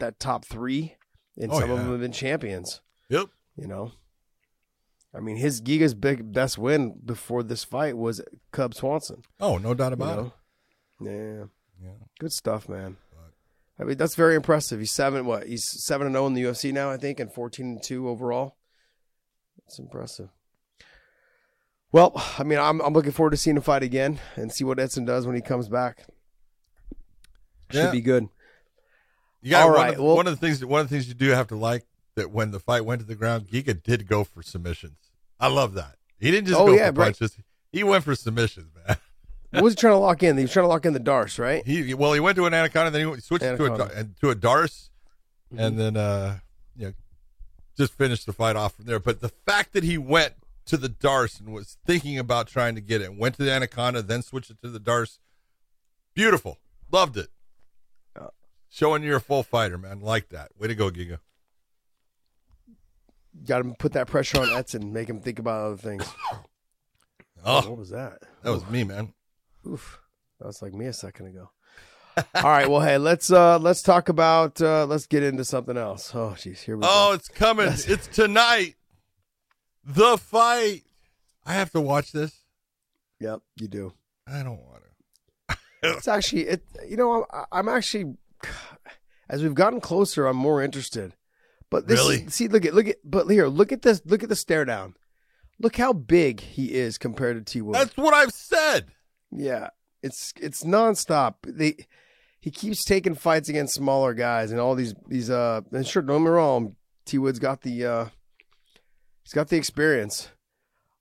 that 0.00 0.18
top 0.18 0.44
three, 0.44 0.96
and 1.36 1.52
Oh, 1.52 1.60
some 1.60 1.70
of 1.70 1.78
them 1.78 1.90
have 1.90 2.00
been 2.00 2.12
champions. 2.12 2.80
Yep. 3.08 3.28
You 3.56 3.66
know, 3.68 3.92
I 5.14 5.20
mean, 5.20 5.36
his 5.36 5.60
Giga's 5.60 5.94
big 5.94 6.32
best 6.32 6.58
win 6.58 6.98
before 7.04 7.42
this 7.42 7.64
fight 7.64 7.96
was 7.96 8.20
Cub 8.52 8.74
Swanson. 8.74 9.22
Oh, 9.40 9.58
no 9.58 9.74
doubt 9.74 9.90
You 9.90 9.94
about 9.94 10.16
know? 10.16 10.32
It. 11.00 11.38
Yeah. 11.40 11.44
Good 12.18 12.32
stuff, 12.32 12.68
man. 12.68 12.96
But- 13.12 13.32
I 13.80 13.84
mean, 13.86 13.96
that's 13.96 14.14
very 14.16 14.34
impressive. 14.34 14.80
He's 14.80 14.92
seven. 14.92 15.24
What? 15.26 15.46
He's 15.46 15.64
seven 15.84 16.06
and 16.06 16.14
zero 16.14 16.26
in 16.26 16.34
the 16.34 16.42
UFC 16.42 16.72
now, 16.72 16.90
I 16.90 16.96
think, 16.96 17.20
and 17.20 17.32
fourteen 17.32 17.66
and 17.66 17.82
two 17.82 18.08
overall. 18.08 18.56
That's 19.64 19.78
impressive. 19.78 20.28
Well, 21.92 22.12
I 22.38 22.42
mean, 22.44 22.58
I'm 22.58 22.80
I'm 22.80 22.92
looking 22.92 23.12
forward 23.12 23.30
to 23.30 23.36
seeing 23.36 23.56
him 23.56 23.62
fight 23.62 23.82
again 23.82 24.18
and 24.36 24.52
see 24.52 24.64
what 24.64 24.78
Edson 24.78 25.04
does 25.04 25.26
when 25.26 25.36
he 25.36 25.42
comes 25.42 25.68
back. 25.68 26.06
Should 27.70 27.78
Yeah. 27.84 27.90
be 27.90 28.00
good. 28.00 28.28
You 29.42 29.50
got 29.52 29.62
All 29.62 29.68
one, 29.72 29.76
right, 29.80 29.94
of, 29.94 30.00
well- 30.02 30.16
one 30.16 30.26
of 30.26 30.38
the 30.38 30.46
things. 30.46 30.64
One 30.64 30.80
of 30.80 30.88
the 30.88 30.94
things 30.94 31.08
you 31.08 31.14
do 31.14 31.28
have 31.30 31.46
to 31.48 31.56
like 31.56 31.84
that 32.16 32.30
when 32.30 32.50
the 32.50 32.58
fight 32.60 32.84
went 32.84 33.00
to 33.00 33.06
the 33.06 33.14
ground, 33.14 33.46
Giga 33.48 33.80
did 33.82 34.08
go 34.08 34.24
for 34.24 34.42
submissions. 34.42 34.96
I 35.38 35.46
love 35.48 35.74
that. 35.74 35.96
He 36.18 36.30
didn't 36.32 36.48
just 36.48 36.60
Oh, 36.60 36.66
go 36.66 36.72
yeah, 36.72 36.90
for 36.90 37.00
right. 37.00 37.16
punches. 37.16 37.36
He 37.70 37.84
went 37.84 38.02
for 38.02 38.14
submissions, 38.16 38.72
man. 38.74 38.96
What 39.50 39.62
was 39.64 39.72
he 39.72 39.76
trying 39.76 39.94
to 39.94 39.98
lock 39.98 40.22
in? 40.22 40.36
He 40.36 40.44
was 40.44 40.52
trying 40.52 40.64
to 40.64 40.68
lock 40.68 40.84
in 40.84 40.92
the 40.92 41.00
Darce, 41.00 41.38
right? 41.38 41.66
He 41.66 41.94
well, 41.94 42.12
he 42.12 42.20
went 42.20 42.36
to 42.36 42.46
an 42.46 42.52
anaconda, 42.54 42.90
then 42.90 43.00
he 43.00 43.06
went- 43.06 43.22
switched 43.22 43.42
to 43.44 43.48
a 43.50 43.54
Anaconda. 43.70 43.90
and 43.96 44.16
to 44.20 44.30
a 44.30 44.34
Darce, 44.36 44.90
Mm-hmm. 45.52 45.58
and 45.64 45.78
then 45.78 45.96
uh, 45.96 46.38
you 46.76 46.86
know, 46.88 46.92
just 47.76 47.94
finished 47.94 48.26
the 48.26 48.34
fight 48.34 48.54
off 48.56 48.74
from 48.76 48.84
there. 48.84 48.98
But 49.00 49.20
the 49.22 49.30
fact 49.30 49.72
that 49.72 49.82
he 49.84 49.96
went 49.96 50.34
to 50.66 50.76
the 50.76 50.90
Darce 50.90 51.40
and 51.40 51.48
was 51.54 51.78
thinking 51.86 52.18
about 52.18 52.46
trying 52.48 52.74
to 52.74 52.82
get 52.82 53.00
it, 53.00 53.16
went 53.16 53.36
to 53.36 53.42
the 53.44 53.50
anaconda, 53.50 54.02
then 54.02 54.20
switched 54.22 54.50
it 54.50 54.60
to 54.60 54.68
the 54.68 54.78
Darce, 54.78 55.18
beautiful, 56.12 56.58
loved 56.92 57.16
it. 57.16 57.28
Yeah. 58.14 58.26
Showing 58.68 59.02
you're 59.02 59.16
a 59.16 59.20
full 59.22 59.42
fighter, 59.42 59.78
man. 59.78 60.00
Like 60.00 60.28
that. 60.28 60.50
Way 60.58 60.68
to 60.68 60.74
go, 60.74 60.90
Giga. 60.90 61.20
Got 63.46 63.62
to 63.62 63.74
put 63.78 63.92
that 63.92 64.08
pressure 64.08 64.40
on 64.40 64.50
Edson, 64.50 64.92
make 64.92 65.08
him 65.08 65.20
think 65.20 65.38
about 65.38 65.64
other 65.64 65.76
things. 65.76 66.04
Oh, 67.44 67.70
What 67.70 67.78
was 67.78 67.90
that? 67.90 68.18
that 68.42 68.50
was 68.50 68.68
me, 68.68 68.82
man. 68.82 69.14
Oof. 69.68 69.98
That 70.40 70.46
was 70.46 70.62
like 70.62 70.72
me 70.74 70.86
a 70.86 70.92
second 70.92 71.26
ago. 71.26 71.50
All 72.34 72.42
right, 72.42 72.68
well, 72.68 72.80
hey, 72.80 72.98
let's 72.98 73.30
uh 73.30 73.58
let's 73.58 73.82
talk 73.82 74.08
about 74.08 74.60
uh 74.60 74.86
let's 74.86 75.06
get 75.06 75.22
into 75.22 75.44
something 75.44 75.76
else. 75.76 76.12
Oh, 76.14 76.34
jeez, 76.36 76.58
here 76.58 76.76
we 76.76 76.82
Oh, 76.84 76.86
go. 76.86 77.08
Oh, 77.10 77.12
it's 77.14 77.28
coming. 77.28 77.68
It's 77.68 78.06
tonight. 78.08 78.74
The 79.84 80.18
fight. 80.18 80.82
I 81.46 81.54
have 81.54 81.70
to 81.72 81.80
watch 81.80 82.12
this. 82.12 82.44
Yep, 83.20 83.40
you 83.56 83.68
do. 83.68 83.92
I 84.26 84.42
don't 84.42 84.60
want 84.60 84.82
to. 84.82 85.56
It's 85.82 86.08
actually 86.08 86.42
it. 86.48 86.62
You 86.88 86.96
know, 86.96 87.24
I'm, 87.32 87.44
I'm 87.52 87.68
actually 87.68 88.16
as 89.28 89.42
we've 89.42 89.54
gotten 89.54 89.80
closer, 89.80 90.26
I'm 90.26 90.36
more 90.36 90.62
interested. 90.62 91.14
But 91.70 91.86
this 91.86 92.00
Really? 92.00 92.28
see, 92.28 92.48
look 92.48 92.64
at 92.64 92.74
look 92.74 92.88
at 92.88 92.96
but 93.04 93.28
here, 93.28 93.46
look 93.46 93.70
at 93.72 93.82
this. 93.82 94.02
Look 94.04 94.22
at 94.22 94.28
the 94.28 94.36
stare 94.36 94.64
down. 94.64 94.94
Look 95.60 95.76
how 95.76 95.92
big 95.92 96.40
he 96.40 96.74
is 96.74 96.98
compared 96.98 97.36
to 97.36 97.52
T. 97.52 97.60
Wood. 97.60 97.74
That's 97.76 97.96
what 97.96 98.14
I've 98.14 98.32
said. 98.32 98.86
Yeah, 99.30 99.68
it's 100.02 100.32
it's 100.40 100.64
nonstop. 100.64 101.34
They 101.44 101.76
he 102.40 102.50
keeps 102.50 102.84
taking 102.84 103.14
fights 103.14 103.48
against 103.48 103.74
smaller 103.74 104.14
guys 104.14 104.50
and 104.52 104.60
all 104.60 104.74
these 104.74 104.94
these 105.08 105.28
uh 105.30 105.60
and 105.72 105.86
sure 105.86 106.02
don't 106.02 106.22
me 106.24 106.30
wrong 106.30 106.76
T 107.04 107.18
Wood's 107.18 107.38
got 107.38 107.62
the 107.62 107.84
uh 107.84 108.04
he's 109.24 109.32
got 109.32 109.48
the 109.48 109.56
experience 109.56 110.30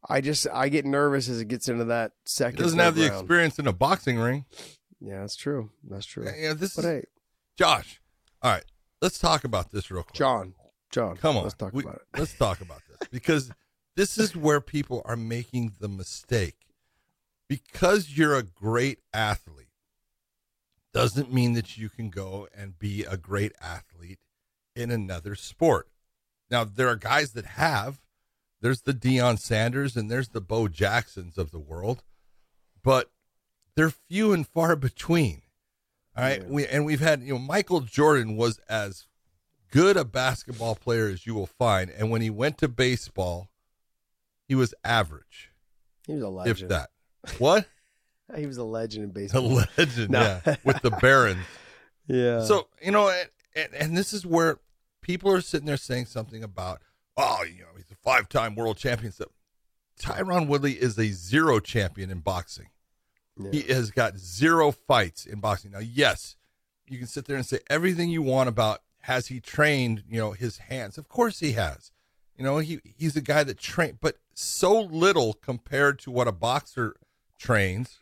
I 0.09 0.21
just 0.21 0.47
I 0.53 0.69
get 0.69 0.85
nervous 0.85 1.29
as 1.29 1.39
it 1.41 1.47
gets 1.47 1.67
into 1.69 1.85
that 1.85 2.13
second 2.25 2.57
He 2.57 2.63
doesn't 2.63 2.79
have 2.79 2.95
the 2.95 3.05
experience 3.05 3.59
in 3.59 3.67
a 3.67 3.73
boxing 3.73 4.17
ring. 4.17 4.45
yeah 4.99 5.21
that's 5.21 5.35
true 5.35 5.69
that's 5.89 6.05
true 6.05 6.25
Yeah, 6.25 6.53
this 6.53 6.75
but 6.75 6.85
is 6.85 6.91
hey 6.91 7.03
Josh. 7.57 7.99
All 8.43 8.51
right, 8.51 8.65
let's 9.01 9.17
talk 9.17 9.43
about 9.43 9.71
this 9.71 9.89
real 9.89 10.03
quick. 10.03 10.13
John 10.13 10.53
John 10.91 11.17
Come 11.17 11.37
on, 11.37 11.43
let's 11.43 11.55
talk 11.55 11.73
We- 11.73 11.83
about 11.83 11.95
it 11.95 12.19
Let's 12.19 12.35
talk 12.35 12.61
about 12.61 12.81
this 12.87 13.07
because 13.11 13.51
this 13.95 14.17
is 14.17 14.35
where 14.35 14.61
people 14.61 15.01
are 15.05 15.15
making 15.15 15.73
the 15.79 15.87
mistake. 15.89 16.55
Because 17.49 18.17
you're 18.17 18.35
a 18.35 18.43
great 18.43 18.99
athlete 19.13 19.67
doesn't 20.93 21.31
mean 21.31 21.53
that 21.53 21.77
you 21.77 21.89
can 21.89 22.09
go 22.09 22.47
and 22.55 22.77
be 22.79 23.03
a 23.03 23.17
great 23.17 23.53
athlete 23.61 24.19
in 24.75 24.91
another 24.91 25.35
sport. 25.35 25.87
Now, 26.49 26.63
there 26.63 26.87
are 26.87 26.95
guys 26.95 27.33
that 27.33 27.45
have. 27.45 27.99
There's 28.61 28.81
the 28.81 28.93
Deion 28.93 29.37
Sanders 29.37 29.95
and 29.95 30.09
there's 30.09 30.29
the 30.29 30.41
Bo 30.41 30.67
Jacksons 30.67 31.37
of 31.37 31.51
the 31.51 31.59
world, 31.59 32.03
but 32.83 33.11
they're 33.75 33.91
few 33.91 34.33
and 34.33 34.47
far 34.47 34.75
between. 34.75 35.43
All 36.15 36.23
right, 36.23 36.41
Yeah. 36.41 36.47
we 36.47 36.65
and 36.67 36.83
we've 36.83 36.99
had 36.99 37.21
you 37.21 37.33
know 37.33 37.39
Michael 37.39 37.81
Jordan 37.81 38.35
was 38.35 38.57
as 38.67 39.05
good 39.69 39.95
a 39.97 40.03
basketball 40.03 40.73
player 40.73 41.07
as 41.07 41.27
you 41.27 41.35
will 41.35 41.45
find, 41.45 41.91
and 41.91 42.09
when 42.09 42.23
he 42.23 42.31
went 42.31 42.57
to 42.57 42.67
baseball, 42.67 43.49
he 44.47 44.55
was 44.55 44.73
average, 44.83 45.51
he 46.07 46.13
was 46.13 46.23
a 46.23 46.27
if 46.27 46.33
legend 46.33 46.71
that. 46.71 46.89
What 47.39 47.67
he 48.35 48.45
was 48.45 48.57
a 48.57 48.63
legend 48.63 49.05
in 49.05 49.11
baseball. 49.11 49.59
a 49.59 49.67
legend, 49.77 50.09
No. 50.09 50.39
yeah, 50.45 50.55
with 50.63 50.81
the 50.81 50.91
Barons. 50.91 51.45
yeah 52.07 52.43
So 52.43 52.67
you 52.83 52.91
know, 52.91 53.09
and, 53.09 53.29
and, 53.55 53.73
and 53.73 53.97
this 53.97 54.11
is 54.13 54.25
where 54.25 54.59
people 55.01 55.31
are 55.31 55.41
sitting 55.41 55.65
there 55.65 55.77
saying 55.77 56.05
something 56.05 56.43
about, 56.43 56.81
oh, 57.15 57.43
you 57.43 57.61
know, 57.61 57.67
he's 57.75 57.89
a 57.91 57.95
five-time 57.95 58.55
world 58.55 58.77
champion. 58.77 59.11
So 59.11 59.25
Tyron 59.99 60.47
Woodley 60.47 60.73
is 60.73 60.97
a 60.99 61.07
zero 61.07 61.59
champion 61.59 62.09
in 62.11 62.19
boxing. 62.19 62.67
Yeah. 63.39 63.51
He 63.51 63.61
has 63.73 63.91
got 63.91 64.17
zero 64.17 64.71
fights 64.71 65.25
in 65.25 65.39
boxing. 65.39 65.71
Now, 65.71 65.79
yes, 65.79 66.35
you 66.87 66.97
can 66.97 67.07
sit 67.07 67.25
there 67.25 67.35
and 67.37 67.45
say 67.45 67.59
everything 67.69 68.09
you 68.09 68.21
want 68.21 68.49
about 68.49 68.81
has 69.01 69.27
he 69.27 69.39
trained, 69.39 70.03
you 70.09 70.19
know, 70.19 70.31
his 70.31 70.57
hands. 70.57 70.97
Of 70.97 71.07
course 71.07 71.39
he 71.39 71.53
has. 71.53 71.91
You 72.37 72.43
know, 72.43 72.57
he 72.59 72.79
he's 72.83 73.15
a 73.15 73.21
guy 73.21 73.43
that 73.43 73.57
trained, 73.57 73.99
but 74.01 74.17
so 74.33 74.79
little 74.81 75.33
compared 75.33 75.97
to 75.99 76.11
what 76.11 76.27
a 76.27 76.31
boxer 76.31 76.95
trains. 77.37 77.99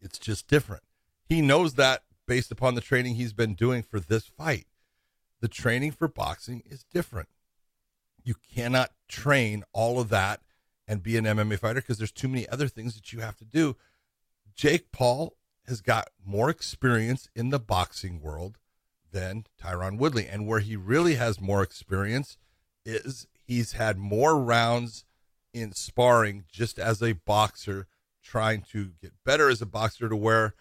It's 0.00 0.18
just 0.18 0.48
different. 0.48 0.82
He 1.28 1.40
knows 1.40 1.74
that 1.74 2.02
based 2.26 2.50
upon 2.50 2.74
the 2.74 2.80
training 2.80 3.14
he's 3.14 3.32
been 3.32 3.54
doing 3.54 3.82
for 3.82 4.00
this 4.00 4.26
fight. 4.26 4.66
The 5.40 5.48
training 5.48 5.92
for 5.92 6.08
boxing 6.08 6.62
is 6.66 6.84
different. 6.84 7.28
You 8.24 8.34
cannot 8.54 8.92
train 9.08 9.64
all 9.72 10.00
of 10.00 10.08
that 10.08 10.40
and 10.88 11.02
be 11.02 11.16
an 11.16 11.24
MMA 11.24 11.58
fighter 11.58 11.80
because 11.80 11.98
there's 11.98 12.12
too 12.12 12.28
many 12.28 12.48
other 12.48 12.68
things 12.68 12.94
that 12.94 13.12
you 13.12 13.20
have 13.20 13.36
to 13.36 13.44
do. 13.44 13.76
Jake 14.54 14.90
Paul 14.92 15.36
has 15.66 15.80
got 15.80 16.08
more 16.24 16.48
experience 16.48 17.28
in 17.34 17.50
the 17.50 17.58
boxing 17.58 18.20
world 18.20 18.58
than 19.12 19.44
Tyron 19.62 19.98
Woodley. 19.98 20.26
And 20.26 20.46
where 20.46 20.60
he 20.60 20.76
really 20.76 21.14
has 21.16 21.40
more 21.40 21.62
experience 21.62 22.36
is 22.84 23.26
he's 23.44 23.72
had 23.72 23.98
more 23.98 24.38
rounds 24.38 25.04
in 25.52 25.72
sparring 25.72 26.44
just 26.50 26.78
as 26.78 27.02
a 27.02 27.12
boxer, 27.12 27.86
trying 28.26 28.62
to 28.72 28.90
get 29.00 29.12
better 29.24 29.48
as 29.48 29.62
a 29.62 29.66
boxer 29.66 30.08
to 30.08 30.16
where 30.16 30.54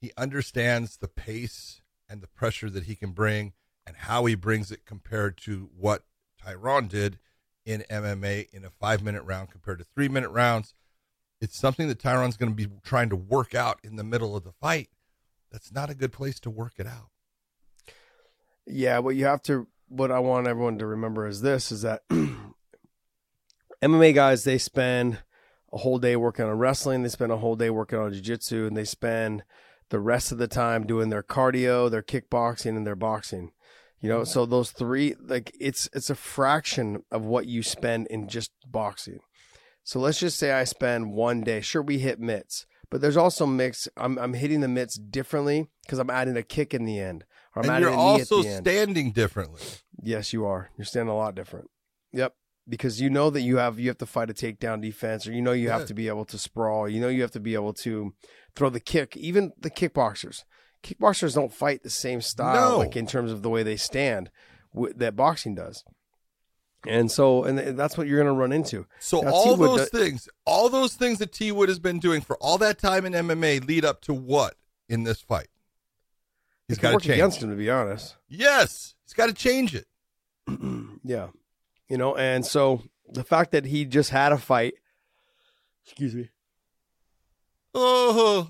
he 0.00 0.12
understands 0.16 0.96
the 0.96 1.08
pace 1.08 1.80
and 2.08 2.22
the 2.22 2.28
pressure 2.28 2.70
that 2.70 2.84
he 2.84 2.94
can 2.94 3.10
bring 3.10 3.52
and 3.86 3.96
how 3.96 4.24
he 4.24 4.34
brings 4.34 4.70
it 4.70 4.84
compared 4.84 5.36
to 5.36 5.70
what 5.76 6.04
Tyron 6.44 6.88
did 6.88 7.18
in 7.64 7.84
MMA 7.90 8.48
in 8.52 8.64
a 8.64 8.70
five 8.70 9.02
minute 9.02 9.24
round 9.24 9.50
compared 9.50 9.78
to 9.78 9.84
three 9.84 10.08
minute 10.08 10.30
rounds. 10.30 10.74
It's 11.40 11.58
something 11.58 11.88
that 11.88 11.98
Tyron's 11.98 12.36
going 12.36 12.54
to 12.54 12.56
be 12.56 12.72
trying 12.84 13.10
to 13.10 13.16
work 13.16 13.54
out 13.54 13.78
in 13.82 13.96
the 13.96 14.04
middle 14.04 14.36
of 14.36 14.44
the 14.44 14.52
fight. 14.52 14.88
That's 15.50 15.72
not 15.72 15.90
a 15.90 15.94
good 15.94 16.12
place 16.12 16.40
to 16.40 16.50
work 16.50 16.74
it 16.78 16.86
out. 16.86 17.10
Yeah, 18.66 18.98
what 19.00 19.16
you 19.16 19.26
have 19.26 19.42
to, 19.42 19.66
what 19.88 20.10
I 20.10 20.18
want 20.18 20.46
everyone 20.46 20.78
to 20.78 20.86
remember 20.86 21.26
is 21.26 21.40
this: 21.40 21.70
is 21.70 21.82
that 21.82 22.02
MMA 23.82 24.14
guys 24.14 24.44
they 24.44 24.58
spend 24.58 25.18
a 25.76 25.80
whole 25.80 25.98
day 25.98 26.16
working 26.16 26.46
on 26.46 26.58
wrestling, 26.58 27.02
they 27.02 27.10
spend 27.10 27.30
a 27.30 27.36
whole 27.36 27.54
day 27.54 27.68
working 27.68 27.98
on 27.98 28.12
jiu-jitsu, 28.12 28.66
and 28.66 28.76
they 28.76 28.84
spend 28.84 29.44
the 29.90 30.00
rest 30.00 30.32
of 30.32 30.38
the 30.38 30.48
time 30.48 30.86
doing 30.86 31.10
their 31.10 31.22
cardio, 31.22 31.90
their 31.90 32.02
kickboxing, 32.02 32.76
and 32.76 32.86
their 32.86 32.96
boxing. 32.96 33.52
You 34.00 34.08
know, 34.08 34.24
so 34.24 34.46
those 34.46 34.70
three, 34.70 35.14
like 35.20 35.54
it's 35.60 35.88
it's 35.92 36.10
a 36.10 36.14
fraction 36.14 37.02
of 37.10 37.24
what 37.24 37.46
you 37.46 37.62
spend 37.62 38.06
in 38.08 38.28
just 38.28 38.52
boxing. 38.66 39.20
So 39.84 40.00
let's 40.00 40.18
just 40.18 40.38
say 40.38 40.52
I 40.52 40.64
spend 40.64 41.12
one 41.12 41.42
day. 41.42 41.60
Sure, 41.60 41.82
we 41.82 41.98
hit 41.98 42.20
mitts, 42.20 42.66
but 42.90 43.00
there's 43.00 43.16
also 43.16 43.46
mix. 43.46 43.88
I'm 43.96 44.18
I'm 44.18 44.34
hitting 44.34 44.60
the 44.60 44.68
mitts 44.68 44.96
differently 44.96 45.68
because 45.84 45.98
I'm 45.98 46.10
adding 46.10 46.36
a 46.36 46.42
kick 46.42 46.72
in 46.72 46.84
the 46.84 46.98
end. 46.98 47.24
Or 47.54 47.62
I'm 47.62 47.70
and 47.70 47.76
adding 47.76 47.88
you're 47.88 47.92
a 47.92 47.96
knee 47.96 48.14
at 48.14 48.32
also 48.32 48.42
the 48.42 48.48
end. 48.48 48.66
standing 48.66 49.12
differently. 49.12 49.62
Yes, 50.02 50.32
you 50.32 50.46
are. 50.46 50.70
You're 50.76 50.84
standing 50.84 51.12
a 51.12 51.16
lot 51.16 51.34
different. 51.34 51.70
Yep. 52.12 52.34
Because 52.68 53.00
you 53.00 53.08
know 53.10 53.30
that 53.30 53.42
you 53.42 53.58
have 53.58 53.78
you 53.78 53.88
have 53.88 53.98
to 53.98 54.06
fight 54.06 54.28
a 54.30 54.34
takedown 54.34 54.82
defense, 54.82 55.26
or 55.26 55.32
you 55.32 55.40
know 55.42 55.52
you 55.52 55.68
Yeah. 55.68 55.78
have 55.78 55.86
to 55.88 55.94
be 55.94 56.08
able 56.08 56.24
to 56.26 56.38
sprawl. 56.38 56.88
You 56.88 57.00
know 57.00 57.08
you 57.08 57.22
have 57.22 57.30
to 57.32 57.40
be 57.40 57.54
able 57.54 57.72
to 57.74 58.12
throw 58.56 58.70
the 58.70 58.80
kick. 58.80 59.16
Even 59.16 59.52
the 59.58 59.70
kickboxers, 59.70 60.42
kickboxers 60.82 61.34
don't 61.34 61.52
fight 61.52 61.82
the 61.84 61.90
same 61.90 62.20
style, 62.20 62.72
No. 62.72 62.78
like 62.78 62.96
in 62.96 63.06
terms 63.06 63.30
of 63.30 63.42
the 63.42 63.50
way 63.50 63.62
they 63.62 63.76
stand, 63.76 64.30
w- 64.74 64.92
that 64.94 65.14
boxing 65.14 65.54
does. 65.54 65.84
And 66.88 67.10
so, 67.10 67.44
and 67.44 67.58
that's 67.78 67.96
what 67.98 68.06
you're 68.06 68.22
going 68.22 68.32
to 68.32 68.38
run 68.40 68.52
into. 68.52 68.86
So 69.00 69.20
Now, 69.20 69.30
all 69.32 69.54
T-Wood 69.56 69.80
those 69.80 69.90
do- 69.90 69.98
things, 69.98 70.28
all 70.44 70.68
those 70.68 70.94
things 70.94 71.18
that 71.18 71.32
T 71.32 71.50
Wood 71.52 71.68
has 71.68 71.78
been 71.78 71.98
doing 71.98 72.20
for 72.20 72.36
all 72.38 72.58
that 72.58 72.78
time 72.78 73.04
in 73.06 73.12
MMA 73.12 73.60
lead 73.60 73.84
up 73.84 74.00
to 74.02 74.14
what 74.14 74.54
in 74.88 75.04
this 75.04 75.20
fight? 75.20 75.48
he's 76.68 76.78
got 76.78 76.90
to 76.90 76.94
work 76.96 77.02
change. 77.04 77.14
against 77.14 77.42
him, 77.42 77.50
to 77.50 77.56
be 77.56 77.70
honest. 77.70 78.16
Yes, 78.28 78.94
he's 79.04 79.12
got 79.14 79.26
to 79.26 79.32
change 79.32 79.72
it. 79.74 79.86
yeah. 81.04 81.28
You 81.88 81.98
know, 81.98 82.16
and 82.16 82.44
so 82.44 82.82
the 83.08 83.24
fact 83.24 83.52
that 83.52 83.64
he 83.66 83.84
just 83.84 84.10
had 84.10 84.32
a 84.32 84.38
fight, 84.38 84.74
excuse 85.84 86.14
me. 86.14 86.30
Oh, 87.74 88.48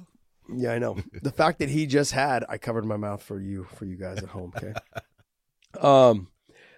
Yeah, 0.54 0.72
I 0.72 0.78
know. 0.78 0.96
the 1.22 1.32
fact 1.32 1.58
that 1.58 1.68
he 1.68 1.86
just 1.86 2.12
had, 2.12 2.44
I 2.48 2.58
covered 2.58 2.84
my 2.84 2.96
mouth 2.96 3.22
for 3.22 3.40
you, 3.40 3.64
for 3.74 3.84
you 3.84 3.96
guys 3.96 4.18
at 4.18 4.28
home. 4.30 4.52
Okay. 4.56 4.72
um, 5.80 6.28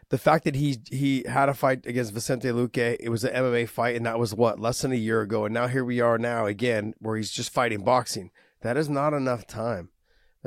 the 0.08 0.18
fact 0.18 0.44
that 0.44 0.54
he 0.54 0.78
he 0.90 1.24
had 1.28 1.50
a 1.50 1.54
fight 1.54 1.84
against 1.86 2.12
Vicente 2.14 2.48
Luque, 2.48 2.96
it 2.98 3.10
was 3.10 3.24
an 3.24 3.34
MMA 3.34 3.68
fight, 3.68 3.94
and 3.94 4.06
that 4.06 4.18
was 4.18 4.34
what 4.34 4.58
less 4.58 4.80
than 4.80 4.92
a 4.92 4.96
year 4.96 5.20
ago, 5.20 5.44
and 5.44 5.52
now 5.52 5.66
here 5.66 5.84
we 5.84 6.00
are 6.00 6.16
now 6.18 6.46
again, 6.46 6.94
where 6.98 7.16
he's 7.16 7.30
just 7.30 7.52
fighting 7.52 7.84
boxing. 7.84 8.30
That 8.62 8.76
is 8.78 8.88
not 8.88 9.12
enough 9.12 9.46
time. 9.46 9.90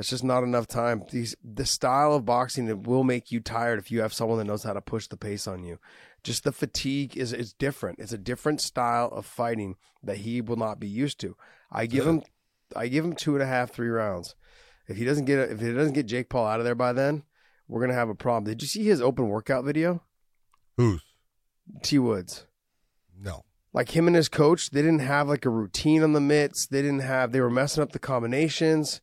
That's 0.02 0.10
just 0.10 0.24
not 0.24 0.42
enough 0.42 0.66
time. 0.66 1.04
These 1.12 1.36
the 1.44 1.64
style 1.64 2.12
of 2.12 2.24
boxing 2.24 2.66
it 2.66 2.88
will 2.88 3.04
make 3.04 3.30
you 3.30 3.38
tired 3.38 3.78
if 3.78 3.92
you 3.92 4.00
have 4.00 4.12
someone 4.12 4.38
that 4.38 4.46
knows 4.46 4.64
how 4.64 4.72
to 4.72 4.80
push 4.80 5.06
the 5.06 5.16
pace 5.16 5.46
on 5.46 5.62
you. 5.62 5.78
Just 6.24 6.42
the 6.42 6.50
fatigue 6.50 7.16
is 7.16 7.32
is 7.32 7.52
different. 7.52 8.00
It's 8.00 8.12
a 8.12 8.18
different 8.18 8.60
style 8.60 9.10
of 9.12 9.26
fighting 9.26 9.76
that 10.02 10.16
he 10.16 10.40
will 10.40 10.56
not 10.56 10.80
be 10.80 10.88
used 10.88 11.20
to. 11.20 11.36
I 11.70 11.86
give 11.86 12.04
him 12.04 12.24
I 12.74 12.88
give 12.88 13.04
him 13.04 13.14
two 13.14 13.34
and 13.34 13.44
a 13.44 13.46
half, 13.46 13.70
three 13.70 13.90
rounds. 13.90 14.34
If 14.88 14.96
he 14.96 15.04
doesn't 15.04 15.26
get 15.26 15.38
if 15.38 15.60
he 15.60 15.72
doesn't 15.72 15.94
get 15.94 16.06
Jake 16.06 16.28
Paul 16.28 16.48
out 16.48 16.58
of 16.58 16.64
there 16.64 16.74
by 16.74 16.92
then, 16.92 17.22
we're 17.68 17.80
gonna 17.80 17.94
have 17.94 18.08
a 18.08 18.14
problem. 18.16 18.42
Did 18.50 18.60
you 18.60 18.66
see 18.66 18.82
his 18.82 19.00
open 19.00 19.28
workout 19.28 19.64
video? 19.64 20.02
who's 20.76 21.04
T 21.84 22.00
Woods. 22.00 22.44
no? 23.16 23.44
Like 23.72 23.96
him 23.96 24.08
and 24.08 24.16
his 24.16 24.28
coach, 24.28 24.70
they 24.70 24.82
didn't 24.82 24.98
have 24.98 25.28
like 25.28 25.46
a 25.46 25.48
routine 25.50 26.02
on 26.02 26.12
the 26.12 26.20
mitts. 26.20 26.66
They 26.66 26.82
didn't 26.82 27.02
have 27.02 27.30
they 27.30 27.40
were 27.40 27.48
messing 27.48 27.84
up 27.84 27.92
the 27.92 28.00
combinations. 28.00 29.00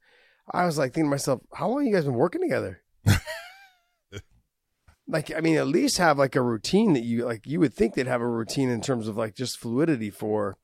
I 0.51 0.65
was 0.65 0.77
like 0.77 0.93
thinking 0.93 1.05
to 1.05 1.11
myself, 1.11 1.41
how 1.53 1.69
long 1.69 1.85
you 1.85 1.93
guys 1.93 2.05
been 2.05 2.13
working 2.13 2.41
together? 2.41 2.81
like, 5.07 5.31
I 5.35 5.41
mean, 5.41 5.57
at 5.57 5.67
least 5.67 5.97
have 5.97 6.17
like 6.17 6.35
a 6.35 6.41
routine 6.41 6.93
that 6.93 7.03
you 7.03 7.25
like 7.25 7.45
you 7.45 7.59
would 7.59 7.73
think 7.73 7.93
they'd 7.93 8.07
have 8.07 8.21
a 8.21 8.27
routine 8.27 8.69
in 8.69 8.81
terms 8.81 9.07
of 9.07 9.17
like 9.17 9.35
just 9.35 9.57
fluidity 9.57 10.09
for 10.09 10.57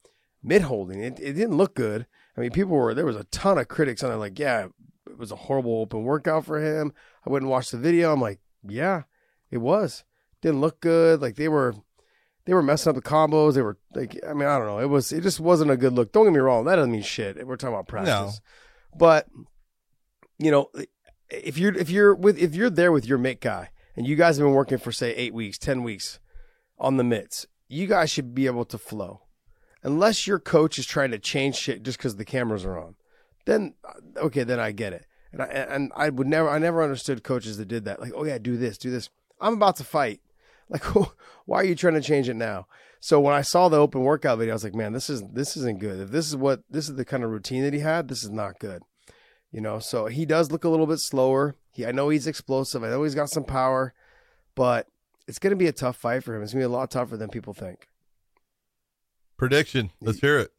mitt 0.43 0.63
holding. 0.63 1.01
It 1.01 1.19
it 1.19 1.33
didn't 1.33 1.57
look 1.57 1.75
good. 1.75 2.07
I 2.37 2.41
mean, 2.41 2.51
people 2.51 2.75
were 2.75 2.93
there 2.93 3.05
was 3.05 3.15
a 3.15 3.25
ton 3.25 3.57
of 3.57 3.67
critics 3.67 4.03
on 4.03 4.11
it, 4.11 4.15
like, 4.15 4.39
yeah, 4.39 4.65
it 5.07 5.17
was 5.17 5.31
a 5.31 5.35
horrible 5.35 5.79
open 5.81 6.03
workout 6.03 6.45
for 6.45 6.59
him. 6.59 6.93
I 7.25 7.29
went 7.29 7.43
and 7.43 7.51
watched 7.51 7.71
the 7.71 7.77
video. 7.77 8.11
I'm 8.11 8.21
like, 8.21 8.39
yeah, 8.67 9.03
it 9.51 9.59
was. 9.59 10.03
Didn't 10.41 10.61
look 10.61 10.81
good. 10.81 11.21
Like 11.21 11.35
they 11.35 11.47
were 11.47 11.75
they 12.45 12.53
were 12.53 12.63
messing 12.63 12.89
up 12.89 12.95
the 12.95 13.01
combos. 13.01 13.53
They 13.53 13.61
were 13.61 13.77
like, 13.93 14.19
I 14.27 14.33
mean, 14.33 14.47
I 14.47 14.57
don't 14.57 14.67
know. 14.67 14.79
It 14.79 14.89
was, 14.89 15.11
it 15.11 15.21
just 15.21 15.39
wasn't 15.39 15.71
a 15.71 15.77
good 15.77 15.93
look. 15.93 16.11
Don't 16.11 16.25
get 16.25 16.33
me 16.33 16.39
wrong. 16.39 16.65
That 16.65 16.75
doesn't 16.75 16.91
mean 16.91 17.01
shit. 17.01 17.45
We're 17.45 17.55
talking 17.55 17.73
about 17.73 17.87
practice, 17.87 18.39
but 18.95 19.27
you 20.37 20.51
know, 20.51 20.69
if 21.29 21.57
you're 21.57 21.73
if 21.73 21.89
you're 21.89 22.13
with 22.13 22.37
if 22.37 22.55
you're 22.55 22.69
there 22.69 22.91
with 22.91 23.05
your 23.05 23.17
mitt 23.17 23.41
guy 23.41 23.69
and 23.95 24.07
you 24.07 24.15
guys 24.15 24.37
have 24.37 24.45
been 24.45 24.53
working 24.53 24.77
for 24.77 24.91
say 24.91 25.13
eight 25.15 25.33
weeks, 25.33 25.57
ten 25.57 25.83
weeks 25.83 26.19
on 26.77 26.97
the 26.97 27.03
mitts, 27.03 27.45
you 27.67 27.87
guys 27.87 28.09
should 28.09 28.35
be 28.35 28.45
able 28.45 28.65
to 28.65 28.77
flow, 28.77 29.21
unless 29.83 30.27
your 30.27 30.39
coach 30.39 30.77
is 30.77 30.85
trying 30.85 31.11
to 31.11 31.19
change 31.19 31.55
shit 31.55 31.83
just 31.83 31.97
because 31.97 32.15
the 32.17 32.25
cameras 32.25 32.65
are 32.65 32.77
on. 32.77 32.95
Then 33.45 33.75
uh, 33.83 34.25
okay, 34.25 34.43
then 34.43 34.59
I 34.59 34.71
get 34.71 34.93
it. 34.93 35.05
And 35.31 35.41
I 35.41 35.45
and 35.45 35.91
I 35.95 36.09
would 36.09 36.27
never 36.27 36.49
I 36.49 36.59
never 36.59 36.83
understood 36.83 37.23
coaches 37.23 37.57
that 37.57 37.67
did 37.67 37.85
that. 37.85 37.99
Like, 37.99 38.13
oh 38.15 38.25
yeah, 38.25 38.37
do 38.37 38.57
this, 38.57 38.77
do 38.77 38.91
this. 38.91 39.09
I'm 39.39 39.53
about 39.53 39.77
to 39.77 39.83
fight. 39.83 40.21
Like, 40.67 40.83
why 41.45 41.59
are 41.59 41.63
you 41.63 41.75
trying 41.75 41.93
to 41.93 42.01
change 42.01 42.27
it 42.27 42.33
now? 42.33 42.65
So 42.99 43.19
when 43.19 43.35
I 43.35 43.41
saw 43.41 43.69
the 43.69 43.77
open 43.77 44.01
workout 44.01 44.39
video, 44.39 44.53
I 44.53 44.55
was 44.55 44.63
like, 44.63 44.73
man, 44.73 44.93
this 44.93 45.11
is 45.11 45.21
this 45.31 45.55
isn't 45.55 45.79
good. 45.79 45.99
If 45.99 46.09
this 46.09 46.25
is 46.25 46.35
what 46.35 46.63
this 46.67 46.89
is 46.89 46.95
the 46.95 47.05
kind 47.05 47.23
of 47.23 47.29
routine 47.29 47.61
that 47.61 47.73
he 47.73 47.81
had, 47.81 48.07
this 48.07 48.23
is 48.23 48.31
not 48.31 48.57
good. 48.57 48.81
You 49.55 49.61
know, 49.61 49.79
so 49.79 50.07
he 50.07 50.25
does 50.25 50.51
look 50.51 50.65
a 50.65 50.69
little 50.69 50.85
bit 50.85 50.99
slower. 50.99 51.55
He 51.71 51.85
I 51.85 51.93
know 51.93 52.09
he's 52.09 52.27
explosive. 52.27 52.83
I 52.83 52.89
know 52.89 53.03
he's 53.03 53.15
got 53.15 53.29
some 53.29 53.45
power, 53.45 53.93
but 54.53 54.87
it's 55.29 55.39
going 55.39 55.51
to 55.51 55.55
be 55.55 55.67
a 55.67 55.71
tough 55.71 55.95
fight 55.95 56.25
for 56.25 56.35
him. 56.35 56.43
It's 56.43 56.51
going 56.51 56.63
to 56.63 56.67
be 56.67 56.73
a 56.73 56.77
lot 56.77 56.91
tougher 56.91 57.15
than 57.15 57.29
people 57.29 57.53
think. 57.53 57.87
Prediction. 59.37 59.91
Let's 60.01 60.19
hear 60.19 60.39
it. 60.39 60.51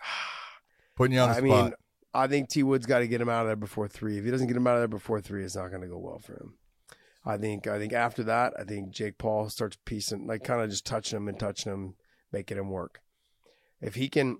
Putting 0.96 1.14
you 1.14 1.20
on 1.20 1.28
the 1.28 1.36
I 1.36 1.38
spot. 1.38 1.64
mean, 1.64 1.72
I 2.12 2.26
think 2.26 2.48
T 2.48 2.64
Wood's 2.64 2.84
got 2.84 2.98
to 2.98 3.06
get 3.06 3.20
him 3.20 3.28
out 3.28 3.42
of 3.42 3.46
there 3.46 3.54
before 3.54 3.86
three. 3.86 4.18
If 4.18 4.24
he 4.24 4.32
doesn't 4.32 4.48
get 4.48 4.56
him 4.56 4.66
out 4.66 4.74
of 4.74 4.80
there 4.80 4.88
before 4.88 5.20
three, 5.20 5.44
it's 5.44 5.54
not 5.54 5.68
going 5.70 5.82
to 5.82 5.86
go 5.86 5.98
well 5.98 6.18
for 6.18 6.32
him. 6.32 6.54
I 7.24 7.36
think. 7.36 7.68
I 7.68 7.78
think 7.78 7.92
after 7.92 8.24
that, 8.24 8.54
I 8.58 8.64
think 8.64 8.90
Jake 8.90 9.18
Paul 9.18 9.48
starts 9.50 9.78
piecing, 9.84 10.26
like 10.26 10.42
kind 10.42 10.60
of 10.60 10.68
just 10.68 10.84
touching 10.84 11.16
him 11.16 11.28
and 11.28 11.38
touching 11.38 11.72
him, 11.72 11.94
making 12.32 12.58
him 12.58 12.70
work. 12.70 13.02
If 13.80 13.94
he 13.94 14.08
can, 14.08 14.38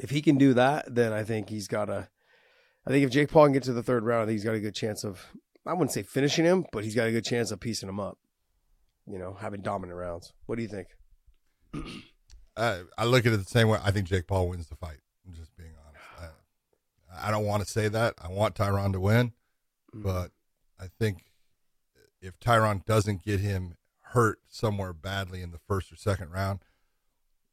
if 0.00 0.10
he 0.10 0.22
can 0.22 0.38
do 0.38 0.54
that, 0.54 0.94
then 0.94 1.12
I 1.12 1.24
think 1.24 1.48
he's 1.48 1.66
got 1.66 1.90
a. 1.90 2.10
I 2.86 2.90
think 2.90 3.04
if 3.04 3.10
Jake 3.10 3.30
Paul 3.30 3.46
can 3.46 3.52
get 3.52 3.64
to 3.64 3.72
the 3.72 3.82
third 3.82 4.04
round, 4.04 4.22
I 4.22 4.26
think 4.26 4.34
he's 4.36 4.44
got 4.44 4.54
a 4.54 4.60
good 4.60 4.74
chance 4.74 5.04
of. 5.04 5.24
I 5.66 5.72
wouldn't 5.72 5.90
say 5.92 6.02
finishing 6.04 6.44
him, 6.44 6.64
but 6.72 6.84
he's 6.84 6.94
got 6.94 7.08
a 7.08 7.12
good 7.12 7.24
chance 7.24 7.50
of 7.50 7.58
piecing 7.58 7.88
him 7.88 7.98
up. 7.98 8.18
You 9.08 9.18
know, 9.18 9.34
having 9.40 9.62
dominant 9.62 9.98
rounds. 9.98 10.32
What 10.46 10.56
do 10.56 10.62
you 10.62 10.68
think? 10.68 10.88
I, 12.56 12.82
I 12.96 13.04
look 13.04 13.26
at 13.26 13.32
it 13.32 13.36
the 13.38 13.44
same 13.44 13.68
way. 13.68 13.78
I 13.84 13.90
think 13.90 14.06
Jake 14.06 14.26
Paul 14.26 14.48
wins 14.48 14.68
the 14.68 14.76
fight. 14.76 14.98
I'm 15.26 15.34
just 15.34 15.56
being 15.56 15.72
honest. 15.86 16.32
I, 17.12 17.28
I 17.28 17.30
don't 17.30 17.44
want 17.44 17.62
to 17.64 17.68
say 17.70 17.88
that. 17.88 18.14
I 18.22 18.28
want 18.28 18.54
Tyron 18.54 18.92
to 18.92 19.00
win, 19.00 19.32
Mm-hmm. 19.94 20.02
but 20.02 20.30
I 20.80 20.86
think 20.98 21.24
if 22.20 22.38
Tyron 22.40 22.84
doesn't 22.84 23.24
get 23.24 23.40
him 23.40 23.76
hurt 24.12 24.40
somewhere 24.48 24.92
badly 24.92 25.40
in 25.42 25.50
the 25.52 25.60
first 25.68 25.92
or 25.92 25.96
second 25.96 26.30
round, 26.30 26.60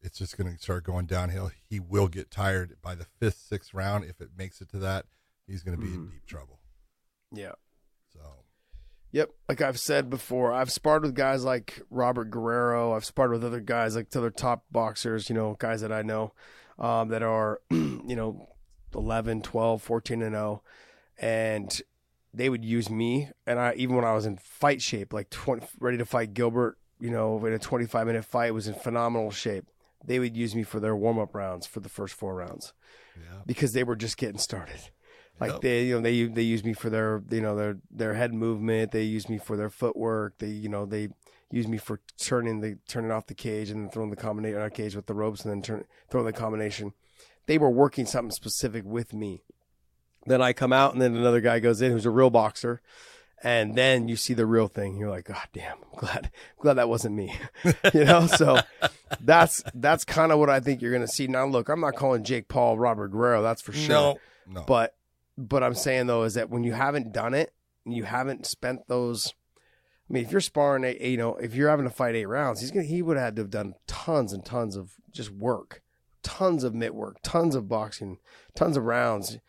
it's 0.02 0.18
just 0.18 0.38
going 0.38 0.52
to 0.54 0.62
start 0.62 0.84
going 0.84 1.06
downhill. 1.06 1.52
He 1.70 1.80
will 1.80 2.08
get 2.08 2.32
tired 2.32 2.76
by 2.82 2.96
the 2.96 3.06
fifth, 3.20 3.38
sixth 3.38 3.74
round. 3.74 4.04
If 4.06 4.20
it 4.20 4.30
makes 4.38 4.62
it 4.62 4.70
to 4.70 4.78
that, 4.80 5.06
he's 5.48 5.64
going 5.64 5.78
to 5.78 5.84
be 5.84 5.94
in 5.94 6.08
deep 6.08 6.26
trouble. 6.26 6.60
Yeah. 7.32 7.54
So 8.14 8.20
Yep. 9.14 9.30
Like 9.48 9.62
I've 9.62 9.80
said 9.80 10.10
before, 10.10 10.52
I've 10.52 10.72
sparred 10.72 11.04
with 11.04 11.14
guys 11.14 11.44
like 11.44 11.82
Robert 11.92 12.32
Guerrero. 12.32 12.94
I've 12.94 13.06
sparred 13.06 13.32
with 13.32 13.44
other 13.44 13.60
guys 13.60 13.96
like 13.96 14.14
other 14.16 14.32
top 14.32 14.66
boxers, 14.72 15.30
you 15.30 15.36
know, 15.36 15.56
guys 15.60 15.82
that 15.82 15.92
I 15.92 16.02
know 16.02 16.34
um, 16.80 17.10
that 17.10 17.22
are, 17.22 17.62
you 17.72 18.16
know, 18.16 18.50
11, 18.96 19.44
12, 19.44 19.82
14 19.84 20.22
and 20.24 20.34
0. 20.34 20.64
And 21.20 21.82
they 22.34 22.50
would 22.50 22.66
use 22.66 22.90
me. 22.90 23.30
And 23.46 23.60
I, 23.60 23.76
even 23.78 23.96
when 23.96 24.04
I 24.04 24.14
was 24.14 24.26
in 24.26 24.38
fight 24.38 24.82
shape, 24.82 25.14
like 25.14 25.30
20, 25.30 25.64
ready 25.80 25.98
to 26.00 26.06
fight 26.06 26.34
Gilbert, 26.34 26.80
you 27.00 27.12
know, 27.12 27.44
in 27.46 27.54
a 27.54 27.60
25 27.60 28.08
minute 28.08 28.26
fight, 28.26 28.52
was 28.56 28.68
in 28.68 28.74
phenomenal 28.74 29.30
shape. 29.30 29.66
They 30.04 30.18
would 30.18 30.36
use 30.36 30.56
me 30.56 30.64
for 30.64 30.80
their 30.80 30.96
warm 30.96 31.20
up 31.20 31.36
rounds 31.36 31.68
for 31.68 31.82
the 31.82 31.88
first 31.88 32.16
four 32.16 32.34
rounds 32.34 32.74
yeah, 33.16 33.42
because 33.46 33.74
they 33.74 33.84
were 33.84 33.96
just 33.96 34.18
getting 34.18 34.40
started. 34.40 34.90
Like 35.40 35.52
Yep. 35.54 35.62
they, 35.62 35.84
you 35.86 35.96
know, 35.96 36.02
they 36.02 36.24
they 36.26 36.42
use 36.44 36.64
me 36.64 36.74
for 36.74 36.90
their, 36.90 37.22
you 37.30 37.42
know, 37.42 37.56
their 37.56 37.78
their 37.92 38.14
head 38.14 38.34
movement. 38.34 38.92
They 38.92 39.04
use 39.04 39.28
me 39.28 39.38
for 39.38 39.58
their 39.58 39.70
footwork. 39.70 40.38
They, 40.38 40.48
you 40.48 40.70
know, 40.70 40.86
they 40.86 41.10
use 41.52 41.68
me 41.68 41.78
for 41.78 42.00
turning 42.18 42.62
the 42.62 42.78
turning 42.88 43.12
off 43.12 43.28
the 43.28 43.34
cage 43.34 43.70
and 43.70 43.84
then 43.84 43.90
throwing 43.90 44.10
the 44.10 44.16
combination 44.16 44.60
our 44.60 44.68
uh, 44.68 44.70
cage 44.70 44.96
with 44.96 45.06
the 45.08 45.14
ropes 45.14 45.44
and 45.44 45.52
then 45.52 45.62
turn 45.62 45.86
throwing 46.10 46.26
the 46.26 46.34
combination. 46.34 46.94
They 47.46 47.58
were 47.58 47.70
working 47.70 48.06
something 48.06 48.32
specific 48.32 48.84
with 48.86 49.14
me. 49.14 49.44
Then 50.26 50.42
I 50.42 50.54
come 50.54 50.72
out 50.72 50.94
and 50.94 51.02
then 51.02 51.16
another 51.16 51.42
guy 51.42 51.60
goes 51.60 51.82
in 51.82 51.92
who's 51.92 52.06
a 52.06 52.10
real 52.12 52.30
boxer. 52.30 52.82
And 53.46 53.76
then 53.76 54.08
you 54.08 54.16
see 54.16 54.34
the 54.34 54.46
real 54.46 54.70
thing. 54.70 54.96
You're 54.96 55.10
like, 55.10 55.26
God 55.26 55.48
damn, 55.52 55.76
I'm 55.92 56.00
glad, 56.00 56.32
glad 56.60 56.74
that 56.76 56.88
wasn't 56.88 57.16
me. 57.16 57.36
you 57.94 58.06
know, 58.06 58.26
so 58.26 58.60
that's 59.20 59.62
that's 59.74 60.06
kind 60.06 60.32
of 60.32 60.40
what 60.40 60.50
I 60.50 60.62
think 60.62 60.82
you're 60.82 60.94
gonna 60.94 61.08
see. 61.10 61.28
Now 61.28 61.46
look, 61.46 61.68
I'm 61.68 61.82
not 61.82 61.96
calling 61.96 62.24
Jake 62.24 62.48
Paul 62.48 62.78
Robert 62.80 63.10
Guerrero, 63.10 63.42
that's 63.44 63.62
for 63.62 63.74
sure. 63.74 63.90
no, 63.90 64.20
no. 64.48 64.64
But 64.66 64.96
but 65.38 65.64
I'm 65.64 65.76
saying 65.76 66.08
though 66.08 66.24
is 66.24 66.34
that 66.36 66.50
when 66.50 66.64
you 66.64 66.74
haven't 66.74 67.12
done 67.14 67.34
it, 67.34 67.54
and 67.86 67.94
you 67.96 68.04
haven't 68.04 68.46
spent 68.46 68.88
those. 68.88 69.34
I 70.10 70.14
mean, 70.14 70.26
if 70.26 70.32
you're 70.32 70.42
sparring, 70.42 70.84
eight, 70.84 71.02
you 71.02 71.18
know, 71.18 71.36
if 71.36 71.56
you're 71.56 71.70
having 71.70 71.86
to 71.86 71.92
fight 71.92 72.16
eight 72.16 72.26
rounds, 72.26 72.62
he's 72.62 72.72
gonna 72.72 72.86
he 72.86 73.02
would 73.02 73.18
have 73.18 73.26
had 73.26 73.36
to 73.38 73.42
have 73.44 73.50
done 73.52 73.74
tons 73.88 74.34
and 74.34 74.46
tons 74.46 74.76
of 74.76 74.94
just 75.12 75.32
work, 75.32 75.82
tons 76.22 76.64
of 76.64 76.74
mitt 76.74 76.94
work, 76.94 77.18
tons 77.24 77.56
of 77.56 77.68
boxing, 77.68 78.18
tons 78.56 78.78
of 78.78 78.84
rounds, 78.84 79.40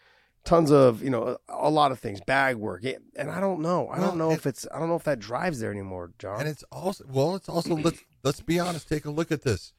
tons 0.44 0.70
of 0.70 1.02
you 1.02 1.10
know 1.10 1.38
a 1.48 1.70
lot 1.70 1.92
of 1.92 1.98
things, 1.98 2.20
bag 2.20 2.56
work, 2.56 2.80
Yeah, 2.82 2.98
and 3.16 3.30
I 3.30 3.40
don't 3.40 3.60
know, 3.60 3.88
I 3.88 3.98
Well, 3.98 4.08
don't 4.08 4.18
know 4.18 4.30
if 4.30 4.46
it's 4.46 4.66
I 4.74 4.78
don't 4.78 4.88
know 4.88 4.96
if 4.96 5.04
that 5.04 5.18
drives 5.18 5.60
there 5.60 5.70
anymore, 5.72 6.12
John. 6.18 6.40
And 6.40 6.48
it's 6.48 6.64
also 6.70 7.04
well, 7.08 7.34
it's 7.34 7.48
also 7.48 7.74
let's 7.76 8.00
let's 8.22 8.40
be 8.40 8.58
honest. 8.60 8.88
Take 8.88 9.04
a 9.04 9.10
look 9.10 9.32
at 9.32 9.42
this: 9.42 9.72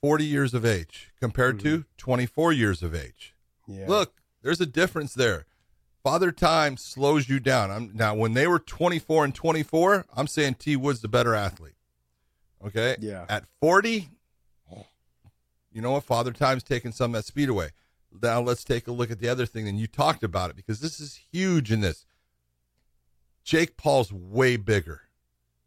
forty 0.00 0.24
years 0.24 0.54
of 0.54 0.64
age 0.64 1.10
compared 1.20 1.58
to 1.60 1.78
mm-hmm. 1.78 1.88
twenty-four 1.96 2.52
years 2.52 2.82
of 2.82 2.94
age. 2.94 3.34
yeah. 3.66 3.86
Look, 3.88 4.14
there's 4.42 4.60
a 4.60 4.66
difference 4.66 5.14
there. 5.14 5.46
Father 6.02 6.30
Time 6.32 6.76
slows 6.76 7.28
you 7.28 7.40
down. 7.40 7.70
I'm 7.70 7.90
now 7.94 8.14
when 8.14 8.34
they 8.34 8.46
were 8.46 8.58
24 8.58 9.26
and 9.26 9.34
24, 9.34 10.06
I'm 10.16 10.26
saying 10.26 10.54
T 10.54 10.76
Wood's 10.76 11.00
the 11.00 11.08
better 11.08 11.34
athlete. 11.34 11.74
Okay? 12.64 12.96
Yeah. 13.00 13.26
At 13.28 13.44
40, 13.60 14.08
you 15.72 15.82
know 15.82 15.92
what? 15.92 16.04
Father 16.04 16.32
Time's 16.32 16.62
taking 16.62 16.92
some 16.92 17.14
of 17.14 17.18
that 17.18 17.26
speed 17.26 17.48
away. 17.48 17.70
Now 18.22 18.40
let's 18.40 18.64
take 18.64 18.88
a 18.88 18.92
look 18.92 19.10
at 19.10 19.20
the 19.20 19.28
other 19.28 19.46
thing. 19.46 19.68
And 19.68 19.78
you 19.78 19.86
talked 19.86 20.22
about 20.22 20.50
it 20.50 20.56
because 20.56 20.80
this 20.80 20.98
is 20.98 21.20
huge 21.30 21.70
in 21.70 21.80
this. 21.80 22.06
Jake 23.44 23.76
Paul's 23.76 24.12
way 24.12 24.56
bigger 24.56 25.02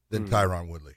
than 0.10 0.26
hmm. 0.26 0.34
Tyron 0.34 0.70
Woodley. 0.70 0.96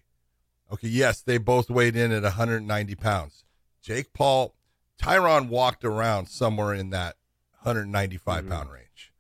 Okay, 0.73 0.89
yes, 0.89 1.21
they 1.21 1.39
both 1.39 1.71
weighed 1.71 1.97
in 1.97 2.13
at 2.13 2.23
190 2.23 2.95
pounds. 2.97 3.45
Jake 3.83 4.13
Paul, 4.13 4.55
Tyron 4.99 5.49
walked 5.49 5.85
around 5.85 6.29
somewhere 6.29 6.75
in 6.75 6.91
that 6.91 7.17
195 7.65 8.45
mm-hmm. 8.45 8.53
pound 8.53 8.71
range. 8.71 9.13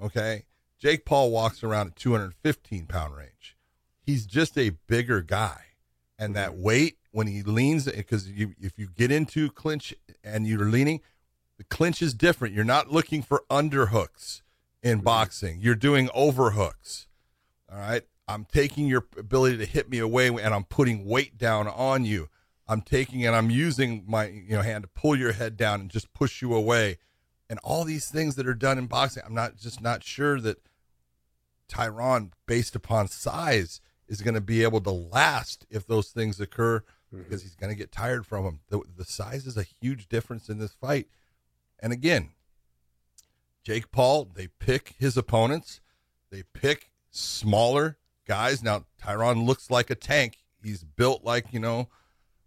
Okay, 0.00 0.44
Jake 0.78 1.04
Paul 1.04 1.30
walks 1.30 1.62
around 1.62 1.88
at 1.88 1.96
215 1.96 2.86
pound 2.86 3.16
range. 3.16 3.56
He's 4.00 4.26
just 4.26 4.58
a 4.58 4.70
bigger 4.88 5.20
guy, 5.22 5.60
and 6.18 6.34
that 6.34 6.52
mm-hmm. 6.52 6.62
weight 6.62 6.96
when 7.12 7.26
he 7.26 7.42
leans, 7.42 7.84
because 7.84 8.28
you 8.28 8.54
if 8.60 8.78
you 8.78 8.88
get 8.88 9.12
into 9.12 9.50
clinch 9.50 9.94
and 10.24 10.46
you're 10.46 10.66
leaning, 10.66 11.00
the 11.58 11.64
clinch 11.64 12.02
is 12.02 12.14
different. 12.14 12.54
You're 12.54 12.64
not 12.64 12.90
looking 12.90 13.22
for 13.22 13.44
underhooks 13.50 14.42
in 14.82 14.98
mm-hmm. 14.98 15.04
boxing. 15.04 15.58
You're 15.60 15.74
doing 15.74 16.08
overhooks. 16.14 17.06
All 17.70 17.78
right. 17.78 18.02
I'm 18.28 18.44
taking 18.44 18.86
your 18.86 19.04
ability 19.18 19.58
to 19.58 19.66
hit 19.66 19.90
me 19.90 19.98
away 19.98 20.28
and 20.28 20.54
I'm 20.54 20.64
putting 20.64 21.04
weight 21.04 21.38
down 21.38 21.68
on 21.68 22.04
you. 22.04 22.28
I'm 22.68 22.80
taking 22.80 23.26
and 23.26 23.34
I'm 23.34 23.50
using 23.50 24.04
my 24.06 24.26
you 24.26 24.56
know 24.56 24.62
hand 24.62 24.84
to 24.84 24.88
pull 24.88 25.16
your 25.16 25.32
head 25.32 25.56
down 25.56 25.80
and 25.80 25.90
just 25.90 26.12
push 26.14 26.40
you 26.40 26.54
away. 26.54 26.98
And 27.52 27.60
all 27.62 27.84
these 27.84 28.08
things 28.08 28.36
that 28.36 28.48
are 28.48 28.54
done 28.54 28.78
in 28.78 28.86
boxing, 28.86 29.22
I'm 29.26 29.34
not 29.34 29.58
just 29.58 29.82
not 29.82 30.02
sure 30.02 30.40
that 30.40 30.56
Tyron, 31.68 32.30
based 32.46 32.74
upon 32.74 33.08
size, 33.08 33.82
is 34.08 34.22
going 34.22 34.32
to 34.32 34.40
be 34.40 34.62
able 34.62 34.80
to 34.80 34.90
last 34.90 35.66
if 35.68 35.86
those 35.86 36.08
things 36.08 36.40
occur 36.40 36.78
mm-hmm. 36.78 37.18
because 37.24 37.42
he's 37.42 37.54
going 37.54 37.68
to 37.68 37.76
get 37.76 37.92
tired 37.92 38.24
from 38.24 38.44
them. 38.46 38.60
The, 38.70 38.80
the 38.96 39.04
size 39.04 39.46
is 39.46 39.58
a 39.58 39.66
huge 39.82 40.08
difference 40.08 40.48
in 40.48 40.60
this 40.60 40.72
fight. 40.72 41.08
And 41.78 41.92
again, 41.92 42.30
Jake 43.62 43.92
Paul, 43.92 44.30
they 44.34 44.46
pick 44.46 44.94
his 44.98 45.18
opponents. 45.18 45.82
They 46.30 46.44
pick 46.54 46.90
smaller 47.10 47.98
guys. 48.26 48.62
Now, 48.62 48.86
Tyron 48.98 49.44
looks 49.44 49.70
like 49.70 49.90
a 49.90 49.94
tank. 49.94 50.38
He's 50.64 50.84
built 50.84 51.22
like, 51.22 51.52
you 51.52 51.60
know, 51.60 51.90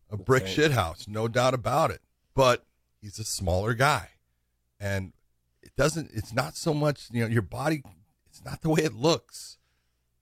a 0.09 0.17
brick 0.17 0.45
tank. 0.45 0.55
shit 0.55 0.71
house, 0.71 1.07
no 1.07 1.27
doubt 1.27 1.53
about 1.53 1.91
it. 1.91 2.01
But 2.33 2.65
he's 3.03 3.19
a 3.19 3.23
smaller 3.23 3.75
guy. 3.75 4.09
And 4.79 5.13
it 5.61 5.75
doesn't, 5.75 6.11
it's 6.13 6.33
not 6.33 6.55
so 6.55 6.73
much, 6.73 7.07
you 7.11 7.21
know, 7.21 7.27
your 7.27 7.41
body, 7.41 7.83
it's 8.27 8.43
not 8.43 8.61
the 8.61 8.69
way 8.69 8.81
it 8.81 8.93
looks. 8.93 9.57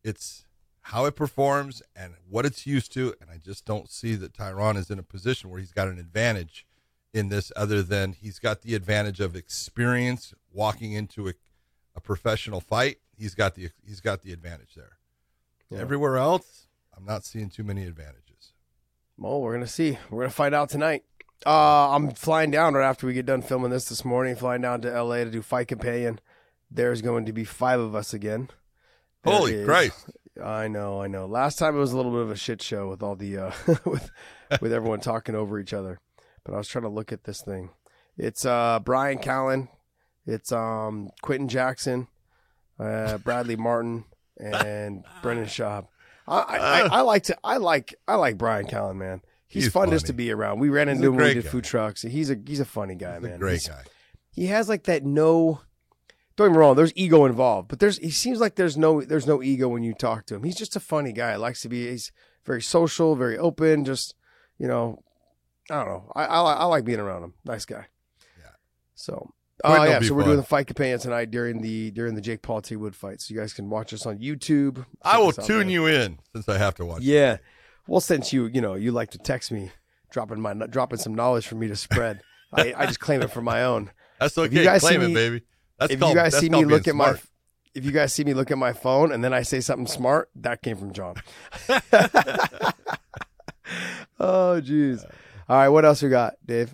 It's 0.03 0.45
how 0.87 1.05
it 1.05 1.15
performs 1.15 1.81
and 1.95 2.13
what 2.29 2.45
it's 2.45 2.67
used 2.67 2.93
to. 2.93 3.13
And 3.21 3.29
I 3.29 3.37
just 3.37 3.65
don't 3.65 3.89
see 3.89 4.15
that 4.15 4.33
Tyron 4.33 4.77
is 4.77 4.89
in 4.89 4.99
a 4.99 5.03
position 5.03 5.49
where 5.49 5.59
he's 5.59 5.71
got 5.71 5.87
an 5.87 5.97
advantage 5.97 6.65
in 7.13 7.29
this 7.29 7.51
other 7.55 7.81
than 7.83 8.13
he's 8.13 8.39
got 8.39 8.61
the 8.61 8.75
advantage 8.75 9.19
of 9.19 9.35
experience 9.35 10.33
walking 10.51 10.93
into 10.93 11.29
a, 11.29 11.33
a 11.95 12.01
professional 12.01 12.59
fight. 12.59 12.97
He's 13.17 13.35
got 13.35 13.55
the 13.55 13.69
he's 13.85 14.01
got 14.01 14.23
the 14.23 14.33
advantage 14.33 14.75
there. 14.75 14.97
Yeah. 15.69 15.79
Everywhere 15.79 16.17
else, 16.17 16.67
I'm 16.95 17.05
not 17.05 17.23
seeing 17.23 17.49
too 17.49 17.63
many 17.63 17.83
advantages. 17.83 18.53
Well, 19.17 19.41
we're 19.41 19.53
gonna 19.53 19.67
see. 19.67 19.97
We're 20.09 20.23
gonna 20.23 20.31
find 20.31 20.55
out 20.55 20.69
tonight. 20.69 21.03
Uh, 21.45 21.91
I'm 21.95 22.11
flying 22.11 22.51
down 22.51 22.73
right 22.73 22.87
after 22.87 23.05
we 23.05 23.13
get 23.13 23.25
done 23.25 23.41
filming 23.41 23.71
this 23.71 23.85
this 23.89 24.05
morning. 24.05 24.35
Flying 24.35 24.61
down 24.61 24.81
to 24.81 25.03
LA 25.03 25.17
to 25.17 25.29
do 25.31 25.41
Fight 25.41 25.67
Companion. 25.67 26.19
There's 26.71 27.01
going 27.01 27.25
to 27.25 27.33
be 27.33 27.43
five 27.43 27.79
of 27.79 27.95
us 27.95 28.13
again. 28.13 28.49
There 29.23 29.33
Holy 29.33 29.53
is- 29.55 29.65
Christ! 29.65 30.09
I 30.43 30.67
know, 30.67 30.99
I 30.99 31.05
know. 31.07 31.27
Last 31.27 31.59
time 31.59 31.75
it 31.75 31.79
was 31.79 31.91
a 31.91 31.95
little 31.97 32.11
bit 32.11 32.21
of 32.21 32.31
a 32.31 32.35
shit 32.35 32.61
show 32.61 32.87
with 32.89 33.03
all 33.03 33.15
the 33.15 33.37
uh, 33.37 33.51
with 33.85 34.09
with 34.61 34.73
everyone 34.73 34.99
talking 34.99 35.35
over 35.35 35.59
each 35.59 35.73
other. 35.73 35.99
But 36.43 36.53
I 36.53 36.57
was 36.57 36.67
trying 36.67 36.83
to 36.83 36.89
look 36.89 37.11
at 37.11 37.23
this 37.25 37.41
thing. 37.41 37.69
It's 38.17 38.45
uh, 38.45 38.79
Brian 38.83 39.17
Callen, 39.19 39.69
It's 40.25 40.51
um 40.51 41.09
Quinton 41.21 41.47
Jackson, 41.49 42.07
uh, 42.79 43.17
Bradley 43.19 43.55
Martin, 43.55 44.05
and 44.39 45.03
Brendan 45.21 45.45
Schaub. 45.45 45.87
I, 46.27 46.37
I, 46.39 46.57
I, 46.57 46.79
I 46.97 47.01
like 47.01 47.23
to 47.23 47.37
I 47.43 47.57
like 47.57 47.95
I 48.07 48.15
like 48.15 48.37
Brian 48.37 48.65
Callen, 48.65 48.95
man. 48.95 49.21
He's, 49.53 49.65
He's 49.65 49.73
fun 49.73 49.89
just 49.91 50.07
to 50.07 50.13
be 50.13 50.31
around. 50.31 50.59
We 50.59 50.69
ran 50.69 50.89
into 50.89 51.07
him 51.07 51.15
when 51.15 51.25
we 51.25 51.33
did 51.35 51.43
guy. 51.43 51.49
food 51.49 51.63
trucks. 51.63 52.01
He's 52.01 52.29
a 52.31 52.37
he's 52.45 52.59
a 52.59 52.65
funny 52.65 52.95
guy, 52.95 53.13
He's 53.15 53.23
man. 53.23 53.33
a 53.33 53.37
great 53.37 53.51
He's- 53.61 53.67
guy. 53.67 53.83
He 54.31 54.47
has 54.47 54.67
like 54.67 54.83
that 54.85 55.05
no. 55.05 55.61
Don't 56.35 56.47
get 56.47 56.53
me 56.53 56.57
wrong. 56.57 56.75
There's 56.75 56.91
ego 56.95 57.25
involved, 57.25 57.67
but 57.67 57.79
there's 57.79 57.99
he 57.99 58.09
seems 58.09 58.39
like 58.39 58.55
there's 58.55 58.75
no 58.75 59.01
there's 59.01 59.27
no 59.27 59.43
ego 59.43 59.67
when 59.67 59.83
you 59.83 59.93
talk 59.93 60.25
to 60.25 60.35
him. 60.35 60.43
He's 60.43 60.55
just 60.55 60.75
a 60.75 60.79
funny 60.79 61.13
guy. 61.13 61.35
Likes 61.35 61.61
to 61.61 61.69
be. 61.69 61.87
He's 61.87 62.11
very 62.43 62.61
social, 62.63 63.15
very 63.15 63.37
open. 63.37 63.85
Just 63.85 64.15
you 64.57 64.67
know, 64.67 65.03
I 65.69 65.75
don't 65.75 65.87
know. 65.87 66.11
I 66.15 66.25
I, 66.25 66.53
I 66.53 66.63
like 66.65 66.83
being 66.83 66.99
around 66.99 67.23
him. 67.23 67.33
Nice 67.45 67.65
guy. 67.65 67.85
Yeah. 68.39 68.49
So. 68.95 69.33
Oh 69.63 69.79
will 69.79 69.85
yeah, 69.87 69.99
so 70.01 70.13
we're 70.15 70.23
doing 70.23 70.37
the 70.37 70.43
fight 70.43 70.65
companion 70.67 70.97
tonight 70.99 71.29
during 71.31 71.61
the 71.61 71.91
during 71.91 72.15
the 72.15 72.21
Jake 72.21 72.41
Paul 72.41 72.61
T 72.63 72.75
Wood 72.75 72.95
fight. 72.95 73.21
So 73.21 73.33
you 73.33 73.39
guys 73.39 73.53
can 73.53 73.69
watch 73.69 73.93
us 73.93 74.05
on 74.07 74.17
YouTube. 74.17 74.83
I 75.03 75.19
will 75.19 75.31
tune 75.31 75.67
there. 75.67 75.69
you 75.69 75.85
in 75.85 76.17
since 76.33 76.49
I 76.49 76.57
have 76.57 76.73
to 76.75 76.85
watch. 76.85 77.03
Yeah. 77.03 77.37
Well, 77.87 78.01
since 78.01 78.31
you 78.33 78.45
you 78.45 78.61
know 78.61 78.75
you 78.75 78.91
like 78.91 79.11
to 79.11 79.17
text 79.17 79.51
me, 79.51 79.71
dropping 80.09 80.39
my 80.39 80.53
dropping 80.53 80.99
some 80.99 81.15
knowledge 81.15 81.47
for 81.47 81.55
me 81.55 81.67
to 81.67 81.75
spread, 81.75 82.21
I, 82.53 82.73
I 82.77 82.85
just 82.85 82.99
claim 82.99 83.21
it 83.21 83.31
for 83.31 83.41
my 83.41 83.63
own. 83.63 83.91
That's 84.19 84.37
If 84.37 84.45
okay. 84.45 84.59
you 84.59 84.63
guys 84.63 84.81
Claim 84.81 85.01
see 85.01 85.05
it, 85.05 85.07
me- 85.09 85.13
baby. 85.13 85.41
That's 85.79 85.93
if 85.93 85.99
called, 85.99 86.11
you 86.13 86.15
guys 86.15 86.37
see 86.37 86.49
me 86.49 86.63
look 86.65 86.87
at 86.87 86.95
my 86.95 87.15
if 87.73 87.83
you 87.83 87.91
guys 87.91 88.13
see 88.13 88.23
me 88.23 88.33
look 88.33 88.51
at 88.51 88.57
my 88.57 88.71
phone 88.71 89.11
and 89.11 89.23
then 89.23 89.33
I 89.33 89.41
say 89.41 89.59
something 89.59 89.87
smart, 89.87 90.29
that 90.35 90.61
came 90.61 90.77
from 90.77 90.93
John. 90.93 91.15
oh 94.19 94.61
jeez. 94.63 95.03
All 95.49 95.57
right, 95.57 95.69
what 95.69 95.83
else 95.83 96.01
we 96.01 96.09
got, 96.09 96.35
Dave? 96.45 96.73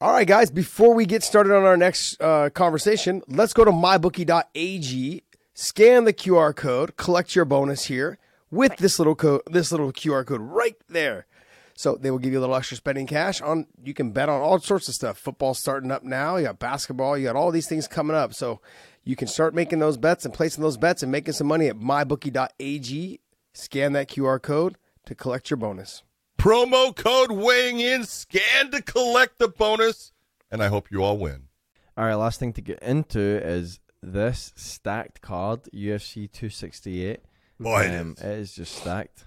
All 0.00 0.12
right, 0.12 0.26
guys, 0.26 0.50
before 0.50 0.94
we 0.94 1.06
get 1.06 1.22
started 1.22 1.54
on 1.54 1.64
our 1.64 1.76
next 1.76 2.20
uh, 2.20 2.50
conversation, 2.50 3.22
let's 3.28 3.52
go 3.52 3.64
to 3.64 3.70
mybookie.ag, 3.70 5.22
scan 5.54 6.04
the 6.04 6.12
QR 6.12 6.54
code, 6.54 6.96
collect 6.96 7.34
your 7.34 7.44
bonus 7.44 7.84
here 7.84 8.18
with 8.50 8.76
this 8.76 8.98
little 8.98 9.14
code, 9.14 9.42
this 9.50 9.70
little 9.70 9.92
QR 9.92 10.26
code 10.26 10.40
right 10.40 10.76
there. 10.88 11.26
So 11.74 11.94
they 11.94 12.10
will 12.10 12.18
give 12.18 12.32
you 12.32 12.40
a 12.40 12.42
little 12.42 12.56
extra 12.56 12.76
spending 12.76 13.06
cash 13.06 13.40
on. 13.40 13.66
You 13.84 13.94
can 13.94 14.10
bet 14.10 14.28
on 14.28 14.40
all 14.40 14.58
sorts 14.58 14.88
of 14.88 14.94
stuff. 14.94 15.16
Football's 15.16 15.60
starting 15.60 15.92
up 15.92 16.02
now. 16.02 16.36
You 16.36 16.46
got 16.46 16.58
basketball. 16.58 17.16
You 17.16 17.26
got 17.26 17.36
all 17.36 17.52
these 17.52 17.68
things 17.68 17.86
coming 17.86 18.16
up. 18.16 18.34
So 18.34 18.60
you 19.04 19.14
can 19.14 19.28
start 19.28 19.54
making 19.54 19.78
those 19.78 19.96
bets 19.96 20.24
and 20.24 20.34
placing 20.34 20.62
those 20.62 20.76
bets 20.76 21.04
and 21.04 21.12
making 21.12 21.34
some 21.34 21.46
money 21.46 21.68
at 21.68 21.76
mybookie.ag. 21.76 23.20
Scan 23.54 23.92
that 23.92 24.08
QR 24.08 24.42
code 24.42 24.76
to 25.06 25.14
collect 25.14 25.50
your 25.50 25.56
bonus. 25.56 26.02
Promo 26.38 26.94
code 26.94 27.32
weighing 27.32 27.80
in, 27.80 28.04
scan 28.04 28.70
to 28.70 28.80
collect 28.80 29.38
the 29.38 29.48
bonus, 29.48 30.12
and 30.52 30.62
I 30.62 30.68
hope 30.68 30.88
you 30.88 31.02
all 31.02 31.18
win. 31.18 31.48
All 31.96 32.04
right, 32.04 32.14
last 32.14 32.38
thing 32.38 32.52
to 32.52 32.60
get 32.60 32.78
into 32.80 33.20
is 33.20 33.80
this 34.00 34.52
stacked 34.54 35.20
card, 35.20 35.64
UFC 35.74 36.30
268. 36.30 37.20
Boy, 37.60 37.82
it 37.84 38.00
Um, 38.00 38.14
is. 38.18 38.22
it 38.24 38.38
is 38.38 38.52
just 38.54 38.74
stacked. 38.76 39.24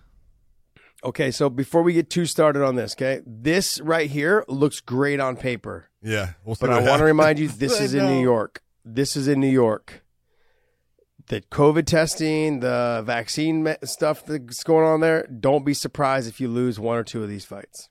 Okay, 1.03 1.31
so 1.31 1.49
before 1.49 1.81
we 1.81 1.93
get 1.93 2.09
too 2.09 2.25
started 2.25 2.63
on 2.63 2.75
this, 2.75 2.93
okay, 2.93 3.21
this 3.25 3.79
right 3.81 4.09
here 4.09 4.45
looks 4.47 4.79
great 4.81 5.19
on 5.19 5.35
paper, 5.35 5.89
Yeah, 6.01 6.33
we'll 6.45 6.55
but 6.61 6.69
I 6.69 6.79
want 6.87 6.99
to 6.99 7.05
remind 7.05 7.39
you 7.39 7.47
this 7.47 7.79
is 7.81 7.93
in 7.95 8.05
New. 8.05 8.21
York. 8.21 8.61
This 8.85 9.15
is 9.15 9.27
in 9.27 9.39
New 9.39 9.49
York. 9.49 10.03
The 11.27 11.41
COVID 11.41 11.85
testing, 11.85 12.59
the 12.59 13.01
vaccine 13.05 13.75
stuff 13.83 14.25
that's 14.25 14.63
going 14.63 14.85
on 14.85 14.99
there. 15.01 15.25
Don't 15.27 15.65
be 15.65 15.73
surprised 15.73 16.27
if 16.27 16.39
you 16.39 16.47
lose 16.49 16.79
one 16.79 16.97
or 16.97 17.03
two 17.03 17.23
of 17.23 17.29
these 17.29 17.45
fights. 17.45 17.89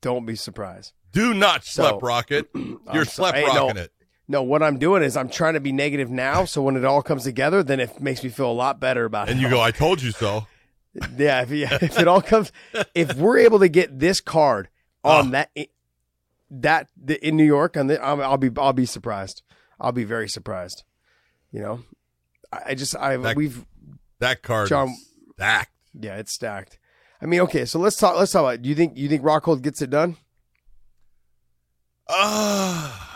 Don't 0.00 0.24
be 0.26 0.36
surprised. 0.36 0.92
Do 1.12 1.34
not 1.34 1.64
So- 1.64 1.98
rocket. 2.00 2.48
You're 2.92 3.04
so- 3.06 3.24
slep 3.24 3.34
hey, 3.34 3.44
no. 3.46 3.66
rocking 3.66 3.82
it. 3.82 3.92
No, 4.30 4.44
what 4.44 4.62
I'm 4.62 4.78
doing 4.78 5.02
is 5.02 5.16
I'm 5.16 5.28
trying 5.28 5.54
to 5.54 5.60
be 5.60 5.72
negative 5.72 6.08
now, 6.08 6.44
so 6.44 6.62
when 6.62 6.76
it 6.76 6.84
all 6.84 7.02
comes 7.02 7.24
together, 7.24 7.64
then 7.64 7.80
it 7.80 8.00
makes 8.00 8.22
me 8.22 8.30
feel 8.30 8.48
a 8.48 8.52
lot 8.54 8.78
better 8.78 9.04
about 9.04 9.28
it. 9.28 9.32
And 9.32 9.40
you 9.40 9.50
go, 9.50 9.60
I 9.60 9.72
told 9.72 10.00
you 10.00 10.12
so. 10.12 10.46
Yeah, 11.16 11.42
if, 11.42 11.50
yeah, 11.50 11.78
if 11.82 11.98
it 11.98 12.06
all 12.06 12.22
comes, 12.22 12.52
if 12.94 13.14
we're 13.16 13.38
able 13.38 13.58
to 13.58 13.68
get 13.68 13.98
this 13.98 14.20
card 14.20 14.68
on 15.02 15.28
Oh. 15.28 15.30
that 15.30 15.50
that 16.50 16.88
the, 16.96 17.26
in 17.26 17.36
New 17.36 17.44
York, 17.44 17.74
and 17.74 17.90
I'll, 17.90 18.22
I'll 18.22 18.36
be 18.38 18.50
I'll 18.56 18.72
be 18.72 18.86
surprised. 18.86 19.42
I'll 19.80 19.90
be 19.92 20.04
very 20.04 20.28
surprised. 20.28 20.84
You 21.52 21.60
know, 21.62 21.80
I, 22.52 22.60
I 22.66 22.74
just 22.76 22.94
I 22.96 23.16
That- 23.16 23.36
we've 23.36 23.64
That 24.20 24.42
card 24.42 24.68
John- 24.68 24.94
stacked. 25.34 25.72
yeah, 25.98 26.16
it's 26.16 26.32
stacked. 26.32 26.78
I 27.20 27.26
mean, 27.26 27.40
okay, 27.40 27.64
so 27.64 27.78
let's 27.80 27.96
talk. 27.96 28.16
Let's 28.16 28.30
talk 28.32 28.42
about. 28.42 28.62
Do 28.62 28.68
you 28.68 28.74
think 28.76 28.96
you 28.96 29.08
think 29.08 29.22
Rockhold 29.22 29.62
gets 29.62 29.82
it 29.82 29.90
done? 29.90 30.16
Ah, 32.08 33.09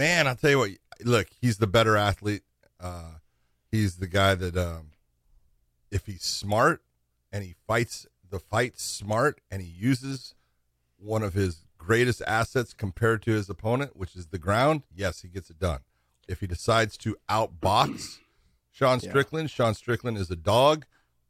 man, 0.00 0.26
I'll 0.26 0.34
tell 0.34 0.50
you 0.50 0.58
what. 0.58 0.70
Look, 1.04 1.28
he's 1.40 1.58
the 1.58 1.66
better 1.66 1.94
athlete. 1.96 2.42
Uh, 2.80 3.18
he's 3.70 3.96
the 3.96 4.06
guy 4.06 4.34
that, 4.34 4.56
um, 4.56 4.92
if 5.90 6.06
he's 6.06 6.22
smart 6.22 6.82
and 7.30 7.44
he 7.44 7.54
fights 7.66 8.06
the 8.28 8.38
fight 8.38 8.78
smart 8.78 9.42
and 9.50 9.60
he 9.60 9.68
uses 9.68 10.34
one 10.98 11.22
of 11.22 11.34
his 11.34 11.64
greatest 11.76 12.22
assets 12.26 12.72
compared 12.72 13.22
to 13.22 13.32
his 13.32 13.50
opponent, 13.50 13.94
which 13.94 14.16
is 14.16 14.28
the 14.28 14.38
ground, 14.38 14.82
yes, 14.94 15.20
he 15.20 15.28
gets 15.28 15.50
it 15.50 15.58
done. 15.58 15.80
If 16.26 16.40
he 16.40 16.46
decides 16.46 16.96
to 16.98 17.16
outbox 17.28 18.18
Sean 18.70 19.00
Yeah. 19.02 19.10
Strickland, 19.10 19.50
Sean 19.50 19.74
Strickland 19.74 20.16
is 20.16 20.30
a 20.30 20.36
dog. 20.36 20.86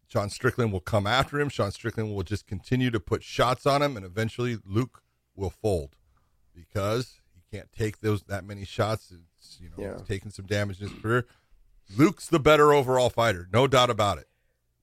Sean 0.07 0.31
Strickland 0.31 0.73
will 0.73 0.81
come 0.81 1.07
after 1.07 1.41
him. 1.41 1.49
Sean 1.49 1.73
Strickland 1.73 2.15
will 2.15 2.23
just 2.23 2.47
continue 2.47 2.91
to 2.91 3.01
put 3.01 3.25
shots 3.25 3.67
on 3.67 3.83
him, 3.83 3.97
and 3.97 4.05
eventually 4.07 4.59
Luke 4.65 5.03
will 5.35 5.51
fold 5.51 5.97
because 6.55 7.20
can't 7.53 7.71
take 7.73 8.01
those 8.01 8.23
that 8.25 8.45
many 8.45 8.65
shots. 8.65 9.13
It's, 9.39 9.59
you 9.61 9.69
know, 9.69 9.75
Yeah. 9.83 9.99
he's 9.99 10.07
taking 10.07 10.31
some 10.31 10.47
damage 10.47 10.81
in 10.81 10.89
his 10.89 11.01
career. 11.01 11.27
Luke's 11.97 12.29
the 12.29 12.39
better 12.41 12.73
overall 12.73 13.11
fighter, 13.11 13.49
no 13.53 13.67
doubt 13.67 13.91
about 13.91 14.19
it. 14.19 14.29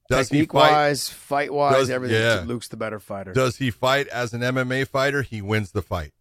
Does 0.10 0.30
he 0.30 0.46
fight? 0.46 0.72
wise, 0.72 1.10
fight 1.10 1.54
wise, 1.54 1.76
Does- 1.76 1.90
everything. 1.90 2.22
yeah. 2.22 2.44
Luke's 2.46 2.68
the 2.70 2.78
better 2.78 3.00
fighter. 3.00 3.34
Does 3.34 3.58
he 3.58 3.72
fight 3.72 4.08
as 4.08 4.34
an 4.34 4.42
MMA 4.42 4.86
fighter? 4.88 5.22
He 5.22 5.42
wins 5.42 5.72
the 5.72 5.82
fight. 5.82 6.14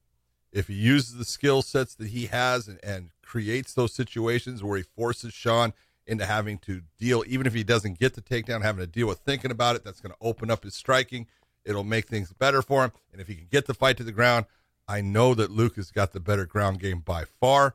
If 0.52 0.68
he 0.68 0.74
uses 0.74 1.14
the 1.14 1.24
skill 1.24 1.62
sets 1.62 1.94
that 1.96 2.08
he 2.08 2.26
has 2.26 2.66
and, 2.68 2.80
and 2.82 3.10
creates 3.22 3.74
those 3.74 3.92
situations 3.92 4.62
where 4.62 4.76
he 4.78 4.82
forces 4.84 5.32
Sean 5.34 5.72
into 6.06 6.24
having 6.24 6.58
to 6.58 6.82
deal, 6.98 7.22
even 7.26 7.46
if 7.46 7.54
he 7.54 7.62
doesn't 7.64 7.98
get 7.98 8.14
the 8.14 8.22
takedown, 8.22 8.62
having 8.62 8.80
to 8.84 8.86
deal 8.90 9.06
with 9.08 9.18
thinking 9.20 9.50
about 9.50 9.76
it, 9.76 9.84
that's 9.84 10.00
going 10.00 10.12
to 10.12 10.18
open 10.20 10.50
up 10.50 10.64
his 10.64 10.74
striking. 10.74 11.26
It'll 11.64 11.84
make 11.84 12.06
things 12.08 12.32
better 12.32 12.62
for 12.62 12.84
him. 12.84 12.92
And 13.12 13.20
if 13.20 13.26
he 13.28 13.34
can 13.34 13.48
get 13.50 13.66
the 13.66 13.74
fight 13.74 13.96
to 13.98 14.04
the 14.04 14.12
ground, 14.12 14.46
I 14.88 15.00
know 15.00 15.34
that 15.34 15.50
Luke 15.50 15.76
has 15.76 15.90
got 15.90 16.12
the 16.12 16.20
better 16.20 16.46
ground 16.46 16.78
game 16.80 17.00
by 17.00 17.24
far. 17.40 17.74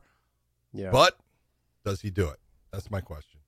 yeah, 0.72 0.90
But 0.90 1.18
does 1.84 2.00
he 2.00 2.10
do 2.10 2.28
it? 2.28 2.38
That's 2.72 2.90
my 2.90 3.00
question. 3.00 3.40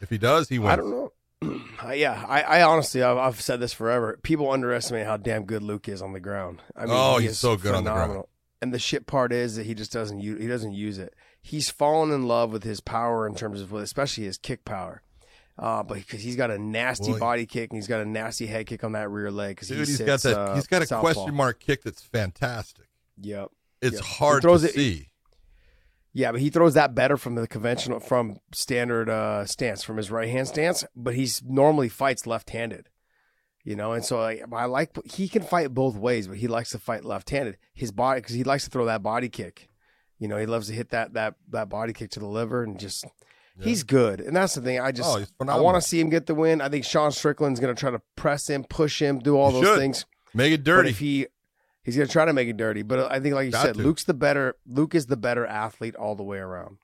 If 0.00 0.10
he 0.10 0.18
does, 0.18 0.48
he 0.50 0.58
wins. 0.58 0.72
I 0.72 0.76
don't 0.76 0.90
know. 0.90 1.12
Yeah, 1.94 2.24
I, 2.26 2.42
I 2.42 2.62
honestly, 2.62 3.02
I've, 3.02 3.16
I've 3.18 3.40
said 3.40 3.60
this 3.60 3.72
forever. 3.72 4.18
People 4.22 4.50
underestimate 4.50 5.06
how 5.06 5.16
damn 5.16 5.44
good 5.44 5.62
Luke 5.62 5.88
is 5.88 6.02
on 6.02 6.12
the 6.12 6.20
ground. 6.20 6.62
I 6.74 6.80
mean, 6.86 6.90
Oh, 6.92 7.18
he 7.18 7.26
he's 7.28 7.38
so 7.38 7.56
good 7.56 7.74
on 7.74 7.84
the 7.84 7.90
ground. 7.90 8.04
phenomenal. 8.04 8.28
And 8.60 8.72
the 8.74 8.78
shit 8.78 9.06
part 9.06 9.32
is 9.32 9.56
that 9.56 9.66
he 9.66 9.74
just 9.74 9.92
doesn't 9.92 10.20
use 10.20 10.40
he 10.40 10.48
doesn't 10.48 10.72
use 10.72 10.98
it. 10.98 11.14
He's 11.42 11.70
fallen 11.70 12.10
in 12.10 12.26
love 12.26 12.50
with 12.50 12.64
his 12.64 12.80
power 12.80 13.26
in 13.26 13.34
terms 13.34 13.60
of, 13.60 13.72
especially 13.74 14.24
his 14.24 14.38
kick 14.38 14.64
power. 14.64 15.02
Uh, 15.58 15.82
but 15.82 15.94
because 15.98 16.20
he's 16.22 16.36
got 16.36 16.50
a 16.50 16.58
nasty 16.58 17.10
Well, 17.12 17.20
body 17.20 17.46
kick 17.46 17.70
and 17.70 17.78
he's 17.78 17.86
got 17.86 18.00
a 18.00 18.04
nasty 18.04 18.46
head 18.46 18.66
kick 18.66 18.84
on 18.84 18.92
that 18.92 19.08
rear 19.10 19.30
leg. 19.30 19.56
Because 19.56 19.68
Dude, 19.68 19.78
he 19.78 19.84
he's 19.86 19.96
sits, 19.96 20.06
got 20.06 20.20
that. 20.22 20.38
uh, 20.38 20.54
he's 20.54 20.66
got 20.66 20.82
a 20.82 20.86
southpaw. 20.86 21.12
question 21.14 21.34
mark 21.34 21.60
kick 21.60 21.82
that's 21.82 22.02
fantastic. 22.02 22.84
Yep. 23.22 23.48
It's. 23.80 23.98
He 23.98 24.04
hard 24.18 24.42
to 24.42 24.52
it- 24.54 24.58
see. 24.74 25.08
Yeah, 26.12 26.32
but 26.32 26.40
he 26.40 26.48
throws 26.48 26.72
that 26.74 26.94
better 26.94 27.18
from 27.18 27.34
the 27.34 27.46
conventional, 27.46 28.00
from 28.00 28.38
standard 28.54 29.10
uh, 29.10 29.44
stance, 29.44 29.82
from 29.84 29.98
his 29.98 30.10
right 30.10 30.30
hand 30.30 30.48
stance. 30.48 30.82
But 30.96 31.14
he's 31.14 31.42
normally 31.44 31.90
fights 31.90 32.26
left 32.26 32.48
handed, 32.50 32.88
you 33.64 33.76
know. 33.76 33.92
And 33.92 34.02
so 34.02 34.20
I, 34.22 34.40
I 34.50 34.64
like 34.64 34.96
he 35.04 35.28
can 35.28 35.42
fight 35.42 35.74
both 35.74 35.94
ways, 35.94 36.26
but 36.26 36.38
he 36.38 36.48
likes 36.48 36.70
to 36.70 36.78
fight 36.78 37.04
left 37.04 37.28
handed. 37.28 37.58
His 37.74 37.92
body 37.92 38.22
because 38.22 38.34
he 38.34 38.44
likes 38.44 38.64
to 38.64 38.70
throw 38.70 38.86
that 38.86 39.02
body 39.02 39.28
kick. 39.28 39.68
You 40.18 40.26
know, 40.28 40.38
he 40.38 40.46
loves 40.46 40.68
to 40.68 40.72
hit 40.72 40.88
that 40.90 41.12
that 41.12 41.34
that 41.50 41.68
body 41.68 41.92
kick 41.92 42.10
to 42.12 42.20
the 42.20 42.26
liver 42.26 42.62
and 42.62 42.78
just 42.80 43.04
he's 43.60 43.82
good. 43.82 44.20
And 44.20 44.34
that's 44.36 44.54
the 44.54 44.60
thing. 44.60 44.80
I 44.80 44.92
just 44.92 45.08
Oh, 45.40 45.46
I 45.48 45.60
want 45.60 45.76
to 45.80 45.80
see 45.86 46.00
him 46.00 46.08
get 46.10 46.26
the 46.26 46.34
win. 46.34 46.60
I 46.60 46.68
think 46.68 46.84
Sean 46.84 47.10
Strickland's 47.10 47.60
going 47.60 47.74
to 47.74 47.78
try 47.78 47.90
to 47.90 48.00
press 48.16 48.48
him, 48.48 48.64
push 48.64 49.00
him, 49.00 49.18
do 49.18 49.36
all 49.36 49.50
He 49.50 49.60
those 49.60 49.66
should. 49.66 49.78
things. 49.78 50.04
Make 50.34 50.52
it 50.52 50.58
But 50.58 50.64
dirty. 50.64 50.90
if 50.90 50.98
he 50.98 51.26
he's 51.82 51.96
gonna 51.96 52.08
try 52.08 52.24
to 52.26 52.32
make 52.32 52.48
it 52.48 52.56
dirty, 52.56 52.82
but 52.82 53.10
I 53.10 53.20
think 53.20 53.34
like 53.34 53.46
you 53.46 53.52
Got 53.52 53.62
said, 53.66 53.74
to. 53.76 53.82
Luke's 53.82 54.04
the 54.04 54.12
better. 54.14 54.56
Luke 54.66 54.94
is 54.94 55.06
the 55.06 55.16
better 55.16 55.46
athlete 55.46 55.94
all 55.96 56.14
the 56.14 56.22
way 56.24 56.38
around. 56.38 56.76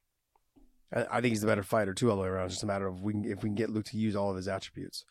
I, 0.95 1.07
I 1.11 1.21
think 1.21 1.33
he's 1.33 1.41
the 1.43 1.47
better 1.49 1.63
fighter 1.63 1.93
too 1.93 2.09
all 2.11 2.17
the 2.17 2.23
way 2.23 2.29
around. 2.29 2.47
It's 2.47 2.55
just 2.55 2.63
a 2.63 2.67
matter 2.67 2.87
of 2.87 3.03
we 3.03 3.13
can, 3.13 3.25
if 3.25 3.43
we 3.43 3.49
can 3.51 3.55
get 3.57 3.69
Luke 3.69 3.85
to 3.87 3.99
use 3.99 4.17
all 4.17 4.31
of 4.31 4.37
his 4.37 4.49
attributes. 4.49 5.05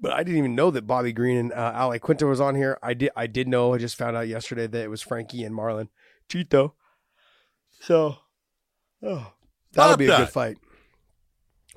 But 0.00 0.12
I 0.12 0.24
didn't 0.24 0.38
even 0.38 0.56
know 0.56 0.72
that 0.72 0.88
Bobby 0.88 1.12
Green 1.12 1.36
and 1.36 1.52
uh, 1.52 1.70
Al 1.72 1.90
Iaquinta 1.90 2.28
was 2.28 2.40
on 2.40 2.56
here. 2.56 2.78
I 2.82 2.94
did. 2.94 3.10
I 3.14 3.28
did 3.28 3.46
know. 3.46 3.74
I 3.74 3.78
just 3.78 3.94
found 3.96 4.16
out 4.16 4.26
yesterday 4.26 4.66
that 4.66 4.82
it 4.82 4.90
was 4.90 5.02
Frankie 5.02 5.44
and 5.44 5.54
Marlon 5.54 5.88
Chito. 6.28 6.72
So, 7.80 8.16
oh, 9.04 9.33
that'll 9.74 9.92
Stop 9.92 9.98
be 9.98 10.06
a 10.06 10.16
good 10.16 10.28
fight. 10.28 10.58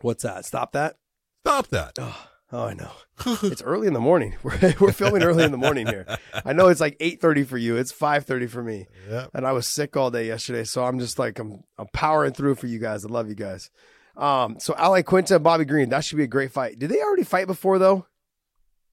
What's 0.02 0.24
that? 0.24 0.46
Stop 0.46 0.74
that. 0.74 0.96
Stop 1.44 1.68
that. 1.68 1.94
Oh, 2.00 2.28
Oh, 2.52 2.64
I 2.64 2.74
know. 2.74 2.92
it's 3.44 3.62
early 3.62 3.88
in 3.88 3.94
the 3.94 4.00
morning. 4.00 4.36
We're, 4.44 4.74
we're 4.80 4.92
filming 4.94 5.22
early 5.22 5.44
in 5.44 5.52
the 5.52 5.58
morning 5.58 5.86
here. 5.86 6.06
I 6.46 6.54
know 6.54 6.70
it's 6.70 6.80
like 6.80 6.98
8.30 7.00 7.46
for 7.46 7.58
you. 7.58 7.76
It's 7.76 7.92
5.30 7.92 8.50
for 8.50 8.64
me. 8.64 8.88
Yeah. 9.10 9.28
And 9.34 9.46
I 9.46 9.52
was 9.52 9.68
sick 9.68 9.98
all 9.98 10.12
day 10.12 10.28
yesterday. 10.28 10.64
So 10.64 10.86
I'm 10.86 10.98
just 10.98 11.20
like, 11.20 11.40
I'm, 11.40 11.64
I'm 11.78 11.88
powering 11.92 12.32
through 12.32 12.56
for 12.56 12.68
you 12.68 12.80
guys. 12.80 13.04
I 13.04 13.10
love 13.10 13.28
you 13.28 13.36
guys. 13.36 13.70
Um, 14.16 14.60
so 14.60 14.74
Al 14.78 14.92
Iaquinta 14.92 15.36
and 15.36 15.44
Bobby 15.44 15.66
Green, 15.66 15.90
that 15.90 16.06
should 16.06 16.18
be 16.18 16.24
a 16.24 16.28
great 16.28 16.52
fight. 16.52 16.80
Did 16.80 16.90
they 16.90 17.02
already 17.02 17.24
fight 17.24 17.48
before 17.48 17.80
though? 17.80 18.06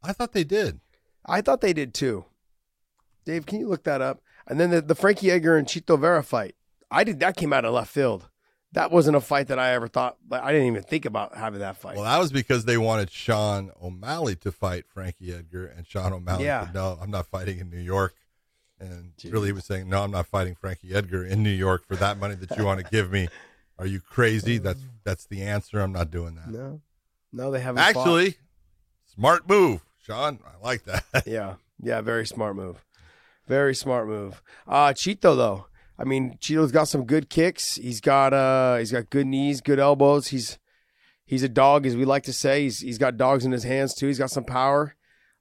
I 0.02 0.12
thought 0.12 0.32
they 0.32 0.44
did. 0.44 0.80
I 1.24 1.40
thought 1.40 1.60
they 1.60 1.72
did 1.72 1.94
too. 1.94 2.24
Dave, 3.24 3.46
can 3.46 3.60
you 3.60 3.68
look 3.68 3.84
that 3.84 4.02
up? 4.02 4.20
And 4.48 4.58
then 4.58 4.70
the, 4.70 4.82
the 4.82 4.94
Frankie 4.96 5.30
Edgar 5.30 5.56
and 5.56 5.66
Chito 5.66 5.98
Vera 5.98 6.24
fight. 6.24 6.56
I 6.90 7.04
did 7.04 7.20
that 7.20 7.36
came 7.36 7.52
out 7.52 7.64
of 7.64 7.72
left 7.72 7.92
field. 7.92 8.28
That 8.74 8.90
wasn't 8.92 9.16
a 9.16 9.20
fight 9.20 9.48
that 9.48 9.58
I 9.58 9.70
ever 9.72 9.88
thought. 9.88 10.16
But 10.28 10.42
I 10.44 10.52
didn't 10.52 10.66
even 10.68 10.82
think 10.82 11.04
about 11.06 11.36
having 11.36 11.60
that 11.60 11.76
fight. 11.76 11.94
Well, 11.96 12.04
that 12.04 12.18
was 12.18 12.30
because 12.32 12.64
they 12.64 12.76
wanted 12.76 13.10
Sean 13.10 13.70
O'Malley 13.82 14.36
to 14.36 14.52
fight 14.52 14.84
Frankie 14.86 15.32
Edgar, 15.32 15.66
and 15.66 15.86
Sean 15.86 16.12
O'Malley 16.12 16.44
Yeah. 16.44 16.66
said, 16.66 16.74
"No, 16.74 16.98
I'm 17.00 17.10
not 17.10 17.26
fighting 17.26 17.58
in 17.60 17.70
New 17.70 17.78
York." 17.80 18.14
And 18.80 19.12
Jeez. 19.16 19.32
really, 19.32 19.46
he 19.48 19.52
was 19.52 19.64
saying, 19.64 19.88
"No, 19.88 20.02
I'm 20.02 20.10
not 20.10 20.26
fighting 20.26 20.54
Frankie 20.56 20.92
Edgar 20.94 21.24
in 21.24 21.42
New 21.42 21.50
York 21.50 21.86
for 21.86 21.96
that 21.96 22.18
money 22.18 22.34
that 22.34 22.56
you 22.56 22.64
want 22.64 22.84
to 22.84 22.86
give 22.90 23.10
me. 23.10 23.28
Are 23.78 23.86
you 23.86 24.00
crazy? 24.00 24.58
That's 24.58 24.80
that's 25.04 25.24
the 25.26 25.42
answer. 25.42 25.80
I'm 25.80 25.92
not 25.92 26.10
doing 26.10 26.34
that." 26.34 26.48
no, 26.48 26.80
no, 27.32 27.50
they 27.50 27.60
haven't. 27.60 27.82
fought. 27.82 27.88
Actually, 27.96 28.36
smart 29.14 29.48
move, 29.48 29.82
Sean. 30.02 30.40
I 30.44 30.62
like 30.64 30.84
that. 30.84 31.04
yeah, 31.26 31.54
yeah, 31.80 32.00
very 32.00 32.26
smart 32.26 32.56
move. 32.56 32.84
Very 33.46 33.74
smart 33.74 34.08
move. 34.08 34.42
Uh 34.66 34.88
Chito 34.88 35.36
though. 35.36 35.66
I 35.98 36.04
mean, 36.04 36.36
Chito's 36.40 36.72
got 36.72 36.88
some 36.88 37.04
good 37.04 37.30
kicks. 37.30 37.76
He's 37.76 38.00
got 38.00 38.32
uh 38.32 38.76
he's 38.78 38.92
got 38.92 39.10
good 39.10 39.26
knees, 39.26 39.60
good 39.60 39.78
elbows. 39.78 40.28
He's 40.28 40.58
he's 41.24 41.42
a 41.42 41.48
dog, 41.48 41.86
as 41.86 41.96
we 41.96 42.04
like 42.04 42.24
to 42.24 42.32
say. 42.32 42.62
He's 42.62 42.80
he's 42.80 42.98
got 42.98 43.16
dogs 43.16 43.44
in 43.44 43.52
his 43.52 43.64
hands 43.64 43.94
too. 43.94 44.06
He's 44.08 44.18
got 44.18 44.30
some 44.30 44.44
power. 44.44 44.96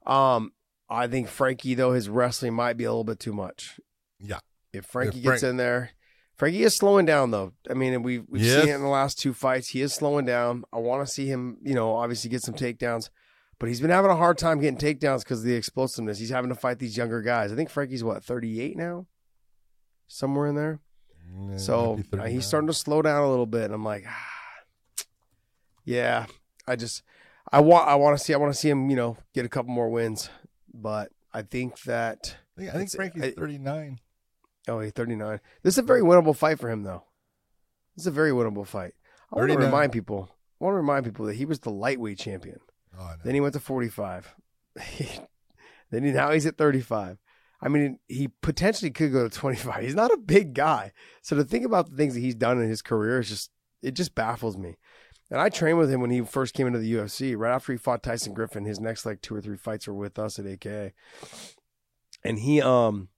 Um, 0.05 0.51
I 0.89 1.07
think 1.07 1.27
Frankie 1.27 1.73
though 1.75 1.93
his 1.93 2.09
wrestling 2.09 2.53
might 2.53 2.77
be 2.77 2.83
a 2.83 2.89
little 2.91 3.03
bit 3.03 3.19
too 3.19 3.33
much. 3.33 3.79
Yeah. 4.19 4.39
If 4.73 4.85
Frankie 4.85 5.19
If 5.19 5.23
gets 5.23 5.43
in 5.43 5.57
there, 5.57 5.91
Frankie 6.35 6.63
is 6.63 6.75
slowing 6.75 7.05
down 7.05 7.31
though. 7.31 7.53
I 7.69 7.73
mean, 7.73 8.03
we've 8.03 8.23
we've 8.27 8.41
Yes. 8.43 8.61
seen 8.61 8.71
it 8.71 8.75
in 8.75 8.81
the 8.81 8.87
last 8.87 9.17
two 9.19 9.33
fights. 9.33 9.69
He 9.69 9.81
is 9.81 9.93
slowing 9.93 10.25
down. 10.25 10.63
I 10.73 10.77
want 10.77 11.05
to 11.07 11.11
see 11.11 11.27
him, 11.27 11.57
you 11.63 11.73
know, 11.73 11.95
obviously 11.95 12.29
get 12.29 12.41
some 12.43 12.55
takedowns. 12.55 13.09
But 13.59 13.69
he's 13.69 13.79
been 13.81 13.91
having 13.91 14.11
a 14.11 14.15
hard 14.15 14.37
time 14.37 14.59
getting 14.59 14.77
takedowns 14.77 15.19
because 15.23 15.39
of 15.39 15.45
the 15.45 15.53
explosiveness. 15.55 16.19
He's 16.19 16.31
having 16.31 16.49
to 16.49 16.55
fight 16.55 16.79
these 16.79 16.97
younger 16.97 17.21
guys. 17.21 17.51
I 17.51 17.55
think 17.55 17.69
Frankie's 17.69 18.03
what, 18.03 18.23
38 18.23 18.75
now? 18.75 19.05
Somewhere 20.07 20.47
in 20.47 20.55
there. 20.55 20.79
Yeah, 21.49 21.57
So 21.57 21.99
uh, 22.17 22.25
he's 22.25 22.45
starting 22.45 22.67
to 22.67 22.73
slow 22.73 23.01
down 23.01 23.23
a 23.23 23.29
little 23.29 23.45
bit. 23.45 23.63
And 23.65 23.73
I'm 23.73 23.83
like, 23.83 24.05
ah, 24.07 25.03
yeah, 25.85 26.25
I 26.67 26.75
just, 26.75 27.01
I 27.51 27.59
want, 27.61 27.87
I 27.87 27.95
want 27.95 28.17
to 28.17 28.23
see, 28.23 28.33
I 28.33 28.37
want 28.37 28.53
to 28.53 28.59
see 28.59 28.69
him, 28.69 28.89
you 28.89 28.95
know, 28.95 29.17
get 29.33 29.45
a 29.45 29.49
couple 29.49 29.71
more 29.71 29.89
wins. 29.89 30.29
But 30.73 31.11
I 31.33 31.41
think 31.41 31.81
that, 31.83 32.35
I 32.57 32.61
think, 32.61 32.73
I 32.73 32.77
think 32.77 32.91
Frankie's 32.91 33.23
I- 33.23 33.31
39. 33.31 33.99
oh, 34.67 34.79
he's 34.79 34.91
39. 34.91 35.39
This 35.63 35.75
is 35.75 35.79
a 35.79 35.83
very 35.83 36.01
winnable 36.01 36.35
fight 36.35 36.59
for 36.59 36.69
him, 36.69 36.83
though. 36.83 37.03
This 37.95 38.03
is 38.03 38.07
a 38.07 38.11
very 38.11 38.31
winnable 38.31 38.65
fight. 38.65 38.93
I 39.31 39.37
want 39.37 39.51
to 39.51 39.57
remind 39.57 39.91
people, 39.91 40.29
I 40.61 40.65
want 40.65 40.73
to 40.73 40.77
remind 40.77 41.05
people 41.05 41.25
that 41.25 41.35
he 41.35 41.45
was 41.45 41.59
the 41.59 41.71
lightweight 41.71 42.19
champion. 42.19 42.59
Oh. 42.99 43.13
Then 43.23 43.33
he 43.33 43.41
went 43.41 43.53
to 43.53 43.59
45. 43.59 44.35
then 45.89 46.03
he, 46.03 46.11
now 46.11 46.31
he's 46.31 46.45
at 46.45 46.57
35. 46.57 47.17
I 47.63 47.69
mean, 47.69 47.99
he 48.07 48.27
potentially 48.41 48.91
could 48.91 49.11
go 49.13 49.27
to 49.27 49.35
25. 49.35 49.81
He's 49.81 49.95
not 49.95 50.11
a 50.11 50.17
big 50.17 50.53
guy. 50.53 50.91
So 51.21 51.35
to 51.35 51.43
think 51.43 51.65
about 51.65 51.89
the 51.89 51.95
things 51.95 52.13
that 52.13 52.19
he's 52.19 52.35
done 52.35 52.61
in 52.61 52.67
his 52.67 52.81
career 52.81 53.19
is 53.19 53.29
just, 53.29 53.51
it 53.81 53.93
just 53.93 54.15
baffles 54.15 54.57
me. 54.57 54.77
And 55.31 55.39
I 55.39 55.49
trained 55.49 55.77
with 55.77 55.89
him 55.91 56.01
when 56.01 56.11
he 56.11 56.21
first 56.21 56.53
came 56.53 56.67
into 56.67 56.79
the 56.79 56.93
UFC. 56.93 57.35
Right 57.37 57.53
after 57.53 57.71
he 57.71 57.77
fought 57.77 58.03
Tyson 58.03 58.33
Griffin, 58.33 58.65
his 58.65 58.79
next 58.79 59.05
like 59.05 59.21
two 59.21 59.33
or 59.35 59.41
three 59.41 59.57
fights 59.57 59.87
were 59.87 59.93
with 59.93 60.19
us 60.19 60.37
at 60.37 60.45
AKA. 60.45 60.93
And 62.23 62.39
he, 62.39 62.61
um, 62.61 63.09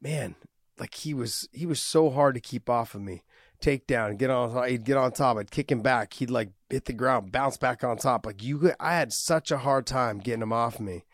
man, 0.00 0.34
like 0.78 0.94
he 0.94 1.14
was, 1.14 1.48
he 1.52 1.64
was 1.64 1.80
so 1.80 2.10
hard 2.10 2.34
to 2.34 2.40
keep 2.40 2.68
off 2.68 2.94
of 2.94 3.00
me. 3.00 3.22
Take 3.60 3.86
down, 3.88 4.16
get 4.16 4.30
on, 4.30 4.68
he'd 4.68 4.84
get 4.84 4.96
on 4.96 5.10
top. 5.10 5.36
I'd 5.36 5.50
kick 5.50 5.72
him 5.72 5.82
back. 5.82 6.12
He'd 6.14 6.30
like 6.30 6.50
hit 6.70 6.84
the 6.84 6.92
ground, 6.92 7.32
bounce 7.32 7.56
back 7.56 7.82
on 7.82 7.96
top. 7.96 8.24
Like 8.26 8.42
you, 8.42 8.58
could- 8.58 8.76
I 8.78 8.94
had 8.94 9.12
such 9.12 9.50
a 9.50 9.58
hard 9.58 9.86
time 9.86 10.18
getting 10.18 10.42
him 10.42 10.52
off 10.52 10.78
me. 10.78 11.04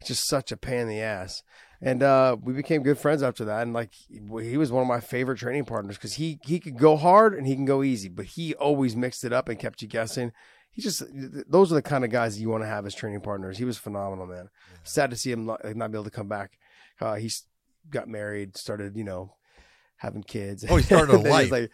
It's 0.00 0.08
just 0.08 0.26
such 0.28 0.50
a 0.50 0.56
pain 0.56 0.80
in 0.80 0.88
the 0.88 1.00
ass. 1.00 1.42
And 1.82 2.02
uh, 2.02 2.36
we 2.42 2.52
became 2.52 2.82
good 2.82 2.98
friends 2.98 3.22
after 3.22 3.44
that. 3.46 3.62
And 3.62 3.72
like 3.72 3.92
he 3.94 4.56
was 4.58 4.70
one 4.70 4.82
of 4.82 4.88
my 4.88 5.00
favorite 5.00 5.38
training 5.38 5.64
partners 5.64 5.96
because 5.96 6.14
he 6.14 6.38
he 6.44 6.60
could 6.60 6.76
go 6.78 6.96
hard 6.96 7.34
and 7.34 7.46
he 7.46 7.54
can 7.54 7.64
go 7.64 7.82
easy, 7.82 8.08
but 8.08 8.26
he 8.26 8.54
always 8.54 8.94
mixed 8.94 9.24
it 9.24 9.32
up 9.32 9.48
and 9.48 9.58
kept 9.58 9.80
you 9.80 9.88
guessing. 9.88 10.32
He 10.72 10.82
just 10.82 11.02
those 11.48 11.72
are 11.72 11.74
the 11.76 11.82
kind 11.82 12.04
of 12.04 12.10
guys 12.10 12.38
you 12.40 12.50
want 12.50 12.62
to 12.64 12.68
have 12.68 12.84
as 12.84 12.94
training 12.94 13.22
partners. 13.22 13.56
He 13.56 13.64
was 13.64 13.78
phenomenal, 13.78 14.26
man. 14.26 14.50
Sad 14.84 15.10
to 15.10 15.16
see 15.16 15.32
him 15.32 15.46
not, 15.46 15.60
not 15.74 15.90
be 15.90 15.96
able 15.96 16.04
to 16.04 16.10
come 16.10 16.28
back. 16.28 16.58
Uh, 17.00 17.14
he 17.14 17.30
got 17.88 18.08
married, 18.08 18.56
started 18.58 18.94
you 18.94 19.04
know 19.04 19.34
having 19.96 20.22
kids. 20.22 20.64
Oh, 20.68 20.76
he 20.76 20.82
started 20.82 21.14
a 21.14 21.16
Then 21.18 21.20
he 21.24 21.28
was 21.28 21.32
life. 21.32 21.50
like- 21.50 21.70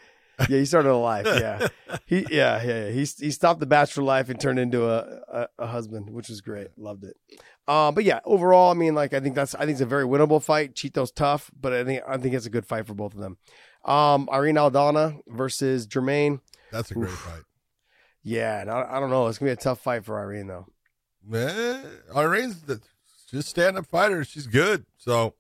yeah, 0.51 0.59
he 0.59 0.67
started 0.67 0.91
a 0.91 0.97
life. 0.97 1.27
Yeah, 1.27 1.67
he 2.07 2.27
yeah 2.31 2.63
yeah, 2.63 2.85
yeah. 2.87 2.91
he 2.91 3.01
he 3.01 3.31
stopped 3.31 3.59
the 3.59 3.65
bachelor 3.67 4.05
life 4.05 4.29
and 4.29 4.39
turned 4.39 4.59
into 4.59 4.87
a, 4.87 5.21
a 5.33 5.49
a 5.61 5.67
husband, 5.67 6.11
which 6.11 6.29
was 6.29 6.41
great. 6.43 6.69
Loved 6.77 7.05
it. 7.05 7.17
Um, 7.69 7.95
but 7.95 8.05
yeah, 8.05 8.21
overall, 8.25 8.71
I 8.71 8.75
mean, 8.75 8.95
like 8.95 9.13
I 9.13 9.21
think 9.21 9.35
that's 9.35 9.55
I 9.55 9.61
think 9.61 9.73
it's 9.73 9.81
a 9.81 9.87
very 9.87 10.05
winnable 10.05 10.43
fight. 10.43 10.75
Chito's 10.75 11.11
tough, 11.11 11.51
but 11.61 11.73
I 11.73 11.85
think 11.85 12.03
I 12.07 12.17
think 12.17 12.35
it's 12.35 12.47
a 12.47 12.51
good 12.51 12.67
fight 12.67 12.87
for 12.87 12.95
both 12.95 13.15
of 13.15 13.21
them. 13.21 13.39
Um, 13.85 14.29
Irene 14.33 14.55
Aldana 14.57 15.19
versus 15.27 15.87
Germaine. 15.87 16.41
That's 16.73 16.91
a 16.91 16.95
great 16.95 17.11
Oof. 17.11 17.19
fight. 17.19 17.43
Yeah, 18.23 18.65
I, 18.69 18.97
I 18.97 19.01
don't 19.01 19.11
know. 19.11 19.27
It's 19.29 19.39
gonna 19.39 19.49
be 19.51 19.55
a 19.55 19.57
tough 19.57 19.81
fight 19.81 20.05
for 20.05 20.19
Irene 20.21 20.47
though. 20.49 20.67
Eh, 21.33 21.83
Irene's 22.15 22.63
the, 22.63 22.81
a 23.33 23.43
stand 23.43 23.77
up 23.77 23.87
fighter. 23.87 24.25
She's 24.25 24.47
good. 24.47 24.87
So 24.97 25.35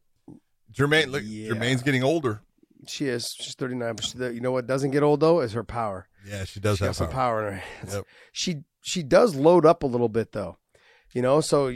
Germaine, 0.72 1.10
look, 1.10 1.22
Yeah. 1.24 1.48
Germaine's 1.50 1.82
getting 1.82 2.02
older. 2.02 2.40
She 2.88 3.06
is. 3.06 3.34
She's 3.40 3.54
thirty 3.54 3.74
nine. 3.74 3.94
But 3.96 4.04
she, 4.04 4.18
you 4.18 4.40
know 4.40 4.52
what 4.52 4.66
doesn't 4.66 4.90
get 4.90 5.02
old 5.02 5.20
though 5.20 5.40
is 5.40 5.52
her 5.52 5.64
power. 5.64 6.08
Yeah, 6.28 6.44
she 6.44 6.58
does 6.60 6.78
she 6.78 6.84
have 6.84 6.90
has 6.90 6.96
some 6.96 7.08
power. 7.08 7.42
power 7.42 7.46
in 7.48 7.52
her 7.54 7.58
hands. 7.60 7.94
Yep. 7.94 8.04
She 8.32 8.56
she 8.82 9.02
does 9.02 9.34
load 9.36 9.64
up 9.64 9.82
a 9.82 9.86
little 9.86 10.08
bit 10.08 10.32
though, 10.32 10.58
you 11.12 11.22
know. 11.22 11.40
So 11.40 11.72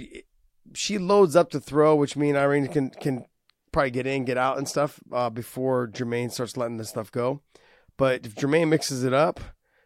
she 0.74 0.98
loads 0.98 1.36
up 1.36 1.50
to 1.50 1.60
throw, 1.60 1.94
which 1.94 2.16
mean 2.16 2.36
Irene 2.36 2.68
can 2.68 2.90
can 2.90 3.24
probably 3.72 3.90
get 3.90 4.06
in, 4.06 4.24
get 4.24 4.38
out, 4.38 4.58
and 4.58 4.68
stuff 4.68 5.00
uh, 5.12 5.30
before 5.30 5.86
Germaine 5.86 6.30
starts 6.30 6.56
letting 6.56 6.76
this 6.76 6.90
stuff 6.90 7.10
go. 7.10 7.42
But 7.96 8.26
if 8.26 8.34
Germaine 8.34 8.70
mixes 8.70 9.04
it 9.04 9.12
up, 9.12 9.40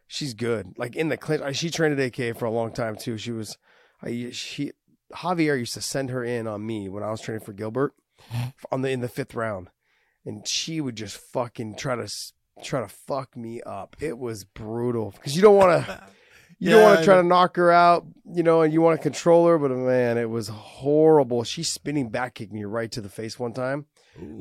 she's 0.06 0.34
good. 0.34 0.74
Like 0.78 0.96
in 0.96 1.08
the 1.08 1.16
clinch, 1.16 1.56
she 1.56 1.70
trained 1.70 1.98
at 1.98 2.18
AK 2.18 2.36
for 2.36 2.44
a 2.44 2.50
long 2.50 2.72
time 2.72 2.96
too. 2.96 3.18
She 3.18 3.32
was, 3.32 3.58
I 4.02 4.30
she 4.32 4.72
Javier 5.12 5.58
used 5.58 5.74
to 5.74 5.80
send 5.80 6.10
her 6.10 6.24
in 6.24 6.46
on 6.46 6.64
me 6.64 6.88
when 6.88 7.02
I 7.02 7.10
was 7.10 7.20
training 7.20 7.44
for 7.44 7.52
Gilbert 7.52 7.94
on 8.72 8.82
the 8.82 8.90
in 8.90 9.00
the 9.00 9.08
fifth 9.08 9.34
round, 9.34 9.68
and 10.24 10.46
she 10.46 10.80
would 10.80 10.96
just 10.96 11.16
fucking 11.16 11.76
try 11.76 11.96
to 11.96 12.08
try 12.62 12.80
to 12.80 12.88
fuck 12.88 13.36
me 13.36 13.60
up. 13.62 13.96
It 14.00 14.18
was 14.18 14.44
brutal 14.44 15.10
because 15.10 15.36
you 15.36 15.42
don't 15.42 15.56
want 15.56 15.86
to. 15.86 16.02
You 16.58 16.70
don't 16.70 16.82
want 16.82 16.98
to 17.00 17.04
try 17.04 17.16
to 17.16 17.22
knock 17.22 17.56
her 17.56 17.70
out, 17.70 18.06
you 18.32 18.42
know, 18.42 18.62
and 18.62 18.72
you 18.72 18.80
want 18.80 18.98
to 18.98 19.02
control 19.02 19.46
her, 19.46 19.58
but 19.58 19.70
man, 19.70 20.18
it 20.18 20.30
was 20.30 20.48
horrible. 20.48 21.44
She 21.44 21.62
spinning 21.62 22.08
back 22.08 22.34
kicked 22.34 22.52
me 22.52 22.64
right 22.64 22.90
to 22.92 23.00
the 23.00 23.08
face 23.08 23.38
one 23.38 23.52
time. 23.52 23.86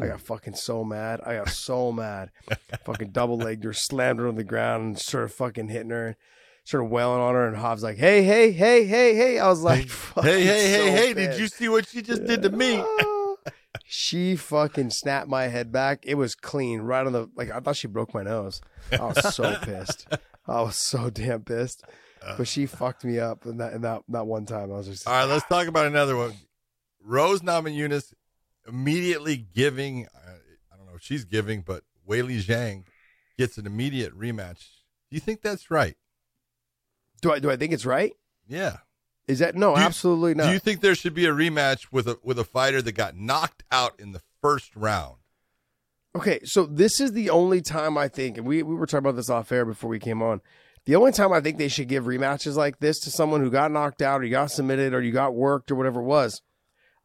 I 0.01 0.05
got 0.07 0.21
fucking 0.21 0.53
so 0.53 0.83
mad. 0.83 1.19
I 1.25 1.35
got 1.35 1.49
so 1.49 1.91
mad. 1.91 2.29
fucking 2.85 3.09
double 3.09 3.37
legged 3.37 3.63
her, 3.63 3.73
slammed 3.73 4.19
her 4.19 4.27
on 4.27 4.35
the 4.35 4.43
ground, 4.43 4.83
and 4.83 4.99
started 4.99 5.29
fucking 5.29 5.69
hitting 5.69 5.89
her, 5.89 6.07
and 6.07 6.15
started 6.63 6.85
wailing 6.85 7.21
on 7.21 7.33
her. 7.33 7.47
And 7.47 7.57
Hobbs 7.57 7.81
like, 7.81 7.97
"Hey, 7.97 8.23
hey, 8.23 8.51
hey, 8.51 8.85
hey, 8.85 9.15
hey!" 9.15 9.39
I 9.39 9.47
was 9.47 9.61
like, 9.61 9.89
Hey, 10.21 10.43
hey, 10.43 10.69
hey, 10.71 10.77
so 10.77 10.91
hey! 10.95 11.13
Did 11.15 11.39
you 11.39 11.47
see 11.47 11.69
what 11.69 11.87
she 11.87 12.03
just 12.03 12.23
did 12.25 12.43
to 12.43 12.49
me? 12.49 12.83
She 13.83 14.35
fucking 14.35 14.89
snapped 14.89 15.27
my 15.27 15.47
head 15.47 15.71
back. 15.71 16.03
It 16.03 16.15
was 16.15 16.35
clean, 16.35 16.81
right 16.81 17.05
on 17.05 17.13
the 17.13 17.29
like. 17.35 17.51
I 17.51 17.59
thought 17.59 17.75
she 17.75 17.87
broke 17.87 18.13
my 18.13 18.23
nose. 18.23 18.61
I 18.91 19.03
was 19.03 19.35
so 19.35 19.55
pissed. 19.61 20.07
I 20.47 20.61
was 20.61 20.75
so 20.75 21.09
damn 21.09 21.43
pissed. 21.43 21.83
But 22.37 22.47
she 22.47 22.65
fucked 22.65 23.03
me 23.03 23.19
up 23.19 23.45
in 23.45 23.57
that 23.57 23.73
in 23.73 23.81
that 23.81 24.03
that 24.07 24.25
one 24.25 24.45
time. 24.45 24.71
I 24.71 24.77
was 24.77 24.87
just 24.87 25.07
All 25.07 25.13
right, 25.13 25.25
let's 25.25 25.45
talk 25.47 25.67
about 25.67 25.87
another 25.87 26.15
one. 26.15 26.33
Rose 27.03 27.41
Namajunas 27.41 28.13
immediately 28.65 29.35
giving, 29.35 30.07
uh, 30.07 30.35
I 30.71 30.77
don't 30.77 30.85
know 30.85 30.93
if 30.95 31.01
she's 31.01 31.25
giving, 31.25 31.63
but 31.63 31.83
Weili 32.07 32.41
Zhang 32.41 32.85
gets 33.37 33.57
an 33.57 33.65
immediate 33.65 34.17
rematch. 34.17 34.67
Do 35.09 35.15
you 35.15 35.19
think 35.19 35.41
that's 35.41 35.69
right? 35.69 35.97
do 37.21 37.31
I 37.31 37.39
do 37.39 37.49
I 37.49 37.55
think 37.55 37.73
it's 37.73 37.85
right? 37.85 38.13
Yeah. 38.47 38.77
Is 39.27 39.39
that 39.39 39.55
no? 39.55 39.71
You- 39.71 39.81
absolutely 39.83 40.35
not. 40.35 40.47
Do 40.47 40.51
you 40.53 40.59
think 40.59 40.81
there 40.81 40.95
should 40.95 41.13
be 41.13 41.25
a 41.25 41.31
rematch 41.31 41.87
with 41.91 42.07
a 42.07 42.19
with 42.23 42.37
a 42.39 42.43
fighter 42.43 42.81
that 42.81 42.91
got 42.93 43.15
knocked 43.15 43.63
out 43.71 43.99
in 43.99 44.11
the 44.11 44.21
first 44.41 44.75
round? 44.75 45.17
Okay, 46.15 46.41
so 46.43 46.65
this 46.65 46.99
is 46.99 47.13
the 47.13 47.31
only 47.31 47.59
time 47.61 47.97
I 47.97 48.07
think, 48.07 48.37
and 48.37 48.45
we, 48.45 48.61
we 48.61 48.75
were 48.75 48.85
talking 48.85 48.99
about 48.99 49.15
this 49.15 49.31
off 49.31 49.51
air 49.51 49.65
before 49.65 49.89
we 49.89 49.97
came 49.97 50.21
on. 50.21 50.41
The 50.85 50.95
only 50.95 51.11
time 51.11 51.31
I 51.33 51.41
think 51.41 51.57
they 51.57 51.69
should 51.69 51.87
give 51.87 52.03
rematches 52.03 52.55
like 52.55 52.79
this 52.79 52.99
to 52.99 53.09
someone 53.09 53.41
who 53.41 53.49
got 53.49 53.71
knocked 53.71 54.01
out 54.01 54.21
or 54.21 54.23
you 54.25 54.29
got 54.29 54.51
submitted 54.51 54.93
or 54.93 55.01
you 55.01 55.11
got 55.11 55.33
worked 55.33 55.71
or 55.71 55.75
whatever 55.75 56.01
it 56.01 56.05
was, 56.05 56.41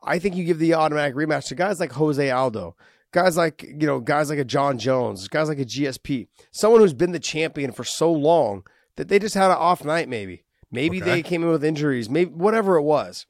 I 0.03 0.19
think 0.19 0.37
you 0.37 0.45
give 0.45 0.59
the 0.59 0.75
automatic 0.75 1.15
rematch 1.15 1.47
to 1.49 1.55
guys 1.55 1.81
like 1.81 1.93
Jose 1.93 2.31
Aldo, 2.31 2.77
guys 3.13 3.37
like, 3.37 3.63
you 3.63 3.87
know, 3.87 4.01
guys 4.01 4.29
like 4.29 4.39
a 4.39 4.45
John 4.45 4.79
Jones, 4.79 5.27
guys 5.29 5.49
like 5.49 5.59
a 5.61 5.65
GSP, 5.65 6.27
someone 6.51 6.81
who's 6.81 6.93
been 6.93 7.13
the 7.13 7.19
champion 7.19 7.73
for 7.73 7.85
so 7.85 8.13
long 8.13 8.65
that 8.97 9.09
they 9.09 9.19
just 9.19 9.35
had 9.35 9.51
an 9.51 9.57
off 9.57 9.85
night 9.85 10.09
maybe. 10.09 10.45
Maybe 10.71 11.01
Okay. 11.03 11.11
they 11.11 11.23
came 11.23 11.43
in 11.43 11.49
with 11.51 11.65
injuries, 11.65 12.09
maybe 12.11 12.31
whatever 12.33 12.77
it 12.77 12.83
was. 12.83 13.27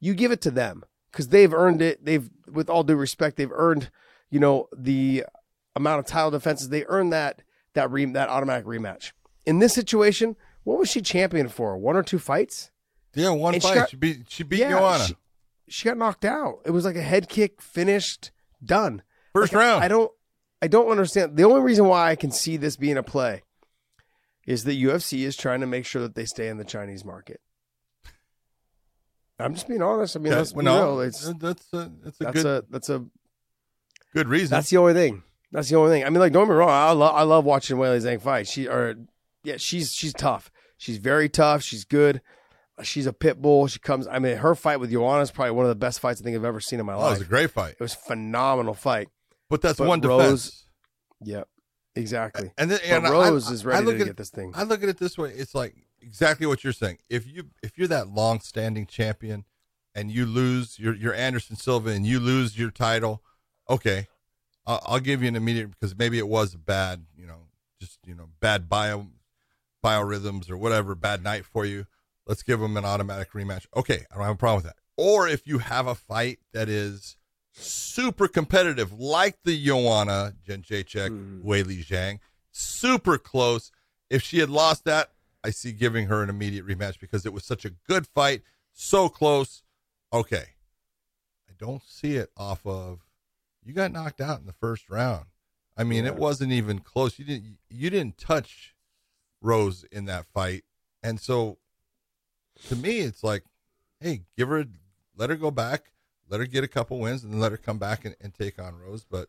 You 0.00 0.14
give 0.14 0.30
it 0.32 0.40
to 0.42 0.50
them 0.50 0.84
because 1.12 1.28
they've 1.28 1.52
earned 1.52 1.82
it. 1.82 2.04
They've, 2.04 2.28
with 2.50 2.70
all 2.70 2.82
due 2.84 2.96
respect, 2.96 3.36
they've 3.36 3.52
earned, 3.52 3.90
you 4.30 4.40
know, 4.40 4.68
the 4.76 5.24
amount 5.76 5.98
of 6.00 6.06
title 6.06 6.30
defenses. 6.30 6.68
They 6.70 6.84
earned 6.86 7.12
that 7.12 7.42
that 7.74 7.90
re, 7.90 8.04
that 8.06 8.28
automatic 8.28 8.64
rematch. 8.64 9.12
In 9.44 9.58
this 9.58 9.74
situation, 9.74 10.36
what 10.64 10.78
was 10.78 10.88
she 10.90 11.00
champion 11.02 11.48
for? 11.48 11.76
One 11.76 11.96
or 11.96 12.02
two 12.02 12.18
fights? 12.18 12.70
Yeah, 13.14 13.30
one 13.30 13.54
And 13.54 13.62
she 13.62 13.68
fight. 13.68 13.74
got- 13.76 13.90
She, 13.90 13.96
beat 13.96 14.24
she 14.28 14.42
beat 14.44 14.60
Yeah, 14.60 14.70
Joanna. 14.70 15.04
She, 15.04 15.16
she 15.68 15.84
got 15.88 15.98
knocked 15.98 16.24
out. 16.24 16.60
It 16.64 16.70
was 16.70 16.84
like 16.84 16.96
a 16.96 17.02
head 17.02 17.28
kick, 17.28 17.60
finished, 17.60 18.30
done. 18.64 19.02
First 19.34 19.52
Like, 19.52 19.60
round. 19.60 19.84
I 19.84 19.88
don't 19.88 20.10
I 20.62 20.66
don't 20.68 20.88
understand. 20.90 21.36
The 21.36 21.44
only 21.44 21.60
reason 21.60 21.84
why 21.86 22.10
I 22.10 22.16
can 22.16 22.30
see 22.30 22.56
this 22.56 22.76
being 22.76 22.96
a 22.96 23.02
play 23.02 23.42
is 24.48 24.64
that 24.64 24.78
UFC 24.78 25.26
is 25.26 25.36
trying 25.36 25.60
to 25.60 25.66
make 25.66 25.84
sure 25.84 26.00
that 26.00 26.14
they 26.14 26.24
stay 26.24 26.48
in 26.48 26.56
the 26.56 26.64
Chinese 26.64 27.04
market. 27.04 27.38
I'm 29.38 29.52
just 29.54 29.68
being 29.68 29.82
honest. 29.82 30.16
I 30.16 30.20
mean, 30.20 30.32
let's 30.32 30.54
well, 30.54 30.64
no, 30.64 30.82
real. 30.82 31.00
It's 31.02 31.32
that's 31.34 31.68
a, 31.72 31.92
that's 32.02 32.20
a 32.20 32.24
that's 32.24 32.42
good 32.42 32.46
a 32.46 32.64
that's 32.70 32.88
a 32.88 33.04
good 34.14 34.26
reason. 34.26 34.50
that's 34.50 34.70
the 34.70 34.78
only 34.78 34.94
thing. 34.94 35.22
That's 35.52 35.68
the 35.68 35.76
only 35.76 35.90
thing. 35.90 36.04
I 36.04 36.10
mean, 36.10 36.18
like 36.18 36.32
don't 36.32 36.46
get 36.46 36.52
me 36.52 36.56
wrong. 36.56 36.70
I 36.70 36.90
love 36.92 37.14
I 37.14 37.22
love 37.22 37.44
watching 37.44 37.76
Weili 37.76 38.00
Zhang 38.00 38.20
fight. 38.22 38.48
She 38.48 38.66
or 38.66 38.96
yeah, 39.44 39.58
she's 39.58 39.92
she's 39.92 40.14
tough. 40.14 40.50
She's 40.78 40.96
very 40.96 41.28
tough. 41.28 41.62
She's 41.62 41.84
good. 41.84 42.22
Uh, 42.78 42.82
she's 42.82 43.06
a 43.06 43.12
pit 43.12 43.40
bull. 43.42 43.66
She 43.66 43.78
comes. 43.78 44.06
I 44.08 44.18
mean, 44.18 44.38
her 44.38 44.54
fight 44.54 44.80
with 44.80 44.90
Joanna 44.90 45.22
is 45.22 45.30
probably 45.30 45.52
one 45.52 45.66
of 45.66 45.70
the 45.70 45.74
best 45.76 46.00
fights 46.00 46.20
I 46.20 46.24
think 46.24 46.36
I've 46.36 46.44
ever 46.44 46.60
seen 46.60 46.80
in 46.80 46.86
my 46.86 46.94
oh, 46.94 47.06
it 47.06 47.10
was 47.10 47.20
a 47.20 47.24
great 47.26 47.50
fight. 47.50 47.72
It 47.72 47.80
was 47.80 47.94
a 47.94 47.98
phenomenal 47.98 48.74
fight. 48.74 49.08
But 49.50 49.60
that's 49.60 49.78
But 49.78 49.88
one 49.88 50.00
Rose- 50.00 50.22
defense. 50.22 50.64
Yep, 51.22 51.48
exactly. 51.98 52.50
And 52.56 52.70
then 52.70 52.80
and 52.84 53.04
Rose 53.04 53.50
I, 53.50 53.54
is 53.54 53.66
I 53.66 53.68
ready 53.70 53.86
look 53.86 53.96
to 53.96 54.02
at, 54.02 54.06
get 54.06 54.16
this 54.16 54.30
thing. 54.30 54.52
I 54.54 54.62
look 54.62 54.82
at 54.82 54.88
it 54.88 54.98
this 54.98 55.18
way: 55.18 55.30
it's 55.30 55.54
like 55.54 55.74
exactly 56.00 56.46
what 56.46 56.64
you're 56.64 56.72
saying. 56.72 56.98
If 57.08 57.26
you 57.26 57.50
if 57.62 57.76
you're 57.76 57.88
that 57.88 58.08
long-standing 58.08 58.86
champion 58.86 59.44
and 59.94 60.10
you 60.10 60.26
lose, 60.26 60.78
you're 60.78 60.94
you're 60.94 61.14
Anderson 61.14 61.56
Silva, 61.56 61.90
and 61.90 62.06
you 62.06 62.20
lose 62.20 62.58
your 62.58 62.70
title, 62.70 63.22
okay, 63.68 64.08
I'll, 64.66 64.82
I'll 64.86 65.00
give 65.00 65.22
you 65.22 65.28
an 65.28 65.36
immediate 65.36 65.70
because 65.70 65.96
maybe 65.96 66.18
it 66.18 66.28
was 66.28 66.54
bad, 66.54 67.04
you 67.16 67.26
know, 67.26 67.48
just 67.80 67.98
you 68.06 68.14
know, 68.14 68.28
bad 68.40 68.68
bio 68.68 69.08
biorhythms 69.84 70.50
or 70.50 70.56
whatever, 70.56 70.94
bad 70.94 71.22
night 71.22 71.44
for 71.44 71.64
you. 71.64 71.86
Let's 72.26 72.42
give 72.42 72.60
them 72.60 72.76
an 72.76 72.84
automatic 72.84 73.32
rematch. 73.32 73.66
Okay, 73.76 74.04
I 74.10 74.14
don't 74.14 74.24
have 74.24 74.34
a 74.34 74.38
problem 74.38 74.62
with 74.62 74.66
that. 74.66 74.76
Or 74.96 75.28
if 75.28 75.46
you 75.46 75.58
have 75.58 75.86
a 75.86 75.94
fight 75.94 76.40
that 76.52 76.68
is 76.68 77.16
super 77.58 78.28
competitive, 78.28 78.92
like 78.92 79.38
the 79.44 79.56
Joanna 79.62 80.34
Jędrzejczyk, 80.46 81.10
Mhm. 81.10 81.42
Weili 81.44 81.84
Zhang, 81.84 82.20
super 82.50 83.18
close. 83.18 83.70
If 84.10 84.22
she 84.22 84.38
had 84.38 84.50
lost 84.50 84.84
that, 84.84 85.12
I 85.44 85.50
see 85.50 85.72
giving 85.72 86.06
her 86.06 86.22
an 86.22 86.30
immediate 86.30 86.66
rematch 86.66 86.98
because 86.98 87.24
it 87.26 87.32
was 87.32 87.44
such 87.44 87.64
a 87.64 87.70
good 87.70 88.06
fight, 88.06 88.42
so 88.72 89.08
close. 89.08 89.62
Okay, 90.12 90.54
I 91.48 91.52
don't 91.58 91.82
see 91.82 92.16
it 92.16 92.30
off 92.36 92.64
of 92.66 93.00
you 93.62 93.74
got 93.74 93.92
knocked 93.92 94.20
out 94.20 94.40
in 94.40 94.46
the 94.46 94.52
first 94.54 94.88
round. 94.88 95.26
I 95.76 95.84
mean, 95.84 96.06
it 96.06 96.16
wasn't 96.16 96.52
even 96.52 96.78
close. 96.80 97.18
You 97.18 97.24
didn't 97.24 97.58
you 97.68 97.90
didn't 97.90 98.18
touch 98.18 98.74
Rose 99.40 99.84
in 99.84 100.06
that 100.06 100.26
fight, 100.26 100.64
and 101.02 101.20
so 101.20 101.58
to 102.68 102.74
me, 102.74 102.98
it's 103.00 103.22
like, 103.22 103.44
hey, 104.00 104.22
give 104.36 104.48
her, 104.48 104.64
let 105.16 105.30
her 105.30 105.36
go 105.36 105.50
back, 105.52 105.92
let 106.28 106.40
her 106.40 106.46
get 106.46 106.64
a 106.64 106.68
couple 106.68 106.98
wins, 106.98 107.24
and 107.24 107.32
then 107.32 107.40
let 107.40 107.52
her 107.52 107.58
come 107.58 107.78
back 107.78 108.04
and, 108.04 108.14
and 108.20 108.34
take 108.34 108.58
on 108.58 108.76
Rose. 108.76 109.04
But 109.04 109.28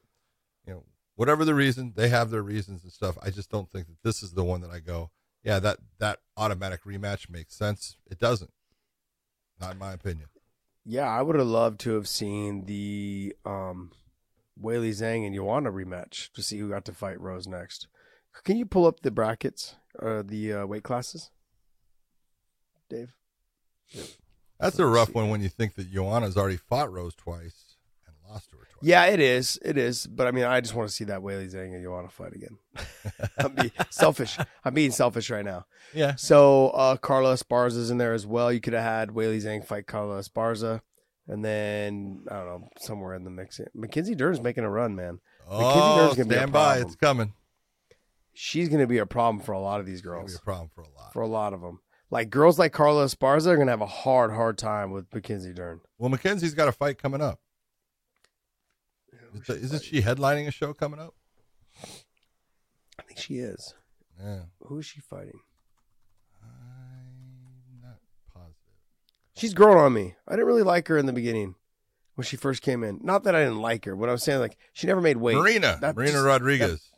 you 0.66 0.74
know, 0.74 0.84
whatever 1.16 1.46
the 1.46 1.56
reason, 1.56 1.94
they 1.96 2.10
have 2.10 2.30
their 2.30 2.44
reasons 2.44 2.84
and 2.84 2.92
stuff. 2.92 3.18
I 3.22 3.30
just 3.30 3.50
don't 3.50 3.70
think 3.70 3.88
that 3.88 4.04
this 4.04 4.24
is 4.24 4.34
the 4.34 4.44
one 4.44 4.62
that 4.62 4.72
I 4.72 4.80
go, 4.80 5.12
yeah, 5.44 5.60
that 5.60 5.80
that 6.00 6.20
automatic 6.38 6.84
rematch 6.84 7.30
makes 7.30 7.56
sense. 7.56 7.98
It 8.10 8.20
doesn't, 8.20 8.52
not 9.60 9.74
in 9.74 9.78
my 9.80 9.94
opinion. 9.94 10.30
Yeah, 10.86 11.08
I 11.08 11.22
would 11.22 11.36
have 11.36 11.48
loved 11.48 11.80
to 11.82 11.94
have 11.94 12.08
seen 12.08 12.66
the 12.66 13.36
um, 13.46 13.92
Weili 14.62 14.90
Zhang 14.90 15.26
and 15.26 15.36
Joanna 15.36 15.72
rematch 15.72 16.32
to 16.34 16.42
see 16.42 16.58
who 16.58 16.70
got 16.70 16.86
to 16.86 16.94
fight 16.94 17.20
Rose 17.20 17.48
next. 17.48 17.88
Can 18.44 18.58
you 18.58 18.66
pull 18.66 18.86
up 18.86 19.02
the 19.02 19.12
brackets 19.12 19.76
or 19.98 20.24
the 20.24 20.54
uh, 20.54 20.66
weight 20.66 20.84
classes, 20.84 21.32
Dave? 22.90 23.14
That's 24.60 24.78
a 24.80 24.86
rough 24.86 25.14
one 25.14 25.30
when 25.30 25.42
you 25.42 25.50
think 25.50 25.76
that 25.76 25.92
Joanna's 25.92 26.36
already 26.38 26.58
fought 26.58 26.92
Rose 26.92 27.16
twice 27.16 27.76
and 28.06 28.16
lost 28.30 28.50
to 28.50 28.58
her 28.58 28.64
twice. 28.66 28.80
Yeah, 28.82 29.06
it 29.06 29.20
is. 29.20 29.58
It 29.64 29.78
is. 29.78 30.06
But 30.08 30.28
I 30.28 30.32
mean, 30.32 30.44
I 30.46 30.60
just 30.62 30.76
want 30.76 30.90
to 30.90 30.94
see 30.96 31.06
that 31.06 31.22
Weili 31.22 31.52
Zhang 31.54 31.74
and 31.74 31.84
Joanna 31.84 32.10
fight 32.10 32.34
again. 32.34 32.58
I'm 33.38 33.54
being 33.54 33.72
selfish. 33.90 34.38
I'm 34.66 34.74
being 34.74 34.92
selfish 34.92 35.30
right 35.30 35.46
now. 35.46 35.66
yeah. 35.94 36.16
So 36.16 36.70
uh, 36.70 36.98
Carla 36.98 37.34
Esparza's 37.36 37.90
in 37.90 37.98
there 37.98 38.14
as 38.14 38.28
well. 38.28 38.52
You 38.52 38.60
could 38.60 38.74
have 38.74 38.84
had 38.84 39.10
Weili 39.10 39.38
Zhang 39.42 39.66
fight 39.66 39.88
Carla 39.88 40.20
Esparza. 40.20 40.82
And 41.28 41.46
then, 41.46 42.24
I 42.32 42.38
don't 42.38 42.48
know, 42.48 42.70
somewhere 42.80 43.14
in 43.14 43.24
the 43.24 43.30
mix. 43.30 43.62
Mackenzie 43.76 44.16
Dern's 44.16 44.42
making 44.42 44.64
a 44.64 44.70
run, 44.70 44.96
man. 44.96 45.20
Mackenzie 45.48 45.80
Oh, 45.80 45.98
Dern's 46.00 46.16
gonna 46.16 46.28
be 46.30 46.34
a 46.36 46.38
stand 46.40 46.52
by, 46.52 46.80
it's 46.80 46.96
coming. 46.96 47.34
She's 48.34 48.68
going 48.68 48.80
to 48.82 48.88
be 48.88 48.98
a 48.98 49.06
problem 49.06 49.44
for 49.44 49.52
a 49.52 49.60
lot 49.60 49.80
of 49.80 49.86
these 49.86 50.02
gonna 50.02 50.18
be 50.18 50.22
girls. 50.22 50.36
a 50.36 50.40
problem 50.42 50.70
for 50.74 50.82
a 50.82 50.90
lot. 50.90 51.14
For 51.14 51.22
a 51.22 51.28
lot 51.28 51.54
of 51.54 51.62
them. 51.62 51.82
Like 52.12 52.30
girls 52.30 52.58
like 52.58 52.74
Carla 52.74 53.06
Esparza 53.06 53.48
are 53.48 53.56
going 53.56 53.68
to 53.68 53.72
have 53.72 53.82
a 53.82 53.86
hard, 53.86 54.32
hard 54.32 54.58
time 54.58 54.92
with 54.92 55.14
Mackenzie 55.14 55.54
Dern. 55.54 55.82
Well, 55.98 56.10
Mackenzie's 56.10 56.56
got 56.56 56.68
a 56.68 56.72
fight 56.72 56.98
coming 57.02 57.22
up. 57.22 57.40
Is- 59.34 59.50
Isn't 59.64 59.84
she 59.84 60.02
headlining 60.02 60.48
a 60.48 60.52
show 60.52 60.74
coming 60.74 61.00
up? 61.00 61.14
I 61.84 63.04
think 63.04 63.20
she 63.20 63.36
is. 63.36 63.76
Yeah. 64.20 64.40
Who 64.64 64.80
is 64.80 64.86
she 64.88 65.02
fighting? 65.02 65.40
I'm 66.44 67.82
not 67.82 68.00
positive. 68.34 68.56
She's 69.36 69.54
grown 69.54 69.78
on 69.78 69.94
me. 69.94 70.16
I 70.28 70.32
didn't 70.32 70.48
really 70.48 70.64
like 70.64 70.88
her 70.88 70.98
in 70.98 71.06
the 71.06 71.14
beginning 71.14 71.56
when 72.16 72.26
she 72.26 72.38
first 72.38 72.62
came 72.64 72.84
in. 72.84 73.00
Not 73.04 73.24
that 73.24 73.36
I 73.36 73.44
didn't 73.44 73.62
like 73.62 73.86
her. 73.86 73.96
What 73.96 74.10
I 74.10 74.14
was 74.14 74.24
saying, 74.24 74.40
like, 74.40 74.58
she 74.74 74.88
never 74.88 75.00
made 75.02 75.18
weight. 75.18 75.38
Marina. 75.38 75.78
That 75.80 75.96
Marina 75.96 76.14
just- 76.14 76.26
Rodriguez. 76.26 76.90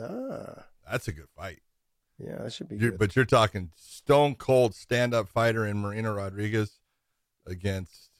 Ah, 0.00 0.64
That's 0.90 1.06
a 1.08 1.12
good 1.12 1.28
fight. 1.36 1.60
Yeah, 2.18 2.36
that 2.42 2.52
should 2.52 2.68
be 2.68 2.76
You're, 2.76 2.90
good. 2.90 2.98
but 2.98 3.16
you're 3.16 3.24
talking 3.24 3.70
stone 3.76 4.34
cold 4.34 4.74
stand 4.74 5.14
up 5.14 5.28
fighter 5.28 5.66
in 5.66 5.78
Marina 5.78 6.12
Rodriguez 6.12 6.80
against 7.46 8.10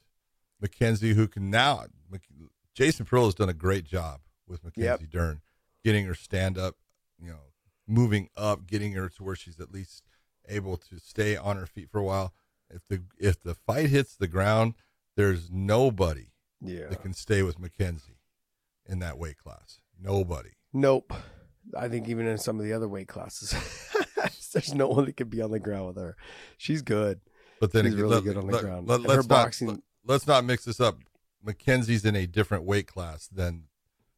Mackenzie, 0.61 1.15
who 1.15 1.27
can 1.27 1.51
now. 1.51 1.85
Mc- 2.11 2.23
Jason 2.75 3.07
Pearl 3.07 3.25
has 3.25 3.35
done 3.35 3.49
a 3.49 3.55
great 3.55 3.85
job 3.85 4.21
with 4.47 4.65
Mackenzie 4.65 5.07
Dern, 5.07 5.41
getting 5.85 6.07
her 6.07 6.15
stand 6.15 6.57
up, 6.57 6.77
you 7.21 7.29
know, 7.29 7.39
moving 7.87 8.29
up, 8.37 8.67
getting 8.67 8.93
her 8.93 9.09
to 9.09 9.25
where 9.25 9.35
she's 9.35 9.59
at 9.59 9.73
least 9.73 10.05
able 10.49 10.77
to 10.77 10.99
stay 10.99 11.37
on 11.37 11.57
her 11.57 11.67
feet 11.67 11.91
for 11.91 11.99
a 11.99 12.05
while. 12.05 12.33
If 12.71 12.87
the 12.89 13.03
if 13.19 13.43
the 13.43 13.55
fight 13.55 13.91
hits 13.91 14.15
the 14.15 14.29
ground, 14.29 14.75
there's 15.17 15.51
nobody 15.51 16.33
yeah. 16.61 16.87
that 16.89 17.03
can 17.03 17.15
stay 17.15 17.43
with 17.43 17.59
Mackenzie 17.59 18.21
in 18.87 18.99
that 19.01 19.19
weight 19.19 19.39
class. 19.39 19.81
Nobody. 20.01 20.51
Nope. 20.73 21.13
I 21.77 21.89
think 21.89 22.09
even 22.09 22.27
in 22.27 22.39
some 22.39 22.59
of 22.59 22.65
the 22.65 22.73
other 22.73 22.89
weight 22.89 23.09
classes, 23.09 23.55
there's 24.53 24.75
no 24.75 24.89
one 24.89 25.05
that 25.07 25.17
could 25.17 25.31
be 25.31 25.43
on 25.43 25.51
the 25.51 25.59
ground 25.59 25.87
with 25.89 25.97
her. 25.97 26.17
She's 26.57 26.83
good. 26.83 27.21
But 27.61 27.73
then 27.73 27.85
She's 27.85 27.95
again, 27.95 28.03
really 28.05 28.15
let, 28.17 28.25
good 28.25 28.37
on 28.37 28.47
the 28.47 28.53
let, 28.53 28.63
ground. 28.63 28.89
Let, 28.89 29.01
And 29.01 29.11
her 29.11 29.19
us 29.19 29.27
not 29.27 29.29
boxing- 29.29 29.83
let's 30.07 30.27
not 30.27 30.45
mix 30.45 30.65
this 30.65 30.81
up. 30.81 30.97
Mackenzie's 31.45 32.05
in 32.05 32.15
a 32.17 32.27
different 32.27 32.65
weight 32.65 32.87
class 32.87 33.27
than 33.29 33.65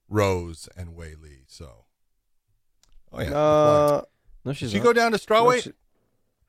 Rose 0.09 0.69
and 0.77 0.91
Weili. 0.91 1.45
So, 1.47 1.85
oh 3.13 3.21
yeah, 3.21 3.31
Uh, 3.35 4.03
No, 4.45 4.53
did 4.53 4.59
she's 4.59 4.71
she 4.71 4.79
not. 4.79 4.85
go 4.85 4.93
down 4.93 5.13
to 5.13 5.19
strawweight? 5.19 5.63
she- 5.65 5.73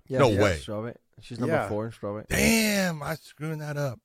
Yeah, 0.08 0.20
No 0.20 0.30
she's 0.30 0.40
way. 0.40 0.60
Strawweight. 0.64 0.96
She's 1.22 1.40
number 1.40 1.56
Yeah. 1.56 1.70
four 1.70 1.86
in 1.86 1.92
strawweight. 1.92 2.28
Damn, 2.28 3.02
I'm 3.04 3.16
screwing 3.18 3.60
that 3.60 3.78
up. 3.78 4.00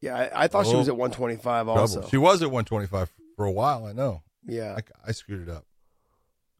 yeah, 0.00 0.16
I, 0.16 0.44
I 0.44 0.48
thought 0.48 0.66
she 0.66 0.74
Oh. 0.74 0.78
was 0.78 0.88
at 0.88 0.96
125 0.96 1.66
Trouble. 1.66 1.80
also. 1.80 2.08
She 2.08 2.16
was 2.16 2.42
at 2.42 2.50
125 2.50 3.12
for 3.36 3.44
a 3.44 3.52
while. 3.52 3.84
I 3.86 3.92
know. 3.92 4.22
yeah. 4.44 4.76
I, 4.78 5.08
I 5.08 5.12
screwed 5.12 5.48
it 5.48 5.52
up. 5.52 5.66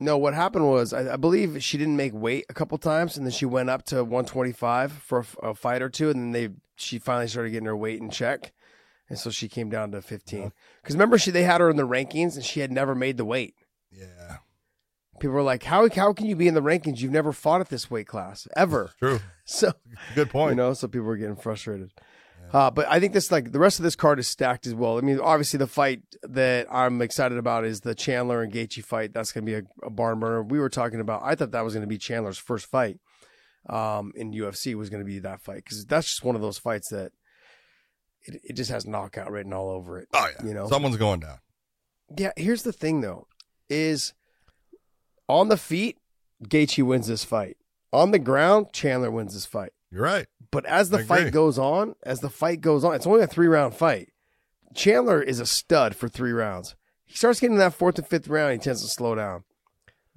No, 0.02 0.18
what 0.18 0.34
happened 0.34 0.68
was 0.68 0.92
I, 0.92 1.14
I 1.14 1.16
believe 1.16 1.62
she 1.62 1.78
didn't 1.78 1.96
make 1.96 2.12
weight 2.12 2.44
a 2.48 2.54
couple 2.54 2.76
times, 2.78 3.16
and 3.16 3.24
then 3.24 3.32
she 3.32 3.46
went 3.46 3.70
up 3.70 3.84
to 3.86 4.02
125 4.02 4.92
for 4.92 5.24
a 5.42 5.54
fight 5.54 5.80
or 5.82 5.88
two, 5.88 6.10
and 6.10 6.20
then 6.20 6.32
they 6.32 6.48
she 6.76 6.98
finally 6.98 7.28
started 7.28 7.50
getting 7.50 7.66
her 7.66 7.76
weight 7.76 8.00
in 8.00 8.10
check, 8.10 8.52
and 9.08 9.18
so 9.18 9.30
she 9.30 9.48
came 9.48 9.70
down 9.70 9.92
to 9.92 10.02
15. 10.02 10.52
Because 10.82 10.94
remember, 10.96 11.18
she 11.18 11.30
they 11.30 11.44
had 11.44 11.60
her 11.60 11.70
in 11.70 11.76
the 11.76 11.86
rankings, 11.86 12.34
and 12.34 12.44
she 12.44 12.60
had 12.60 12.72
never 12.72 12.94
made 12.94 13.16
the 13.16 13.24
weight. 13.24 13.54
Yeah, 13.90 14.38
People 15.20 15.34
were 15.34 15.42
like, 15.42 15.62
"How 15.62 15.88
how 15.88 16.12
can 16.12 16.26
you 16.26 16.34
be 16.34 16.48
in 16.48 16.54
the 16.54 16.62
rankings? 16.62 16.98
You've 17.00 17.12
never 17.12 17.32
fought 17.32 17.60
at 17.60 17.68
this 17.68 17.90
weight 17.90 18.06
class 18.08 18.48
ever." 18.56 18.86
it's 18.86 18.94
true. 18.98 19.20
So 19.44 19.72
Good 20.14 20.30
point. 20.30 20.50
you 20.52 20.56
know, 20.56 20.72
so 20.72 20.86
people 20.88 21.06
were 21.06 21.16
getting 21.16 21.36
frustrated. 21.36 21.90
Uh, 22.52 22.70
but 22.70 22.86
I 22.88 23.00
think 23.00 23.14
this 23.14 23.32
like 23.32 23.52
the 23.52 23.58
rest 23.58 23.78
of 23.78 23.82
this 23.82 23.96
card 23.96 24.18
is 24.18 24.28
stacked 24.28 24.66
as 24.66 24.74
well. 24.74 24.98
I 24.98 25.00
mean, 25.00 25.18
obviously 25.18 25.58
the 25.58 25.66
fight 25.66 26.02
that 26.22 26.66
I'm 26.70 27.00
excited 27.00 27.38
about 27.38 27.64
is 27.64 27.80
the 27.80 27.94
Chandler 27.94 28.42
and 28.42 28.52
Gaethje 28.52 28.84
fight. 28.84 29.14
That's 29.14 29.32
going 29.32 29.46
to 29.46 29.50
be 29.50 29.56
a, 29.56 29.86
a 29.86 29.90
barn 29.90 30.20
burner. 30.20 30.42
We 30.42 30.58
were 30.58 30.68
talking 30.68 31.00
about. 31.00 31.22
I 31.24 31.34
thought 31.34 31.52
that 31.52 31.64
was 31.64 31.72
going 31.72 31.84
to 31.84 31.88
be 31.88 31.98
Chandler's 31.98 32.38
first 32.38 32.66
fight 32.66 32.98
um, 33.68 34.12
in 34.14 34.32
UFC 34.32 34.74
was 34.74 34.90
going 34.90 35.00
to 35.02 35.06
be 35.06 35.20
that 35.20 35.40
fight 35.40 35.64
because 35.64 35.84
that's 35.86 36.08
just 36.08 36.24
one 36.24 36.34
of 36.34 36.42
those 36.42 36.58
fights 36.58 36.88
that 36.88 37.12
it, 38.22 38.40
it 38.44 38.52
just 38.54 38.70
has 38.70 38.86
knockout 38.86 39.30
written 39.30 39.52
all 39.52 39.70
over 39.70 39.98
it. 39.98 40.08
oh 40.12 40.30
yeah, 40.38 40.46
you 40.46 40.54
know. 40.54 40.68
someone's 40.68 40.96
going 40.96 41.20
down. 41.20 41.38
Yeah, 42.16 42.32
here's 42.36 42.62
the 42.62 42.72
thing 42.72 43.00
though, 43.00 43.26
is 43.68 44.12
on 45.28 45.48
the 45.48 45.56
feet, 45.56 45.98
Gaethje 46.44 46.84
wins 46.84 47.06
this 47.06 47.24
fight. 47.24 47.56
On 47.92 48.10
the 48.10 48.18
ground, 48.18 48.68
Chandler 48.72 49.10
wins 49.10 49.34
this 49.34 49.46
fight. 49.46 49.72
You're 49.92 50.02
right. 50.02 50.26
But 50.50 50.64
as 50.64 50.90
the 50.90 50.98
I 50.98 51.00
agree. 51.00 51.16
fight 51.24 51.32
goes 51.32 51.58
on, 51.58 51.94
as 52.02 52.20
the 52.20 52.30
fight 52.30 52.62
goes 52.62 52.82
on, 52.82 52.94
it's 52.94 53.06
only 53.06 53.22
a 53.22 53.26
three 53.26 53.46
round 53.46 53.74
fight. 53.74 54.08
Chandler 54.74 55.22
is 55.22 55.38
a 55.38 55.46
stud 55.46 55.94
for 55.94 56.08
three 56.08 56.32
rounds. 56.32 56.74
He 57.04 57.14
starts 57.14 57.40
getting 57.40 57.58
that 57.58 57.74
fourth 57.74 57.98
and 57.98 58.06
fifth 58.06 58.26
round, 58.26 58.52
he 58.52 58.58
tends 58.58 58.82
to 58.82 58.88
slow 58.88 59.14
down. 59.14 59.44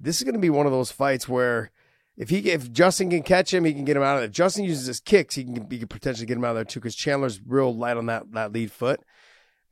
This 0.00 0.16
is 0.16 0.24
going 0.24 0.34
to 0.34 0.40
be 0.40 0.50
one 0.50 0.64
of 0.64 0.72
those 0.72 0.90
fights 0.90 1.28
where 1.28 1.70
if 2.16 2.30
he 2.30 2.38
if 2.50 2.72
Justin 2.72 3.10
can 3.10 3.22
catch 3.22 3.52
him, 3.52 3.64
he 3.64 3.74
can 3.74 3.84
get 3.84 3.96
him 3.96 4.02
out 4.02 4.14
of 4.14 4.20
there. 4.20 4.28
If 4.28 4.32
Justin 4.32 4.64
uses 4.64 4.86
his 4.86 5.00
kicks, 5.00 5.34
he 5.34 5.44
can, 5.44 5.68
he 5.70 5.78
can 5.78 5.88
potentially 5.88 6.26
get 6.26 6.38
him 6.38 6.44
out 6.44 6.50
of 6.50 6.56
there 6.56 6.64
too 6.64 6.80
because 6.80 6.96
Chandler's 6.96 7.40
real 7.46 7.74
light 7.74 7.98
on 7.98 8.06
that 8.06 8.32
that 8.32 8.52
lead 8.52 8.72
foot, 8.72 9.00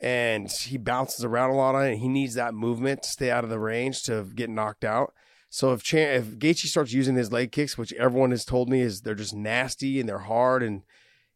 and 0.00 0.50
he 0.50 0.76
bounces 0.76 1.24
around 1.24 1.50
a 1.50 1.54
lot 1.54 1.74
on 1.74 1.86
it. 1.86 1.96
He 1.96 2.08
needs 2.08 2.34
that 2.34 2.52
movement 2.52 3.02
to 3.04 3.08
stay 3.08 3.30
out 3.30 3.44
of 3.44 3.50
the 3.50 3.58
range 3.58 4.02
to 4.04 4.24
get 4.34 4.50
knocked 4.50 4.84
out. 4.84 5.14
So 5.54 5.72
if 5.72 5.84
Chan- 5.84 6.16
if 6.16 6.24
Gaethje 6.40 6.66
starts 6.66 6.92
using 6.92 7.14
his 7.14 7.30
leg 7.30 7.52
kicks, 7.52 7.78
which 7.78 7.92
everyone 7.92 8.32
has 8.32 8.44
told 8.44 8.68
me 8.68 8.80
is 8.80 9.02
they're 9.02 9.14
just 9.14 9.36
nasty 9.36 10.00
and 10.00 10.08
they're 10.08 10.18
hard, 10.18 10.64
and 10.64 10.82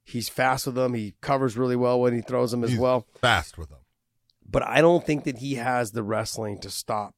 he's 0.02 0.28
fast 0.28 0.66
with 0.66 0.74
them, 0.74 0.94
he 0.94 1.14
covers 1.20 1.56
really 1.56 1.76
well 1.76 2.00
when 2.00 2.14
he 2.14 2.20
throws 2.20 2.50
them 2.50 2.64
as 2.64 2.70
He's 2.70 2.80
well. 2.80 3.06
Fast 3.20 3.56
with 3.56 3.68
them. 3.68 3.78
But 4.44 4.64
I 4.64 4.80
don't 4.80 5.06
think 5.06 5.22
that 5.22 5.38
he 5.38 5.54
has 5.54 5.92
the 5.92 6.02
wrestling 6.02 6.58
to 6.62 6.68
stop 6.68 7.14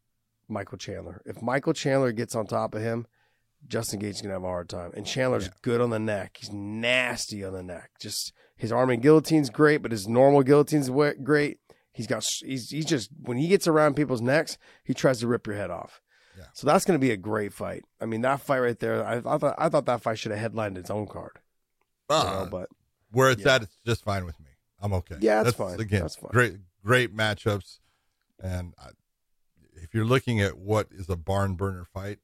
Michael 0.46 0.76
Chandler. 0.76 1.22
If 1.24 1.40
Michael 1.40 1.72
Chandler 1.72 2.12
gets 2.12 2.34
on 2.34 2.46
top 2.46 2.74
of 2.74 2.82
him, 2.82 3.06
Justin 3.66 3.98
Gaethje's 4.00 4.20
gonna 4.20 4.34
have 4.34 4.44
a 4.44 4.46
hard 4.48 4.68
time. 4.68 4.90
And 4.94 5.06
Chandler's 5.06 5.46
Yeah. 5.46 5.52
good 5.62 5.80
on 5.80 5.88
the 5.88 5.98
neck. 5.98 6.36
He's 6.38 6.52
nasty 6.52 7.42
on 7.42 7.54
the 7.54 7.62
neck. 7.62 7.92
Just 7.98 8.34
his 8.56 8.72
arm-in 8.72 9.00
guillotine's 9.00 9.48
great, 9.48 9.78
but 9.78 9.92
his 9.92 10.06
normal 10.06 10.42
guillotine's 10.42 10.90
great. 10.90 11.60
He's 11.92 12.06
got 12.06 12.24
he's 12.44 12.68
he's 12.68 12.84
just 12.84 13.08
when 13.22 13.38
he 13.38 13.48
gets 13.48 13.66
around 13.66 13.94
people's 13.96 14.20
necks, 14.20 14.58
he 14.84 14.92
tries 14.92 15.20
to 15.20 15.26
rip 15.26 15.46
your 15.46 15.56
head 15.56 15.70
off. 15.70 16.02
Yeah. 16.40 16.46
So 16.54 16.66
that's 16.66 16.84
going 16.86 16.98
to 16.98 17.04
be 17.06 17.10
a 17.12 17.16
great 17.16 17.52
fight. 17.52 17.84
I 18.00 18.06
mean, 18.06 18.22
that 18.22 18.40
fight 18.40 18.60
right 18.60 18.78
there, 18.78 19.04
I, 19.04 19.16
I 19.18 19.38
thought 19.38 19.54
I 19.58 19.68
thought 19.68 19.84
that 19.86 20.00
fight 20.00 20.18
should 20.18 20.32
have 20.32 20.40
headlined 20.40 20.78
its 20.78 20.90
own 20.90 21.06
card. 21.06 21.38
you 22.08 22.16
Uh, 22.16 22.22
know, 22.44 22.48
but 22.50 22.68
where 23.12 23.30
it's 23.30 23.44
yeah. 23.44 23.56
at, 23.56 23.62
it's 23.62 23.76
just 23.84 24.02
fine 24.04 24.24
with 24.24 24.38
me. 24.40 24.46
I'm 24.80 24.92
okay. 24.94 25.16
Yeah, 25.20 25.42
that's 25.42 25.56
fine. 25.56 25.78
Again, 25.78 26.00
That's 26.00 26.16
fine. 26.16 26.30
great, 26.32 26.54
great 26.84 27.14
matchups. 27.14 27.80
And 28.42 28.72
I, 28.78 28.88
if 29.74 29.92
you're 29.94 30.06
looking 30.06 30.40
at 30.40 30.56
what 30.58 30.88
is 30.90 31.10
a 31.10 31.16
barn 31.16 31.54
burner 31.54 31.84
fight, 31.84 32.18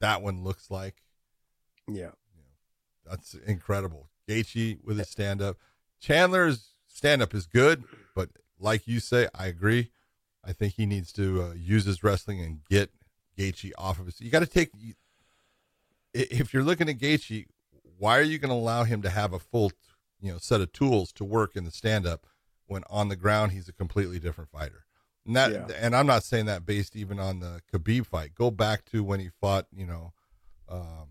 that 0.00 0.22
one 0.22 0.42
looks 0.42 0.70
like 0.70 1.02
yeah, 1.86 2.12
that's 3.04 3.34
incredible. 3.34 4.08
Gaethje 4.28 4.78
with 4.82 4.98
his 4.98 5.08
stand 5.10 5.42
up, 5.42 5.58
Chandler's 6.00 6.70
stand 6.88 7.20
up 7.20 7.34
is 7.34 7.46
good, 7.46 7.84
but 8.14 8.30
like 8.58 8.86
you 8.86 9.00
say, 9.00 9.28
I 9.34 9.46
agree. 9.46 9.90
I 10.44 10.52
think 10.52 10.74
he 10.74 10.86
needs 10.86 11.12
to 11.12 11.42
uh, 11.42 11.52
use 11.52 11.84
his 11.84 12.02
wrestling 12.02 12.40
and 12.40 12.60
get 12.68 12.90
Gaethje 13.42 13.72
off 13.78 13.98
of 13.98 14.06
his. 14.06 14.20
You 14.20 14.30
got 14.30 14.40
to 14.40 14.46
take. 14.46 14.70
If 16.14 16.52
you're 16.52 16.62
looking 16.62 16.88
at 16.88 16.98
Gaethje, 16.98 17.46
why 17.98 18.18
are 18.18 18.22
you 18.22 18.38
going 18.38 18.50
to 18.50 18.54
allow 18.54 18.84
him 18.84 19.02
to 19.02 19.10
have 19.10 19.32
a 19.32 19.38
full, 19.38 19.72
you 20.20 20.30
know, 20.32 20.38
set 20.38 20.60
of 20.60 20.72
tools 20.72 21.12
to 21.14 21.24
work 21.24 21.56
in 21.56 21.64
the 21.64 21.70
stand 21.70 22.06
up 22.06 22.26
when 22.66 22.82
on 22.90 23.08
the 23.08 23.16
ground 23.16 23.52
he's 23.52 23.68
a 23.68 23.72
completely 23.72 24.18
different 24.18 24.50
fighter? 24.50 24.84
And 25.24 25.36
that, 25.36 25.52
Yeah. 25.52 25.66
and 25.76 25.94
I'm 25.96 26.06
not 26.06 26.24
saying 26.24 26.46
that 26.46 26.66
based 26.66 26.96
even 26.96 27.18
on 27.18 27.40
the 27.40 27.62
Khabib 27.72 28.06
fight. 28.06 28.34
Go 28.34 28.50
back 28.50 28.84
to 28.86 29.02
when 29.04 29.20
he 29.20 29.30
fought, 29.40 29.66
you 29.74 29.86
know, 29.86 30.12
um, 30.68 31.08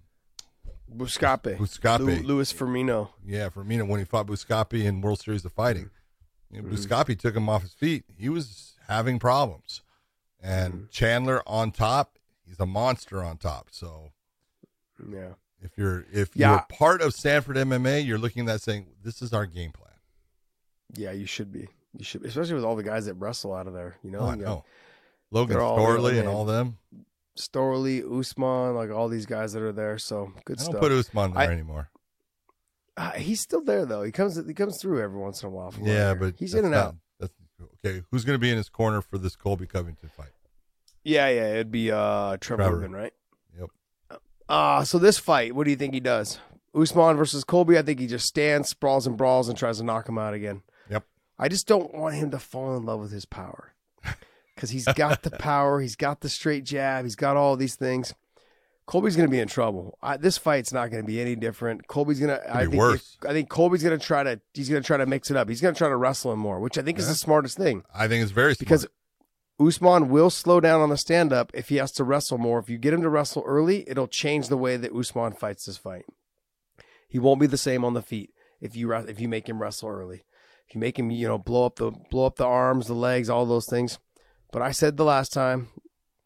Buscape, 0.94 1.58
Buscape. 1.58 2.26
Luis 2.26 2.52
Firmino. 2.52 3.10
Yeah, 3.26 3.48
Firmino 3.50 3.88
when 3.88 4.00
he 4.00 4.06
fought 4.06 4.28
Buscape 4.28 4.84
in 4.84 5.00
World 5.00 5.22
Series 5.22 5.46
of 5.46 5.54
Fighting. 5.54 5.90
You 6.52 6.62
know, 6.62 6.68
Mhm. 6.68 6.74
Buscape 6.74 7.18
took 7.18 7.36
him 7.36 7.48
off 7.48 7.62
his 7.62 7.74
feet. 7.74 8.04
He 8.18 8.28
was 8.28 8.74
having 8.88 9.18
problems. 9.18 9.82
And 10.42 10.74
Mhm. 10.74 10.90
Chandler 10.90 11.42
on 11.48 11.72
top, 11.72 12.18
he's 12.52 12.60
a 12.60 12.66
monster 12.66 13.24
on 13.24 13.38
top. 13.38 13.70
So 13.72 14.12
Yeah. 15.10 15.30
if 15.62 15.78
you're 15.78 16.06
if 16.12 16.36
Yeah. 16.36 16.52
you're 16.52 16.66
part 16.70 17.02
of 17.02 17.14
Sanford 17.14 17.56
MMA, 17.56 18.02
you're 18.06 18.18
looking 18.18 18.42
at 18.42 18.54
that 18.54 18.62
saying, 18.62 18.88
This 19.02 19.22
is 19.22 19.32
our 19.34 19.46
game 19.46 19.72
plan. 19.72 19.88
Yeah, 20.94 21.12
you 21.12 21.26
should 21.26 21.52
be. 21.54 21.70
You 21.98 22.04
should, 22.04 22.22
be. 22.24 22.28
especially 22.30 22.56
with 22.56 22.66
all 22.66 22.76
the 22.76 22.84
guys 22.84 23.06
that 23.06 23.14
wrestle 23.16 23.54
out 23.54 23.68
of 23.68 23.74
there. 23.74 23.96
You 24.04 24.12
know, 24.12 24.20
Oh, 24.20 24.26
I 24.28 24.36
You 24.36 24.42
know. 24.42 24.66
Logan 25.32 25.56
Storley 25.58 26.20
and 26.20 26.28
all 26.28 26.44
them. 26.46 26.78
Storley, 27.38 28.02
Usman, 28.04 28.76
like 28.76 28.90
all 28.92 29.08
these 29.08 29.26
guys 29.26 29.54
that 29.54 29.62
are 29.62 29.72
there. 29.72 29.98
So 29.98 30.34
good 30.44 30.60
I 30.60 30.64
don't 30.64 30.72
stuff. 30.72 30.82
put 30.82 30.92
Usman 30.92 31.32
there 31.34 31.42
I- 31.50 31.54
anymore. 31.54 31.90
Uh, 32.98 33.12
he's 33.12 33.40
still 33.40 33.64
there 33.64 33.86
though. 33.86 34.04
He 34.04 34.12
comes. 34.12 34.36
He 34.46 34.54
comes 34.54 34.80
through 34.82 35.02
every 35.02 35.18
once 35.18 35.42
in 35.42 35.48
a 35.48 35.50
while. 35.50 35.72
From 35.72 35.86
Yeah, 35.88 36.14
but 36.14 36.36
he's 36.38 36.54
in 36.54 36.66
and 36.66 36.72
not- 36.74 36.86
out. 36.88 36.96
That's 37.20 37.34
okay. 37.86 38.04
Who's 38.12 38.26
gonna 38.26 38.38
be 38.38 38.52
in 38.52 38.58
his 38.58 38.68
corner 38.68 39.02
for 39.02 39.18
this 39.18 39.38
Colby 39.38 39.66
Covington 39.66 40.10
fight? 40.10 40.32
Yeah, 41.04 41.28
yeah. 41.30 41.48
It'd 41.54 41.72
be 41.72 41.92
uh, 41.92 42.38
Trevor, 42.38 42.64
Trevor. 42.64 42.90
Right? 42.90 43.14
Yep. 43.60 43.70
Uh 44.50 44.84
so 44.84 45.00
this 45.00 45.18
fight, 45.18 45.56
what 45.56 45.66
do 45.66 45.72
you 45.72 45.78
think 45.78 45.94
he 45.94 46.00
does? 46.00 46.40
Usman 46.74 47.18
versus 47.18 47.44
Colby. 47.44 47.78
I 47.78 47.82
think 47.82 48.00
he 48.00 48.08
just 48.08 48.26
stands, 48.26 48.70
sprawls, 48.70 49.06
and 49.08 49.18
brawls, 49.18 49.50
and 49.50 49.58
tries 49.58 49.80
to 49.80 49.84
knock 49.84 50.08
him 50.08 50.18
out 50.18 50.34
again. 50.34 50.62
Yep. 50.90 51.04
I 51.38 51.50
just 51.50 51.68
don't 51.68 51.94
want 51.94 52.16
him 52.16 52.32
to 52.32 52.40
fall 52.40 52.76
in 52.78 52.84
love 52.86 53.00
with 53.00 53.12
his 53.12 53.26
power 53.26 53.74
because 54.56 54.70
he's 54.70 54.86
got 54.86 55.24
the 55.24 55.32
power, 55.32 55.82
he's 55.82 55.96
got 55.96 56.22
the 56.22 56.30
straight 56.30 56.64
jab, 56.64 57.04
he's 57.04 57.16
got 57.16 57.36
all 57.36 57.56
these 57.58 57.76
things. 57.76 58.14
Colby's 58.88 59.16
going 59.16 59.28
to 59.28 59.32
be 59.32 59.40
in 59.40 59.48
trouble. 59.48 59.98
I, 60.02 60.18
this 60.18 60.38
fight's 60.38 60.74
not 60.74 60.92
going 60.92 61.02
to 61.04 61.08
be 61.08 61.22
any 61.22 61.36
different. 61.36 61.88
Colby's 61.88 62.20
going 62.20 62.36
to. 62.38 62.54
I 62.54 62.66
be 62.66 62.72
think. 62.72 62.80
worse. 62.80 63.18
I 63.28 63.32
think 63.32 63.48
Colby's 63.48 63.84
going 63.84 63.98
to 63.98 64.06
try 64.06 64.24
to. 64.24 64.42
He's 64.54 64.68
going 64.70 64.82
to 64.82 64.86
try 64.86 64.98
to 64.98 65.06
mix 65.06 65.32
it 65.32 65.38
up. 65.38 65.48
He's 65.48 65.62
going 65.62 65.74
to 65.74 65.78
try 65.78 65.88
to 65.88 65.96
wrestle 65.96 66.34
him 66.34 66.40
more, 66.40 66.60
which 66.60 66.78
I 66.78 66.82
think 66.82 67.00
is 67.00 67.08
the 67.08 67.16
smartest 67.16 67.58
thing 67.58 67.84
I 67.94 68.08
think 68.10 68.22
it's 68.24 68.32
very 68.32 68.54
smart. 68.54 68.60
because 68.60 68.88
Usman 69.60 70.10
will 70.10 70.30
slow 70.30 70.60
down 70.60 70.82
on 70.82 70.90
the 70.90 70.98
stand 70.98 71.32
up 71.32 71.52
if 71.54 71.70
he 71.70 71.76
has 71.76 71.92
to 71.94 72.04
wrestle 72.04 72.38
more. 72.38 72.60
If 72.60 72.70
you 72.70 72.78
get 72.78 72.94
him 72.94 73.02
to 73.04 73.10
wrestle 73.10 73.44
early, 73.46 73.88
it'll 73.88 74.08
change 74.08 74.48
the 74.48 74.58
way 74.58 74.78
that 74.78 74.94
Usman 74.94 75.34
fights 75.34 75.66
this 75.66 75.78
fight. 75.78 76.06
He 77.08 77.20
won't 77.20 77.40
be 77.42 77.48
the 77.48 77.58
same 77.58 77.84
on 77.86 77.94
the 77.94 78.02
feet 78.02 78.32
if 78.60 78.76
you 78.76 78.92
if 78.94 79.20
you 79.20 79.28
make 79.28 79.48
him 79.48 79.62
wrestle 79.62 79.90
early. 79.90 80.24
If 80.68 80.76
you 80.76 80.80
make 80.80 80.98
him, 80.98 81.12
you 81.12 81.28
know, 81.28 81.38
blow 81.38 81.66
up 81.66 81.76
the 81.76 81.92
blow 82.10 82.26
up 82.26 82.38
the 82.38 82.46
arms, 82.46 82.88
the 82.88 82.94
legs, 82.94 83.30
all 83.30 83.46
those 83.46 83.68
things. 83.68 84.00
But 84.52 84.62
I 84.62 84.72
said 84.72 84.98
the 84.98 85.04
last 85.06 85.34
time, 85.34 85.68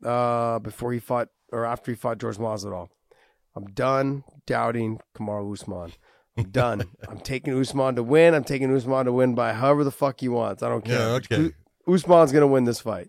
uh, 0.03 0.59
before 0.59 0.93
he 0.93 0.99
fought 0.99 1.29
or 1.51 1.65
after 1.65 1.91
he 1.91 1.95
fought 1.95 2.19
George 2.19 2.37
Masvidal, 2.37 2.89
I'm 3.55 3.65
done 3.65 4.23
doubting 4.45 4.99
Kamaru 5.17 5.53
Usman. 5.53 5.93
I'm 6.37 6.49
done. 6.49 6.83
I'm 7.09 7.19
taking 7.19 7.59
Usman 7.59 7.95
to 7.95 8.03
win. 8.03 8.33
I'm 8.33 8.43
taking 8.43 8.75
Usman 8.75 9.05
to 9.05 9.11
win 9.13 9.35
by 9.35 9.53
however 9.53 9.83
the 9.83 9.91
fuck 9.91 10.19
he 10.19 10.27
wants. 10.27 10.61
I 10.61 10.69
don't 10.69 10.85
care. 10.85 10.99
yeah, 10.99 11.05
okay. 11.15 11.51
Usman's 11.87 12.31
gonna 12.31 12.47
win 12.47 12.65
this 12.65 12.81
fight. 12.81 13.07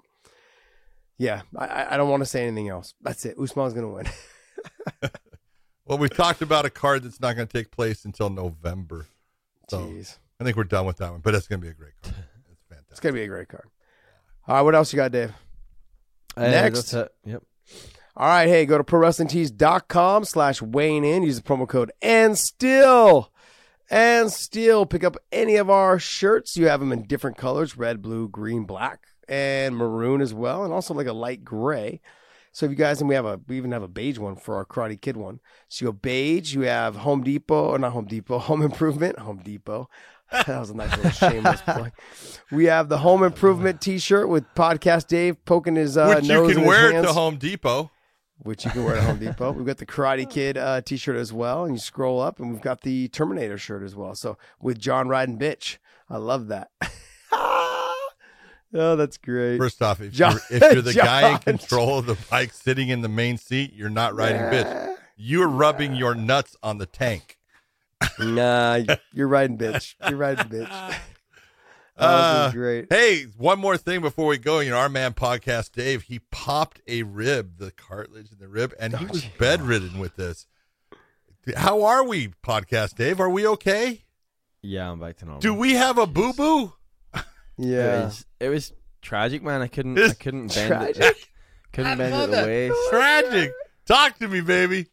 Yeah, 1.19 1.43
I- 1.57 1.67
I, 1.67 1.95
I 1.95 1.97
don't 1.97 2.11
want 2.11 2.23
to 2.23 2.27
say 2.27 2.47
anything 2.47 2.69
else. 2.69 2.95
That's 3.03 3.25
it. 3.25 3.37
Usman's 3.39 3.73
gonna 3.75 3.89
win. 3.89 4.07
Well, 5.89 5.99
we've 5.99 6.13
talked 6.13 6.43
about 6.43 6.65
a 6.67 6.71
card 6.71 7.05
that's 7.05 7.21
not 7.21 7.37
going 7.37 7.47
to 7.47 7.53
take 7.59 7.71
place 7.71 8.05
until 8.05 8.29
November. 8.29 9.07
So 9.71 9.83
Jeez, 9.83 10.19
I 10.41 10.43
think 10.45 10.57
we're 10.57 10.65
done 10.65 10.85
with 10.85 10.97
that 10.97 11.13
one, 11.13 11.21
but 11.21 11.33
it's 11.37 11.47
going 11.47 11.61
to 11.61 11.65
be 11.65 11.71
a 11.71 11.75
great 11.75 11.93
card. 12.03 12.17
It's 12.51 12.63
fantastic. 12.69 12.91
it's 12.91 12.99
gonna 13.01 13.13
be 13.13 13.23
a 13.23 13.29
great 13.29 13.47
card. 13.49 13.69
All 14.49 14.57
right, 14.57 14.63
what 14.63 14.75
else 14.75 14.93
you 14.93 14.97
got, 14.97 15.13
Dave? 15.13 15.33
Uh, 16.37 16.41
Next. 16.49 16.91
that's. 16.91 17.11
Yep. 17.25 17.43
All 18.17 18.27
right, 18.27 18.49
hey, 18.49 18.67
go 18.67 18.79
to 18.79 18.83
prowrestlingtees.com 18.85 20.25
slash 20.25 20.61
Wayne 20.61 21.05
in. 21.05 21.23
Use 21.23 21.37
the 21.37 21.43
promo 21.43 21.69
code 21.69 21.93
and 22.03 22.37
still 22.37 23.31
and 23.91 24.33
still 24.33 24.87
pick 24.87 25.05
up 25.05 25.17
any 25.31 25.55
of 25.55 25.71
our 25.71 25.99
shirts. 26.01 26.57
You 26.57 26.67
have 26.67 26.81
them 26.81 26.91
in 26.93 27.05
different 27.07 27.37
colors: 27.37 27.77
red, 27.77 28.03
blue, 28.03 28.29
green, 28.29 28.65
black, 28.65 29.07
and 29.29 29.77
maroon 29.77 30.21
as 30.21 30.33
well, 30.35 30.65
and 30.65 30.73
also 30.73 30.95
like 30.95 31.07
a 31.07 31.13
light 31.13 31.45
gray. 31.45 32.01
So 32.53 32.65
if 32.65 32.71
you 32.71 32.77
guys 32.77 33.01
and 33.01 33.09
we 33.09 33.15
have 33.15 33.27
a 33.27 33.39
we 33.49 33.59
even 33.59 33.73
have 33.73 33.83
a 33.83 33.89
beige 33.89 34.19
one 34.19 34.37
for 34.37 34.57
our 34.57 34.65
Karate 34.65 34.99
Kid 34.99 35.17
one. 35.17 35.41
So 35.69 35.85
you 35.85 35.93
go 35.93 35.99
beige. 36.01 36.55
You 36.55 36.63
have 36.63 36.97
Home 36.97 37.23
Depot 37.23 37.67
or 37.71 37.79
not 37.79 37.93
Home 37.93 38.07
Depot, 38.07 38.39
Home 38.51 38.63
Improvement, 38.63 39.19
Home 39.19 39.43
Depot. 39.45 39.91
that 40.33 40.49
was 40.49 40.71
a 40.71 40.75
nice 40.75 40.97
little 40.97 41.11
shameless 41.13 41.61
plug. 41.63 41.93
We 42.51 42.65
have 42.65 42.89
the 42.89 42.99
Home 42.99 43.23
Improvement 43.23 43.81
T-shirt 43.81 44.29
with 44.29 44.45
Podcast 44.55 45.07
Dave 45.07 45.45
poking 45.45 45.77
his 45.77 45.97
uh, 45.97 46.15
Which 46.17 46.29
you 46.29 46.49
can 46.49 46.65
wear 46.65 46.93
hands 46.93 47.07
to 47.07 47.13
Home 47.13 47.37
Depot. 47.37 47.91
which 48.39 48.65
you 48.65 48.71
can 48.71 48.85
wear 48.85 48.97
at 48.97 49.05
Home 49.05 49.19
Depot. 49.19 49.53
We've 49.53 49.67
got 49.67 49.77
the 49.79 49.87
Karate 49.87 50.29
Kid 50.29 50.57
uh, 50.57 50.81
T-shirt 50.81 51.17
as 51.17 51.33
well, 51.33 51.65
and 51.65 51.75
you 51.75 51.79
scroll 51.79 52.21
up, 52.21 52.41
and 52.41 52.51
we've 52.51 52.61
got 52.63 52.81
the 52.81 53.07
Terminator 53.09 53.59
shirt 53.59 53.83
as 53.83 53.95
well. 53.95 54.15
So 54.15 54.37
with 54.61 54.79
John 54.79 55.09
riding 55.09 55.39
bitch, 55.39 55.77
I 56.09 56.17
love 56.17 56.49
that. 56.49 56.71
Oh, 58.77 58.97
that's 58.97 59.17
great. 59.19 59.59
First 59.59 59.83
off, 59.83 60.01
if, 60.01 60.13
John- 60.13 60.39
you're, 60.51 60.63
if 60.63 60.73
you're 60.75 60.83
the 60.83 60.95
guy 60.95 61.33
in 61.33 61.39
control 61.39 61.99
of 61.99 62.07
the 62.07 62.17
bike 62.31 62.53
sitting 62.53 62.89
in 62.89 63.01
the 63.03 63.09
main 63.09 63.37
seat, 63.39 63.73
you're 63.75 63.91
not 63.91 64.15
riding 64.15 64.41
bitch. 64.43 64.97
You're 65.17 65.49
rubbing 65.49 65.95
your 65.97 66.15
nuts 66.15 66.57
on 66.63 66.79
the 66.79 66.87
tank. 66.87 67.39
Nah, 68.19 68.81
you're 69.13 69.29
riding 69.29 69.57
bitch. 69.59 69.95
You're 70.09 70.19
riding 70.19 70.47
bitch. 70.47 70.95
Oh, 71.99 72.05
Uh, 72.07 72.53
great. 72.53 72.93
Hey, 72.93 73.23
one 73.39 73.59
more 73.59 73.79
thing 73.79 74.03
before 74.03 74.27
we 74.27 74.37
go. 74.37 74.61
You 74.61 74.69
know, 74.69 74.77
our 74.77 74.91
man 74.91 75.15
podcast 75.15 75.73
Dave, 75.73 76.03
he 76.03 76.19
popped 76.31 76.83
a 76.87 77.05
rib, 77.05 77.57
the 77.57 77.71
cartilage 77.71 78.31
in 78.31 78.37
the 78.39 78.49
rib, 78.49 78.75
and 78.79 78.95
he 78.99 79.07
Oh, 79.07 79.09
was 79.11 79.23
gee. 79.23 79.31
bedridden 79.39 79.99
with 79.99 80.15
this. 80.17 80.47
How 81.57 81.85
are 81.85 82.05
we, 82.07 82.29
podcast 82.45 82.97
Dave? 82.97 83.19
Are 83.19 83.31
we 83.31 83.47
okay? 83.47 84.05
Yeah, 84.61 84.91
I'm 84.91 85.01
back 85.01 85.17
to 85.19 85.25
normal. 85.25 85.41
Do 85.41 85.55
we 85.55 85.73
have 85.73 85.97
a 85.97 86.07
boo 86.07 86.35
boo? 86.35 86.75
It 87.59 87.65
Yeah. 87.67 88.05
was, 88.05 88.27
it 88.41 88.49
was 88.49 88.73
tragic, 89.03 89.43
man. 89.43 89.63
I 89.63 89.69
couldn't. 89.69 89.99
It's 89.99 90.13
I 90.13 90.15
couldn't 90.15 90.55
bend 90.55 90.73
it. 90.91 90.97
tragic. 90.97 91.29
Couldn't 91.73 91.99
bend 91.99 92.15
it 92.15 92.37
the 92.37 92.47
waist. 92.47 92.77
Tragic. 92.91 93.53
Talk 93.87 94.19
to 94.19 94.29
me, 94.29 94.41
baby. 94.41 94.87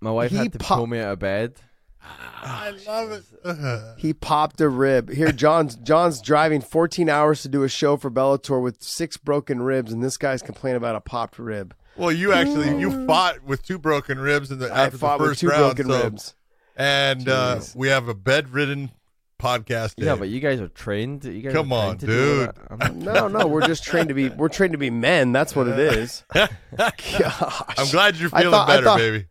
My 0.00 0.10
wife 0.10 0.30
He 0.30 0.36
had 0.36 0.52
to 0.52 0.58
pop- 0.58 0.78
pull 0.78 0.86
me 0.86 1.00
out 1.00 1.12
of 1.14 1.18
bed. 1.18 1.54
I 2.02 2.72
love 2.86 3.10
it. 3.10 3.24
He 3.98 4.12
popped 4.12 4.60
a 4.60 4.68
rib. 4.68 5.10
Here, 5.10 5.32
John's 5.32 5.74
John's 5.76 6.20
driving 6.20 6.60
14 6.60 7.08
hours 7.08 7.42
to 7.42 7.48
do 7.48 7.62
a 7.64 7.68
show 7.68 7.96
for 7.96 8.10
Bellator 8.10 8.62
with 8.62 8.82
six 8.82 9.16
broken 9.16 9.62
ribs, 9.62 9.92
and 9.92 10.02
this 10.02 10.16
guy's 10.16 10.42
complaining 10.42 10.76
about 10.76 10.94
a 10.94 11.00
popped 11.00 11.38
rib. 11.38 11.74
Well, 11.96 12.12
you 12.12 12.32
actually 12.32 12.78
you 12.78 13.06
fought 13.06 13.42
with 13.42 13.64
two 13.64 13.78
broken 13.78 14.18
ribs 14.18 14.50
in 14.52 14.58
the 14.58 14.70
I 14.72 14.84
after 14.86 14.98
fought 14.98 15.18
the 15.18 15.22
with 15.22 15.30
first 15.30 15.40
two 15.40 15.48
round, 15.48 15.76
broken 15.76 15.86
so- 15.90 16.02
ribs. 16.04 16.34
and 16.76 17.28
uh, 17.28 17.56
Jeez. 17.56 17.74
we 17.74 17.88
have 17.88 18.06
a 18.08 18.14
bedridden 18.14 18.90
podcast. 19.38 19.94
Yeah, 19.96 20.10
Dave. 20.12 20.18
but 20.20 20.28
you 20.28 20.40
guys 20.40 20.60
are 20.60 20.68
trained. 20.68 21.24
You 21.24 21.42
guys 21.42 21.52
Come 21.52 21.72
are 21.72 21.80
trained 21.80 21.90
on, 21.90 21.98
to 21.98 22.06
deal 22.06 22.38
with 22.38 22.54
dude. 22.54 22.78
that. 22.78 22.84
I'm 22.84 22.98
No, 23.04 23.28
no, 23.28 23.46
we're 23.46 23.66
just 23.66 23.84
trained 23.84 24.08
to 24.08 24.14
be 24.14 24.28
we're 24.30 24.48
trained 24.48 24.72
to 24.72 24.78
be 24.78 24.90
men. 24.90 25.32
That's 25.32 25.54
what 25.56 25.68
it 25.68 25.78
is. 25.78 26.24
Gosh. 26.34 27.62
I'm 27.78 27.88
glad 27.90 28.16
you're 28.16 28.30
feeling 28.30 28.50
thought- 28.50 28.68
I 28.68 28.74
better, 28.74 28.84
thought- 28.84 28.98
baby. 28.98 29.26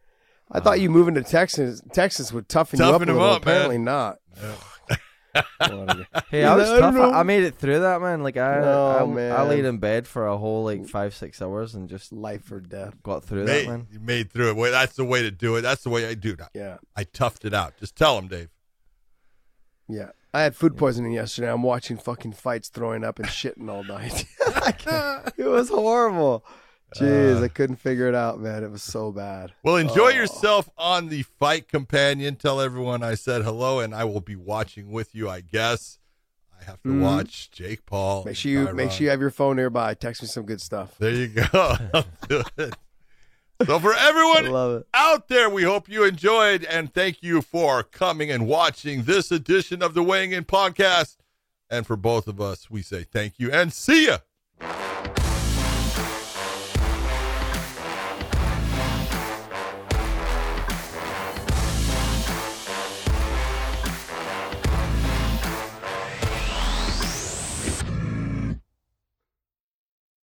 I 0.51 0.59
thought 0.59 0.79
you 0.79 0.89
moving 0.91 1.15
to 1.15 1.23
Texas 1.23 1.81
Texas 1.91 2.31
would 2.31 2.47
toughen, 2.47 2.79
you 2.79 2.85
up 2.85 2.95
a 3.01 3.05
little. 3.05 3.19
up, 3.21 3.45
man. 3.45 3.55
Apparently 3.55 3.77
not. 3.79 4.19
Hey, 6.29 6.43
I 6.45 6.55
was 6.55 6.69
I 6.69 6.79
tough. 6.79 6.93
know. 6.93 7.11
I, 7.11 7.19
I 7.19 7.23
made 7.23 7.43
it 7.43 7.55
through 7.55 7.79
that, 7.81 7.99
man. 7.99 8.23
Like 8.23 8.37
I, 8.37 8.59
Oh, 8.61 9.15
I, 9.17 9.21
I 9.41 9.41
laid 9.47 9.65
in 9.65 9.79
bed 9.79 10.07
for 10.07 10.27
a 10.27 10.37
whole 10.37 10.63
like 10.63 10.87
five, 10.87 11.13
six 11.15 11.41
hours 11.41 11.75
and 11.75 11.89
just 11.89 12.13
Life 12.13 12.51
or 12.51 12.59
death. 12.61 12.93
got 13.03 13.23
through 13.25 13.45
Made, 13.45 13.65
that, 13.65 13.69
man. 13.71 13.87
you 13.91 13.99
made 13.99 14.31
through 14.31 14.51
it. 14.51 14.55
Well, 14.55 14.71
that's 14.71 14.95
the 14.95 15.03
way 15.03 15.23
to 15.23 15.31
do 15.31 15.55
it. 15.57 15.61
That's 15.61 15.83
the 15.83 15.89
way 15.89 16.07
I 16.07 16.13
do 16.13 16.33
it. 16.33 16.41
Yeah. 16.53 16.77
I 16.95 17.03
toughed 17.03 17.43
it 17.43 17.53
out. 17.53 17.75
Just 17.77 17.95
tell 17.97 18.17
him, 18.17 18.27
Dave. 18.27 18.49
Yeah. 19.87 20.09
I 20.33 20.41
had 20.41 20.55
food 20.55 20.75
poisoning 20.75 21.13
yesterday. 21.13 21.49
I'm 21.51 21.63
watching 21.63 21.97
fucking 21.97 22.33
fights, 22.33 22.69
throwing 22.69 23.03
up 23.05 23.19
and 23.19 23.27
shitting 23.27 23.69
all 23.69 23.83
night. 23.83 24.25
it 25.37 25.45
was 25.45 25.69
horrible. 25.69 26.43
Jeez, 26.95 27.43
I 27.43 27.47
couldn't 27.49 27.77
figure 27.77 28.07
it 28.07 28.15
out, 28.15 28.39
man. 28.39 28.63
It 28.63 28.71
was 28.71 28.83
so 28.83 29.11
bad. 29.11 29.53
Well, 29.63 29.75
enjoy 29.77 30.07
Oh. 30.11 30.15
yourself 30.15 30.69
on 30.77 31.09
the 31.09 31.23
Fight 31.23 31.67
Companion. 31.67 32.35
Tell 32.35 32.61
everyone 32.61 33.03
I 33.03 33.15
said 33.15 33.41
hello, 33.43 33.79
and 33.79 33.93
I 33.95 34.03
will 34.05 34.21
be 34.21 34.35
watching 34.35 34.91
with 34.91 35.13
you. 35.15 35.29
I 35.29 35.41
guess 35.41 35.99
I 36.57 36.63
have 36.65 36.81
to 36.83 36.89
Mhm. 36.89 37.01
watch 37.01 37.51
Jake 37.51 37.85
Paul. 37.85 38.23
Make 38.23 38.37
sure 38.37 38.51
you 38.51 38.67
Tyron. 38.67 38.75
make 38.75 38.91
sure 38.91 39.03
you 39.05 39.09
have 39.09 39.19
your 39.19 39.29
phone 39.31 39.55
nearby. 39.57 39.93
Text 39.93 40.21
me 40.21 40.27
some 40.29 40.45
good 40.45 40.61
stuff. 40.61 40.95
There 40.97 41.11
you 41.11 41.27
go. 41.27 41.75
I'll 43.59 43.65
do 43.65 43.73
it. 43.73 43.75
So 43.75 43.79
for 43.79 43.93
everyone 43.95 44.83
out 44.93 45.27
there, 45.27 45.49
we 45.49 45.63
hope 45.63 45.89
you 45.89 46.03
enjoyed 46.03 46.63
and 46.65 46.93
thank 46.93 47.23
you 47.23 47.41
for 47.41 47.83
coming 47.83 48.31
and 48.31 48.47
watching 48.47 49.03
this 49.03 49.31
edition 49.31 49.81
of 49.81 49.93
the 49.93 50.03
Weighing 50.03 50.31
In 50.31 50.45
Podcast. 50.45 51.17
And 51.69 51.87
for 51.87 51.95
both 51.95 52.27
of 52.27 52.39
us, 52.39 52.69
we 52.69 52.81
say 52.81 53.03
thank 53.03 53.39
you 53.39 53.51
and 53.51 53.73
see 53.73 54.07
ya. 54.07 54.19